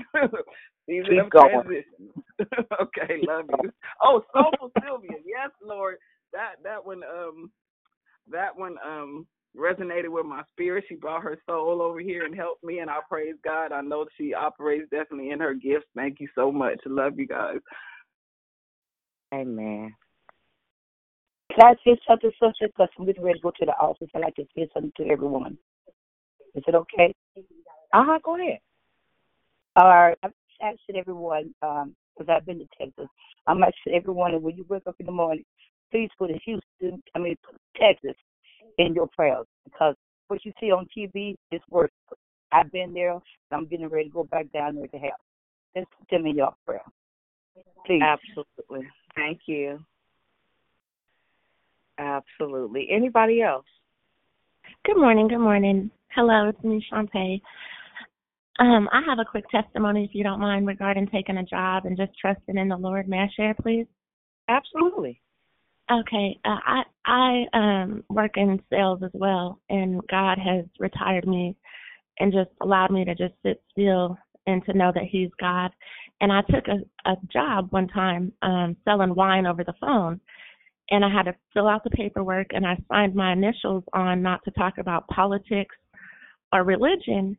These 0.87 1.03
Keep 1.05 1.19
are 1.19 1.29
going. 1.29 1.49
transitions. 1.49 2.11
okay, 2.81 3.21
love 3.25 3.45
you. 3.63 3.71
Oh, 4.01 4.23
Soulful 4.33 4.71
Sylvia. 4.83 5.17
Yes, 5.25 5.51
Lord. 5.63 5.95
That 6.33 6.55
that 6.63 6.83
one 6.83 7.03
um 7.03 7.51
that 8.31 8.57
one 8.57 8.75
um 8.85 9.27
resonated 9.57 10.09
with 10.09 10.25
my 10.25 10.43
spirit. 10.51 10.85
She 10.87 10.95
brought 10.95 11.23
her 11.23 11.37
soul 11.47 11.81
over 11.81 11.99
here 11.99 12.25
and 12.25 12.35
helped 12.35 12.63
me 12.63 12.79
and 12.79 12.89
I 12.89 12.97
praise 13.07 13.35
God. 13.43 13.71
I 13.71 13.81
know 13.81 14.05
she 14.17 14.33
operates 14.33 14.89
definitely 14.91 15.31
in 15.31 15.39
her 15.39 15.53
gifts. 15.53 15.85
Thank 15.95 16.19
you 16.19 16.27
so 16.35 16.51
much. 16.51 16.79
Love 16.85 17.17
you 17.17 17.27
guys. 17.27 17.57
Amen. 19.33 19.93
Can 21.53 21.65
I 21.65 21.73
say 21.85 21.99
something, 22.07 22.31
sister? 22.31 22.67
Because 22.67 22.89
I'm 22.97 23.05
ready 23.05 23.39
to 23.39 23.43
go 23.43 23.51
to 23.51 23.65
the 23.65 23.73
office. 23.73 24.09
I'd 24.15 24.21
like 24.21 24.35
to 24.35 24.45
say 24.55 24.67
something 24.73 24.91
to 24.97 25.11
everyone. 25.11 25.57
Is 26.55 26.63
it 26.67 26.75
okay? 26.75 27.13
Uh 27.93 28.03
huh. 28.05 28.19
Go 28.23 28.35
ahead. 28.35 28.59
All 29.75 29.87
right. 29.87 30.17
I'm 30.23 30.33
asking 30.61 30.97
everyone, 30.97 31.53
um, 31.61 31.95
because 32.17 32.33
I've 32.35 32.45
been 32.45 32.59
to 32.59 32.67
Texas. 32.79 33.07
I'm 33.47 33.61
asking 33.61 33.93
everyone, 33.93 34.41
when 34.41 34.55
you 34.55 34.65
wake 34.69 34.83
up 34.87 34.95
in 34.99 35.05
the 35.05 35.11
morning, 35.11 35.43
please 35.91 36.09
put 36.17 36.31
a 36.31 36.39
Houston, 36.45 37.03
I 37.15 37.19
mean, 37.19 37.35
Texas 37.79 38.15
in 38.77 38.93
your 38.93 39.07
prayers 39.15 39.45
because 39.65 39.95
what 40.27 40.43
you 40.45 40.51
see 40.59 40.71
on 40.71 40.87
TV 40.95 41.35
is 41.51 41.61
worth 41.69 41.91
it. 42.11 42.17
I've 42.51 42.71
been 42.71 42.93
there. 42.93 43.17
I'm 43.51 43.65
getting 43.65 43.87
ready 43.87 44.09
to 44.09 44.13
go 44.13 44.23
back 44.25 44.51
down 44.51 44.75
there 44.75 44.87
to 44.87 44.97
help. 44.97 45.13
Just 45.75 45.87
put 45.97 46.09
them 46.09 46.25
in 46.25 46.35
your 46.35 46.53
prayer. 46.65 46.81
Please. 47.85 48.01
Absolutely. 48.01 48.87
Thank 49.15 49.41
you. 49.47 49.79
Absolutely. 51.97 52.87
Anybody 52.91 53.41
else? 53.41 53.65
Good 54.85 54.97
morning. 54.97 55.27
Good 55.27 55.39
morning. 55.39 55.91
Hello, 56.15 56.49
it's 56.49 56.63
me, 56.63 56.83
Shantae. 56.91 57.41
Um, 58.59 58.87
I 58.91 59.01
have 59.07 59.19
a 59.19 59.25
quick 59.25 59.45
testimony, 59.49 60.05
if 60.05 60.13
you 60.13 60.23
don't 60.23 60.39
mind, 60.39 60.67
regarding 60.67 61.07
taking 61.07 61.37
a 61.37 61.43
job 61.43 61.85
and 61.85 61.97
just 61.97 62.11
trusting 62.19 62.57
in 62.57 62.67
the 62.67 62.77
Lord. 62.77 63.07
May 63.07 63.19
I 63.19 63.29
share, 63.35 63.55
please? 63.55 63.87
Absolutely. 64.47 65.19
Okay. 65.91 66.39
Uh, 66.45 66.57
I 66.65 66.83
I 67.05 67.45
um 67.53 68.03
work 68.09 68.37
in 68.37 68.61
sales 68.69 69.01
as 69.03 69.11
well, 69.13 69.59
and 69.69 70.01
God 70.09 70.37
has 70.39 70.65
retired 70.79 71.27
me 71.27 71.55
and 72.19 72.31
just 72.31 72.51
allowed 72.61 72.91
me 72.91 73.03
to 73.03 73.15
just 73.15 73.33
sit 73.43 73.61
still 73.71 74.17
and 74.47 74.63
to 74.65 74.73
know 74.73 74.91
that 74.93 75.03
He's 75.03 75.29
God. 75.39 75.71
And 76.21 76.31
I 76.31 76.41
took 76.43 76.67
a 76.67 77.09
a 77.09 77.15
job 77.31 77.67
one 77.71 77.87
time 77.89 78.31
um 78.41 78.77
selling 78.85 79.13
wine 79.13 79.45
over 79.45 79.63
the 79.63 79.73
phone, 79.81 80.21
and 80.89 81.03
I 81.03 81.09
had 81.09 81.23
to 81.23 81.35
fill 81.53 81.67
out 81.67 81.83
the 81.83 81.89
paperwork, 81.89 82.47
and 82.51 82.65
I 82.65 82.77
signed 82.89 83.13
my 83.13 83.33
initials 83.33 83.83
on 83.93 84.21
not 84.21 84.41
to 84.45 84.51
talk 84.51 84.77
about 84.77 85.07
politics 85.07 85.75
or 86.53 86.63
religion. 86.63 87.37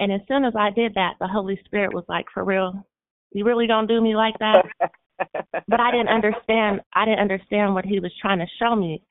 And 0.00 0.12
as 0.12 0.20
soon 0.28 0.44
as 0.44 0.52
I 0.54 0.68
did 0.70 0.92
that, 0.94 1.14
the 1.18 1.28
Holy 1.28 1.58
Spirit 1.64 1.94
was 1.94 2.04
like, 2.10 2.26
"For 2.34 2.44
real, 2.44 2.86
you 3.32 3.46
really 3.46 3.66
gonna 3.66 3.86
do 3.86 4.02
me 4.02 4.14
like 4.14 4.38
that?" 4.40 4.66
but 5.18 5.80
I 5.80 5.90
didn't 5.90 6.08
understand. 6.08 6.80
I 6.94 7.04
didn't 7.04 7.20
understand 7.20 7.74
what 7.74 7.84
He 7.84 8.00
was 8.00 8.12
trying 8.20 8.38
to 8.38 8.46
show 8.58 8.74
me. 8.74 9.02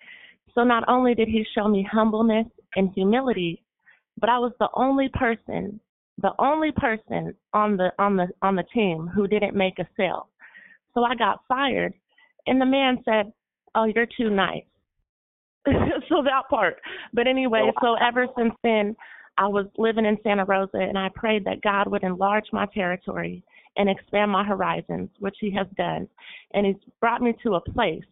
So 0.53 0.63
not 0.63 0.83
only 0.87 1.15
did 1.15 1.27
He 1.27 1.45
show 1.55 1.67
me 1.67 1.87
humbleness 1.89 2.47
and 2.75 2.91
humility, 2.93 3.63
but 4.17 4.29
I 4.29 4.39
was 4.39 4.53
the 4.59 4.69
only 4.73 5.09
person, 5.13 5.79
the 6.21 6.31
only 6.39 6.71
person 6.71 7.33
on 7.53 7.77
the 7.77 7.91
on 7.99 8.15
the 8.15 8.27
on 8.41 8.55
the 8.55 8.63
team 8.73 9.09
who 9.13 9.27
didn't 9.27 9.55
make 9.55 9.79
a 9.79 9.87
sale. 9.97 10.29
So 10.93 11.03
I 11.03 11.15
got 11.15 11.41
fired, 11.47 11.93
and 12.47 12.59
the 12.59 12.65
man 12.65 12.99
said, 13.03 13.31
"Oh, 13.75 13.85
you're 13.85 14.07
too 14.17 14.29
nice." 14.29 14.63
so 15.65 16.21
that 16.23 16.43
part. 16.49 16.77
But 17.13 17.27
anyway, 17.27 17.61
oh, 17.65 17.73
so 17.81 17.95
ever 17.95 18.27
since 18.37 18.53
then, 18.63 18.95
I 19.37 19.47
was 19.47 19.65
living 19.77 20.05
in 20.05 20.17
Santa 20.23 20.45
Rosa, 20.45 20.77
and 20.77 20.97
I 20.97 21.09
prayed 21.13 21.43
that 21.45 21.61
God 21.61 21.89
would 21.91 22.03
enlarge 22.03 22.45
my 22.53 22.65
territory 22.73 23.43
and 23.77 23.89
expand 23.89 24.31
my 24.31 24.43
horizons, 24.43 25.09
which 25.19 25.35
He 25.39 25.51
has 25.51 25.67
done. 25.77 26.07
And 26.53 26.65
He's 26.65 26.75
brought 26.99 27.21
me 27.21 27.33
to 27.43 27.55
a 27.55 27.61
place 27.61 28.03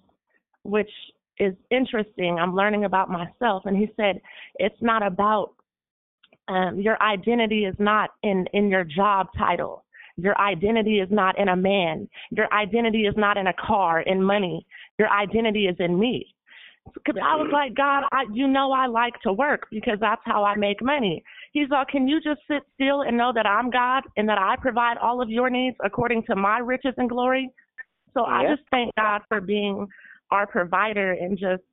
which 0.63 0.91
is 1.39 1.53
interesting. 1.71 2.37
I'm 2.39 2.55
learning 2.55 2.85
about 2.85 3.09
myself, 3.09 3.63
and 3.65 3.75
He 3.77 3.91
said, 3.97 4.21
It's 4.55 4.81
not 4.81 5.05
about 5.05 5.53
um, 6.47 6.79
your 6.79 7.01
identity 7.01 7.65
is 7.65 7.75
not 7.79 8.11
in 8.23 8.45
in 8.53 8.69
your 8.69 8.83
job 8.83 9.27
title. 9.37 9.83
Your 10.17 10.37
identity 10.39 10.99
is 10.99 11.09
not 11.09 11.39
in 11.39 11.47
a 11.47 11.55
man. 11.55 12.07
Your 12.31 12.51
identity 12.53 13.05
is 13.05 13.15
not 13.17 13.37
in 13.37 13.47
a 13.47 13.53
car, 13.53 14.01
in 14.01 14.21
money. 14.21 14.65
Your 14.99 15.09
identity 15.09 15.65
is 15.65 15.75
in 15.79 15.99
me. 15.99 16.35
Cause 17.05 17.15
I 17.21 17.35
was 17.35 17.49
like, 17.51 17.75
God, 17.75 18.03
I, 18.11 18.23
you 18.31 18.47
know, 18.47 18.71
I 18.71 18.87
like 18.87 19.19
to 19.23 19.33
work 19.33 19.67
because 19.71 19.97
that's 19.99 20.21
how 20.25 20.43
I 20.43 20.55
make 20.55 20.81
money. 20.81 21.23
He's 21.51 21.69
like, 21.69 21.87
can 21.87 22.07
you 22.07 22.21
just 22.21 22.41
sit 22.47 22.63
still 22.75 23.01
and 23.01 23.17
know 23.17 23.31
that 23.33 23.45
I'm 23.45 23.69
God 23.69 24.03
and 24.15 24.27
that 24.29 24.37
I 24.37 24.55
provide 24.61 24.97
all 24.97 25.21
of 25.21 25.29
your 25.29 25.49
needs 25.49 25.75
according 25.83 26.23
to 26.23 26.35
my 26.35 26.59
riches 26.59 26.93
and 26.97 27.09
glory? 27.09 27.49
So 28.13 28.25
I 28.25 28.43
just 28.43 28.61
thank 28.69 28.93
God 28.95 29.21
for 29.27 29.41
being 29.41 29.87
our 30.31 30.45
provider 30.45 31.13
and 31.13 31.37
just, 31.37 31.63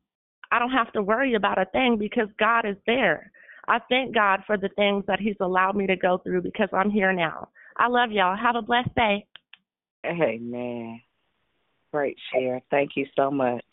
I 0.51 0.59
don't 0.59 0.71
have 0.71 0.93
to 0.93 1.03
worry 1.03 1.35
about 1.35 1.61
a 1.61 1.67
thing 1.67 1.97
because 1.99 2.29
God 2.39 2.65
is 2.67 2.77
there. 2.87 3.31
I 3.69 3.79
thank 3.89 4.15
God 4.15 4.41
for 4.47 4.57
the 4.57 4.71
things 4.77 5.05
that 5.07 5.21
He's 5.21 5.37
allowed 5.41 5.77
me 5.77 5.87
to 5.87 5.97
go 5.97 6.19
through 6.19 6.43
because 6.43 6.69
I'm 6.73 6.91
here 6.91 7.13
now. 7.13 7.49
I 7.77 7.89
love 7.89 8.11
y'all. 8.11 8.37
Have 8.37 8.57
a 8.57 8.63
blessed 8.63 8.95
day. 8.97 9.27
Amen. 10.05 11.01
Great 11.93 12.17
share. 12.33 12.63
Thank 12.71 12.93
you 12.97 13.07
so 13.17 13.31
much. 13.31 13.65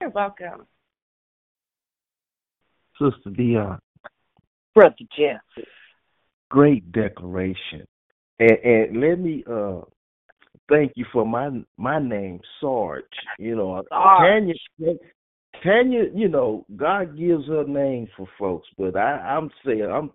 You're 0.00 0.10
welcome. 0.10 0.66
Sister 3.00 3.30
Dion, 3.30 3.78
Brother 4.74 4.94
Jeff. 5.16 5.40
great 6.50 6.90
declaration. 6.92 7.86
And, 8.38 8.58
and 8.64 9.00
let 9.00 9.18
me 9.18 9.44
uh 9.50 9.80
thank 10.68 10.92
you 10.96 11.06
for 11.12 11.26
my 11.26 11.50
my 11.76 11.98
name, 11.98 12.40
Sarge. 12.60 13.04
You 13.38 13.56
know, 13.56 13.82
Sarge. 13.88 14.20
Tanya, 14.78 14.94
Tanya, 15.62 16.04
you 16.14 16.28
know, 16.28 16.66
God 16.76 17.16
gives 17.16 17.46
her 17.48 17.64
name 17.64 18.08
for 18.16 18.26
folks, 18.38 18.68
but 18.78 18.96
I, 18.96 19.36
I'm 19.36 19.50
saying 19.64 19.82
I'm 19.90 20.10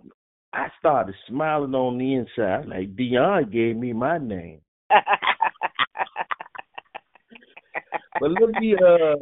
I 0.53 0.67
started 0.79 1.15
smiling 1.27 1.73
on 1.73 1.97
the 1.97 2.13
inside, 2.13 2.67
like 2.67 2.95
Dion 2.95 3.49
gave 3.49 3.77
me 3.77 3.93
my 3.93 4.17
name. 4.17 4.61
But 8.19 8.31
let 8.39 8.49
me 8.61 8.75
uh 8.75 9.15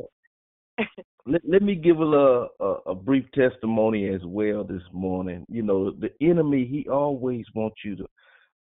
let, 1.25 1.41
let 1.47 1.61
me 1.61 1.75
give 1.75 1.99
a, 1.99 2.47
a 2.59 2.73
a 2.87 2.95
brief 2.95 3.25
testimony 3.33 4.09
as 4.09 4.21
well 4.25 4.63
this 4.63 4.83
morning. 4.91 5.45
You 5.49 5.63
know, 5.63 5.91
the 5.91 6.11
enemy 6.21 6.65
he 6.65 6.89
always 6.89 7.45
wants 7.55 7.77
you 7.83 7.97
to 7.97 8.05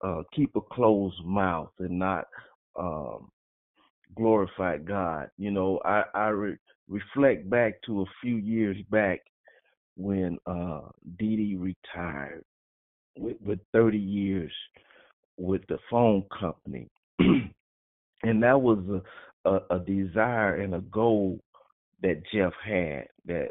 uh 0.03 0.23
keep 0.33 0.55
a 0.55 0.61
closed 0.61 1.23
mouth 1.25 1.71
and 1.79 1.99
not 1.99 2.25
um 2.79 3.29
glorify 4.15 4.77
God. 4.77 5.29
You 5.37 5.51
know, 5.51 5.79
I 5.85 6.03
I 6.13 6.27
re- 6.29 6.57
reflect 6.87 7.49
back 7.49 7.81
to 7.85 8.01
a 8.01 8.05
few 8.21 8.37
years 8.37 8.77
back 8.89 9.21
when 9.97 10.37
uh 10.45 10.81
Dee 11.19 11.35
Dee 11.35 11.55
retired 11.57 12.43
with, 13.17 13.37
with 13.41 13.59
30 13.73 13.97
years 13.97 14.51
with 15.37 15.61
the 15.67 15.77
phone 15.89 16.23
company. 16.39 16.87
and 17.19 18.43
that 18.43 18.61
was 18.61 18.79
a, 19.45 19.49
a, 19.49 19.77
a 19.77 19.79
desire 19.79 20.55
and 20.55 20.75
a 20.75 20.81
goal 20.81 21.39
that 22.01 22.23
Jeff 22.33 22.53
had 22.65 23.07
that 23.25 23.49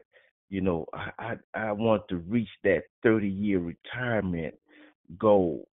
you 0.50 0.60
know 0.60 0.86
I, 0.94 1.10
I 1.18 1.34
I 1.54 1.72
want 1.72 2.02
to 2.08 2.16
reach 2.18 2.48
that 2.64 2.82
30 3.02 3.28
year 3.28 3.58
retirement 3.60 4.54
goal 5.18 5.68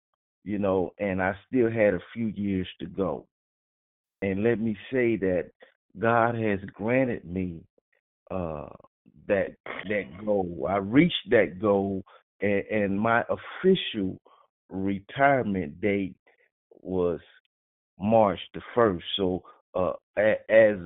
you 0.43 0.59
know 0.59 0.91
and 0.99 1.21
I 1.21 1.35
still 1.47 1.71
had 1.71 1.93
a 1.95 1.99
few 2.13 2.27
years 2.27 2.67
to 2.79 2.87
go 2.87 3.27
and 4.21 4.43
let 4.43 4.59
me 4.59 4.77
say 4.91 5.17
that 5.17 5.51
God 5.99 6.35
has 6.35 6.59
granted 6.73 7.25
me 7.25 7.61
uh 8.31 8.69
that 9.27 9.55
that 9.89 10.25
goal 10.25 10.67
I 10.69 10.77
reached 10.77 11.29
that 11.31 11.59
goal 11.61 12.03
and, 12.41 12.63
and 12.71 12.99
my 12.99 13.23
official 13.29 14.19
retirement 14.69 15.81
date 15.81 16.15
was 16.81 17.19
March 17.99 18.39
the 18.53 18.61
first. 18.73 19.05
So 19.17 19.43
uh, 19.75 19.93
as 20.49 20.77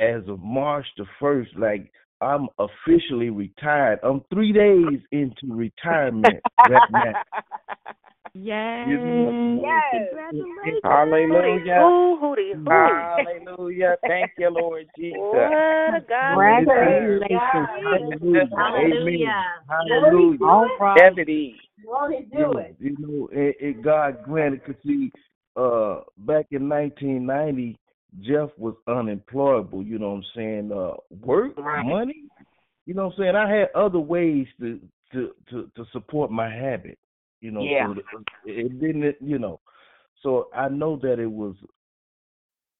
as 0.00 0.22
of 0.28 0.40
March 0.40 0.86
the 0.96 1.06
first, 1.20 1.50
like 1.56 1.90
I'm 2.20 2.48
officially 2.58 3.30
retired. 3.30 3.98
I'm 4.02 4.22
three 4.32 4.52
days 4.52 5.00
into 5.12 5.54
retirement 5.54 6.42
right 6.68 6.82
now. 6.90 7.14
Yay. 8.34 8.84
You 8.88 8.98
know, 8.98 9.32
Congratulations. 9.92 10.80
Hallelujah. 10.82 11.74
Hootie, 11.74 12.20
hootie, 12.20 12.54
hootie. 12.64 13.36
Hallelujah. 13.46 13.96
Thank 14.06 14.32
you, 14.38 14.50
Lord 14.50 14.86
Jesus. 14.96 15.20
What 15.20 15.96
a 15.96 16.00
God. 16.08 16.38
Hallelujah. 17.84 18.48
Hallelujah. 18.56 19.28
Amen. 19.28 19.28
Hallelujah. 19.68 20.38
All 20.42 20.66
right. 20.80 21.00
Seventy. 21.00 21.56
Won't 21.84 22.14
he 22.14 22.26
You 22.32 22.40
know, 22.40 22.66
you 22.80 22.96
know 22.98 23.28
it, 23.32 23.56
it 23.60 23.82
God 23.82 24.24
granted 24.24 24.62
because 24.66 24.82
see, 24.84 25.12
uh, 25.56 26.00
back 26.18 26.46
in 26.50 26.68
1990, 26.68 27.78
Jeff 28.20 28.50
was 28.56 28.74
unemployable. 28.86 29.82
You 29.82 29.98
know 29.98 30.10
what 30.10 30.16
I'm 30.16 30.24
saying? 30.36 30.72
Uh, 30.72 30.94
work, 31.24 31.56
money. 31.58 32.24
You 32.86 32.94
know 32.94 33.06
what 33.06 33.14
I'm 33.14 33.18
saying? 33.18 33.36
I 33.36 33.50
had 33.50 33.68
other 33.74 33.98
ways 33.98 34.46
to 34.60 34.80
to 35.12 35.30
to, 35.50 35.70
to 35.76 35.84
support 35.92 36.30
my 36.30 36.48
habit. 36.48 36.98
You 37.40 37.50
know, 37.50 37.62
Yeah. 37.62 37.86
so 37.94 38.20
it, 38.46 38.66
it 38.66 38.80
didn't. 38.80 39.16
You 39.20 39.38
know, 39.38 39.60
so 40.22 40.48
I 40.54 40.68
know 40.68 40.96
that 41.02 41.18
it 41.18 41.30
was 41.30 41.54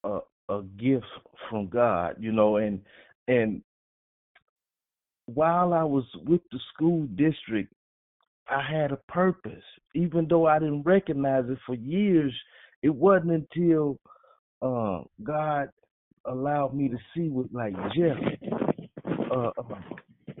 a 0.03 0.19
a 0.49 0.63
gift 0.77 1.05
from 1.49 1.67
God. 1.67 2.15
You 2.19 2.31
know, 2.31 2.57
and 2.57 2.81
and 3.27 3.61
while 5.25 5.73
I 5.73 5.83
was 5.83 6.05
with 6.25 6.41
the 6.51 6.59
school 6.73 7.07
district, 7.15 7.73
I 8.47 8.61
had 8.61 8.91
a 8.91 8.97
purpose. 9.07 9.63
Even 9.95 10.27
though 10.27 10.45
I 10.45 10.59
didn't 10.59 10.83
recognize 10.83 11.45
it 11.49 11.57
for 11.65 11.75
years, 11.75 12.33
it 12.83 12.93
wasn't 12.93 13.31
until 13.31 13.99
uh, 14.65 15.03
God 15.23 15.69
allowed 16.25 16.73
me 16.73 16.89
to 16.89 16.97
see 17.15 17.29
with 17.29 17.47
like 17.51 17.73
Jeff, 17.95 18.17
uh, 19.31 19.51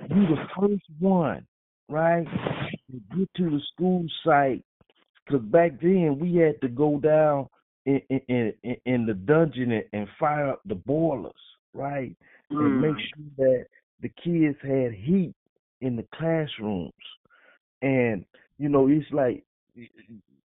you 0.09 0.27
the 0.27 0.47
first 0.59 0.83
one, 0.99 1.45
right? 1.89 2.25
To 2.91 3.17
get 3.17 3.29
to 3.37 3.49
the 3.49 3.59
school 3.73 4.05
site, 4.25 4.63
because 5.25 5.45
back 5.45 5.79
then 5.81 6.17
we 6.19 6.35
had 6.35 6.59
to 6.61 6.67
go 6.67 6.99
down 6.99 7.47
in 7.85 8.01
in 8.09 8.53
in, 8.63 8.75
in 8.85 9.05
the 9.05 9.13
dungeon 9.13 9.71
and, 9.71 9.85
and 9.93 10.07
fire 10.19 10.51
up 10.51 10.61
the 10.65 10.75
boilers, 10.75 11.33
right? 11.73 12.15
And 12.49 12.81
make 12.81 12.95
Mm. 12.95 12.99
sure 13.15 13.45
that 13.45 13.65
the 14.01 14.09
kids 14.23 14.57
had 14.61 14.93
heat 14.93 15.33
in 15.81 15.95
the 15.95 16.05
classrooms. 16.15 16.93
And 17.81 18.25
you 18.57 18.69
know, 18.69 18.87
it's 18.87 19.05
like 19.11 19.43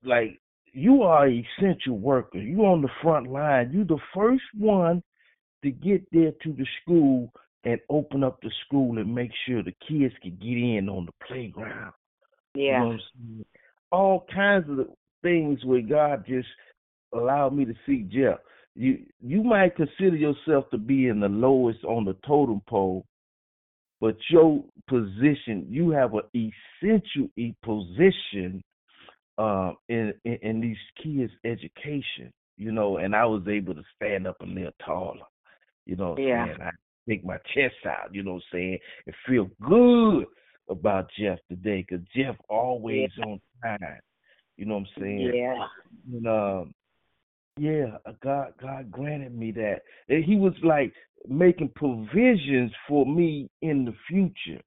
like 0.03 0.41
you 0.73 1.03
are 1.03 1.27
an 1.27 1.45
essential 1.59 1.99
worker. 1.99 2.39
You 2.39 2.65
on 2.67 2.83
the 2.83 2.89
front 3.03 3.31
line. 3.31 3.71
You 3.73 3.85
the 3.85 3.99
first 4.15 4.45
one 4.57 5.03
to 5.63 5.71
get 5.71 6.03
there 6.13 6.33
to 6.43 6.53
the 6.53 6.67
school 6.83 7.33
and 7.65 7.81
open 7.91 8.23
up 8.23 8.41
the 8.41 8.51
school 8.67 8.99
and 8.99 9.15
make 9.15 9.31
sure 9.47 9.63
the 9.63 9.75
kids 9.87 10.15
can 10.23 10.37
get 10.41 10.57
in 10.57 10.89
on 10.89 11.07
the 11.07 11.27
playground. 11.27 11.93
You 12.55 12.73
know 12.73 12.79
Yeah. 12.79 12.83
I'm 12.83 13.01
saying? 13.15 13.45
All 13.91 14.27
kinds 14.33 14.69
of 14.71 14.87
things 15.23 15.65
where 15.65 15.81
God 15.83 16.25
just 16.27 16.49
allowed 17.13 17.55
me 17.55 17.65
to 17.65 17.75
see 17.87 18.03
Jeff. 18.03 18.39
You 18.75 19.07
you 19.21 19.43
might 19.43 19.75
consider 19.77 20.17
yourself 20.17 20.71
to 20.71 20.79
be 20.79 21.09
in 21.09 21.21
the 21.21 21.29
lowest 21.29 21.85
on 21.85 22.05
the 22.05 22.15
totem 22.27 22.61
pole, 22.69 23.05
but 24.01 24.17
your 24.31 24.63
position, 24.87 25.67
you 25.69 25.91
have 25.91 26.15
an 26.15 26.23
essential 26.35 27.29
position 27.65 28.63
um, 29.39 29.77
in, 29.89 30.13
in 30.25 30.39
in 30.43 30.61
these 30.61 30.77
kids' 31.03 31.33
education. 31.45 32.33
You 32.57 32.73
know, 32.73 32.97
and 32.97 33.15
I 33.15 33.25
was 33.25 33.43
able 33.49 33.75
to 33.75 33.85
stand 33.95 34.27
up 34.27 34.41
a 34.41 34.45
little 34.45 34.73
taller. 34.85 35.27
You 35.87 35.97
know 35.97 36.17
Yeah. 36.19 36.47
saying? 36.47 36.61
I 36.61 36.71
take 37.09 37.25
my 37.25 37.39
chest 37.55 37.87
out. 37.87 38.15
You 38.15 38.23
know 38.23 38.35
what 38.35 38.43
I'm 38.53 38.59
saying? 38.59 38.79
And 39.07 39.15
feel 39.27 39.51
good 39.63 40.27
about 40.69 41.11
Jeff 41.19 41.39
today 41.49 41.87
because 41.89 42.05
Jeff 42.15 42.37
always 42.49 43.11
on 43.25 43.41
time. 43.63 44.01
You 44.57 44.67
know 44.67 44.75
what 44.75 44.89
I'm 44.97 45.03
saying? 45.03 45.33
Yeah. 45.35 45.67
And 46.13 46.27
um, 46.27 46.75
yeah, 47.59 47.97
uh, 48.07 48.13
God 48.23 48.53
God 48.61 48.91
granted 48.91 49.37
me 49.37 49.53
that. 49.53 49.83
And 50.09 50.25
he 50.25 50.37
was 50.37 50.55
like 50.63 50.93
making 51.29 51.71
provisions 51.75 52.73
for 52.89 53.07
me 53.07 53.49
in 53.63 53.85
the 53.85 53.95
future. 54.09 54.61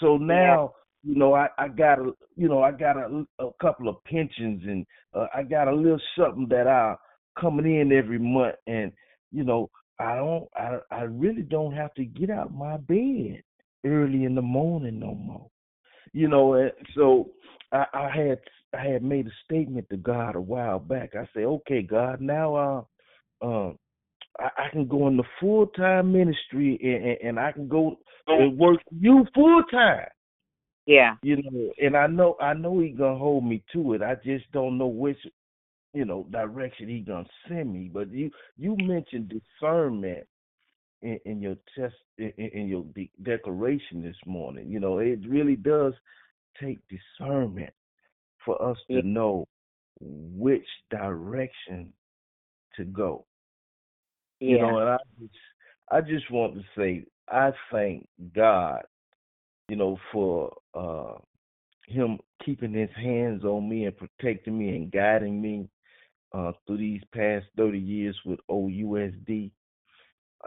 So 0.00 0.16
now 0.16 0.72
you 1.02 1.14
know, 1.14 1.34
I 1.34 1.48
I 1.58 1.68
got 1.68 1.98
a 1.98 2.12
you 2.36 2.48
know 2.48 2.62
I 2.62 2.72
got 2.72 2.96
a, 2.96 3.24
a 3.38 3.50
couple 3.60 3.88
of 3.88 4.02
pensions 4.04 4.62
and 4.66 4.86
uh, 5.14 5.26
I 5.34 5.42
got 5.42 5.68
a 5.68 5.74
little 5.74 6.00
something 6.18 6.46
that 6.50 6.66
I 6.66 6.94
coming 7.40 7.80
in 7.80 7.92
every 7.92 8.18
month, 8.18 8.56
and 8.66 8.92
you 9.32 9.44
know 9.44 9.70
I 9.98 10.16
don't 10.16 10.48
I 10.54 10.78
I 10.90 11.02
really 11.02 11.42
don't 11.42 11.72
have 11.74 11.94
to 11.94 12.04
get 12.04 12.30
out 12.30 12.54
my 12.54 12.76
bed 12.76 13.42
early 13.84 14.24
in 14.24 14.34
the 14.34 14.42
morning 14.42 14.98
no 14.98 15.14
more. 15.14 15.48
You 16.12 16.28
know, 16.28 16.54
and 16.54 16.72
so 16.94 17.30
I, 17.72 17.84
I 17.92 18.10
had 18.10 18.38
I 18.74 18.84
had 18.84 19.02
made 19.02 19.26
a 19.26 19.30
statement 19.44 19.86
to 19.90 19.96
God 19.96 20.36
a 20.36 20.40
while 20.40 20.78
back. 20.78 21.10
I 21.14 21.28
said, 21.32 21.44
okay, 21.44 21.82
God, 21.82 22.20
now 22.20 22.86
uh, 23.42 23.46
uh, 23.46 23.72
I, 24.38 24.68
can 24.72 24.86
go 24.86 25.08
in 25.08 25.16
the 25.16 25.24
full 25.40 25.66
time 25.68 26.12
ministry 26.12 26.78
and, 26.82 27.04
and, 27.04 27.18
and 27.22 27.40
I 27.40 27.52
can 27.52 27.68
go 27.68 27.96
and 28.26 28.58
work 28.58 28.80
you 28.90 29.24
full 29.34 29.62
time. 29.70 30.08
Yeah. 30.86 31.16
You 31.22 31.36
know, 31.42 31.72
and 31.82 31.96
I 31.96 32.06
know 32.06 32.36
I 32.40 32.54
know 32.54 32.78
he 32.80 32.90
gonna 32.90 33.18
hold 33.18 33.44
me 33.44 33.62
to 33.72 33.94
it. 33.94 34.02
I 34.02 34.14
just 34.24 34.50
don't 34.52 34.78
know 34.78 34.86
which 34.86 35.18
you 35.92 36.04
know 36.04 36.26
direction 36.30 36.88
he 36.88 37.00
gonna 37.00 37.26
send 37.48 37.72
me. 37.72 37.90
But 37.92 38.12
you 38.12 38.30
you 38.56 38.76
mentioned 38.80 39.32
discernment 39.60 40.26
in, 41.02 41.18
in 41.24 41.40
your 41.40 41.56
test 41.76 41.94
in, 42.18 42.32
in 42.36 42.68
your 42.68 42.84
de- 42.94 43.10
declaration 43.22 44.02
this 44.02 44.16
morning. 44.24 44.68
You 44.68 44.80
know, 44.80 44.98
it 44.98 45.20
really 45.28 45.56
does 45.56 45.94
take 46.60 46.78
discernment 46.88 47.72
for 48.44 48.60
us 48.62 48.78
to 48.90 49.02
know 49.02 49.46
which 50.00 50.66
direction 50.90 51.92
to 52.76 52.84
go. 52.84 53.24
Yeah. 54.40 54.50
You 54.50 54.58
know, 54.58 54.78
and 54.78 54.90
I 54.90 54.98
just 55.20 55.34
I 55.90 56.00
just 56.00 56.30
want 56.30 56.54
to 56.54 56.62
say 56.76 57.04
I 57.28 57.50
thank 57.72 58.06
God, 58.34 58.82
you 59.68 59.76
know, 59.76 59.98
for 60.12 60.52
uh 60.74 61.14
him 61.86 62.18
keeping 62.44 62.72
his 62.72 62.90
hands 62.96 63.44
on 63.44 63.68
me 63.68 63.84
and 63.84 63.96
protecting 63.96 64.58
me 64.58 64.70
and 64.70 64.90
guiding 64.90 65.40
me 65.40 65.68
uh 66.32 66.52
through 66.66 66.78
these 66.78 67.02
past 67.14 67.46
thirty 67.56 67.78
years 67.78 68.16
with 68.24 68.40
OUSD 68.50 69.50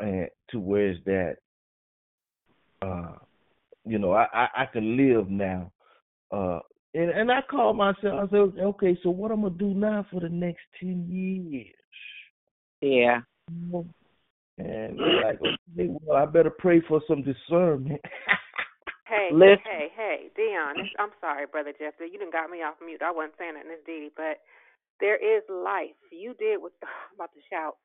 and 0.02 0.28
to 0.50 0.60
where 0.60 0.92
is 0.92 0.98
that 1.06 1.38
uh 2.82 3.14
you 3.86 3.98
know, 3.98 4.12
I, 4.12 4.28
I, 4.34 4.48
I 4.58 4.66
can 4.66 4.98
live 4.98 5.30
now. 5.30 5.72
Uh 6.32 6.60
and, 6.94 7.12
and 7.12 7.32
I 7.32 7.42
called 7.50 7.78
myself 7.78 8.28
I 8.28 8.30
said, 8.30 8.60
Okay, 8.60 8.98
so 9.04 9.10
what 9.10 9.32
I'm 9.32 9.42
gonna 9.42 9.56
do 9.56 9.74
now 9.74 10.06
for 10.12 10.20
the 10.22 10.30
next 10.30 10.62
ten 10.80 11.08
years? 11.10 11.76
Yeah. 12.82 13.22
And 14.58 14.98
like, 14.98 15.40
okay, 15.42 15.90
well, 16.02 16.18
I 16.18 16.26
better 16.26 16.50
pray 16.50 16.82
for 16.88 17.02
some 17.08 17.24
discernment. 17.24 18.02
Hey, 19.10 19.34
Listen. 19.34 19.62
hey, 19.66 19.90
hey, 19.98 20.30
Dion. 20.38 20.78
I'm 21.00 21.14
sorry, 21.22 21.48
brother 21.50 21.74
Jeff. 21.78 21.96
You 22.02 22.20
didn't 22.20 22.34
got 22.34 22.52
me 22.52 22.62
off 22.64 22.78
mute. 22.86 23.02
I 23.02 23.12
wasn't 23.12 23.40
saying 23.40 23.56
that 23.56 23.66
in 23.66 23.74
this 23.74 23.86
Didi, 23.88 24.12
but 24.16 24.38
there 25.02 25.18
is 25.20 25.44
life. 25.50 25.98
You 26.12 26.36
did 26.40 26.62
what 26.62 26.74
I'm 26.84 27.16
about 27.18 27.34
to 27.34 27.44
shout 27.50 27.78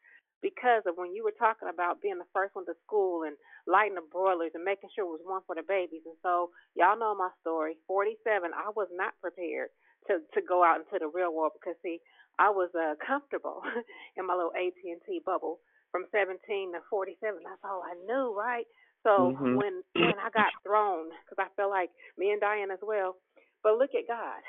because 0.42 0.84
of 0.86 0.96
when 1.00 1.14
you 1.16 1.24
were 1.24 1.36
talking 1.36 1.68
about 1.72 2.02
being 2.02 2.18
the 2.20 2.30
first 2.34 2.54
one 2.56 2.66
to 2.66 2.76
school 2.86 3.24
and 3.24 3.36
lighting 3.66 3.96
the 3.96 4.06
broilers 4.12 4.52
and 4.54 4.64
making 4.64 4.90
sure 4.94 5.04
it 5.08 5.16
was 5.18 5.24
one 5.26 5.42
for 5.48 5.56
the 5.56 5.66
babies. 5.66 6.04
And 6.06 6.18
so 6.22 6.50
y'all 6.76 6.98
know 7.00 7.16
my 7.16 7.30
story. 7.42 7.76
47. 7.88 8.52
I 8.54 8.70
was 8.76 8.88
not 8.94 9.16
prepared 9.22 9.70
to 10.08 10.20
to 10.36 10.40
go 10.44 10.64
out 10.64 10.80
into 10.84 11.00
the 11.00 11.10
real 11.10 11.34
world 11.34 11.52
because 11.58 11.76
see, 11.82 12.00
I 12.38 12.50
was 12.50 12.70
uh, 12.76 12.94
comfortable 13.04 13.62
in 14.18 14.26
my 14.28 14.36
little 14.36 14.54
AT 14.56 14.78
and 14.84 15.02
T 15.08 15.20
bubble 15.24 15.60
from 15.90 16.06
17 16.12 16.38
to 16.76 16.80
47. 16.90 17.42
That's 17.44 17.64
all 17.64 17.82
I 17.82 17.96
knew, 18.06 18.36
right? 18.36 18.66
So 19.04 19.36
Mhm. 19.36 19.56
when 19.56 19.82
when 19.96 20.18
I 20.20 20.30
got 20.34 20.52
thrown, 20.64 21.10
because 21.24 21.38
I 21.38 21.48
felt 21.56 21.70
like 21.70 21.90
me 22.18 22.32
and 22.32 22.40
Diane 22.42 22.72
as 22.72 22.80
well. 22.82 23.16
But 23.64 23.78
look 23.78 23.92
at 23.94 24.08
God. 24.08 24.42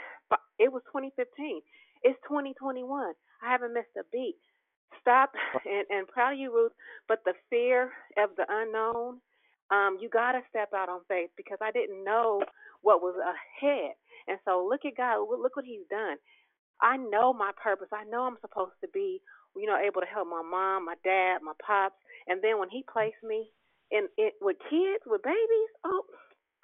It 0.60 0.72
was 0.74 0.84
2015. 0.92 1.62
It's 2.04 2.20
2021. 2.28 3.14
I 3.44 3.52
haven't 3.52 3.74
missed 3.74 3.96
a 4.00 4.04
beat. 4.12 4.38
Stop 5.02 5.34
and 5.66 5.86
and 5.90 6.08
proud 6.08 6.34
of 6.34 6.40
you, 6.40 6.54
Ruth. 6.54 6.74
But 7.08 7.20
the 7.26 7.36
fear 7.50 7.92
of 8.18 8.32
the 8.38 8.46
unknown, 8.50 9.22
um, 9.72 9.98
you 10.02 10.10
gotta 10.10 10.42
step 10.50 10.72
out 10.76 10.90
on 10.90 11.02
faith 11.10 11.32
because 11.38 11.60
I 11.62 11.72
didn't 11.72 12.04
know 12.06 12.42
what 12.84 13.02
was 13.02 13.16
ahead. 13.20 13.94
And 14.28 14.40
so 14.46 14.68
look 14.70 14.86
at 14.86 14.98
God. 14.98 15.26
Look 15.30 15.56
what 15.56 15.66
He's 15.66 15.88
done. 15.90 16.18
I 16.82 16.98
know 16.98 17.34
my 17.34 17.52
purpose. 17.62 17.90
I 17.94 18.06
know 18.06 18.24
I'm 18.24 18.38
supposed 18.42 18.76
to 18.82 18.90
be, 18.94 19.22
you 19.56 19.68
know, 19.68 19.78
able 19.78 20.02
to 20.02 20.08
help 20.08 20.28
my 20.28 20.44
mom, 20.44 20.86
my 20.86 20.96
dad, 21.04 21.40
my 21.44 21.54
pops. 21.66 21.96
And 22.28 22.42
then 22.44 22.60
when 22.60 22.70
he 22.70 22.84
placed 22.92 23.22
me 23.24 23.50
in 23.92 24.08
it 24.18 24.36
with 24.42 24.58
kids, 24.70 25.04
with 25.08 25.24
babies, 25.24 25.72
oh, 25.86 26.04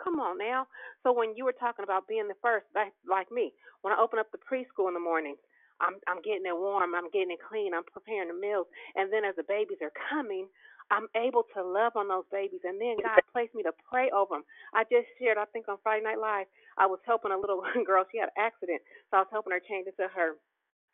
come 0.04 0.20
on 0.20 0.38
now. 0.38 0.68
So 1.04 1.14
when 1.14 1.36
you 1.36 1.46
were 1.46 1.56
talking 1.58 1.84
about 1.84 2.08
being 2.08 2.28
the 2.28 2.40
first, 2.42 2.66
like 2.76 2.94
like 3.10 3.32
me, 3.32 3.54
when 3.82 3.94
I 3.94 4.02
open 4.02 4.20
up 4.20 4.32
the 4.32 4.42
preschool 4.44 4.88
in 4.90 4.96
the 4.96 5.04
morning, 5.04 5.36
I'm 5.82 5.98
I'm 6.08 6.22
getting 6.24 6.48
it 6.48 6.58
warm, 6.58 6.96
I'm 6.96 7.12
getting 7.12 7.32
it 7.34 7.44
clean, 7.46 7.74
I'm 7.74 7.86
preparing 7.86 8.30
the 8.30 8.38
meals, 8.40 8.68
and 8.96 9.12
then 9.14 9.26
as 9.26 9.36
the 9.38 9.48
babies 9.48 9.80
are 9.82 9.94
coming, 10.10 10.48
I'm 10.92 11.08
able 11.16 11.46
to 11.56 11.62
love 11.64 11.94
on 11.96 12.10
those 12.10 12.28
babies, 12.32 12.62
and 12.66 12.82
then 12.82 12.98
God 13.02 13.22
placed 13.34 13.56
me 13.56 13.64
to 13.64 13.74
pray 13.90 14.10
over 14.12 14.36
them. 14.42 14.46
I 14.74 14.84
just 14.90 15.08
shared, 15.20 15.38
I 15.38 15.46
think 15.54 15.70
on 15.70 15.78
Friday 15.84 16.04
Night 16.04 16.20
Live, 16.20 16.48
I 16.78 16.88
was 16.88 17.00
helping 17.06 17.32
a 17.32 17.40
little 17.40 17.64
girl. 17.88 18.06
She 18.12 18.20
had 18.20 18.32
an 18.36 18.42
accident, 18.42 18.82
so 19.12 19.18
I 19.18 19.22
was 19.26 19.32
helping 19.34 19.54
her 19.54 19.64
change 19.64 19.88
into 19.88 20.10
her 20.12 20.34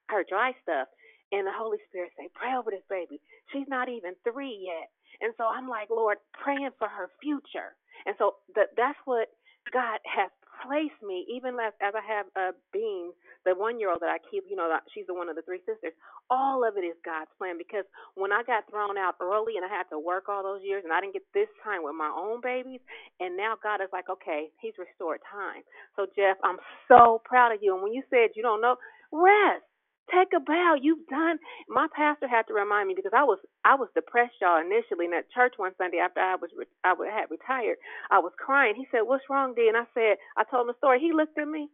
her 0.09 0.23
dry 0.27 0.53
stuff. 0.63 0.87
And 1.31 1.47
the 1.47 1.55
Holy 1.55 1.79
Spirit 1.89 2.11
said, 2.17 2.29
Pray 2.35 2.53
over 2.55 2.71
this 2.71 2.85
baby. 2.89 3.21
She's 3.53 3.67
not 3.69 3.89
even 3.89 4.13
three 4.27 4.53
yet. 4.69 4.89
And 5.21 5.33
so 5.37 5.45
I'm 5.45 5.67
like, 5.69 5.89
Lord, 5.89 6.17
praying 6.33 6.71
for 6.79 6.87
her 6.87 7.09
future. 7.21 7.75
And 8.05 8.15
so 8.19 8.37
that 8.55 8.75
that's 8.77 8.99
what 9.05 9.29
God 9.73 9.99
has 10.05 10.31
placed 10.63 10.97
me, 11.05 11.25
even 11.29 11.55
as 11.59 11.73
as 11.81 11.93
I 11.95 12.03
have 12.05 12.27
a 12.37 12.55
being, 12.73 13.11
the 13.45 13.55
one 13.55 13.79
year 13.79 13.91
old 13.91 14.01
that 14.01 14.09
I 14.13 14.19
keep, 14.31 14.45
you 14.49 14.55
know, 14.55 14.69
she's 14.93 15.07
the 15.07 15.13
one 15.13 15.29
of 15.29 15.35
the 15.35 15.43
three 15.43 15.61
sisters. 15.65 15.93
All 16.29 16.65
of 16.67 16.77
it 16.77 16.85
is 16.85 16.97
God's 17.05 17.31
plan 17.37 17.57
because 17.57 17.85
when 18.15 18.31
I 18.31 18.43
got 18.43 18.69
thrown 18.69 18.97
out 18.97 19.15
early 19.21 19.57
and 19.57 19.65
I 19.65 19.71
had 19.71 19.89
to 19.91 19.99
work 19.99 20.29
all 20.29 20.43
those 20.43 20.61
years 20.63 20.83
and 20.83 20.93
I 20.93 21.01
didn't 21.01 21.13
get 21.13 21.27
this 21.33 21.51
time 21.63 21.83
with 21.83 21.95
my 21.97 22.09
own 22.09 22.41
babies, 22.41 22.81
and 23.19 23.37
now 23.37 23.55
God 23.61 23.81
is 23.81 23.91
like, 23.93 24.09
okay, 24.09 24.49
He's 24.61 24.77
restored 24.79 25.21
time. 25.31 25.63
So 25.95 26.07
Jeff, 26.15 26.37
I'm 26.43 26.57
so 26.87 27.21
proud 27.25 27.53
of 27.53 27.59
you. 27.61 27.73
And 27.75 27.83
when 27.83 27.93
you 27.93 28.03
said 28.09 28.35
you 28.35 28.43
don't 28.43 28.61
know, 28.61 28.77
rest. 29.11 29.65
Take 30.11 30.33
a 30.35 30.39
bow. 30.39 30.75
You've 30.79 31.05
done. 31.07 31.37
My 31.69 31.87
pastor 31.95 32.27
had 32.27 32.47
to 32.47 32.53
remind 32.53 32.87
me 32.87 32.93
because 32.95 33.13
I 33.15 33.23
was 33.23 33.39
I 33.65 33.75
was 33.75 33.89
depressed, 33.95 34.35
y'all. 34.41 34.59
Initially, 34.59 35.05
in 35.05 35.11
that 35.11 35.31
church 35.31 35.55
one 35.57 35.71
Sunday 35.77 35.97
after 35.99 36.19
I 36.19 36.35
was 36.35 36.51
re- 36.57 36.67
I 36.83 36.95
had 37.11 37.31
retired, 37.31 37.77
I 38.11 38.19
was 38.19 38.33
crying. 38.37 38.75
He 38.75 38.87
said, 38.91 39.03
"What's 39.03 39.29
wrong, 39.29 39.53
D?" 39.55 39.67
And 39.67 39.77
I 39.77 39.85
said, 39.93 40.17
I 40.37 40.43
told 40.45 40.67
him 40.67 40.67
the 40.75 40.77
story. 40.79 40.99
He 40.99 41.11
looked 41.13 41.37
at 41.37 41.47
me. 41.47 41.69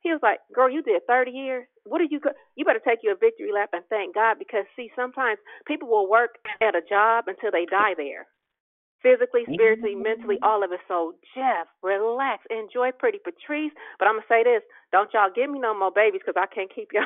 He 0.00 0.10
was 0.12 0.20
like, 0.22 0.40
"Girl, 0.54 0.70
you 0.70 0.82
did 0.82 1.06
30 1.06 1.30
years. 1.32 1.66
What 1.84 2.00
are 2.00 2.08
you? 2.10 2.20
go- 2.20 2.36
You 2.56 2.64
better 2.64 2.80
take 2.84 3.00
you 3.02 3.12
a 3.12 3.16
victory 3.16 3.52
lap 3.52 3.70
and 3.72 3.84
thank 3.88 4.14
God 4.14 4.38
because 4.38 4.64
see, 4.76 4.90
sometimes 4.96 5.38
people 5.66 5.88
will 5.88 6.08
work 6.08 6.36
at 6.60 6.76
a 6.76 6.82
job 6.82 7.24
until 7.28 7.50
they 7.50 7.66
die 7.66 7.94
there." 7.96 8.26
Physically, 9.02 9.42
mm-hmm. 9.42 9.54
spiritually, 9.54 9.94
mentally, 9.94 10.38
all 10.42 10.64
of 10.64 10.72
it. 10.72 10.80
So, 10.88 11.14
Jeff, 11.34 11.68
relax, 11.82 12.42
enjoy 12.50 12.90
Pretty 12.98 13.18
Patrice. 13.18 13.72
But 13.98 14.08
I'm 14.08 14.14
gonna 14.14 14.26
say 14.28 14.42
this: 14.42 14.62
don't 14.90 15.10
y'all 15.14 15.30
give 15.34 15.50
me 15.50 15.60
no 15.60 15.78
more 15.78 15.92
babies 15.94 16.20
because 16.24 16.40
I 16.40 16.52
can't 16.52 16.72
keep 16.74 16.90
y'all. 16.92 17.04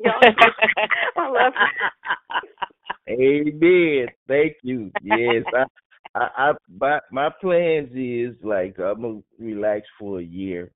y'all, 0.00 0.18
I 1.16 1.28
love 1.30 1.52
you. 1.54 2.48
Amen. 3.08 4.08
Thank 4.26 4.56
you. 4.62 4.90
Yes, 5.02 5.44
I, 5.54 5.64
I, 6.18 6.28
I 6.36 6.52
my 6.68 7.00
my 7.10 7.30
plans 7.40 7.90
is 7.94 8.34
like 8.42 8.78
I'm 8.78 9.02
gonna 9.02 9.20
relax 9.38 9.86
for 9.98 10.20
a 10.20 10.24
year 10.24 10.72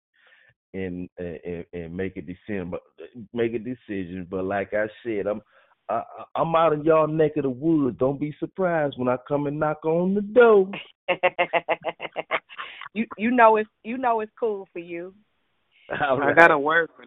and 0.74 1.08
and 1.18 1.64
and 1.72 1.96
make 1.96 2.16
a 2.16 2.22
decision, 2.22 2.70
but 2.70 2.80
make 3.32 3.54
a 3.54 3.58
decision. 3.58 4.26
But 4.30 4.44
like 4.44 4.72
I 4.74 4.86
said, 5.04 5.26
I'm 5.26 5.42
I, 5.88 6.02
I'm 6.36 6.54
out 6.54 6.72
of 6.72 6.84
y'all 6.84 7.06
neck 7.06 7.32
of 7.36 7.42
the 7.44 7.50
woods. 7.50 7.98
Don't 7.98 8.20
be 8.20 8.34
surprised 8.40 8.94
when 8.98 9.08
I 9.08 9.16
come 9.28 9.46
and 9.46 9.58
knock 9.58 9.84
on 9.84 10.14
the 10.14 10.22
door. 10.22 10.70
you 12.94 13.06
you 13.18 13.30
know 13.30 13.56
it's 13.56 13.70
you 13.84 13.98
know 13.98 14.20
it's 14.20 14.32
cool 14.38 14.66
for 14.72 14.78
you. 14.78 15.14
All 16.00 16.22
I 16.22 16.32
got 16.32 16.50
a 16.50 16.58
word 16.58 16.90
for 16.96 17.04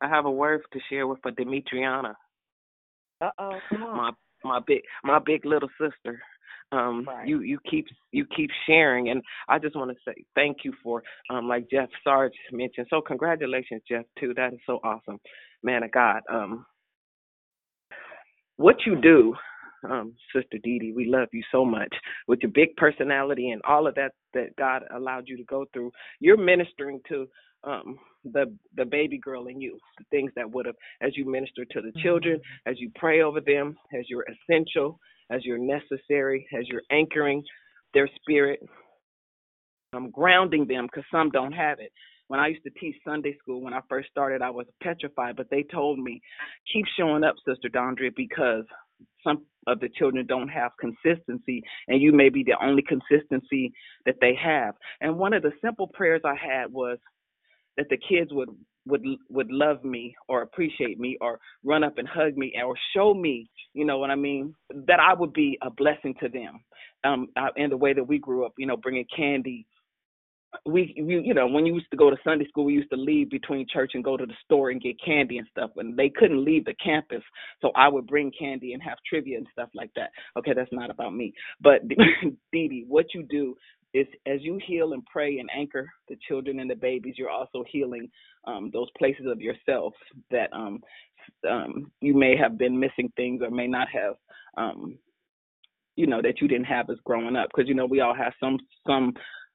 I 0.00 0.08
have 0.08 0.26
a 0.26 0.30
word 0.30 0.62
to 0.72 0.80
share 0.90 1.06
with 1.06 1.20
for 1.22 1.32
Demetriana, 1.32 2.14
Uh 3.20 3.30
oh, 3.38 3.58
come 3.70 3.82
on. 3.84 3.96
my 3.96 4.10
my 4.44 4.60
big 4.66 4.82
my 5.04 5.18
big 5.18 5.44
little 5.46 5.70
sister. 5.80 6.20
Um 6.72 7.06
Right. 7.06 7.28
you 7.28 7.40
you 7.40 7.58
keep 7.70 7.86
you 8.12 8.26
keep 8.36 8.50
sharing 8.66 9.10
and 9.10 9.22
I 9.48 9.58
just 9.58 9.76
want 9.76 9.90
to 9.90 9.96
say 10.06 10.24
thank 10.34 10.58
you 10.64 10.72
for 10.82 11.02
um 11.30 11.48
like 11.48 11.70
Jeff 11.70 11.88
Sarge 12.02 12.32
mentioned. 12.52 12.86
So 12.90 13.00
congratulations 13.00 13.82
Jeff 13.88 14.04
too. 14.18 14.34
That 14.34 14.52
is 14.52 14.60
so 14.66 14.80
awesome. 14.84 15.20
Man 15.62 15.82
of 15.82 15.92
God. 15.92 16.20
Um 16.30 16.66
what 18.56 18.76
you 18.86 19.00
do, 19.00 19.34
um, 19.90 20.14
Sister 20.34 20.58
Dee 20.62 20.78
Dee, 20.80 20.92
we 20.94 21.06
love 21.06 21.28
you 21.32 21.42
so 21.52 21.64
much 21.64 21.94
with 22.28 22.40
your 22.42 22.52
big 22.52 22.76
personality 22.76 23.50
and 23.50 23.62
all 23.68 23.86
of 23.86 23.94
that 23.96 24.12
that 24.34 24.56
God 24.58 24.82
allowed 24.94 25.28
you 25.28 25.36
to 25.38 25.44
go 25.44 25.66
through. 25.72 25.92
You're 26.20 26.38
ministering 26.38 27.00
to 27.08 27.28
um, 27.64 27.98
the 28.24 28.54
the 28.76 28.84
baby 28.86 29.18
girl 29.18 29.48
in 29.48 29.60
you, 29.60 29.78
the 29.98 30.04
things 30.10 30.32
that 30.36 30.50
would 30.50 30.66
have, 30.66 30.76
as 31.02 31.16
you 31.16 31.30
minister 31.30 31.64
to 31.66 31.82
the 31.82 31.92
children, 32.02 32.40
as 32.66 32.80
you 32.80 32.90
pray 32.96 33.22
over 33.22 33.40
them, 33.40 33.76
as 33.98 34.06
you're 34.08 34.26
essential, 34.50 34.98
as 35.30 35.44
you're 35.44 35.58
necessary, 35.58 36.46
as 36.58 36.68
you're 36.68 36.82
anchoring 36.90 37.42
their 37.94 38.08
spirit. 38.22 38.60
um, 39.94 40.10
grounding 40.10 40.66
them 40.68 40.86
because 40.86 41.04
some 41.12 41.30
don't 41.30 41.52
have 41.52 41.80
it. 41.80 41.92
When 42.28 42.40
I 42.40 42.48
used 42.48 42.64
to 42.64 42.70
teach 42.70 42.96
Sunday 43.04 43.36
school, 43.38 43.60
when 43.60 43.74
I 43.74 43.80
first 43.88 44.10
started, 44.10 44.42
I 44.42 44.50
was 44.50 44.66
petrified, 44.82 45.36
but 45.36 45.50
they 45.50 45.62
told 45.62 45.98
me, 45.98 46.20
keep 46.72 46.86
showing 46.98 47.24
up, 47.24 47.34
Sister 47.46 47.68
Dondria, 47.68 48.10
because 48.16 48.64
some 49.22 49.44
of 49.66 49.80
the 49.80 49.88
children 49.98 50.26
don't 50.26 50.48
have 50.48 50.72
consistency, 50.80 51.62
and 51.88 52.00
you 52.00 52.12
may 52.12 52.28
be 52.28 52.42
the 52.42 52.54
only 52.62 52.82
consistency 52.82 53.72
that 54.06 54.16
they 54.20 54.34
have. 54.42 54.74
And 55.00 55.18
one 55.18 55.32
of 55.34 55.42
the 55.42 55.52
simple 55.62 55.88
prayers 55.88 56.22
I 56.24 56.34
had 56.34 56.72
was 56.72 56.98
that 57.76 57.86
the 57.90 57.98
kids 57.98 58.32
would 58.32 58.48
would 58.86 59.02
would 59.30 59.50
love 59.50 59.82
me 59.82 60.14
or 60.28 60.42
appreciate 60.42 60.98
me 61.00 61.16
or 61.20 61.38
run 61.64 61.82
up 61.82 61.98
and 61.98 62.06
hug 62.06 62.36
me 62.36 62.52
or 62.62 62.74
show 62.94 63.14
me, 63.14 63.48
you 63.72 63.84
know 63.84 63.98
what 63.98 64.10
I 64.10 64.14
mean, 64.14 64.54
that 64.86 65.00
I 65.00 65.14
would 65.14 65.32
be 65.32 65.58
a 65.62 65.70
blessing 65.70 66.14
to 66.20 66.28
them. 66.28 66.60
Um, 67.04 67.28
uh, 67.36 67.48
in 67.56 67.68
the 67.70 67.76
way 67.76 67.92
that 67.92 68.04
we 68.06 68.18
grew 68.18 68.46
up, 68.46 68.52
you 68.56 68.66
know, 68.66 68.78
bringing 68.78 69.04
candy 69.14 69.66
we, 70.66 70.94
we 71.02 71.20
you 71.20 71.34
know 71.34 71.46
when 71.46 71.66
you 71.66 71.74
used 71.74 71.90
to 71.90 71.96
go 71.96 72.10
to 72.10 72.16
sunday 72.24 72.46
school 72.48 72.64
we 72.64 72.74
used 72.74 72.90
to 72.90 72.96
leave 72.96 73.30
between 73.30 73.66
church 73.72 73.92
and 73.94 74.04
go 74.04 74.16
to 74.16 74.26
the 74.26 74.34
store 74.44 74.70
and 74.70 74.82
get 74.82 74.96
candy 75.04 75.38
and 75.38 75.48
stuff 75.50 75.70
and 75.76 75.96
they 75.96 76.10
couldn't 76.10 76.44
leave 76.44 76.64
the 76.64 76.74
campus 76.84 77.22
so 77.60 77.70
i 77.76 77.88
would 77.88 78.06
bring 78.06 78.32
candy 78.38 78.72
and 78.74 78.82
have 78.82 78.98
trivia 79.08 79.38
and 79.38 79.46
stuff 79.52 79.68
like 79.74 79.90
that. 79.96 80.10
Okay 80.38 80.52
that's 80.54 80.72
not 80.72 80.90
about 80.90 81.14
me. 81.14 81.32
But 81.60 81.86
Dee 81.88 82.68
Dee, 82.68 82.84
what 82.88 83.06
you 83.14 83.22
do 83.24 83.56
is 83.94 84.06
as 84.26 84.40
you 84.42 84.58
heal 84.66 84.92
and 84.92 85.04
pray 85.06 85.38
and 85.38 85.48
anchor 85.56 85.88
the 86.08 86.16
children 86.28 86.60
and 86.60 86.70
the 86.70 86.76
babies 86.76 87.14
you're 87.16 87.30
also 87.30 87.64
healing 87.70 88.10
um, 88.46 88.70
those 88.72 88.88
places 88.98 89.26
of 89.28 89.40
yourself 89.40 89.94
that 90.30 90.52
um, 90.52 90.80
um, 91.50 91.90
you 92.00 92.14
may 92.14 92.36
have 92.36 92.58
been 92.58 92.78
missing 92.78 93.12
things 93.16 93.42
or 93.42 93.50
may 93.50 93.66
not 93.68 93.88
have 93.88 94.14
um, 94.56 94.98
you 95.96 96.06
know 96.06 96.22
that 96.22 96.40
you 96.40 96.48
didn't 96.48 96.64
have 96.66 96.90
as 96.90 96.98
growing 97.04 97.36
up. 97.36 97.48
Because 97.54 97.68
you 97.68 97.74
know 97.74 97.86
we 97.86 98.00
all 98.00 98.14
have 98.14 98.32
some 98.40 98.58
some 98.86 99.14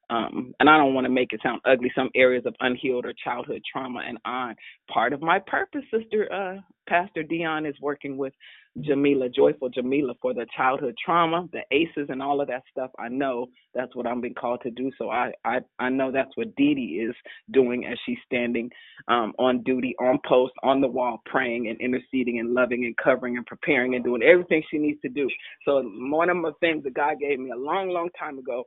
um, 0.10 0.54
and 0.60 0.70
I 0.70 0.78
don't 0.78 0.94
want 0.94 1.06
to 1.06 1.12
make 1.12 1.34
it 1.34 1.42
sound 1.44 1.62
ugly, 1.66 1.92
some 1.96 2.10
areas 2.16 2.46
of 2.46 2.56
unhealed 2.62 3.06
or 3.06 3.14
childhood 3.24 3.62
trauma. 3.72 4.02
And 4.08 4.18
on 4.26 4.56
part 4.92 5.14
of 5.14 5.22
my 5.22 5.40
purpose, 5.40 5.84
Sister 5.94 6.32
uh, 6.34 6.62
Pastor 6.90 7.24
Dion 7.24 7.66
is 7.66 7.76
working 7.82 8.18
with 8.18 8.34
Jamila, 8.82 9.30
Joyful 9.30 9.70
Jamila, 9.70 10.14
for 10.22 10.34
the 10.34 10.48
childhood 10.56 10.96
trauma, 11.04 11.48
the 11.54 11.62
ACEs, 11.72 12.10
and 12.10 12.22
all 12.22 12.42
of 12.42 12.48
that 12.50 12.64
stuff. 12.72 12.92
I 13.00 13.10
know 13.10 13.48
that's 13.76 13.96
what 13.96 14.08
I'm 14.08 14.22
being 14.22 14.36
called 14.36 14.62
to 14.64 14.72
do. 14.72 14.92
So 14.98 15.10
I 15.10 15.32
I, 15.46 15.60
I 15.80 15.90
know 15.90 16.12
that's 16.12 16.36
what 16.36 16.56
Dee 16.56 16.76
Dee 16.76 17.06
is 17.10 17.16
doing 17.52 17.86
as 17.86 17.98
she's 18.06 18.18
standing 18.26 18.70
um, 19.08 19.34
on 19.40 19.64
duty, 19.64 19.96
on 20.00 20.20
post, 20.28 20.54
on 20.64 20.82
the 20.82 20.88
wall, 20.88 21.22
praying 21.26 21.68
and 21.70 21.80
interceding 21.82 22.40
and 22.40 22.54
loving 22.54 22.86
and 22.86 22.96
covering 22.98 23.38
and 23.38 23.46
preparing 23.46 23.96
and 23.96 24.04
doing 24.04 24.24
everything 24.24 24.64
she 24.72 24.78
needs 24.78 25.02
to 25.02 25.10
do. 25.10 25.30
So 25.66 25.82
one 25.84 26.30
of 26.30 26.38
the 26.38 26.54
things 26.62 26.84
that 26.86 26.94
God 26.96 27.16
gave 27.20 27.40
me 27.40 27.52
a 27.52 27.58
long, 27.58 27.90
long 27.90 28.10
time 28.20 28.40
ago 28.40 28.66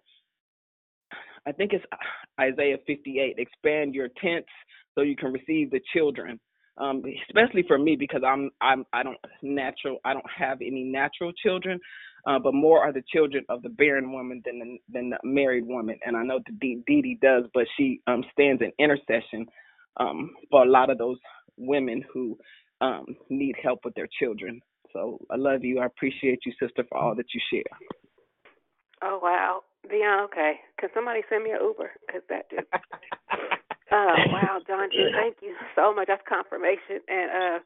I 1.46 1.52
think 1.52 1.72
it's 1.72 1.84
Isaiah 2.40 2.78
58. 2.86 3.36
Expand 3.38 3.94
your 3.94 4.08
tents 4.22 4.48
so 4.94 5.02
you 5.02 5.16
can 5.16 5.32
receive 5.32 5.70
the 5.70 5.80
children. 5.92 6.38
Um, 6.78 7.02
especially 7.28 7.64
for 7.68 7.78
me 7.78 7.96
because 7.96 8.22
I'm 8.26 8.50
I'm 8.62 8.86
I 8.94 9.02
don't 9.02 9.18
natural 9.42 9.98
I 10.06 10.14
don't 10.14 10.24
have 10.34 10.62
any 10.62 10.84
natural 10.84 11.30
children, 11.30 11.78
uh, 12.26 12.38
but 12.38 12.54
more 12.54 12.80
are 12.80 12.94
the 12.94 13.02
children 13.12 13.44
of 13.50 13.62
the 13.62 13.68
barren 13.68 14.10
woman 14.10 14.40
than 14.46 14.58
the, 14.58 14.78
than 14.90 15.10
the 15.10 15.18
married 15.22 15.66
woman. 15.66 15.98
And 16.06 16.16
I 16.16 16.22
know 16.22 16.40
the 16.46 16.52
Dee 16.62 16.82
Dee 16.86 17.18
does, 17.20 17.44
but 17.52 17.66
she 17.76 18.00
um, 18.06 18.24
stands 18.32 18.62
in 18.62 18.72
intercession 18.78 19.44
um, 19.98 20.30
for 20.50 20.62
a 20.62 20.68
lot 20.68 20.88
of 20.88 20.96
those 20.96 21.18
women 21.58 22.02
who 22.12 22.38
um, 22.80 23.04
need 23.28 23.54
help 23.62 23.80
with 23.84 23.94
their 23.94 24.08
children. 24.18 24.58
So 24.94 25.18
I 25.30 25.36
love 25.36 25.64
you. 25.64 25.78
I 25.80 25.86
appreciate 25.86 26.40
you, 26.46 26.52
sister, 26.60 26.84
for 26.88 26.96
all 26.96 27.14
that 27.16 27.26
you 27.34 27.40
share. 27.52 27.78
Oh 29.02 29.20
wow. 29.22 29.60
Dion, 29.90 30.24
okay. 30.30 30.60
Can 30.78 30.88
somebody 30.94 31.20
send 31.28 31.44
me 31.44 31.50
an 31.50 31.58
Uber? 31.62 31.90
Cause 32.10 32.22
that 32.28 32.48
dude. 32.50 32.66
oh 33.92 34.14
wow, 34.30 34.60
John, 34.66 34.88
thank 34.90 35.36
you 35.42 35.54
so 35.74 35.94
much. 35.94 36.08
That's 36.08 36.22
confirmation. 36.28 37.02
And 37.08 37.30
uh 37.30 37.58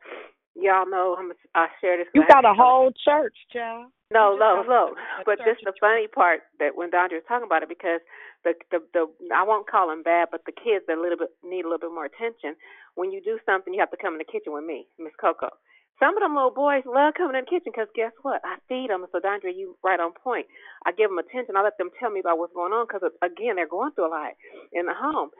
y'all 0.54 0.88
know 0.88 1.16
I'm 1.18 1.32
I 1.54 1.68
share 1.80 1.98
this. 1.98 2.08
You 2.14 2.24
got 2.26 2.44
a 2.44 2.54
whole 2.54 2.92
church, 3.04 3.36
child. 3.52 3.92
No, 4.12 4.36
no, 4.38 4.62
no. 4.62 4.94
But 5.24 5.38
this 5.44 5.58
is 5.58 5.66
the 5.66 5.74
funny 5.80 6.06
part 6.06 6.46
that 6.60 6.76
when 6.76 6.90
Dondra 6.90 7.18
was 7.18 7.26
talking 7.26 7.46
about 7.46 7.64
it 7.64 7.68
because 7.68 8.00
the 8.44 8.54
the 8.70 8.78
the 8.94 9.02
I 9.34 9.42
won't 9.42 9.68
call 9.68 9.88
them 9.88 10.02
bad, 10.02 10.28
but 10.30 10.46
the 10.46 10.52
kids 10.52 10.86
that 10.86 10.96
a 10.96 11.02
little 11.02 11.18
bit 11.18 11.34
need 11.42 11.66
a 11.66 11.68
little 11.68 11.90
bit 11.90 11.94
more 11.94 12.06
attention. 12.06 12.54
When 12.94 13.10
you 13.10 13.20
do 13.20 13.38
something, 13.44 13.74
you 13.74 13.80
have 13.80 13.90
to 13.90 13.98
come 13.98 14.14
in 14.14 14.22
the 14.22 14.30
kitchen 14.30 14.54
with 14.54 14.64
me, 14.64 14.86
Miss 14.98 15.12
Coco. 15.20 15.50
Some 15.98 16.16
of 16.16 16.20
them 16.20 16.36
little 16.36 16.52
boys 16.52 16.84
love 16.84 17.14
coming 17.16 17.36
in 17.36 17.44
the 17.44 17.50
kitchen 17.50 17.72
because 17.72 17.88
guess 17.96 18.12
what? 18.20 18.44
I 18.44 18.60
feed 18.68 18.90
them. 18.90 19.06
So, 19.12 19.20
Dondra, 19.20 19.48
you 19.54 19.76
right 19.82 20.00
on 20.00 20.12
point. 20.12 20.46
I 20.84 20.92
give 20.92 21.08
them 21.08 21.18
attention. 21.18 21.56
I 21.56 21.64
let 21.64 21.78
them 21.78 21.88
tell 21.98 22.10
me 22.10 22.20
about 22.20 22.36
what's 22.36 22.52
going 22.52 22.72
on 22.76 22.84
because, 22.84 23.06
again, 23.24 23.56
they're 23.56 23.68
going 23.70 23.92
through 23.96 24.08
a 24.08 24.12
lot 24.12 24.36
in 24.72 24.86
the 24.86 24.94
home. 24.94 25.30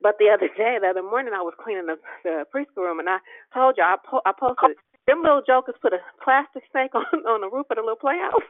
But 0.00 0.16
the 0.18 0.30
other 0.30 0.48
day, 0.50 0.78
the 0.80 0.90
other 0.90 1.02
morning, 1.02 1.34
I 1.34 1.42
was 1.42 1.54
cleaning 1.58 1.86
the, 1.86 1.98
the 2.22 2.46
preschool 2.54 2.86
room, 2.86 2.98
and 3.00 3.08
I 3.08 3.18
told 3.54 3.76
you 3.78 3.84
I, 3.84 3.96
po- 4.02 4.22
I 4.26 4.32
posted 4.34 4.76
them 5.06 5.22
little 5.22 5.42
jokers 5.46 5.74
put 5.82 5.92
a 5.92 5.98
plastic 6.22 6.62
snake 6.70 6.94
on 6.98 7.06
on 7.26 7.40
the 7.40 7.50
roof 7.50 7.66
of 7.70 7.76
the 7.76 7.82
little 7.82 7.98
playhouse. 7.98 8.46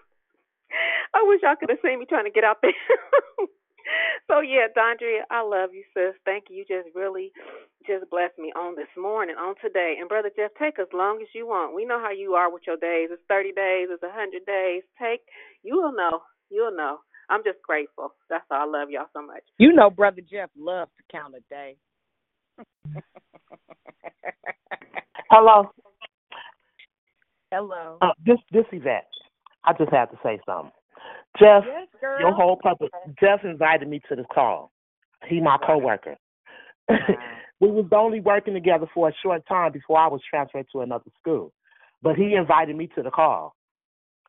I 1.15 1.25
wish 1.25 1.41
y'all 1.43 1.57
could 1.57 1.71
have 1.71 1.79
seen 1.83 2.01
me 2.01 2.07
trying 2.07 2.25
to 2.25 2.31
get 2.35 2.45
out 2.45 2.59
there. 2.63 2.73
so 4.29 4.41
yeah, 4.41 4.69
Dondria, 4.77 5.23
I 5.31 5.43
love 5.43 5.71
you, 5.73 5.85
sis. 5.95 6.15
Thank 6.25 6.45
you. 6.51 6.59
You 6.59 6.65
just 6.69 6.95
really 6.95 7.33
just 7.87 8.09
blessed 8.11 8.39
me 8.39 8.53
on 8.57 8.77
this 8.77 8.91
morning, 8.97 9.37
on 9.39 9.55
today. 9.63 9.97
And 9.99 10.09
brother 10.09 10.31
Jeff, 10.35 10.51
take 10.59 10.79
as 10.79 10.89
long 10.93 11.21
as 11.23 11.29
you 11.35 11.47
want. 11.47 11.75
We 11.75 11.85
know 11.85 12.01
how 12.01 12.13
you 12.13 12.35
are 12.35 12.53
with 12.53 12.63
your 12.67 12.77
days. 12.77 13.09
It's 13.13 13.23
thirty 13.29 13.53
days, 13.53 13.89
it's 13.91 14.03
a 14.03 14.13
hundred 14.13 14.45
days. 14.47 14.83
Take 15.01 15.23
you 15.63 15.77
will 15.77 15.93
know. 15.93 16.23
You'll 16.51 16.77
know. 16.77 16.99
I'm 17.31 17.45
just 17.45 17.59
grateful. 17.63 18.15
That's 18.31 18.45
all. 18.51 18.75
I 18.75 18.79
love 18.81 18.91
y'all 18.91 19.07
so 19.13 19.21
much. 19.25 19.43
You 19.59 19.73
know, 19.73 19.91
brother 19.91 20.23
Jeff 20.23 20.51
loves 20.57 20.91
to 20.97 21.05
count 21.17 21.35
a 21.35 21.41
day. 21.51 21.77
Hello. 25.31 25.71
Hello. 27.53 27.99
Uh, 28.01 28.13
this 28.25 28.39
this 28.51 28.65
Yvette. 28.73 29.09
I 29.65 29.73
just 29.75 29.93
have 29.93 30.11
to 30.11 30.19
say 30.23 30.41
something. 30.47 30.73
Jeff, 31.39 31.65
Yes, 31.67 31.89
your 32.21 32.33
whole 32.33 32.57
purpose. 32.57 32.89
Jeff 33.21 33.45
invited 33.45 33.89
me 33.89 34.01
to 34.09 34.17
this 34.17 34.27
call. 34.33 34.73
He 35.27 35.41
my 35.41 35.59
coworker. 35.65 36.17
we 37.61 37.69
was 37.69 37.87
only 37.93 38.21
working 38.21 38.55
together 38.55 38.87
for 38.95 39.09
a 39.09 39.13
short 39.23 39.43
time 39.47 39.73
before 39.73 39.99
I 39.99 40.09
was 40.09 40.21
transferred 40.29 40.67
to 40.73 40.81
another 40.81 41.11
school. 41.21 41.53
But 42.03 42.17
he 42.17 42.35
invited 42.35 42.77
me 42.77 42.89
to 42.95 43.03
the 43.03 43.11
call, 43.11 43.55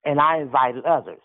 and 0.03 0.19
I 0.19 0.39
invited 0.39 0.85
others. 0.85 1.21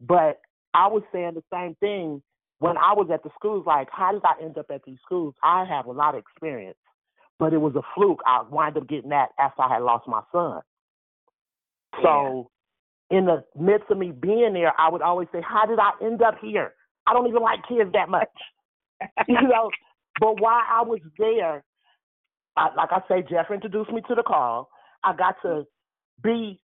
But 0.00 0.40
I 0.74 0.88
was 0.88 1.02
saying 1.12 1.34
the 1.34 1.44
same 1.52 1.76
thing 1.76 2.22
when 2.58 2.76
I 2.76 2.92
was 2.92 3.08
at 3.12 3.22
the 3.22 3.30
schools. 3.38 3.64
Like, 3.66 3.88
how 3.90 4.12
did 4.12 4.22
I 4.24 4.42
end 4.44 4.58
up 4.58 4.66
at 4.70 4.82
these 4.84 4.98
schools? 5.04 5.34
I 5.42 5.64
have 5.64 5.86
a 5.86 5.92
lot 5.92 6.14
of 6.14 6.20
experience, 6.20 6.78
but 7.38 7.52
it 7.52 7.58
was 7.58 7.74
a 7.76 7.82
fluke. 7.94 8.20
I 8.26 8.42
wound 8.50 8.76
up 8.76 8.88
getting 8.88 9.10
that 9.10 9.28
after 9.38 9.62
I 9.62 9.74
had 9.74 9.82
lost 9.82 10.08
my 10.08 10.22
son. 10.32 10.60
So, 12.02 12.50
in 13.10 13.24
the 13.26 13.44
midst 13.58 13.90
of 13.90 13.98
me 13.98 14.12
being 14.12 14.54
there, 14.54 14.72
I 14.78 14.90
would 14.90 15.02
always 15.02 15.28
say, 15.32 15.40
"How 15.40 15.66
did 15.66 15.78
I 15.78 15.92
end 16.02 16.22
up 16.22 16.38
here? 16.40 16.74
I 17.06 17.12
don't 17.12 17.26
even 17.28 17.42
like 17.42 17.60
kids 17.68 17.90
that 17.92 18.08
much." 18.08 18.28
you 19.28 19.42
know, 19.42 19.70
but 20.20 20.40
while 20.40 20.62
I 20.68 20.82
was 20.82 21.00
there, 21.18 21.64
I, 22.56 22.74
like 22.74 22.90
I 22.90 23.00
say, 23.08 23.24
Jeff 23.28 23.50
introduced 23.50 23.90
me 23.92 24.02
to 24.08 24.14
the 24.14 24.22
call. 24.22 24.70
I 25.04 25.14
got 25.14 25.36
to 25.42 25.66
be 26.22 26.60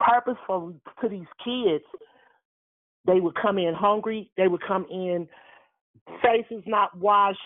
purposeful 0.00 0.74
to 1.00 1.08
these 1.08 1.26
kids. 1.44 1.84
They 3.06 3.20
would 3.20 3.34
come 3.34 3.58
in 3.58 3.74
hungry. 3.74 4.30
They 4.36 4.48
would 4.48 4.62
come 4.66 4.86
in 4.90 5.28
faces 6.22 6.62
not 6.66 6.96
washed, 6.96 7.38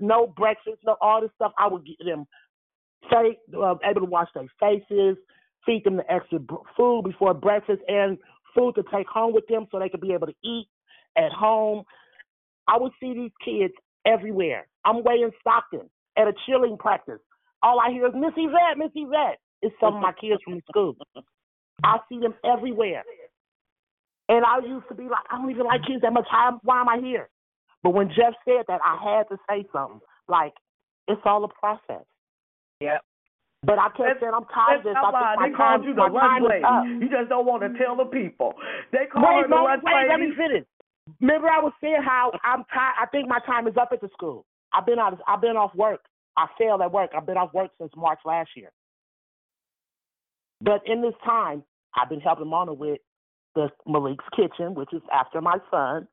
no 0.00 0.26
breakfast, 0.26 0.78
no 0.84 0.96
all 1.00 1.20
this 1.20 1.30
stuff. 1.34 1.52
I 1.58 1.68
would 1.68 1.86
get 1.86 2.04
them 2.04 2.26
face, 3.10 3.36
uh, 3.56 3.74
able 3.84 4.00
to 4.00 4.06
wash 4.06 4.28
their 4.34 4.50
faces, 4.60 5.16
feed 5.66 5.84
them 5.84 5.96
the 5.96 6.10
extra 6.10 6.38
food 6.76 7.02
before 7.04 7.34
breakfast, 7.34 7.82
and 7.88 8.16
food 8.54 8.74
to 8.76 8.84
take 8.94 9.06
home 9.08 9.34
with 9.34 9.46
them 9.48 9.66
so 9.70 9.78
they 9.78 9.88
could 9.88 10.00
be 10.00 10.12
able 10.12 10.28
to 10.28 10.34
eat 10.42 10.66
at 11.16 11.32
home. 11.32 11.82
I 12.68 12.78
would 12.78 12.92
see 13.00 13.12
these 13.12 13.32
kids 13.44 13.74
everywhere. 14.06 14.66
I'm 14.84 15.02
way 15.02 15.16
in 15.22 15.30
Stockton 15.40 15.90
at 16.16 16.28
a 16.28 16.32
chilling 16.46 16.78
practice. 16.78 17.20
All 17.62 17.80
I 17.80 17.90
hear 17.90 18.06
is 18.06 18.14
Miss 18.14 18.32
Yvette, 18.36 18.78
Miss 18.78 18.90
Yvette. 18.94 19.38
It's 19.62 19.74
some 19.80 19.96
of 19.96 20.02
my 20.02 20.12
kids 20.12 20.40
from 20.44 20.60
school. 20.70 20.96
I 21.82 21.98
see 22.08 22.18
them 22.18 22.34
everywhere. 22.44 23.02
And 24.28 24.44
I 24.44 24.58
used 24.66 24.88
to 24.88 24.94
be 24.94 25.04
like, 25.04 25.24
I 25.30 25.36
don't 25.36 25.50
even 25.50 25.66
like 25.66 25.82
kids 25.86 26.02
that 26.02 26.12
much. 26.12 26.26
How, 26.30 26.60
why 26.62 26.80
am 26.80 26.88
I 26.88 26.98
here? 27.00 27.28
But 27.82 27.90
when 27.90 28.08
Jeff 28.08 28.34
said 28.44 28.64
that, 28.68 28.80
I 28.84 28.96
had 29.02 29.28
to 29.28 29.36
say 29.48 29.64
something. 29.72 30.00
Like, 30.28 30.52
it's 31.06 31.20
all 31.24 31.44
a 31.44 31.48
process. 31.48 32.04
Yep. 32.80 33.02
But 33.66 33.82
I 33.82 33.90
kept 33.90 34.22
saying, 34.22 34.30
I'm 34.30 34.46
tired 34.46 34.78
of 34.78 34.84
this. 34.86 34.94
I 34.94 35.10
think 35.10 35.42
They 35.42 35.50
my 35.50 35.58
called 35.58 35.82
time, 35.82 35.88
you 35.90 35.94
the 35.98 36.06
lunch 36.06 36.46
lady. 36.46 37.02
You 37.02 37.10
just 37.10 37.28
don't 37.28 37.46
want 37.46 37.66
to 37.66 37.74
tell 37.74 37.98
the 37.98 38.06
people. 38.06 38.54
They 38.94 39.10
call 39.10 39.26
Wait, 39.26 39.42
her 39.42 39.50
the 39.50 39.58
no, 39.58 39.64
lunch 39.66 39.82
wait, 39.82 40.06
let 40.06 40.20
me 40.22 40.30
finish. 40.38 40.62
Remember, 41.20 41.50
I 41.50 41.58
was 41.58 41.72
saying 41.82 42.02
how 42.06 42.30
I'm 42.46 42.62
tired. 42.70 42.94
I 43.02 43.06
think 43.10 43.28
my 43.28 43.40
time 43.42 43.66
is 43.66 43.74
up 43.76 43.90
at 43.90 44.00
the 44.00 44.08
school. 44.14 44.46
I've 44.72 44.86
been 44.86 44.98
out. 44.98 45.18
I've 45.26 45.40
been 45.40 45.56
off 45.56 45.74
work. 45.74 46.00
I 46.36 46.46
failed 46.58 46.80
at 46.80 46.92
work. 46.92 47.10
I've 47.16 47.26
been 47.26 47.36
off 47.36 47.52
work 47.54 47.70
since 47.80 47.90
March 47.96 48.20
last 48.24 48.50
year. 48.54 48.70
But 50.60 50.82
in 50.86 51.02
this 51.02 51.14
time, 51.24 51.64
I've 51.96 52.08
been 52.08 52.20
helping 52.20 52.48
Mona 52.48 52.72
with 52.72 53.00
the 53.56 53.68
Malik's 53.86 54.24
Kitchen, 54.34 54.74
which 54.74 54.92
is 54.92 55.02
after 55.12 55.40
my 55.40 55.58
son. 55.70 56.06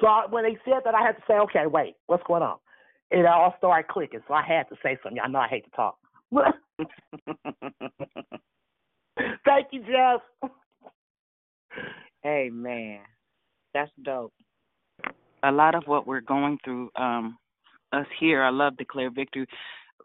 So 0.00 0.06
I, 0.06 0.26
when 0.28 0.44
they 0.44 0.58
said 0.64 0.82
that, 0.84 0.94
I 0.94 1.02
had 1.02 1.12
to 1.12 1.22
say, 1.26 1.34
okay, 1.34 1.66
wait, 1.66 1.94
what's 2.06 2.22
going 2.26 2.42
on? 2.42 2.58
It 3.10 3.24
all 3.24 3.54
started 3.58 3.88
clicking, 3.88 4.20
so 4.26 4.34
I 4.34 4.42
had 4.42 4.68
to 4.68 4.76
say 4.82 4.98
something. 5.02 5.20
I 5.22 5.28
know 5.28 5.38
I 5.38 5.48
hate 5.48 5.64
to 5.64 5.70
talk. 5.70 5.96
Thank 9.44 9.68
you, 9.72 9.82
Jeff. 9.82 10.20
Hey, 12.22 12.50
man. 12.52 13.00
That's 13.72 13.90
dope. 14.02 14.32
A 15.44 15.52
lot 15.52 15.76
of 15.76 15.84
what 15.86 16.08
we're 16.08 16.20
going 16.20 16.58
through, 16.64 16.90
um, 16.96 17.38
us 17.92 18.06
here, 18.18 18.42
I 18.42 18.50
love 18.50 18.76
Declare 18.76 19.10
Victory. 19.12 19.46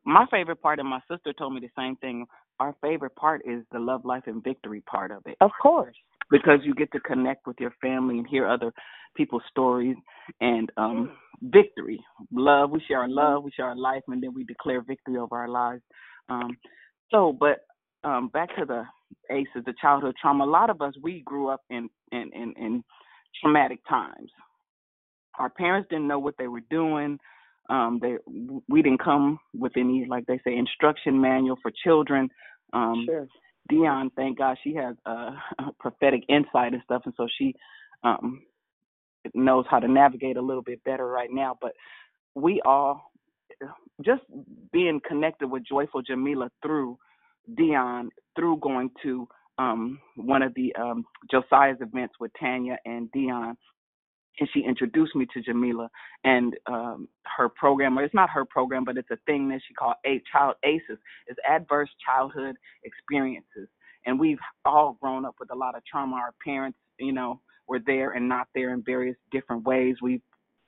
My 0.06 0.28
favorite 0.30 0.62
part, 0.62 0.78
and 0.78 0.88
my 0.88 1.00
sister 1.10 1.34
told 1.34 1.56
me 1.56 1.62
the 1.62 1.70
same 1.76 1.96
thing. 1.96 2.28
Our 2.60 2.76
favorite 2.80 3.16
part 3.16 3.42
is 3.44 3.64
the 3.72 3.80
love, 3.80 4.06
life, 4.06 4.24
and 4.28 4.44
victory 4.44 4.82
part 4.82 5.10
of 5.10 5.24
it. 5.26 5.36
Of 5.42 5.50
course. 5.60 5.96
Because 6.30 6.60
you 6.64 6.76
get 6.76 6.92
to 6.92 7.00
connect 7.00 7.48
with 7.48 7.60
your 7.60 7.74
family 7.82 8.20
and 8.20 8.28
hear 8.28 8.48
other 8.48 8.72
people's 9.16 9.44
stories 9.50 9.96
and 10.42 10.72
um 10.78 11.12
victory. 11.42 12.00
Love, 12.32 12.70
we 12.70 12.82
share 12.88 13.00
our 13.00 13.10
love, 13.10 13.44
we 13.44 13.52
share 13.52 13.66
our 13.66 13.76
life, 13.76 14.04
and 14.08 14.22
then 14.22 14.34
we 14.36 14.44
declare 14.44 14.82
victory 14.82 15.18
over 15.18 15.36
our 15.36 15.50
lives. 15.50 15.82
Um 16.30 16.58
so 17.12 17.34
but 17.34 17.60
um 18.04 18.30
back 18.30 18.50
to 18.58 18.66
the 18.66 18.84
ACEs, 19.30 19.48
the 19.66 19.74
childhood 19.82 20.16
trauma, 20.22 20.46
a 20.46 20.46
lot 20.46 20.70
of 20.70 20.82
us 20.82 20.94
we 21.02 21.22
grew 21.22 21.50
up 21.50 21.62
in 21.70 21.90
in, 22.12 22.32
in, 22.34 22.54
in 22.58 22.84
traumatic 23.42 23.80
times. 23.90 24.32
Our 25.40 25.50
parents 25.50 25.88
didn't 25.90 26.08
know 26.08 26.20
what 26.20 26.36
they 26.38 26.48
were 26.48 26.62
doing. 26.70 27.20
Um, 27.70 28.00
they 28.02 28.18
we 28.68 28.82
didn't 28.82 29.04
come 29.04 29.40
with 29.54 29.74
any 29.78 30.06
like 30.10 30.26
they 30.26 30.40
say 30.46 30.56
instruction 30.58 31.22
manual 31.22 31.58
for 31.62 31.72
children. 31.84 32.30
Um, 32.74 33.06
Sure. 33.08 33.28
Dion, 33.70 34.12
thank 34.16 34.38
God 34.38 34.58
she 34.64 34.76
has 34.76 34.96
uh, 35.06 35.32
prophetic 35.80 36.24
insight 36.28 36.74
and 36.74 36.82
stuff, 36.84 37.04
and 37.06 37.14
so 37.16 37.28
she 37.38 37.56
um, 38.04 38.42
knows 39.34 39.66
how 39.70 39.80
to 39.80 39.88
navigate 39.88 40.38
a 40.38 40.42
little 40.42 40.64
bit 40.64 40.84
better 40.84 41.08
right 41.08 41.30
now. 41.32 41.58
But 41.62 41.74
we 42.36 42.62
all 42.66 43.11
just 44.04 44.22
being 44.72 45.02
connected 45.08 45.48
with 45.50 45.64
Joyful 45.68 46.02
Jamila 46.02 46.50
through 46.62 46.98
Dion, 47.56 48.10
through 48.36 48.58
going 48.58 48.90
to 49.04 49.28
um, 49.58 50.00
one 50.16 50.42
of 50.42 50.54
the 50.56 50.74
um, 50.76 51.06
Josiah's 51.30 51.78
events 51.82 52.16
with 52.20 52.32
Tanya 52.40 52.78
and 52.86 53.12
Dion, 53.12 53.58
and 54.40 54.50
she 54.54 54.62
introduced 54.62 55.16
me 55.16 55.28
to 55.34 55.42
Jamila 55.42 55.90
and 56.24 56.56
um, 56.68 57.08
her 57.38 57.50
program. 57.50 57.98
Or 57.98 58.04
it's 58.04 58.14
not 58.14 58.30
her 58.32 58.46
program, 58.46 58.86
but 58.86 58.98
it's 58.98 59.12
a 59.12 59.18
thing 59.26 59.50
that 59.50 59.62
she 59.68 59.74
called 59.74 59.96
A 60.06 60.22
Child 60.32 60.56
ACEs. 60.64 60.98
It's 61.28 61.40
Adverse 61.48 61.90
Childhood 62.06 62.56
Experiences, 62.84 63.68
and 64.06 64.20
we've 64.20 64.40
all 64.66 64.98
grown 65.02 65.26
up 65.26 65.36
with 65.40 65.52
a 65.52 65.56
lot 65.56 65.76
of 65.76 65.84
trauma. 65.86 66.16
Our 66.16 66.34
parents, 66.44 66.78
you 67.00 67.12
know, 67.12 67.42
were 67.68 67.80
there 67.86 68.12
and 68.12 68.28
not 68.28 68.48
there 68.56 68.74
in 68.74 68.84
various 68.84 69.18
different 69.32 69.64
ways. 69.64 69.96
We've 70.02 70.22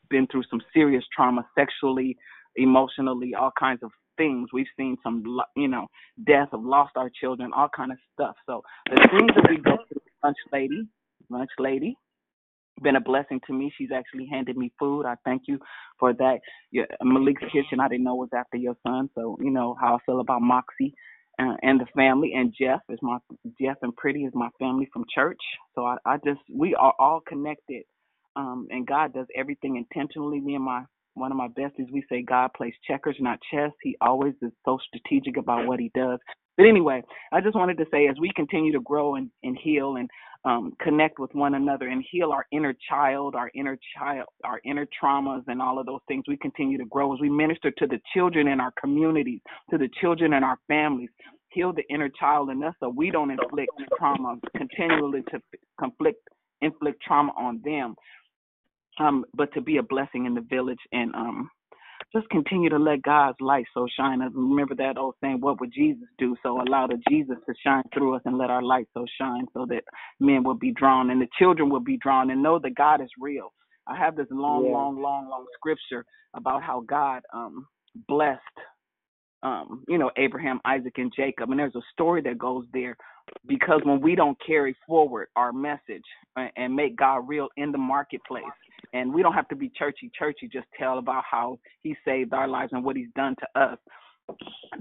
been 0.09 0.27
through 0.27 0.43
some 0.49 0.61
serious 0.73 1.03
trauma, 1.15 1.45
sexually, 1.57 2.17
emotionally, 2.57 3.33
all 3.35 3.51
kinds 3.59 3.81
of 3.83 3.91
things. 4.17 4.49
We've 4.53 4.67
seen 4.77 4.97
some, 5.03 5.23
you 5.57 5.67
know, 5.69 5.87
death, 6.27 6.49
have 6.51 6.63
lost 6.63 6.93
our 6.97 7.11
children, 7.21 7.51
all 7.55 7.69
kind 7.75 7.91
of 7.91 7.97
stuff. 8.13 8.35
So 8.47 8.63
the 8.89 8.97
things 9.11 9.31
that 9.35 9.47
we 9.49 9.57
go 9.57 9.77
through, 9.89 10.01
lunch 10.23 10.37
lady, 10.53 10.87
lunch 11.29 11.51
lady, 11.59 11.95
been 12.81 12.97
a 12.97 13.01
blessing 13.01 13.41
to 13.47 13.53
me. 13.53 13.73
She's 13.77 13.91
actually 13.95 14.27
handed 14.31 14.57
me 14.57 14.71
food. 14.79 15.05
I 15.05 15.15
thank 15.25 15.43
you 15.47 15.59
for 15.99 16.13
that. 16.13 16.39
Yeah, 16.71 16.83
Malik's 17.03 17.43
kitchen, 17.53 17.79
I 17.81 17.89
didn't 17.89 18.05
know 18.05 18.15
was 18.15 18.29
after 18.35 18.57
your 18.57 18.75
son, 18.85 19.09
so 19.15 19.37
you 19.41 19.51
know 19.51 19.77
how 19.79 19.95
I 19.95 19.99
feel 20.05 20.21
about 20.21 20.41
Moxie 20.41 20.93
uh, 21.39 21.55
and 21.63 21.79
the 21.79 21.87
family. 21.95 22.33
And 22.35 22.53
Jeff 22.59 22.81
is 22.89 22.99
my 23.01 23.19
Jeff 23.61 23.77
and 23.83 23.95
Pretty 23.95 24.25
is 24.25 24.33
my 24.35 24.49
family 24.59 24.89
from 24.93 25.05
church. 25.13 25.39
So 25.75 25.85
I, 25.85 25.97
I 26.05 26.17
just 26.25 26.41
we 26.53 26.75
are 26.75 26.93
all 26.99 27.21
connected, 27.27 27.83
um, 28.35 28.67
and 28.71 28.87
God 28.87 29.13
does 29.13 29.27
everything 29.37 29.77
intentionally. 29.77 30.41
Me 30.41 30.55
and 30.55 30.65
my 30.65 30.83
one 31.15 31.31
of 31.31 31.37
my 31.37 31.47
besties, 31.47 31.91
we 31.91 32.03
say 32.09 32.21
God 32.21 32.51
plays 32.55 32.73
checkers, 32.87 33.15
not 33.19 33.39
chess. 33.51 33.71
He 33.81 33.95
always 34.01 34.33
is 34.41 34.51
so 34.65 34.79
strategic 34.87 35.37
about 35.37 35.67
what 35.67 35.79
he 35.79 35.91
does. 35.93 36.19
But 36.57 36.67
anyway, 36.67 37.01
I 37.31 37.41
just 37.41 37.55
wanted 37.55 37.77
to 37.79 37.85
say 37.91 38.07
as 38.07 38.15
we 38.19 38.31
continue 38.35 38.71
to 38.73 38.79
grow 38.81 39.15
and, 39.15 39.29
and 39.43 39.57
heal 39.61 39.95
and 39.95 40.09
um, 40.45 40.73
connect 40.81 41.19
with 41.19 41.33
one 41.33 41.55
another 41.55 41.87
and 41.87 42.03
heal 42.11 42.31
our 42.31 42.45
inner 42.51 42.75
child, 42.89 43.33
our 43.35 43.49
inner 43.55 43.77
child, 43.97 44.27
our 44.43 44.59
inner 44.65 44.87
traumas, 45.01 45.43
and 45.47 45.61
all 45.61 45.79
of 45.79 45.85
those 45.85 46.01
things, 46.07 46.25
we 46.27 46.37
continue 46.37 46.77
to 46.77 46.85
grow 46.85 47.13
as 47.13 47.19
we 47.19 47.29
minister 47.29 47.71
to 47.71 47.87
the 47.87 47.99
children 48.13 48.47
in 48.47 48.59
our 48.59 48.73
communities, 48.79 49.39
to 49.71 49.77
the 49.77 49.89
children 50.01 50.33
in 50.33 50.43
our 50.43 50.57
families. 50.67 51.09
Heal 51.49 51.71
the 51.71 51.83
inner 51.89 52.09
child 52.09 52.49
in 52.49 52.63
us 52.63 52.73
so 52.79 52.89
we 52.89 53.09
don't 53.09 53.31
inflict 53.31 53.71
trauma 53.97 54.37
continually 54.57 55.21
to 55.31 55.39
conflict, 55.79 56.19
inflict 56.61 57.01
trauma 57.01 57.31
on 57.37 57.61
them 57.63 57.95
um, 58.99 59.25
but 59.35 59.53
to 59.53 59.61
be 59.61 59.77
a 59.77 59.83
blessing 59.83 60.25
in 60.25 60.33
the 60.33 60.41
village 60.41 60.79
and 60.91 61.13
um, 61.15 61.49
just 62.13 62.29
continue 62.29 62.69
to 62.69 62.79
let 62.79 63.01
God's 63.03 63.37
light 63.41 63.65
so 63.73 63.87
shine. 63.97 64.21
I 64.21 64.27
remember 64.33 64.75
that 64.75 64.97
old 64.97 65.15
saying, 65.21 65.41
"What 65.41 65.59
would 65.61 65.73
Jesus 65.73 66.07
do?" 66.19 66.35
So 66.43 66.61
allow 66.61 66.87
the 66.87 66.99
Jesus 67.09 67.37
to 67.47 67.53
shine 67.65 67.83
through 67.93 68.15
us 68.15 68.21
and 68.25 68.37
let 68.37 68.49
our 68.49 68.63
light 68.63 68.87
so 68.93 69.05
shine, 69.19 69.45
so 69.53 69.65
that 69.67 69.83
men 70.19 70.43
will 70.43 70.55
be 70.55 70.71
drawn 70.73 71.11
and 71.11 71.21
the 71.21 71.27
children 71.39 71.69
will 71.69 71.81
be 71.81 71.97
drawn 71.97 72.31
and 72.31 72.43
know 72.43 72.59
that 72.59 72.75
God 72.75 73.01
is 73.01 73.09
real. 73.19 73.53
I 73.87 73.97
have 73.97 74.15
this 74.15 74.27
long, 74.31 74.65
Yeah. 74.65 74.73
long, 74.73 75.01
long, 75.01 75.29
long 75.29 75.45
scripture 75.57 76.05
about 76.35 76.63
how 76.63 76.81
God 76.81 77.23
um, 77.33 77.67
blessed 78.07 78.41
um, 79.43 79.83
you 79.87 79.97
know, 79.97 80.11
Abraham, 80.17 80.59
Isaac, 80.65 80.93
and 80.97 81.13
Jacob. 81.15 81.51
And 81.51 81.59
there's 81.59 81.75
a 81.75 81.81
story 81.93 82.21
that 82.23 82.37
goes 82.37 82.65
there 82.73 82.97
because 83.47 83.81
when 83.85 84.01
we 84.01 84.15
don't 84.15 84.37
carry 84.45 84.75
forward 84.87 85.29
our 85.35 85.53
message 85.53 86.03
and, 86.35 86.51
and 86.57 86.75
make 86.75 86.97
God 86.97 87.27
real 87.27 87.49
in 87.57 87.71
the 87.71 87.77
marketplace, 87.77 88.43
and 88.93 89.13
we 89.13 89.21
don't 89.21 89.33
have 89.33 89.47
to 89.49 89.55
be 89.55 89.71
churchy, 89.75 90.11
churchy, 90.17 90.47
just 90.51 90.67
tell 90.77 90.97
about 90.97 91.23
how 91.29 91.59
He 91.81 91.95
saved 92.05 92.33
our 92.33 92.47
lives 92.47 92.71
and 92.73 92.83
what 92.83 92.95
He's 92.95 93.11
done 93.15 93.35
to 93.39 93.61
us. 93.61 93.77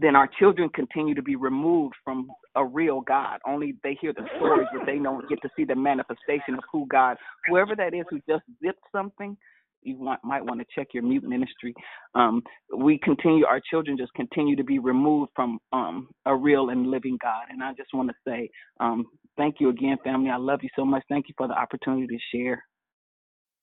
Then 0.00 0.16
our 0.16 0.28
children 0.38 0.68
continue 0.74 1.14
to 1.14 1.22
be 1.22 1.36
removed 1.36 1.94
from 2.04 2.30
a 2.54 2.64
real 2.64 3.00
God. 3.00 3.38
Only 3.46 3.74
they 3.82 3.96
hear 4.00 4.12
the 4.12 4.26
stories, 4.36 4.68
but 4.72 4.86
they 4.86 4.98
don't 4.98 5.28
get 5.28 5.40
to 5.42 5.48
see 5.56 5.64
the 5.64 5.74
manifestation 5.74 6.54
of 6.54 6.60
who 6.70 6.86
God, 6.86 7.16
whoever 7.48 7.74
that 7.76 7.94
is 7.94 8.04
who 8.08 8.20
just 8.28 8.44
zipped 8.64 8.82
something, 8.92 9.36
you 9.82 9.96
want, 9.98 10.20
might 10.24 10.44
want 10.44 10.60
to 10.60 10.66
check 10.74 10.88
your 10.94 11.02
mute 11.02 11.24
ministry. 11.24 11.74
Um, 12.14 12.42
we 12.76 12.98
continue, 12.98 13.44
our 13.46 13.60
children 13.70 13.96
just 13.96 14.14
continue 14.14 14.56
to 14.56 14.64
be 14.64 14.78
removed 14.78 15.32
from 15.34 15.58
um, 15.72 16.08
a 16.26 16.34
real 16.34 16.70
and 16.70 16.86
living 16.90 17.18
God. 17.20 17.44
And 17.50 17.62
I 17.62 17.72
just 17.74 17.92
want 17.92 18.08
to 18.08 18.14
say, 18.26 18.48
um, 18.80 19.06
thank 19.36 19.56
you 19.58 19.70
again, 19.70 19.96
family. 20.04 20.30
I 20.30 20.36
love 20.36 20.60
you 20.62 20.68
so 20.76 20.84
much. 20.84 21.02
Thank 21.08 21.28
you 21.28 21.34
for 21.36 21.48
the 21.48 21.54
opportunity 21.54 22.06
to 22.06 22.18
share 22.36 22.62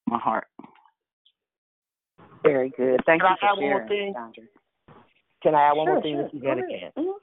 my 0.10 0.20
heart. 0.20 0.46
Very 2.44 2.72
good. 2.76 3.02
Thank 3.06 3.22
Can 3.22 3.32
you 3.42 3.48
I 3.50 3.56
for 3.56 3.62
sharing. 3.62 4.14
Sandra. 4.14 4.44
Can 5.44 5.56
I 5.56 5.70
add 5.70 5.74
one 5.74 5.88
Sure, 5.88 5.94
more 5.96 6.04
thing, 6.04 6.16
sure. 6.16 6.24
Mr. 6.26 6.42
Go 6.42 6.48
Janet 6.48 6.66
ahead. 6.70 6.94
can? 6.96 7.14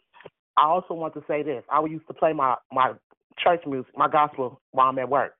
I 0.57 0.65
also 0.67 0.95
want 0.95 1.15
to 1.15 1.25
say 1.29 1.43
this. 1.43 1.63
I 1.71 1.85
used 1.85 2.07
to 2.09 2.15
play 2.15 2.33
my 2.33 2.57
my 2.73 2.93
church 3.39 3.61
music, 3.67 3.93
my 3.97 4.09
gospel 4.09 4.61
while 4.73 4.89
I'm 4.89 4.99
at 4.99 5.09
work, 5.09 5.35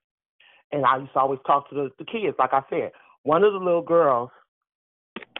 and 0.71 0.85
I 0.85 0.97
used 0.97 1.13
to 1.13 1.19
always 1.19 1.39
talk 1.47 1.69
to 1.69 1.75
the, 1.75 1.89
the 1.97 2.05
kids. 2.05 2.35
Like 2.37 2.53
I 2.53 2.61
said, 2.69 2.91
one 3.23 3.43
of 3.43 3.53
the 3.53 3.59
little 3.59 3.81
girls 3.81 4.29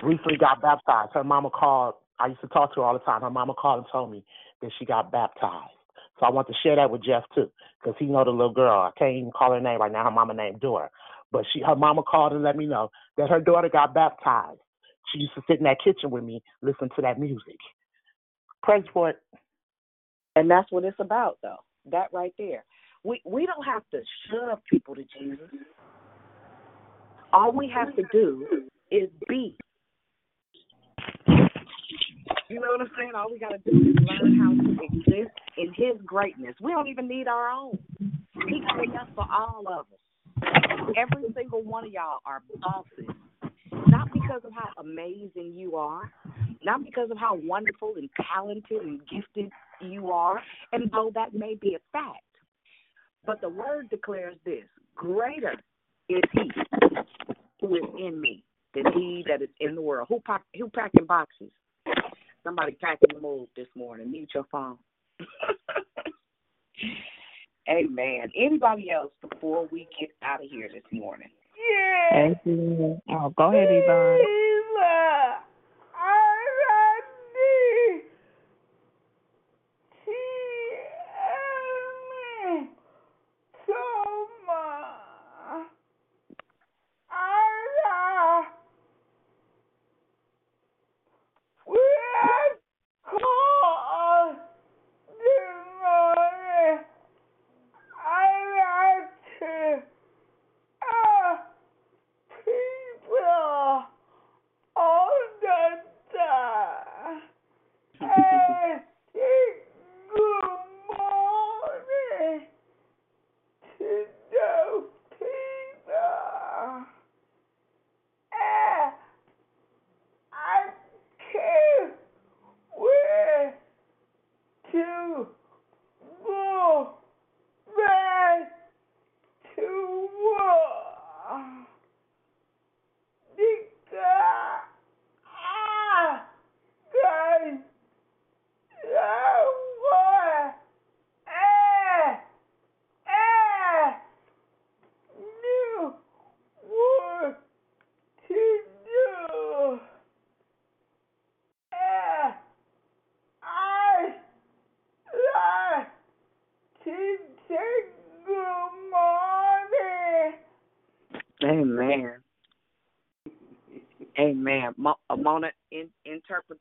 recently 0.03 0.37
got 0.37 0.61
baptized. 0.61 1.11
Her 1.13 1.23
mama 1.23 1.49
called. 1.49 1.95
I 2.19 2.27
used 2.27 2.41
to 2.41 2.47
talk 2.47 2.73
to 2.73 2.81
her 2.81 2.85
all 2.87 2.93
the 2.93 2.99
time. 3.05 3.21
Her 3.21 3.29
mama 3.29 3.53
called 3.53 3.79
and 3.79 3.87
told 3.91 4.11
me 4.11 4.23
that 4.61 4.71
she 4.79 4.85
got 4.85 5.11
baptized. 5.11 5.71
So 6.19 6.25
I 6.25 6.31
want 6.31 6.47
to 6.47 6.53
share 6.63 6.75
that 6.75 6.89
with 6.89 7.03
Jeff 7.03 7.23
too, 7.35 7.51
because 7.79 7.95
he 7.99 8.05
know 8.07 8.23
the 8.23 8.31
little 8.31 8.53
girl. 8.53 8.81
I 8.81 8.91
can't 8.97 9.15
even 9.15 9.31
call 9.31 9.51
her 9.53 9.61
name 9.61 9.79
right 9.79 9.91
now. 9.91 10.03
Her 10.05 10.11
mama 10.11 10.33
named 10.33 10.59
Dora, 10.59 10.89
but 11.31 11.45
she 11.53 11.61
her 11.61 11.75
mama 11.75 12.03
called 12.03 12.33
and 12.33 12.43
let 12.43 12.55
me 12.55 12.65
know 12.65 12.89
that 13.17 13.29
her 13.29 13.39
daughter 13.39 13.69
got 13.69 13.93
baptized. 13.93 14.59
She 15.13 15.19
used 15.19 15.33
to 15.35 15.41
sit 15.47 15.59
in 15.59 15.63
that 15.63 15.77
kitchen 15.83 16.09
with 16.09 16.23
me, 16.23 16.41
listen 16.61 16.89
to 16.95 17.01
that 17.01 17.19
music. 17.19 17.57
Praise 18.63 18.83
for 18.93 19.09
it. 19.09 19.17
And 20.35 20.49
that's 20.49 20.71
what 20.71 20.83
it's 20.83 20.99
about, 20.99 21.37
though. 21.41 21.57
That 21.89 22.09
right 22.11 22.33
there. 22.37 22.63
We 23.03 23.21
we 23.25 23.45
don't 23.45 23.63
have 23.63 23.83
to 23.91 24.01
shove 24.29 24.59
people 24.69 24.95
to 24.95 25.03
Jesus. 25.17 25.49
All 27.33 27.51
we 27.51 27.71
have 27.73 27.95
to 27.95 28.03
do 28.11 28.45
is 28.91 29.09
be. 29.27 29.55
You 32.49 32.61
know 32.61 32.67
what 32.71 32.81
I'm 32.81 32.91
saying? 32.97 33.11
All 33.15 33.31
we 33.31 33.39
got 33.39 33.49
to 33.49 33.57
do 33.69 33.89
is 33.89 33.95
learn 33.95 34.37
how 34.37 34.51
to 34.51 34.71
exist 34.83 35.31
in 35.57 35.73
His 35.75 36.01
greatness. 36.05 36.55
We 36.61 36.71
don't 36.71 36.87
even 36.87 37.07
need 37.07 37.27
our 37.27 37.49
own. 37.49 37.77
He 38.47 38.61
got 38.61 38.83
enough 38.83 39.09
for 39.15 39.25
all 39.29 39.63
of 39.67 39.79
us. 39.79 40.06
Every 40.95 41.23
single 41.35 41.63
one 41.63 41.85
of 41.85 41.91
y'all 41.91 42.19
are 42.25 42.41
bosses. 42.61 43.15
Not 43.87 44.11
because 44.13 44.41
of 44.43 44.51
how 44.53 44.69
amazing 44.81 45.53
you 45.55 45.75
are, 45.75 46.11
not 46.63 46.83
because 46.83 47.09
of 47.11 47.17
how 47.17 47.35
wonderful 47.43 47.93
and 47.97 48.09
talented 48.33 48.81
and 48.81 48.99
gifted 49.07 49.51
you 49.81 50.11
are, 50.11 50.41
and 50.73 50.89
though 50.91 51.11
that 51.13 51.33
may 51.33 51.55
be 51.55 51.75
a 51.75 51.79
fact. 51.91 52.23
But 53.25 53.41
the 53.41 53.49
word 53.49 53.89
declares 53.89 54.35
this 54.45 54.63
greater 54.95 55.53
is 56.09 56.21
he 56.31 56.49
who 57.61 57.75
is 57.75 57.83
in 57.99 58.19
me 58.19 58.43
than 58.73 58.91
he 58.93 59.23
that 59.27 59.41
is 59.41 59.49
in 59.59 59.75
the 59.75 59.81
world. 59.81 60.07
Who 60.09 60.21
pack, 60.25 60.43
who 60.57 60.69
packing 60.69 61.05
boxes? 61.05 61.51
Somebody 62.43 62.77
packing 62.81 63.09
the 63.13 63.19
move 63.19 63.47
this 63.55 63.67
morning. 63.75 64.11
Mute 64.11 64.29
your 64.33 64.45
phone. 64.51 64.77
Amen. 67.69 68.31
Anybody 68.35 68.91
else 68.91 69.11
before 69.27 69.67
we 69.71 69.87
get 69.99 70.09
out 70.23 70.43
of 70.43 70.49
here 70.49 70.69
this 70.73 70.83
morning? 70.91 71.29
Thank 72.11 72.37
you. 72.45 73.01
Oh, 73.09 73.33
go 73.37 73.51
ahead, 73.51 73.67
Yvonne. 73.69 74.46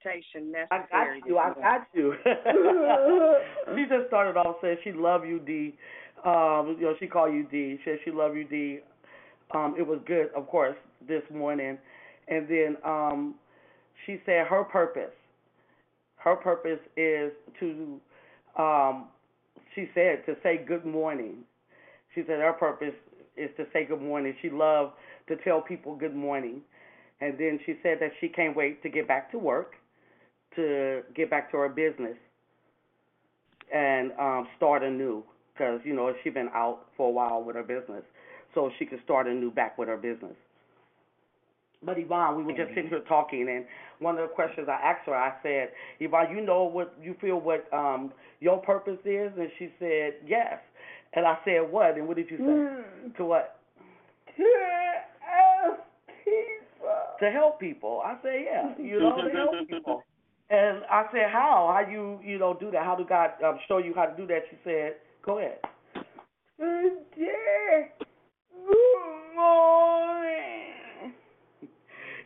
Interpretation 0.06 0.52
I 0.70 0.78
got 0.90 1.26
you. 1.26 1.38
I 1.38 1.54
got 1.54 1.86
you. 1.94 2.14
she 3.76 3.82
just 3.88 4.08
started 4.08 4.36
off 4.36 4.56
saying 4.62 4.78
she 4.84 4.92
love 4.92 5.24
you, 5.24 5.38
D. 5.40 5.74
Um, 6.24 6.76
you 6.78 6.86
know, 6.86 6.94
she 6.98 7.06
called 7.06 7.34
you 7.34 7.44
D. 7.44 7.78
She 7.84 7.90
said 7.90 7.98
she 8.04 8.10
love 8.10 8.36
you, 8.36 8.44
D. 8.44 8.80
Um, 9.52 9.74
it 9.78 9.86
was 9.86 10.00
good, 10.06 10.30
of 10.36 10.48
course, 10.48 10.76
this 11.06 11.22
morning, 11.32 11.78
and 12.28 12.48
then 12.48 12.76
um, 12.84 13.34
she 14.04 14.20
said 14.26 14.46
her 14.48 14.64
purpose. 14.64 15.12
Her 16.16 16.34
purpose 16.34 16.80
is 16.96 17.30
to, 17.60 18.00
um, 18.58 19.06
she 19.74 19.88
said 19.94 20.26
to 20.26 20.34
say 20.42 20.64
good 20.66 20.84
morning. 20.84 21.44
She 22.14 22.22
said 22.22 22.40
her 22.40 22.54
purpose 22.54 22.94
is 23.36 23.50
to 23.56 23.66
say 23.72 23.84
good 23.84 24.02
morning. 24.02 24.34
She 24.42 24.50
loved 24.50 24.94
to 25.28 25.36
tell 25.44 25.60
people 25.60 25.94
good 25.94 26.14
morning. 26.14 26.62
And 27.20 27.38
then 27.38 27.60
she 27.64 27.74
said 27.82 27.98
that 28.00 28.10
she 28.20 28.28
can't 28.28 28.56
wait 28.56 28.82
to 28.82 28.88
get 28.88 29.06
back 29.06 29.30
to 29.30 29.38
work, 29.38 29.74
to 30.56 31.02
get 31.14 31.30
back 31.30 31.50
to 31.52 31.56
her 31.58 31.68
business, 31.68 32.16
and 33.74 34.12
um, 34.18 34.48
start 34.56 34.82
anew. 34.82 35.22
Because 35.52 35.80
you 35.84 35.94
know 35.94 36.12
she's 36.22 36.34
been 36.34 36.50
out 36.54 36.86
for 36.96 37.08
a 37.08 37.10
while 37.10 37.42
with 37.42 37.56
her 37.56 37.62
business, 37.62 38.02
so 38.54 38.70
she 38.78 38.84
could 38.84 39.00
start 39.04 39.26
anew 39.26 39.50
back 39.50 39.78
with 39.78 39.88
her 39.88 39.96
business. 39.96 40.34
But 41.82 41.98
Yvonne, 41.98 42.36
we 42.36 42.42
were 42.42 42.52
just 42.52 42.70
sitting 42.74 42.88
here 42.88 43.02
talking, 43.08 43.48
and 43.48 43.64
one 43.98 44.18
of 44.18 44.28
the 44.28 44.34
questions 44.34 44.66
I 44.68 44.74
asked 44.74 45.06
her, 45.06 45.14
I 45.14 45.34
said, 45.42 45.70
Yvonne, 46.00 46.34
you 46.34 46.44
know 46.44 46.64
what 46.64 46.94
you 47.02 47.14
feel 47.20 47.40
what 47.40 47.72
um 47.72 48.12
your 48.40 48.58
purpose 48.58 48.98
is, 49.04 49.32
and 49.38 49.48
she 49.58 49.70
said 49.78 50.14
yes. 50.26 50.58
And 51.14 51.26
I 51.26 51.38
said 51.44 51.60
what? 51.70 51.96
And 51.96 52.06
what 52.06 52.16
did 52.16 52.30
you 52.30 52.38
say? 52.38 53.12
To 53.18 53.24
what? 53.24 53.60
To 54.36 54.44
help 55.20 55.78
people. 56.24 56.88
to 57.20 57.30
help 57.30 57.60
people. 57.60 58.02
I 58.04 58.16
say, 58.22 58.44
yeah, 58.44 58.74
you 58.78 59.00
know, 59.00 59.16
to 59.16 59.30
help 59.30 59.68
people. 59.68 60.02
And 60.48 60.82
I 60.90 61.04
said, 61.12 61.30
how? 61.32 61.74
How 61.74 61.90
you, 61.90 62.20
you 62.24 62.38
know, 62.38 62.56
do 62.58 62.70
that? 62.70 62.84
How 62.84 62.94
do 62.94 63.04
God 63.04 63.30
um, 63.44 63.58
show 63.66 63.78
you 63.78 63.92
how 63.94 64.06
to 64.06 64.16
do 64.16 64.26
that? 64.28 64.42
She 64.50 64.56
said, 64.62 64.94
go 65.24 65.38
ahead. 65.38 65.58
Good 66.58 66.98
morning. 69.34 71.12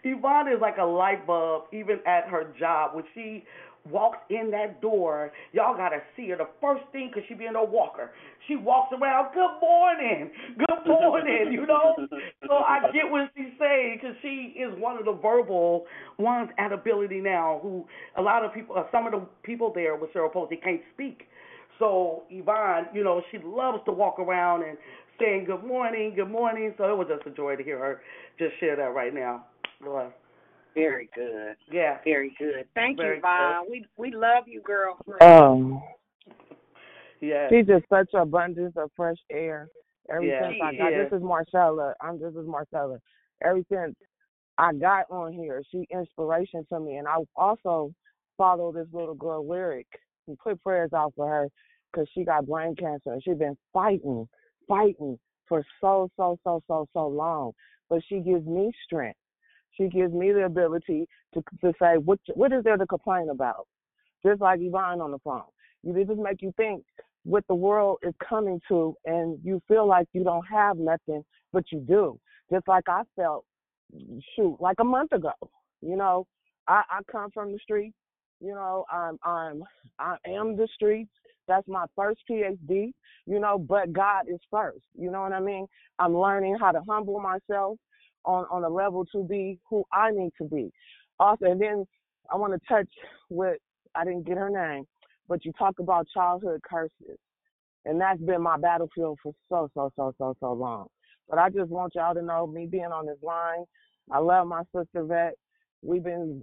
Yvonne 0.05 0.49
is 0.49 0.61
like 0.61 0.77
a 0.79 0.85
light 0.85 1.27
bulb, 1.27 1.65
even 1.73 1.99
at 2.07 2.29
her 2.29 2.53
job. 2.59 2.95
When 2.95 3.05
she 3.15 3.45
walks 3.89 4.19
in 4.31 4.51
that 4.51 4.81
door, 4.81 5.33
y'all 5.53 5.77
gotta 5.77 5.99
see 6.17 6.29
her. 6.29 6.37
The 6.37 6.49
first 6.61 6.85
thing, 6.93 7.11
cause 7.13 7.23
she 7.29 7.35
be 7.35 7.47
in 7.47 7.57
a 7.57 7.65
walker, 7.65 8.11
she 8.49 8.57
walks 8.57 8.93
around. 8.93 9.33
Good 9.33 9.61
morning, 9.61 10.31
good 10.59 10.87
morning. 10.87 11.53
You 11.53 11.67
know, 11.67 11.95
so 12.47 12.55
I 12.55 12.81
get 12.93 13.11
what 13.11 13.31
she's 13.37 13.53
saying, 13.59 13.99
cause 14.03 14.15
she 14.23 14.55
is 14.59 14.73
one 14.79 14.99
of 14.99 15.05
the 15.05 15.13
verbal 15.21 15.87
ones 16.19 16.51
at 16.59 16.73
Ability 16.73 17.21
now. 17.21 17.61
Who 17.63 17.85
a 18.17 18.23
lot 18.23 18.45
of 18.45 18.53
people, 18.53 18.77
uh, 18.77 18.85
some 18.93 19.07
of 19.07 19.13
the 19.13 19.23
people 19.43 19.73
there 19.75 19.97
with 19.97 20.11
cerebral 20.13 20.47
palsy 20.47 20.57
can't 20.57 20.83
speak. 20.95 21.23
So 21.79 22.25
Yvonne, 22.31 22.87
you 22.93 23.03
know, 23.03 23.23
she 23.31 23.39
loves 23.43 23.79
to 23.87 23.93
walk 23.93 24.19
around 24.19 24.63
and 24.63 24.77
saying 25.19 25.47
good 25.47 25.65
morning, 25.65 26.13
good 26.15 26.31
morning. 26.31 26.75
So 26.77 26.85
it 26.85 26.97
was 26.97 27.09
just 27.09 27.27
a 27.27 27.31
joy 27.31 27.57
to 27.57 27.63
hear 27.63 27.79
her 27.79 28.03
just 28.39 28.59
share 28.61 28.77
that 28.77 28.95
right 28.95 29.15
now. 29.15 29.47
Love. 29.85 30.13
Very 30.75 31.11
good. 31.15 31.57
Yeah. 31.71 31.99
Very 32.05 32.35
good. 32.39 32.67
Thank 32.75 32.97
Very 32.97 33.17
you, 33.17 33.23
Vaughn. 33.23 33.67
We 33.71 33.85
we 33.97 34.13
love 34.13 34.45
you, 34.47 34.63
girl. 34.63 34.99
Um, 35.21 35.83
Yeah. 37.21 37.49
she's 37.49 37.67
just 37.67 37.85
such 37.89 38.09
abundance 38.15 38.75
of 38.77 38.91
fresh 38.97 39.19
air. 39.31 39.69
Ever 40.11 40.25
Yeah, 40.25 40.49
since 40.49 40.61
I 40.63 40.71
she 40.71 40.77
got 40.79 40.93
is. 40.93 41.11
this 41.11 41.19
is 41.19 41.23
Marcella. 41.23 41.95
I'm 42.01 42.21
this 42.21 42.35
is 42.35 42.47
Marcella. 42.47 42.99
Ever 43.43 43.63
since 43.71 43.95
I 44.59 44.73
got 44.75 45.11
on 45.11 45.33
here, 45.33 45.63
she 45.71 45.87
inspiration 45.91 46.67
to 46.71 46.81
me, 46.81 46.97
and 46.97 47.09
I 47.09 47.17
also 47.37 47.93
follow 48.37 48.73
this 48.73 48.87
little 48.93 49.15
girl 49.15 49.47
lyric 49.47 49.87
and 50.27 50.39
put 50.39 50.63
prayers 50.63 50.93
out 50.95 51.13
for 51.17 51.29
her 51.29 51.49
because 51.93 52.09
she 52.15 52.25
got 52.25 52.47
brain 52.47 52.75
cancer 52.77 53.13
and 53.13 53.23
she's 53.23 53.37
been 53.37 53.57
fighting, 53.73 54.29
fighting 54.69 55.19
for 55.47 55.65
so 55.81 56.09
so 56.17 56.39
so 56.45 56.63
so 56.67 56.87
so 56.93 57.07
long. 57.09 57.53
But 57.89 58.03
she 58.09 58.21
gives 58.21 58.47
me 58.47 58.71
strength. 58.85 59.19
She 59.77 59.89
gives 59.89 60.13
me 60.13 60.33
the 60.33 60.45
ability 60.45 61.07
to 61.35 61.43
to 61.63 61.73
say 61.81 61.97
what 61.97 62.19
what 62.35 62.53
is 62.53 62.65
there 62.65 62.77
to 62.77 62.87
complain 62.87 63.29
about. 63.31 63.67
Just 64.25 64.41
like 64.41 64.61
Yvonne 64.61 65.01
on 65.01 65.13
the 65.13 65.19
phone, 65.21 65.43
you 65.83 65.93
just 66.05 66.19
make 66.19 66.43
you 66.43 66.53
think 66.57 66.85
what 67.25 67.45
the 67.49 67.55
world 67.55 67.99
is 68.03 68.15
coming 68.27 68.61
to, 68.69 68.97
and 69.05 69.39
you 69.43 69.61
feel 69.69 69.87
like 69.87 70.07
you 70.13 70.25
don't 70.25 70.47
have 70.47 70.77
nothing, 70.77 71.23
but 71.53 71.65
you 71.71 71.81
do. 71.81 72.19
Just 72.51 72.67
like 72.67 72.85
I 72.89 73.03
felt, 73.17 73.45
shoot, 74.35 74.57
like 74.61 74.77
a 74.81 74.85
month 74.85 75.13
ago. 75.13 75.33
You 75.81 75.97
know, 75.97 76.27
I 76.69 76.83
I 76.91 77.01
come 77.11 77.31
from 77.33 77.53
the 77.53 77.59
streets. 77.63 77.97
You 78.41 78.55
know, 78.55 78.85
I'm 78.91 79.19
I'm 79.23 79.63
I 79.99 80.17
am 80.27 80.57
the 80.57 80.69
streets. 80.75 81.11
That's 81.47 81.67
my 81.69 81.87
first 81.97 82.21
PhD. 82.31 82.93
You 83.27 83.39
know, 83.39 83.59
but 83.59 83.93
God 83.93 84.27
is 84.29 84.41
first. 84.51 84.85
You 84.99 85.11
know 85.11 85.23
what 85.23 85.33
I 85.33 85.41
mean? 85.41 85.67
I'm 85.99 86.17
learning 86.17 86.57
how 86.61 86.73
to 86.73 86.81
humble 86.89 87.21
myself 87.21 87.79
on 88.25 88.47
on 88.51 88.65
a 88.65 88.69
level 88.69 89.05
to 89.13 89.25
be 89.25 89.59
who 89.69 89.85
I 89.93 90.11
need 90.11 90.33
to 90.41 90.49
be. 90.49 90.71
Also, 91.19 91.47
and 91.47 91.61
then 91.61 91.85
I 92.33 92.37
want 92.37 92.53
to 92.53 92.61
touch 92.69 92.89
with 93.29 93.59
I 93.95 94.05
didn't 94.05 94.27
get 94.27 94.37
her 94.37 94.51
name, 94.51 94.85
but 95.29 95.45
you 95.45 95.53
talk 95.59 95.79
about 95.79 96.07
childhood 96.15 96.61
curses, 96.69 97.19
and 97.85 98.01
that's 98.01 98.21
been 98.21 98.43
my 98.43 98.57
battlefield 98.57 99.19
for 99.23 99.33
so 99.49 99.71
so 99.75 99.91
so 99.97 100.15
so 100.19 100.35
so 100.41 100.53
long. 100.53 100.87
But 101.29 101.39
I 101.39 101.49
just 101.49 101.71
want 101.71 101.95
y'all 101.95 102.15
to 102.15 102.23
know, 102.23 102.47
me 102.47 102.67
being 102.67 102.85
on 102.87 103.07
this 103.07 103.23
line, 103.23 103.65
I 104.11 104.19
love 104.19 104.47
my 104.47 104.63
sister 104.75 105.05
Vet. 105.05 105.35
We've 105.83 106.03
been 106.03 106.43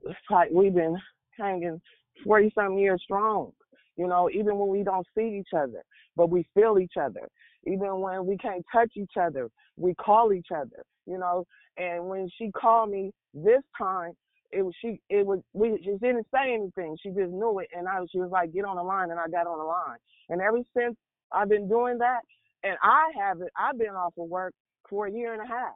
we've 0.51 0.73
been 0.73 0.97
hanging 1.37 1.81
forty 2.23 2.51
some 2.55 2.77
years 2.77 3.01
strong. 3.03 3.51
You 3.97 4.07
know, 4.07 4.29
even 4.29 4.57
when 4.57 4.69
we 4.69 4.83
don't 4.83 5.07
see 5.17 5.39
each 5.39 5.53
other, 5.55 5.83
but 6.15 6.29
we 6.29 6.45
feel 6.53 6.79
each 6.79 6.93
other. 6.99 7.27
Even 7.65 7.99
when 8.01 8.25
we 8.25 8.37
can't 8.37 8.65
touch 8.71 8.91
each 8.95 9.13
other, 9.19 9.49
we 9.77 9.93
call 9.95 10.33
each 10.33 10.47
other. 10.55 10.83
You 11.05 11.17
know, 11.19 11.45
and 11.77 12.07
when 12.07 12.29
she 12.37 12.51
called 12.51 12.91
me 12.91 13.11
this 13.33 13.61
time, 13.77 14.13
it 14.51 14.61
was 14.63 14.73
she. 14.81 15.01
It 15.09 15.25
was 15.25 15.39
we. 15.53 15.77
She 15.83 15.91
didn't 15.99 16.27
say 16.33 16.53
anything. 16.53 16.97
She 17.01 17.09
just 17.09 17.31
knew 17.31 17.59
it, 17.59 17.69
and 17.77 17.87
I. 17.87 17.99
She 18.11 18.19
was 18.19 18.31
like, 18.31 18.53
"Get 18.53 18.65
on 18.65 18.77
the 18.77 18.83
line," 18.83 19.11
and 19.11 19.19
I 19.19 19.27
got 19.29 19.47
on 19.47 19.57
the 19.59 19.65
line. 19.65 19.97
And 20.29 20.41
ever 20.41 20.59
since 20.77 20.95
I've 21.31 21.49
been 21.49 21.67
doing 21.69 21.97
that, 21.99 22.21
and 22.63 22.77
I 22.83 23.11
haven't. 23.17 23.49
I've 23.57 23.77
been 23.77 23.89
off 23.95 24.13
of 24.17 24.29
work 24.29 24.53
for 24.89 25.07
a 25.07 25.11
year 25.11 25.33
and 25.33 25.41
a 25.43 25.47
half. 25.47 25.73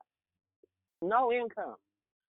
no 1.01 1.31
income, 1.31 1.75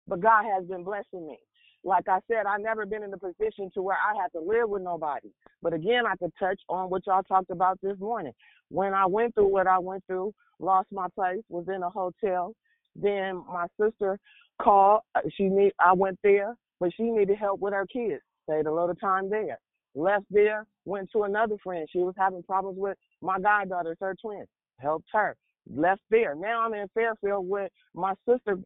but 0.08 0.20
God 0.20 0.44
has 0.44 0.66
been 0.66 0.84
blessing 0.84 1.26
me. 1.26 1.38
Like 1.84 2.08
I 2.08 2.18
said, 2.28 2.46
I've 2.46 2.60
never 2.60 2.86
been 2.86 3.04
in 3.04 3.12
a 3.14 3.18
position 3.18 3.70
to 3.74 3.82
where 3.82 3.96
I 3.96 4.20
had 4.20 4.32
to 4.38 4.40
live 4.44 4.68
with 4.68 4.82
nobody. 4.82 5.30
But 5.62 5.74
again, 5.74 6.04
I 6.06 6.16
could 6.16 6.32
touch 6.38 6.60
on 6.68 6.90
what 6.90 7.06
y'all 7.06 7.22
talked 7.22 7.50
about 7.50 7.80
this 7.82 7.98
morning. 8.00 8.32
When 8.73 8.94
I 8.94 9.07
went 9.07 9.35
through 9.35 9.49
what 9.49 9.66
I 9.69 9.78
went 9.78 10.05
through, 10.07 10.32
lost 10.61 10.89
my 10.93 11.09
place, 11.15 11.43
was 11.51 11.66
in 11.69 11.82
a 11.82 11.90
hotel. 11.90 12.55
Then 12.97 13.44
my 13.49 13.66
sister 13.81 14.19
called. 14.62 15.03
uh, 15.15 15.20
She 15.36 15.44
need 15.44 15.73
I 15.81 15.93
went 15.93 16.19
there, 16.24 16.55
but 16.81 16.90
she 16.97 17.05
needed 17.05 17.39
help 17.39 17.61
with 17.61 17.74
her 17.74 17.86
kids. 17.86 18.23
Stayed 18.44 18.66
a 18.66 18.73
little 18.74 18.97
time 18.97 19.31
there. 19.31 19.59
Left 19.94 20.27
there, 20.31 20.66
went 20.86 21.11
to 21.12 21.24
another 21.24 21.57
friend. 21.62 21.86
She 21.93 22.01
was 22.01 22.15
having 22.19 22.43
problems 22.44 22.78
with 22.78 22.99
my 23.23 23.39
goddaughters, 23.40 23.99
her 24.01 24.16
twins. 24.20 24.49
Helped 24.81 25.09
her. 25.12 25.36
Left 25.73 26.03
there. 26.11 26.35
Now 26.35 26.62
I'm 26.62 26.74
in 26.74 26.89
Fairfield 26.94 27.49
with 27.49 27.70
my 27.94 28.15
sister, 28.28 28.59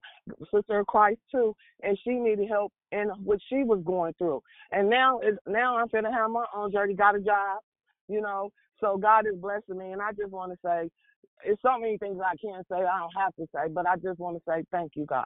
sister 0.55 0.81
of 0.81 0.87
Christ 0.87 1.21
too, 1.33 1.55
and 1.83 1.99
she 2.05 2.13
needed 2.13 2.49
help 2.49 2.73
in 2.93 3.09
what 3.25 3.41
she 3.49 3.65
was 3.65 3.83
going 3.85 4.15
through. 4.19 4.43
And 4.73 4.89
now, 4.89 5.21
now 5.47 5.77
I'm 5.79 5.89
finna 5.89 6.13
have 6.13 6.31
my 6.31 6.47
own 6.55 6.73
journey. 6.73 6.95
Got 6.95 7.17
a 7.17 7.21
job, 7.21 7.61
you 8.09 8.21
know. 8.23 8.51
So 8.81 8.97
God 8.97 9.27
is 9.27 9.37
blessing 9.37 9.79
me, 9.79 9.93
and 9.93 10.03
I 10.03 10.13
just 10.13 10.31
want 10.31 10.53
to 10.53 10.59
say, 10.65 10.91
it's 11.45 11.61
so 11.63 11.79
many 11.79 11.99
things 11.99 12.19
I 12.25 12.37
can't 12.37 12.67
say. 12.71 12.77
I 12.77 12.99
don't 12.99 13.13
have 13.17 13.35
to 13.37 13.47
say, 13.55 13.71
but 13.71 13.87
I 13.87 13.97
just 13.97 14.19
want 14.19 14.37
to 14.37 14.43
say 14.49 14.65
thank 14.73 14.93
you 14.95 15.07
guys. 15.07 15.25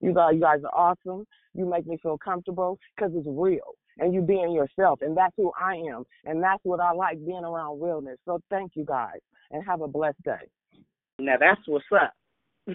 You 0.00 0.12
guys, 0.12 0.34
you 0.34 0.40
guys 0.40 0.60
are 0.64 0.74
awesome. 0.74 1.26
You 1.54 1.66
make 1.66 1.86
me 1.86 1.98
feel 2.02 2.18
comfortable 2.18 2.78
because 2.94 3.12
it's 3.14 3.26
real, 3.28 3.74
and 3.98 4.12
you 4.12 4.20
being 4.20 4.52
yourself, 4.52 5.00
and 5.02 5.16
that's 5.16 5.34
who 5.36 5.52
I 5.60 5.74
am, 5.74 6.04
and 6.24 6.42
that's 6.42 6.60
what 6.64 6.80
I 6.80 6.92
like 6.92 7.24
being 7.24 7.44
around 7.44 7.80
realness. 7.80 8.18
So 8.24 8.40
thank 8.50 8.72
you 8.74 8.84
guys, 8.84 9.20
and 9.50 9.64
have 9.64 9.80
a 9.80 9.88
blessed 9.88 10.22
day. 10.24 10.48
Now 11.18 11.36
that's 11.38 11.60
what's 11.66 11.84
up. 11.92 12.12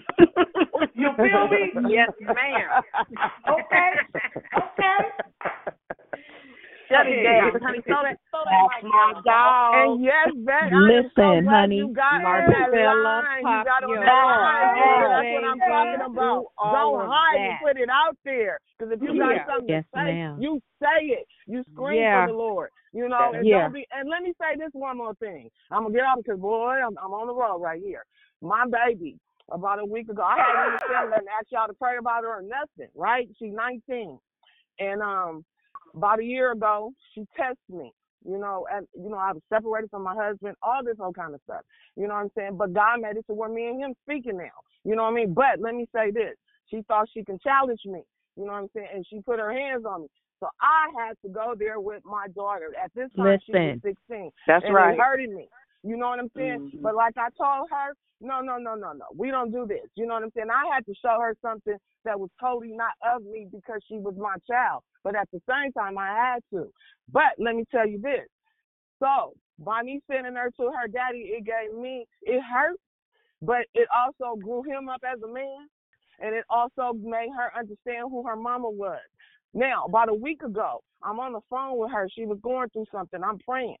You 0.94 1.08
feel 1.16 1.48
me? 1.48 1.90
yes, 1.90 2.10
ma'am. 2.20 2.82
Okay. 3.48 3.90
Okay. 4.56 5.22
Shut 6.92 7.06
it 7.08 7.18
honey. 7.62 7.82
Throw 7.88 8.02
that, 8.04 8.18
throw 8.30 8.44
that 8.44 8.60
That's 8.62 8.68
mic 8.68 8.84
my 8.84 9.14
down. 9.24 9.24
dog. 9.24 9.96
And 9.96 10.04
yes, 10.04 10.30
Beck, 10.44 10.72
I 10.76 10.98
am 10.98 11.10
so 11.16 11.36
Listen, 11.36 11.42
glad 11.42 11.70
honey, 11.70 11.76
you 11.76 11.92
got 11.94 12.22
on 12.24 12.70
that 12.72 12.72
Marcella, 12.72 12.98
line. 13.02 13.48
You 13.48 13.60
pop 13.60 13.64
got 13.64 13.84
on 13.84 14.00
your 14.00 14.00
that 14.00 14.28
line. 14.28 14.74
ball, 14.74 14.74
Yeah, 14.74 15.08
that's 15.08 15.30
what 15.30 15.44
I'm 15.44 15.60
baby. 15.60 15.62
talking 15.62 16.00
about. 16.06 16.44
Do 16.44 16.46
all 16.58 16.72
Don't 16.72 17.00
of 17.00 17.10
hide 17.10 17.42
and 17.42 17.56
that. 17.56 17.58
put 17.58 17.78
it 17.78 17.88
out 17.90 18.16
there. 18.24 18.58
Because 18.78 18.92
if 18.92 19.02
you 19.02 19.16
got 19.16 19.38
Yeah. 19.38 19.46
something 19.48 19.68
Yes, 19.68 19.84
to 19.84 19.84
say, 19.94 20.18
ma'am. 20.18 20.36
you 20.36 20.60
say 20.82 21.06
it. 21.06 21.26
You 21.46 21.64
scream 21.72 22.06
Yeah. 22.06 22.10
for 22.10 22.22
the 22.22 22.32
Lord. 22.32 22.70
You 22.92 23.08
know, 23.08 23.32
and 23.34 23.48
Yeah. 23.48 23.50
don't 23.50 23.72
be. 23.72 23.86
And 23.92 24.08
let 24.10 24.22
me 24.22 24.32
say 24.40 24.56
this 24.58 24.70
one 24.72 24.98
more 24.98 25.14
thing. 25.16 25.50
I'm 25.70 25.84
gonna 25.84 25.94
get 25.94 26.04
off 26.04 26.18
because 26.24 26.40
boy, 26.40 26.76
I'm, 26.84 26.96
I'm 27.02 27.12
on 27.14 27.28
the 27.28 27.34
road 27.34 27.58
right 27.58 27.82
here. 27.82 28.04
My 28.42 28.64
baby, 28.66 29.18
about 29.50 29.80
a 29.80 29.86
week 29.86 30.08
ago, 30.10 30.22
I 30.22 30.36
hadn't 30.38 30.66
even 30.66 30.80
said 30.88 31.10
nothing, 31.10 31.28
asked 31.38 31.52
y'all 31.52 31.68
to 31.68 31.74
pray 31.74 31.98
about 31.98 32.24
her 32.24 32.38
or 32.38 32.42
nothing. 32.42 32.90
Right? 32.94 33.28
She's 33.38 33.52
19, 33.54 34.18
and 34.80 35.02
um, 35.02 35.44
about 35.94 36.20
a 36.20 36.24
year 36.24 36.52
ago, 36.52 36.92
she 37.14 37.22
texted 37.38 37.76
me. 37.76 37.92
You 38.24 38.38
know, 38.38 38.66
and 38.72 38.86
you 38.94 39.10
know, 39.10 39.16
I 39.16 39.32
was 39.32 39.42
separated 39.52 39.90
from 39.90 40.04
my 40.04 40.14
husband, 40.14 40.54
all 40.62 40.84
this 40.84 40.96
whole 40.98 41.12
kind 41.12 41.34
of 41.34 41.40
stuff. 41.42 41.62
You 41.96 42.06
know 42.06 42.14
what 42.14 42.20
I'm 42.20 42.30
saying? 42.36 42.56
But 42.56 42.72
God 42.72 43.00
made 43.00 43.16
it 43.16 43.26
to 43.26 43.34
where 43.34 43.48
me 43.48 43.66
and 43.66 43.80
him 43.80 43.94
speaking 44.04 44.36
now. 44.36 44.62
You 44.84 44.94
know 44.94 45.02
what 45.02 45.10
I 45.10 45.14
mean? 45.14 45.34
But 45.34 45.58
let 45.58 45.74
me 45.74 45.88
say 45.92 46.12
this. 46.12 46.36
She 46.70 46.82
thought 46.86 47.08
she 47.12 47.24
can 47.24 47.38
challenge 47.42 47.80
me. 47.84 48.02
You 48.36 48.46
know 48.46 48.52
what 48.52 48.62
I'm 48.62 48.68
saying? 48.74 48.88
And 48.94 49.06
she 49.08 49.20
put 49.20 49.40
her 49.40 49.52
hands 49.52 49.84
on 49.84 50.02
me. 50.02 50.08
So 50.40 50.48
I 50.60 50.88
had 50.98 51.14
to 51.22 51.28
go 51.28 51.54
there 51.56 51.80
with 51.80 52.02
my 52.04 52.26
daughter. 52.34 52.70
At 52.82 52.90
this 52.94 53.10
time 53.16 53.38
she 53.46 53.52
was 53.52 53.78
16. 53.82 54.30
That's 54.46 54.64
and 54.64 54.74
right. 54.74 54.94
it 54.94 55.00
hurted 55.00 55.30
me. 55.30 55.48
You 55.82 55.96
know 55.96 56.08
what 56.08 56.20
I'm 56.20 56.30
saying? 56.36 56.70
Mhm. 56.72 56.82
But 56.82 56.94
like 56.94 57.16
I 57.16 57.28
told 57.30 57.70
her, 57.70 57.94
no, 58.20 58.40
no, 58.40 58.56
no, 58.56 58.74
no, 58.74 58.92
no. 58.92 59.06
We 59.16 59.30
don't 59.30 59.50
do 59.50 59.66
this. 59.66 59.88
You 59.96 60.06
know 60.06 60.14
what 60.14 60.22
I'm 60.22 60.30
saying? 60.30 60.50
I 60.50 60.72
had 60.72 60.86
to 60.86 60.94
show 60.94 61.18
her 61.20 61.34
something 61.42 61.76
that 62.04 62.18
was 62.18 62.30
totally 62.40 62.72
not 62.72 62.92
of 63.02 63.24
me 63.24 63.48
because 63.50 63.80
she 63.88 63.98
was 63.98 64.14
my 64.16 64.36
child. 64.48 64.84
But 65.02 65.16
at 65.16 65.28
the 65.32 65.40
same 65.48 65.72
time, 65.72 65.98
I 65.98 66.08
had 66.08 66.42
to. 66.52 66.72
But 67.10 67.34
let 67.38 67.56
me 67.56 67.64
tell 67.70 67.86
you 67.86 68.00
this. 68.00 68.28
So 69.00 69.34
by 69.58 69.82
me 69.82 70.00
sending 70.06 70.36
her 70.36 70.50
to 70.56 70.70
her 70.70 70.86
daddy, 70.86 71.32
it 71.36 71.44
gave 71.44 71.76
me, 71.76 72.06
it 72.22 72.40
hurt, 72.42 72.78
but 73.40 73.66
it 73.74 73.88
also 73.92 74.36
grew 74.40 74.62
him 74.62 74.88
up 74.88 75.02
as 75.04 75.20
a 75.22 75.28
man. 75.28 75.66
And 76.20 76.36
it 76.36 76.44
also 76.48 76.92
made 76.92 77.30
her 77.36 77.58
understand 77.58 78.10
who 78.10 78.24
her 78.24 78.36
mama 78.36 78.70
was. 78.70 79.00
Now, 79.54 79.86
about 79.86 80.08
a 80.08 80.14
week 80.14 80.42
ago, 80.42 80.80
I'm 81.02 81.18
on 81.18 81.32
the 81.32 81.40
phone 81.50 81.76
with 81.78 81.90
her. 81.90 82.08
She 82.14 82.24
was 82.24 82.38
going 82.40 82.68
through 82.68 82.86
something. 82.92 83.24
I'm 83.24 83.38
praying. 83.40 83.76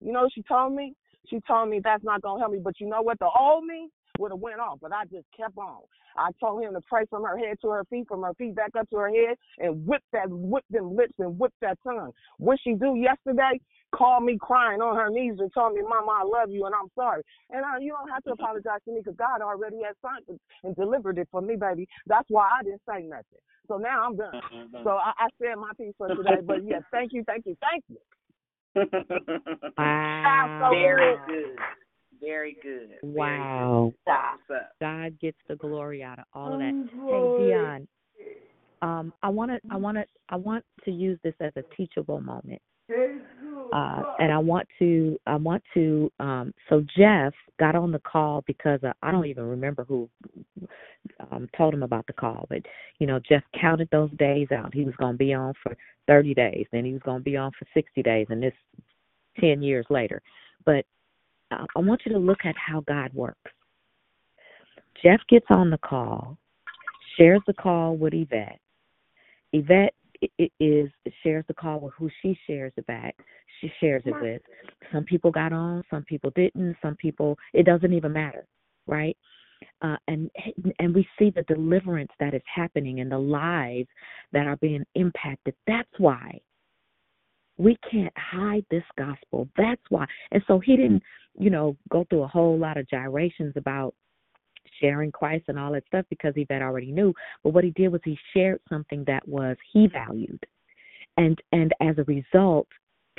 You 0.00 0.12
know 0.12 0.22
what 0.22 0.32
she 0.34 0.42
told 0.42 0.74
me? 0.74 0.94
She 1.28 1.40
told 1.46 1.68
me 1.68 1.80
that's 1.82 2.04
not 2.04 2.22
gonna 2.22 2.40
help 2.40 2.52
me. 2.52 2.58
But 2.62 2.80
you 2.80 2.88
know 2.88 3.02
what? 3.02 3.18
The 3.18 3.28
old 3.38 3.64
me 3.64 3.88
would 4.18 4.32
have 4.32 4.40
went 4.40 4.60
off, 4.60 4.78
but 4.80 4.92
I 4.92 5.04
just 5.04 5.26
kept 5.36 5.56
on. 5.56 5.80
I 6.16 6.30
told 6.40 6.62
him 6.62 6.74
to 6.74 6.80
pray 6.82 7.04
from 7.08 7.22
her 7.24 7.38
head 7.38 7.56
to 7.62 7.70
her 7.70 7.84
feet, 7.88 8.06
from 8.08 8.22
her 8.22 8.34
feet 8.34 8.54
back 8.54 8.70
up 8.78 8.88
to 8.90 8.96
her 8.96 9.08
head, 9.08 9.36
and 9.58 9.86
whip 9.86 10.02
that, 10.12 10.28
whip 10.28 10.64
them 10.70 10.96
lips 10.96 11.14
and 11.18 11.38
whip 11.38 11.52
that 11.60 11.78
tongue. 11.84 12.12
What 12.38 12.58
she 12.62 12.74
do 12.74 12.96
yesterday? 12.96 13.60
Called 13.92 14.22
me 14.22 14.38
crying 14.40 14.80
on 14.80 14.94
her 14.94 15.10
knees 15.10 15.34
and 15.40 15.52
told 15.52 15.74
me, 15.74 15.82
"Mama, 15.82 16.20
I 16.20 16.22
love 16.22 16.50
you 16.50 16.64
and 16.64 16.74
I'm 16.74 16.88
sorry." 16.94 17.22
And 17.50 17.64
uh, 17.64 17.78
you 17.80 17.90
don't 17.90 18.08
have 18.08 18.22
to 18.24 18.32
apologize 18.38 18.78
to 18.84 18.92
me 18.92 19.00
because 19.00 19.16
God 19.16 19.40
already 19.40 19.78
has 19.84 19.96
signed 20.00 20.38
and 20.62 20.76
delivered 20.76 21.18
it 21.18 21.26
for 21.32 21.40
me, 21.40 21.56
baby. 21.56 21.88
That's 22.06 22.28
why 22.28 22.48
I 22.60 22.62
didn't 22.62 22.82
say 22.88 23.02
nothing. 23.02 23.42
So 23.66 23.78
now 23.78 24.06
I'm 24.06 24.16
done. 24.16 24.40
So 24.84 24.90
I, 24.90 25.12
I 25.18 25.28
said 25.40 25.56
my 25.56 25.72
piece 25.76 25.94
for 25.98 26.14
today. 26.14 26.38
But 26.44 26.64
yeah, 26.64 26.78
thank 26.92 27.12
you, 27.12 27.24
thank 27.26 27.46
you, 27.46 27.56
thank 27.60 27.82
you. 27.88 27.98
Wow. 29.78 30.70
Very 30.70 31.16
good. 31.26 31.56
Very 32.20 32.56
good. 32.62 32.90
Very 33.02 33.38
Wow. 33.38 33.92
good. 33.92 33.98
That's 34.06 34.42
what's. 34.46 34.64
God 34.80 35.18
gets 35.20 35.38
the 35.48 35.56
glory 35.56 36.02
out 36.02 36.18
of 36.18 36.24
all 36.32 36.52
of 36.52 36.58
that. 36.58 36.74
Hey, 37.08 37.32
Dion. 37.36 37.88
Um, 38.82 39.12
I 39.22 39.28
want 39.28 39.50
to, 39.50 39.60
I 39.70 39.76
want 39.76 39.96
to, 39.98 40.04
I 40.28 40.36
want 40.36 40.64
to 40.84 40.90
use 40.90 41.18
this 41.22 41.34
as 41.40 41.52
a 41.56 41.62
teachable 41.76 42.20
moment. 42.20 42.60
Uh, 43.72 44.02
and 44.18 44.32
I 44.32 44.38
want 44.38 44.68
to, 44.80 45.18
I 45.26 45.36
want 45.36 45.62
to. 45.74 46.10
Um, 46.18 46.52
so 46.68 46.84
Jeff 46.96 47.32
got 47.58 47.76
on 47.76 47.92
the 47.92 48.00
call 48.00 48.42
because 48.46 48.80
uh, 48.82 48.92
I 49.02 49.12
don't 49.12 49.26
even 49.26 49.44
remember 49.44 49.84
who 49.84 50.08
um, 51.30 51.48
told 51.56 51.74
him 51.74 51.82
about 51.82 52.06
the 52.06 52.12
call, 52.12 52.46
but 52.48 52.62
you 52.98 53.06
know, 53.06 53.20
Jeff 53.28 53.42
counted 53.60 53.88
those 53.92 54.10
days 54.18 54.48
out. 54.50 54.74
He 54.74 54.84
was 54.84 54.94
going 54.96 55.14
to 55.14 55.18
be 55.18 55.32
on 55.34 55.54
for 55.62 55.76
30 56.08 56.34
days, 56.34 56.66
then 56.72 56.84
he 56.84 56.92
was 56.92 57.02
going 57.02 57.18
to 57.18 57.24
be 57.24 57.36
on 57.36 57.52
for 57.58 57.66
60 57.74 58.02
days, 58.02 58.26
and 58.30 58.42
this 58.42 58.54
10 59.38 59.62
years 59.62 59.86
later. 59.88 60.20
But 60.64 60.84
uh, 61.50 61.66
I 61.76 61.78
want 61.78 62.02
you 62.04 62.12
to 62.12 62.18
look 62.18 62.40
at 62.44 62.56
how 62.56 62.80
God 62.80 63.12
works. 63.14 63.38
Jeff 65.02 65.20
gets 65.28 65.46
on 65.48 65.70
the 65.70 65.78
call, 65.78 66.36
shares 67.16 67.40
the 67.46 67.54
call 67.54 67.96
with 67.96 68.14
Yvette. 68.14 68.58
Yvette 69.52 69.94
i- 70.22 70.30
i- 70.40 70.50
is 70.60 70.90
shares 71.22 71.44
the 71.48 71.54
call 71.54 71.80
with 71.80 71.94
who 71.94 72.10
she 72.20 72.38
shares 72.46 72.72
it 72.76 72.86
back. 72.86 73.16
She 73.60 73.72
shares 73.80 74.02
it 74.06 74.14
with. 74.20 74.42
Some 74.92 75.04
people 75.04 75.30
got 75.30 75.52
on, 75.52 75.82
some 75.90 76.04
people 76.04 76.30
didn't. 76.34 76.76
Some 76.82 76.96
people 76.96 77.38
it 77.52 77.64
doesn't 77.64 77.92
even 77.92 78.12
matter, 78.12 78.46
right? 78.86 79.16
Uh, 79.82 79.96
and 80.08 80.30
and 80.78 80.94
we 80.94 81.06
see 81.18 81.30
the 81.30 81.42
deliverance 81.42 82.12
that 82.18 82.34
is 82.34 82.42
happening 82.52 83.00
and 83.00 83.10
the 83.10 83.18
lives 83.18 83.88
that 84.32 84.46
are 84.46 84.56
being 84.56 84.84
impacted. 84.94 85.54
That's 85.66 85.98
why 85.98 86.40
we 87.58 87.76
can't 87.90 88.12
hide 88.16 88.64
this 88.70 88.84
gospel. 88.96 89.46
That's 89.56 89.82
why. 89.90 90.06
And 90.30 90.42
so 90.46 90.58
he 90.58 90.76
didn't, 90.76 91.02
you 91.38 91.50
know, 91.50 91.76
go 91.90 92.06
through 92.08 92.22
a 92.22 92.28
whole 92.28 92.58
lot 92.58 92.78
of 92.78 92.88
gyrations 92.88 93.52
about 93.56 93.94
sharing 94.80 95.12
Christ 95.12 95.44
and 95.48 95.58
all 95.58 95.72
that 95.72 95.86
stuff 95.86 96.04
because 96.10 96.32
Yvette 96.36 96.62
already 96.62 96.92
knew. 96.92 97.14
But 97.42 97.52
what 97.52 97.64
he 97.64 97.70
did 97.70 97.88
was 97.88 98.00
he 98.04 98.18
shared 98.34 98.60
something 98.68 99.04
that 99.06 99.26
was 99.26 99.56
he 99.72 99.86
valued. 99.86 100.44
And 101.16 101.38
and 101.52 101.72
as 101.80 101.96
a 101.98 102.04
result, 102.04 102.68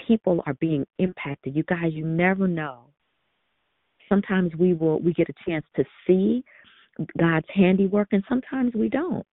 people 0.08 0.42
are 0.46 0.56
being 0.56 0.86
impacted. 1.00 1.56
You 1.56 1.64
guys, 1.64 1.94
you 1.94 2.06
never 2.06 2.48
know. 2.48 2.86
Sometimes 4.10 4.52
we 4.58 4.74
will 4.74 5.00
we 5.00 5.14
get 5.14 5.30
a 5.30 5.50
chance 5.50 5.66
to 5.76 5.84
see 6.06 6.44
God's 7.18 7.48
handiwork 7.54 8.10
and 8.12 8.24
sometimes 8.28 8.74
we 8.74 8.90
don't. 8.90 9.26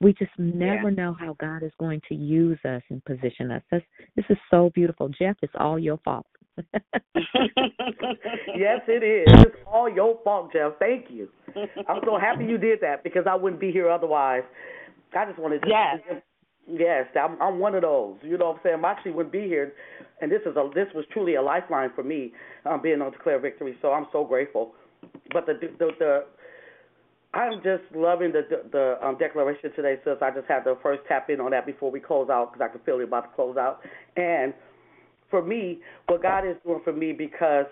We 0.00 0.14
just 0.14 0.32
never 0.38 0.90
know 0.90 1.14
how 1.18 1.36
God 1.38 1.62
is 1.62 1.72
going 1.78 2.00
to 2.08 2.14
use 2.14 2.58
us 2.64 2.82
and 2.88 3.04
position 3.04 3.50
us. 3.50 3.62
That's, 3.70 3.84
this 4.16 4.24
is 4.30 4.38
so 4.50 4.70
beautiful. 4.74 5.10
Jeff, 5.10 5.36
it's 5.42 5.52
all 5.58 5.78
your 5.78 5.98
fault. 5.98 6.26
yes, 8.56 8.80
it 8.88 9.02
is. 9.02 9.26
It's 9.46 9.56
all 9.66 9.88
your 9.88 10.18
fault, 10.24 10.52
Jeff. 10.52 10.72
Thank 10.78 11.06
you. 11.10 11.28
I'm 11.88 12.00
so 12.04 12.18
happy 12.18 12.44
you 12.44 12.58
did 12.58 12.80
that 12.80 13.02
because 13.04 13.24
I 13.28 13.34
wouldn't 13.34 13.60
be 13.60 13.70
here 13.70 13.90
otherwise. 13.90 14.42
I 15.16 15.26
just 15.26 15.38
wanted 15.38 15.62
to. 15.62 15.68
Yes. 15.68 16.22
Yes, 16.72 17.06
I'm, 17.20 17.40
I'm 17.42 17.58
one 17.58 17.74
of 17.74 17.82
those. 17.82 18.16
You 18.22 18.38
know 18.38 18.46
what 18.46 18.56
I'm 18.56 18.60
saying? 18.62 18.84
I 18.84 18.90
actually 18.92 19.12
wouldn't 19.12 19.32
be 19.32 19.42
here, 19.42 19.72
and 20.20 20.30
this 20.30 20.42
is 20.42 20.56
a 20.56 20.70
this 20.72 20.86
was 20.94 21.04
truly 21.12 21.34
a 21.34 21.42
lifeline 21.42 21.90
for 21.96 22.04
me, 22.04 22.32
um, 22.64 22.80
being 22.80 23.02
on 23.02 23.10
Declare 23.10 23.40
Victory. 23.40 23.76
So 23.82 23.92
I'm 23.92 24.06
so 24.12 24.24
grateful. 24.24 24.74
But 25.32 25.46
the 25.46 25.54
the 25.54 25.90
the 25.98 26.24
I'm 27.32 27.62
just 27.62 27.82
loving 27.94 28.32
the 28.32 28.42
the, 28.48 28.68
the 28.70 29.06
um, 29.06 29.18
declaration 29.18 29.72
today, 29.74 29.96
sis. 30.04 30.18
I 30.22 30.30
just 30.30 30.46
had 30.48 30.64
to 30.64 30.76
first 30.82 31.02
tap 31.08 31.30
in 31.30 31.40
on 31.40 31.50
that 31.52 31.66
before 31.66 31.90
we 31.90 32.00
close 32.00 32.28
out 32.30 32.52
because 32.52 32.68
I 32.68 32.72
can 32.72 32.84
feel 32.84 33.00
it 33.00 33.04
about 33.04 33.30
to 33.30 33.36
close 33.36 33.56
out. 33.56 33.80
And 34.16 34.54
for 35.30 35.42
me, 35.42 35.78
what 36.06 36.22
God 36.22 36.46
is 36.46 36.56
doing 36.64 36.80
for 36.84 36.92
me 36.92 37.12
because 37.12 37.66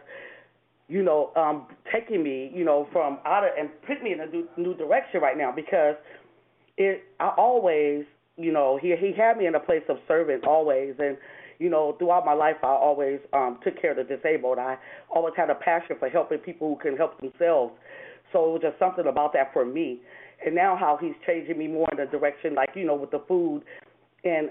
you 0.88 1.02
know, 1.02 1.30
um, 1.36 1.66
taking 1.92 2.22
me, 2.22 2.50
you 2.54 2.64
know, 2.64 2.88
from 2.92 3.18
out 3.26 3.44
of 3.44 3.50
and 3.58 3.68
put 3.86 4.02
me 4.02 4.12
in 4.12 4.20
a 4.20 4.26
new, 4.26 4.48
new 4.56 4.74
direction 4.74 5.20
right 5.20 5.36
now 5.36 5.52
because 5.54 5.94
it 6.78 7.04
I 7.20 7.28
always, 7.36 8.04
you 8.36 8.52
know, 8.52 8.78
he 8.80 8.94
he 8.98 9.12
had 9.12 9.36
me 9.36 9.46
in 9.46 9.54
a 9.54 9.60
place 9.60 9.82
of 9.88 9.98
servant 10.08 10.44
always 10.46 10.94
and 10.98 11.16
you 11.58 11.68
know, 11.68 11.96
throughout 11.98 12.24
my 12.24 12.32
life 12.32 12.56
I 12.62 12.68
always 12.68 13.20
um 13.34 13.58
took 13.62 13.80
care 13.80 13.98
of 13.98 14.08
the 14.08 14.16
disabled. 14.16 14.58
I 14.58 14.78
always 15.10 15.34
had 15.36 15.50
a 15.50 15.54
passion 15.54 15.96
for 15.98 16.08
helping 16.08 16.38
people 16.38 16.68
who 16.68 16.76
can 16.80 16.96
help 16.96 17.20
themselves. 17.20 17.74
So 18.32 18.46
it 18.46 18.52
was 18.52 18.60
just 18.62 18.78
something 18.78 19.06
about 19.06 19.34
that 19.34 19.52
for 19.52 19.66
me. 19.66 20.00
And 20.44 20.54
now 20.54 20.76
how 20.76 20.98
he's 21.00 21.14
changing 21.26 21.58
me 21.58 21.66
more 21.66 21.88
in 21.92 21.98
the 21.98 22.06
direction 22.06 22.54
like, 22.54 22.70
you 22.74 22.86
know, 22.86 22.94
with 22.94 23.10
the 23.10 23.22
food 23.28 23.62
and 24.24 24.50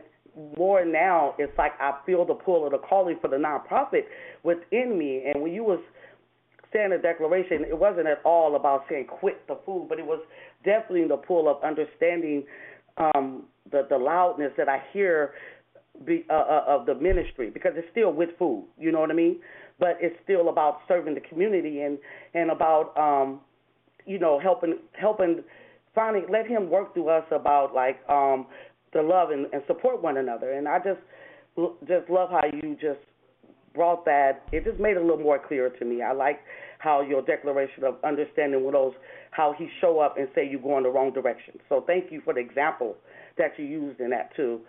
more 0.57 0.85
now 0.85 1.33
it's 1.37 1.57
like 1.57 1.71
I 1.79 1.93
feel 2.05 2.25
the 2.25 2.35
pull 2.35 2.65
of 2.65 2.71
the 2.71 2.77
calling 2.77 3.17
for 3.19 3.27
the 3.27 3.37
nonprofit 3.37 4.03
within 4.43 4.97
me 4.97 5.23
and 5.25 5.41
when 5.41 5.51
you 5.51 5.63
was 5.63 5.79
saying 6.73 6.89
the 6.89 6.97
declaration, 6.97 7.63
it 7.67 7.77
wasn't 7.77 8.07
at 8.07 8.19
all 8.23 8.55
about 8.55 8.85
saying 8.89 9.05
quit 9.07 9.45
the 9.47 9.57
food, 9.65 9.87
but 9.89 9.99
it 9.99 10.05
was 10.05 10.21
definitely 10.63 11.07
the 11.07 11.17
pull 11.17 11.49
of 11.49 11.63
understanding 11.63 12.43
um, 12.97 13.43
the 13.71 13.85
the 13.89 13.97
loudness 13.97 14.51
that 14.57 14.67
I 14.67 14.81
hear 14.91 15.33
be, 16.05 16.25
uh, 16.29 16.33
uh, 16.33 16.63
of 16.67 16.85
the 16.85 16.95
ministry 16.95 17.49
because 17.49 17.73
it's 17.75 17.87
still 17.91 18.11
with 18.11 18.29
food. 18.37 18.65
You 18.77 18.91
know 18.91 18.99
what 18.99 19.11
I 19.11 19.13
mean? 19.13 19.39
But 19.79 19.97
it's 19.99 20.15
still 20.23 20.49
about 20.49 20.79
serving 20.87 21.13
the 21.13 21.21
community 21.21 21.81
and 21.81 21.97
and 22.33 22.51
about 22.51 22.97
um, 22.97 23.41
you 24.05 24.19
know 24.19 24.39
helping 24.39 24.79
helping 24.99 25.43
finding 25.93 26.25
let 26.31 26.47
him 26.47 26.69
work 26.69 26.93
through 26.93 27.09
us 27.09 27.25
about 27.31 27.73
like 27.73 27.97
um, 28.09 28.47
the 28.93 29.01
love 29.01 29.31
and, 29.31 29.47
and 29.53 29.61
support 29.67 30.01
one 30.01 30.17
another. 30.17 30.53
And 30.53 30.67
I 30.67 30.79
just 30.79 30.99
just 31.87 32.09
love 32.09 32.29
how 32.29 32.43
you 32.53 32.75
just 32.79 32.99
brought 33.73 34.05
that. 34.05 34.43
It 34.51 34.63
just 34.63 34.79
made 34.79 34.91
it 34.91 34.97
a 34.97 35.01
little 35.01 35.19
more 35.19 35.39
clear 35.39 35.69
to 35.69 35.85
me. 35.85 36.01
I 36.01 36.11
like 36.11 36.39
how 36.79 37.01
your 37.01 37.21
declaration 37.21 37.83
of 37.83 37.95
understanding 38.03 38.63
with 38.63 38.73
those 38.73 38.93
how 39.31 39.53
he 39.57 39.67
show 39.81 39.99
up 39.99 40.17
and 40.17 40.27
say 40.35 40.47
you're 40.49 40.61
going 40.61 40.83
the 40.83 40.89
wrong 40.89 41.13
direction. 41.13 41.55
So 41.69 41.83
thank 41.85 42.11
you 42.11 42.21
for 42.23 42.33
the 42.33 42.39
example 42.39 42.95
that 43.37 43.51
you 43.57 43.65
used 43.65 43.99
in 43.99 44.09
that 44.11 44.35
too. 44.35 44.61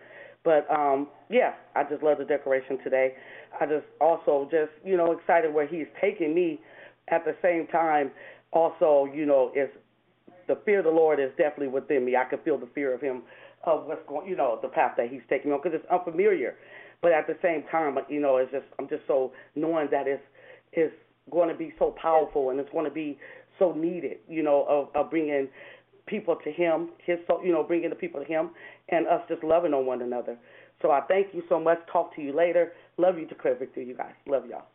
But 0.45 0.70
um 0.70 1.09
yeah, 1.31 1.55
I 1.74 1.85
just 1.85 2.03
love 2.03 2.19
the 2.19 2.24
declaration 2.24 2.78
today. 2.82 3.15
I 3.61 3.66
just 3.66 3.86
also 4.01 4.49
just 4.51 4.70
you 4.85 4.97
know 4.97 5.12
excited 5.12 5.53
where 5.53 5.66
he's 5.66 5.86
taking 6.01 6.35
me. 6.35 6.61
At 7.11 7.24
the 7.24 7.35
same 7.40 7.66
time, 7.69 8.11
also 8.53 9.09
you 9.12 9.24
know 9.24 9.51
is 9.57 9.70
the 10.47 10.59
fear 10.65 10.78
of 10.78 10.85
the 10.85 10.90
Lord 10.90 11.20
is 11.20 11.31
definitely 11.39 11.69
within 11.69 12.05
me. 12.05 12.16
I 12.16 12.24
can 12.24 12.39
feel 12.40 12.59
the 12.59 12.69
fear 12.74 12.93
of 12.95 13.01
him 13.01 13.23
of 13.64 13.86
what's 13.86 14.06
going, 14.09 14.28
you 14.28 14.36
know, 14.36 14.59
the 14.62 14.68
path 14.68 14.93
that 14.97 15.09
he's 15.09 15.22
taking 15.28 15.52
on 15.52 15.60
because 15.62 15.78
it's 15.78 15.90
unfamiliar. 15.90 16.55
But 17.01 17.12
at 17.12 17.26
the 17.26 17.36
same 17.43 17.64
time, 17.70 17.97
you 18.09 18.20
know, 18.20 18.39
it's 18.39 18.51
just 18.51 18.66
I'm 18.78 18.89
just 18.89 19.02
so 19.06 19.32
knowing 19.55 19.89
that 19.90 20.06
it's 20.06 20.22
it's 20.72 20.94
going 21.30 21.48
to 21.48 21.55
be 21.55 21.74
so 21.78 21.94
powerful 22.01 22.51
and 22.51 22.59
it's 22.59 22.70
going 22.70 22.85
to 22.85 22.90
be 22.90 23.18
so 23.59 23.72
needed, 23.72 24.18
you 24.28 24.43
know, 24.43 24.64
of, 24.68 24.89
of 24.94 25.10
bringing 25.10 25.48
people 26.06 26.36
to 26.43 26.51
Him, 26.51 26.90
His, 27.05 27.18
so 27.26 27.43
you 27.43 27.52
know, 27.52 27.62
bringing 27.62 27.90
the 27.90 27.97
people 27.97 28.20
to 28.20 28.26
Him, 28.26 28.51
and 28.89 29.06
us 29.06 29.20
just 29.28 29.44
loving 29.44 29.74
on 29.74 29.86
one 29.86 30.02
another. 30.02 30.36
So 30.82 30.90
I 30.90 31.01
thank 31.02 31.35
you 31.35 31.43
so 31.48 31.59
much. 31.59 31.78
Talk 31.93 32.14
to 32.16 32.22
you 32.22 32.35
later. 32.35 32.72
Love 32.97 33.18
you, 33.18 33.26
declare 33.26 33.56
victory, 33.56 33.86
you 33.86 33.97
guys. 33.97 34.12
Love 34.26 34.44
y'all. 34.48 34.66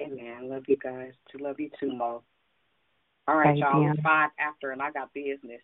Amen. 0.00 0.48
Love 0.48 0.64
you 0.68 0.76
guys. 0.76 1.12
To 1.32 1.42
love 1.42 1.58
you 1.58 1.70
too, 1.80 1.92
Mo. 1.92 2.22
All 3.26 3.36
right, 3.36 3.48
Thank 3.48 3.60
y'all. 3.60 3.82
you. 3.82 3.90
It's 3.90 4.00
five 4.02 4.30
after, 4.38 4.70
and 4.70 4.80
I 4.80 4.90
got 4.90 5.12
business. 5.12 5.60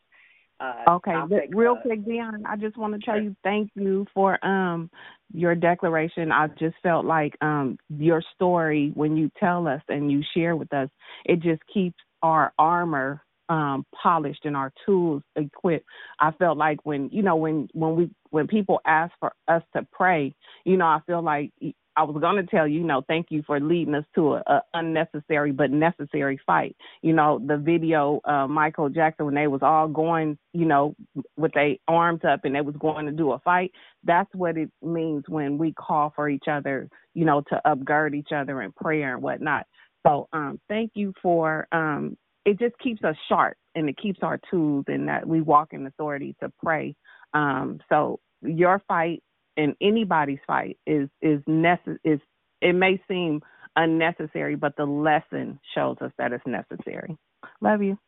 Uh, 0.60 0.84
Okay, 0.88 1.14
take, 1.30 1.54
real 1.54 1.76
uh, 1.78 1.82
quick, 1.82 2.04
Dion, 2.04 2.44
I 2.46 2.56
just 2.56 2.76
want 2.76 2.94
to 2.94 3.00
tell 3.00 3.20
you 3.20 3.34
thank 3.42 3.70
you 3.74 4.06
for 4.14 4.44
um 4.44 4.90
your 5.32 5.54
declaration. 5.54 6.30
I 6.30 6.48
just 6.58 6.76
felt 6.82 7.04
like 7.04 7.36
um 7.40 7.78
your 7.88 8.22
story 8.34 8.92
when 8.94 9.16
you 9.16 9.30
tell 9.40 9.66
us 9.66 9.82
and 9.88 10.10
you 10.12 10.22
share 10.34 10.56
with 10.56 10.72
us, 10.72 10.88
it 11.24 11.40
just 11.40 11.62
keeps 11.72 11.96
our 12.22 12.52
armor 12.58 13.22
um 13.48 13.84
polished 14.00 14.44
and 14.44 14.56
our 14.56 14.72
tools 14.86 15.22
equipped. 15.36 15.86
I 16.20 16.30
felt 16.32 16.56
like 16.56 16.78
when 16.84 17.08
you 17.10 17.22
know 17.22 17.36
when 17.36 17.68
when 17.72 17.96
we 17.96 18.10
when 18.30 18.46
people 18.46 18.80
ask 18.86 19.12
for 19.20 19.32
us 19.48 19.62
to 19.74 19.86
pray, 19.92 20.34
you 20.64 20.76
know, 20.76 20.86
I 20.86 21.00
feel 21.06 21.22
like 21.22 21.50
I 21.96 22.04
was 22.04 22.16
going 22.20 22.36
to 22.36 22.50
tell 22.50 22.66
you, 22.68 22.80
you 22.80 22.86
know, 22.86 23.02
thank 23.06 23.28
you 23.30 23.42
for 23.46 23.60
leading 23.60 23.94
us 23.94 24.04
to 24.16 24.34
a, 24.34 24.42
a 24.46 24.62
unnecessary 24.74 25.52
but 25.52 25.70
necessary 25.70 26.40
fight. 26.46 26.76
You 27.02 27.12
know, 27.14 27.40
the 27.44 27.56
video 27.58 28.20
uh 28.24 28.48
Michael 28.48 28.88
Jackson 28.88 29.26
when 29.26 29.34
they 29.34 29.48
was 29.48 29.62
all 29.62 29.88
going, 29.88 30.38
you 30.54 30.66
know, 30.66 30.96
with 31.36 31.52
their 31.54 31.76
arms 31.88 32.22
up 32.28 32.44
and 32.44 32.54
they 32.54 32.62
was 32.62 32.76
going 32.78 33.06
to 33.06 33.12
do 33.12 33.32
a 33.32 33.40
fight. 33.40 33.72
That's 34.04 34.30
what 34.34 34.56
it 34.58 34.70
means 34.82 35.24
when 35.28 35.58
we 35.58 35.72
call 35.74 36.12
for 36.16 36.28
each 36.28 36.46
other, 36.50 36.88
you 37.14 37.24
know, 37.26 37.42
to 37.50 37.60
upgird 37.66 38.14
each 38.14 38.32
other 38.34 38.62
in 38.62 38.72
prayer 38.72 39.14
and 39.14 39.22
whatnot. 39.22 39.66
So 40.06 40.28
um 40.32 40.60
thank 40.68 40.92
you 40.94 41.14
for 41.22 41.68
um 41.72 42.16
it 42.46 42.58
just 42.60 42.78
keeps 42.78 43.04
us 43.04 43.16
sharp 43.28 43.56
and 43.76 43.88
it 43.88 43.98
keeps 43.98 44.20
our 44.22 44.40
tools 44.50 44.86
and 44.88 45.08
that 45.08 45.26
we 45.26 45.42
walk 45.42 45.74
in 45.74 45.86
authority 45.86 46.36
to 46.42 46.52
pray. 46.62 46.96
Um 47.34 47.80
so 47.90 48.20
your 48.42 48.82
fight 48.88 49.23
and 49.56 49.74
anybody's 49.80 50.38
fight 50.46 50.78
is 50.86 51.08
is 51.22 51.40
necess- 51.48 51.98
is 52.04 52.20
it 52.60 52.74
may 52.74 53.00
seem 53.08 53.42
unnecessary, 53.76 54.54
but 54.56 54.76
the 54.76 54.84
lesson 54.84 55.58
shows 55.74 55.96
us 56.00 56.12
that 56.18 56.32
it's 56.32 56.46
necessary. 56.46 57.16
Love 57.60 57.82
you. 57.82 57.98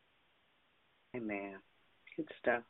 Amen. 1.15 1.55
Good 2.15 2.29
stuff. 2.39 2.63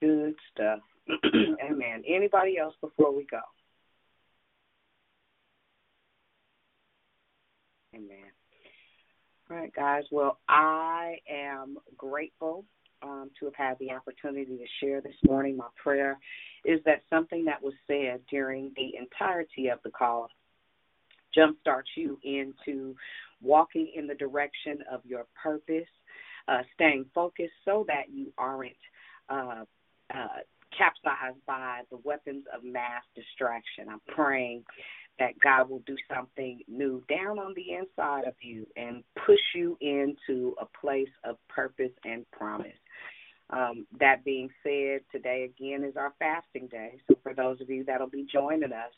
Good 0.00 0.34
stuff. 0.52 0.80
Amen. 1.64 2.02
Anybody 2.06 2.58
else 2.58 2.74
before 2.80 3.14
we 3.14 3.26
go? 3.30 3.40
Amen. 7.94 8.30
All 9.50 9.56
right, 9.56 9.72
guys. 9.74 10.04
Well, 10.10 10.38
I 10.48 11.18
am 11.30 11.78
grateful 11.96 12.64
um, 13.02 13.30
to 13.38 13.46
have 13.46 13.54
had 13.54 13.78
the 13.78 13.92
opportunity 13.92 14.56
to 14.56 14.66
share 14.80 15.00
this 15.00 15.16
morning. 15.26 15.56
My 15.56 15.68
prayer 15.82 16.18
is 16.64 16.80
that 16.84 17.02
something 17.10 17.44
that 17.44 17.62
was 17.62 17.74
said 17.86 18.20
during 18.30 18.72
the 18.76 18.96
entirety 18.98 19.68
of 19.68 19.78
the 19.84 19.90
call 19.90 20.28
jumpstarts 21.36 21.96
you 21.96 22.18
into 22.24 22.96
walking 23.42 23.92
in 23.94 24.06
the 24.06 24.14
direction 24.14 24.78
of 24.90 25.00
your 25.04 25.26
purpose, 25.40 25.88
uh, 26.48 26.62
staying 26.74 27.04
focused 27.14 27.52
so 27.64 27.84
that 27.88 28.04
you 28.10 28.32
aren't 28.38 28.72
uh, 29.28 29.64
uh, 30.14 30.38
capsized 30.76 31.44
by 31.46 31.82
the 31.90 31.98
weapons 32.04 32.44
of 32.54 32.64
mass 32.64 33.02
distraction. 33.14 33.88
I'm 33.90 34.00
praying 34.14 34.64
that 35.18 35.38
God 35.42 35.70
will 35.70 35.82
do 35.86 35.96
something 36.14 36.60
new 36.68 37.02
down 37.08 37.38
on 37.38 37.54
the 37.54 37.74
inside 37.74 38.26
of 38.26 38.34
you 38.40 38.66
and 38.76 39.02
push 39.26 39.40
you 39.54 39.76
into 39.80 40.54
a 40.60 40.66
place 40.78 41.08
of 41.24 41.36
purpose 41.48 41.92
and 42.04 42.30
promise. 42.32 42.76
Um, 43.50 43.86
that 44.00 44.24
being 44.24 44.50
said, 44.62 45.00
today 45.12 45.44
again 45.44 45.84
is 45.84 45.96
our 45.96 46.12
fasting 46.18 46.66
day. 46.66 46.94
So 47.08 47.16
for 47.22 47.32
those 47.32 47.60
of 47.60 47.70
you 47.70 47.84
that'll 47.84 48.08
be 48.08 48.26
joining 48.30 48.72
us, 48.72 48.92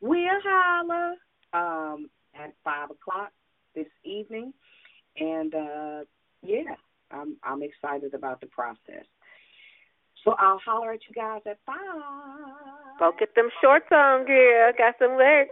we'll 0.00 0.40
holla 0.42 1.16
um, 1.52 2.08
at 2.34 2.54
five 2.64 2.90
o'clock 2.90 3.32
this 3.74 3.86
evening, 4.04 4.54
and 5.18 5.54
uh, 5.54 6.00
yeah, 6.42 6.74
I'm 7.10 7.36
I'm 7.42 7.62
excited 7.62 8.14
about 8.14 8.40
the 8.40 8.46
process. 8.46 9.04
So 10.24 10.34
I'll 10.38 10.60
holler 10.64 10.92
at 10.92 11.00
you 11.08 11.14
guys 11.14 11.42
at 11.46 11.58
five. 11.66 11.76
Go 12.98 13.12
get 13.18 13.34
them 13.34 13.50
shorts 13.60 13.86
on, 13.92 14.24
girl. 14.26 14.72
Got 14.76 14.94
some 14.98 15.16
legs. 15.16 15.50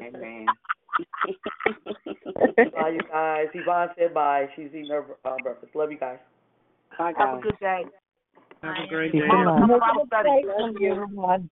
Amen. 0.00 0.46
bye, 2.72 2.90
you 2.90 3.00
guys. 3.10 3.46
Yvonne 3.54 3.88
said 3.98 4.14
bye. 4.14 4.48
She's 4.54 4.68
eating 4.68 4.90
her 4.90 5.04
uh, 5.24 5.36
breakfast. 5.42 5.74
Love 5.74 5.90
you 5.90 5.98
guys. 5.98 6.18
Bye, 6.98 7.12
Have 7.16 7.38
a 7.38 7.40
good 7.40 7.58
day. 7.60 7.84
Have 8.62 8.74
a 8.84 8.88
great 8.88 9.12
Peace 9.12 9.22
day. 9.22 9.28
and 9.30 9.68
love. 9.70 9.80
Bible 9.80 10.06
study. 10.06 10.44
Everyone. 10.88 11.50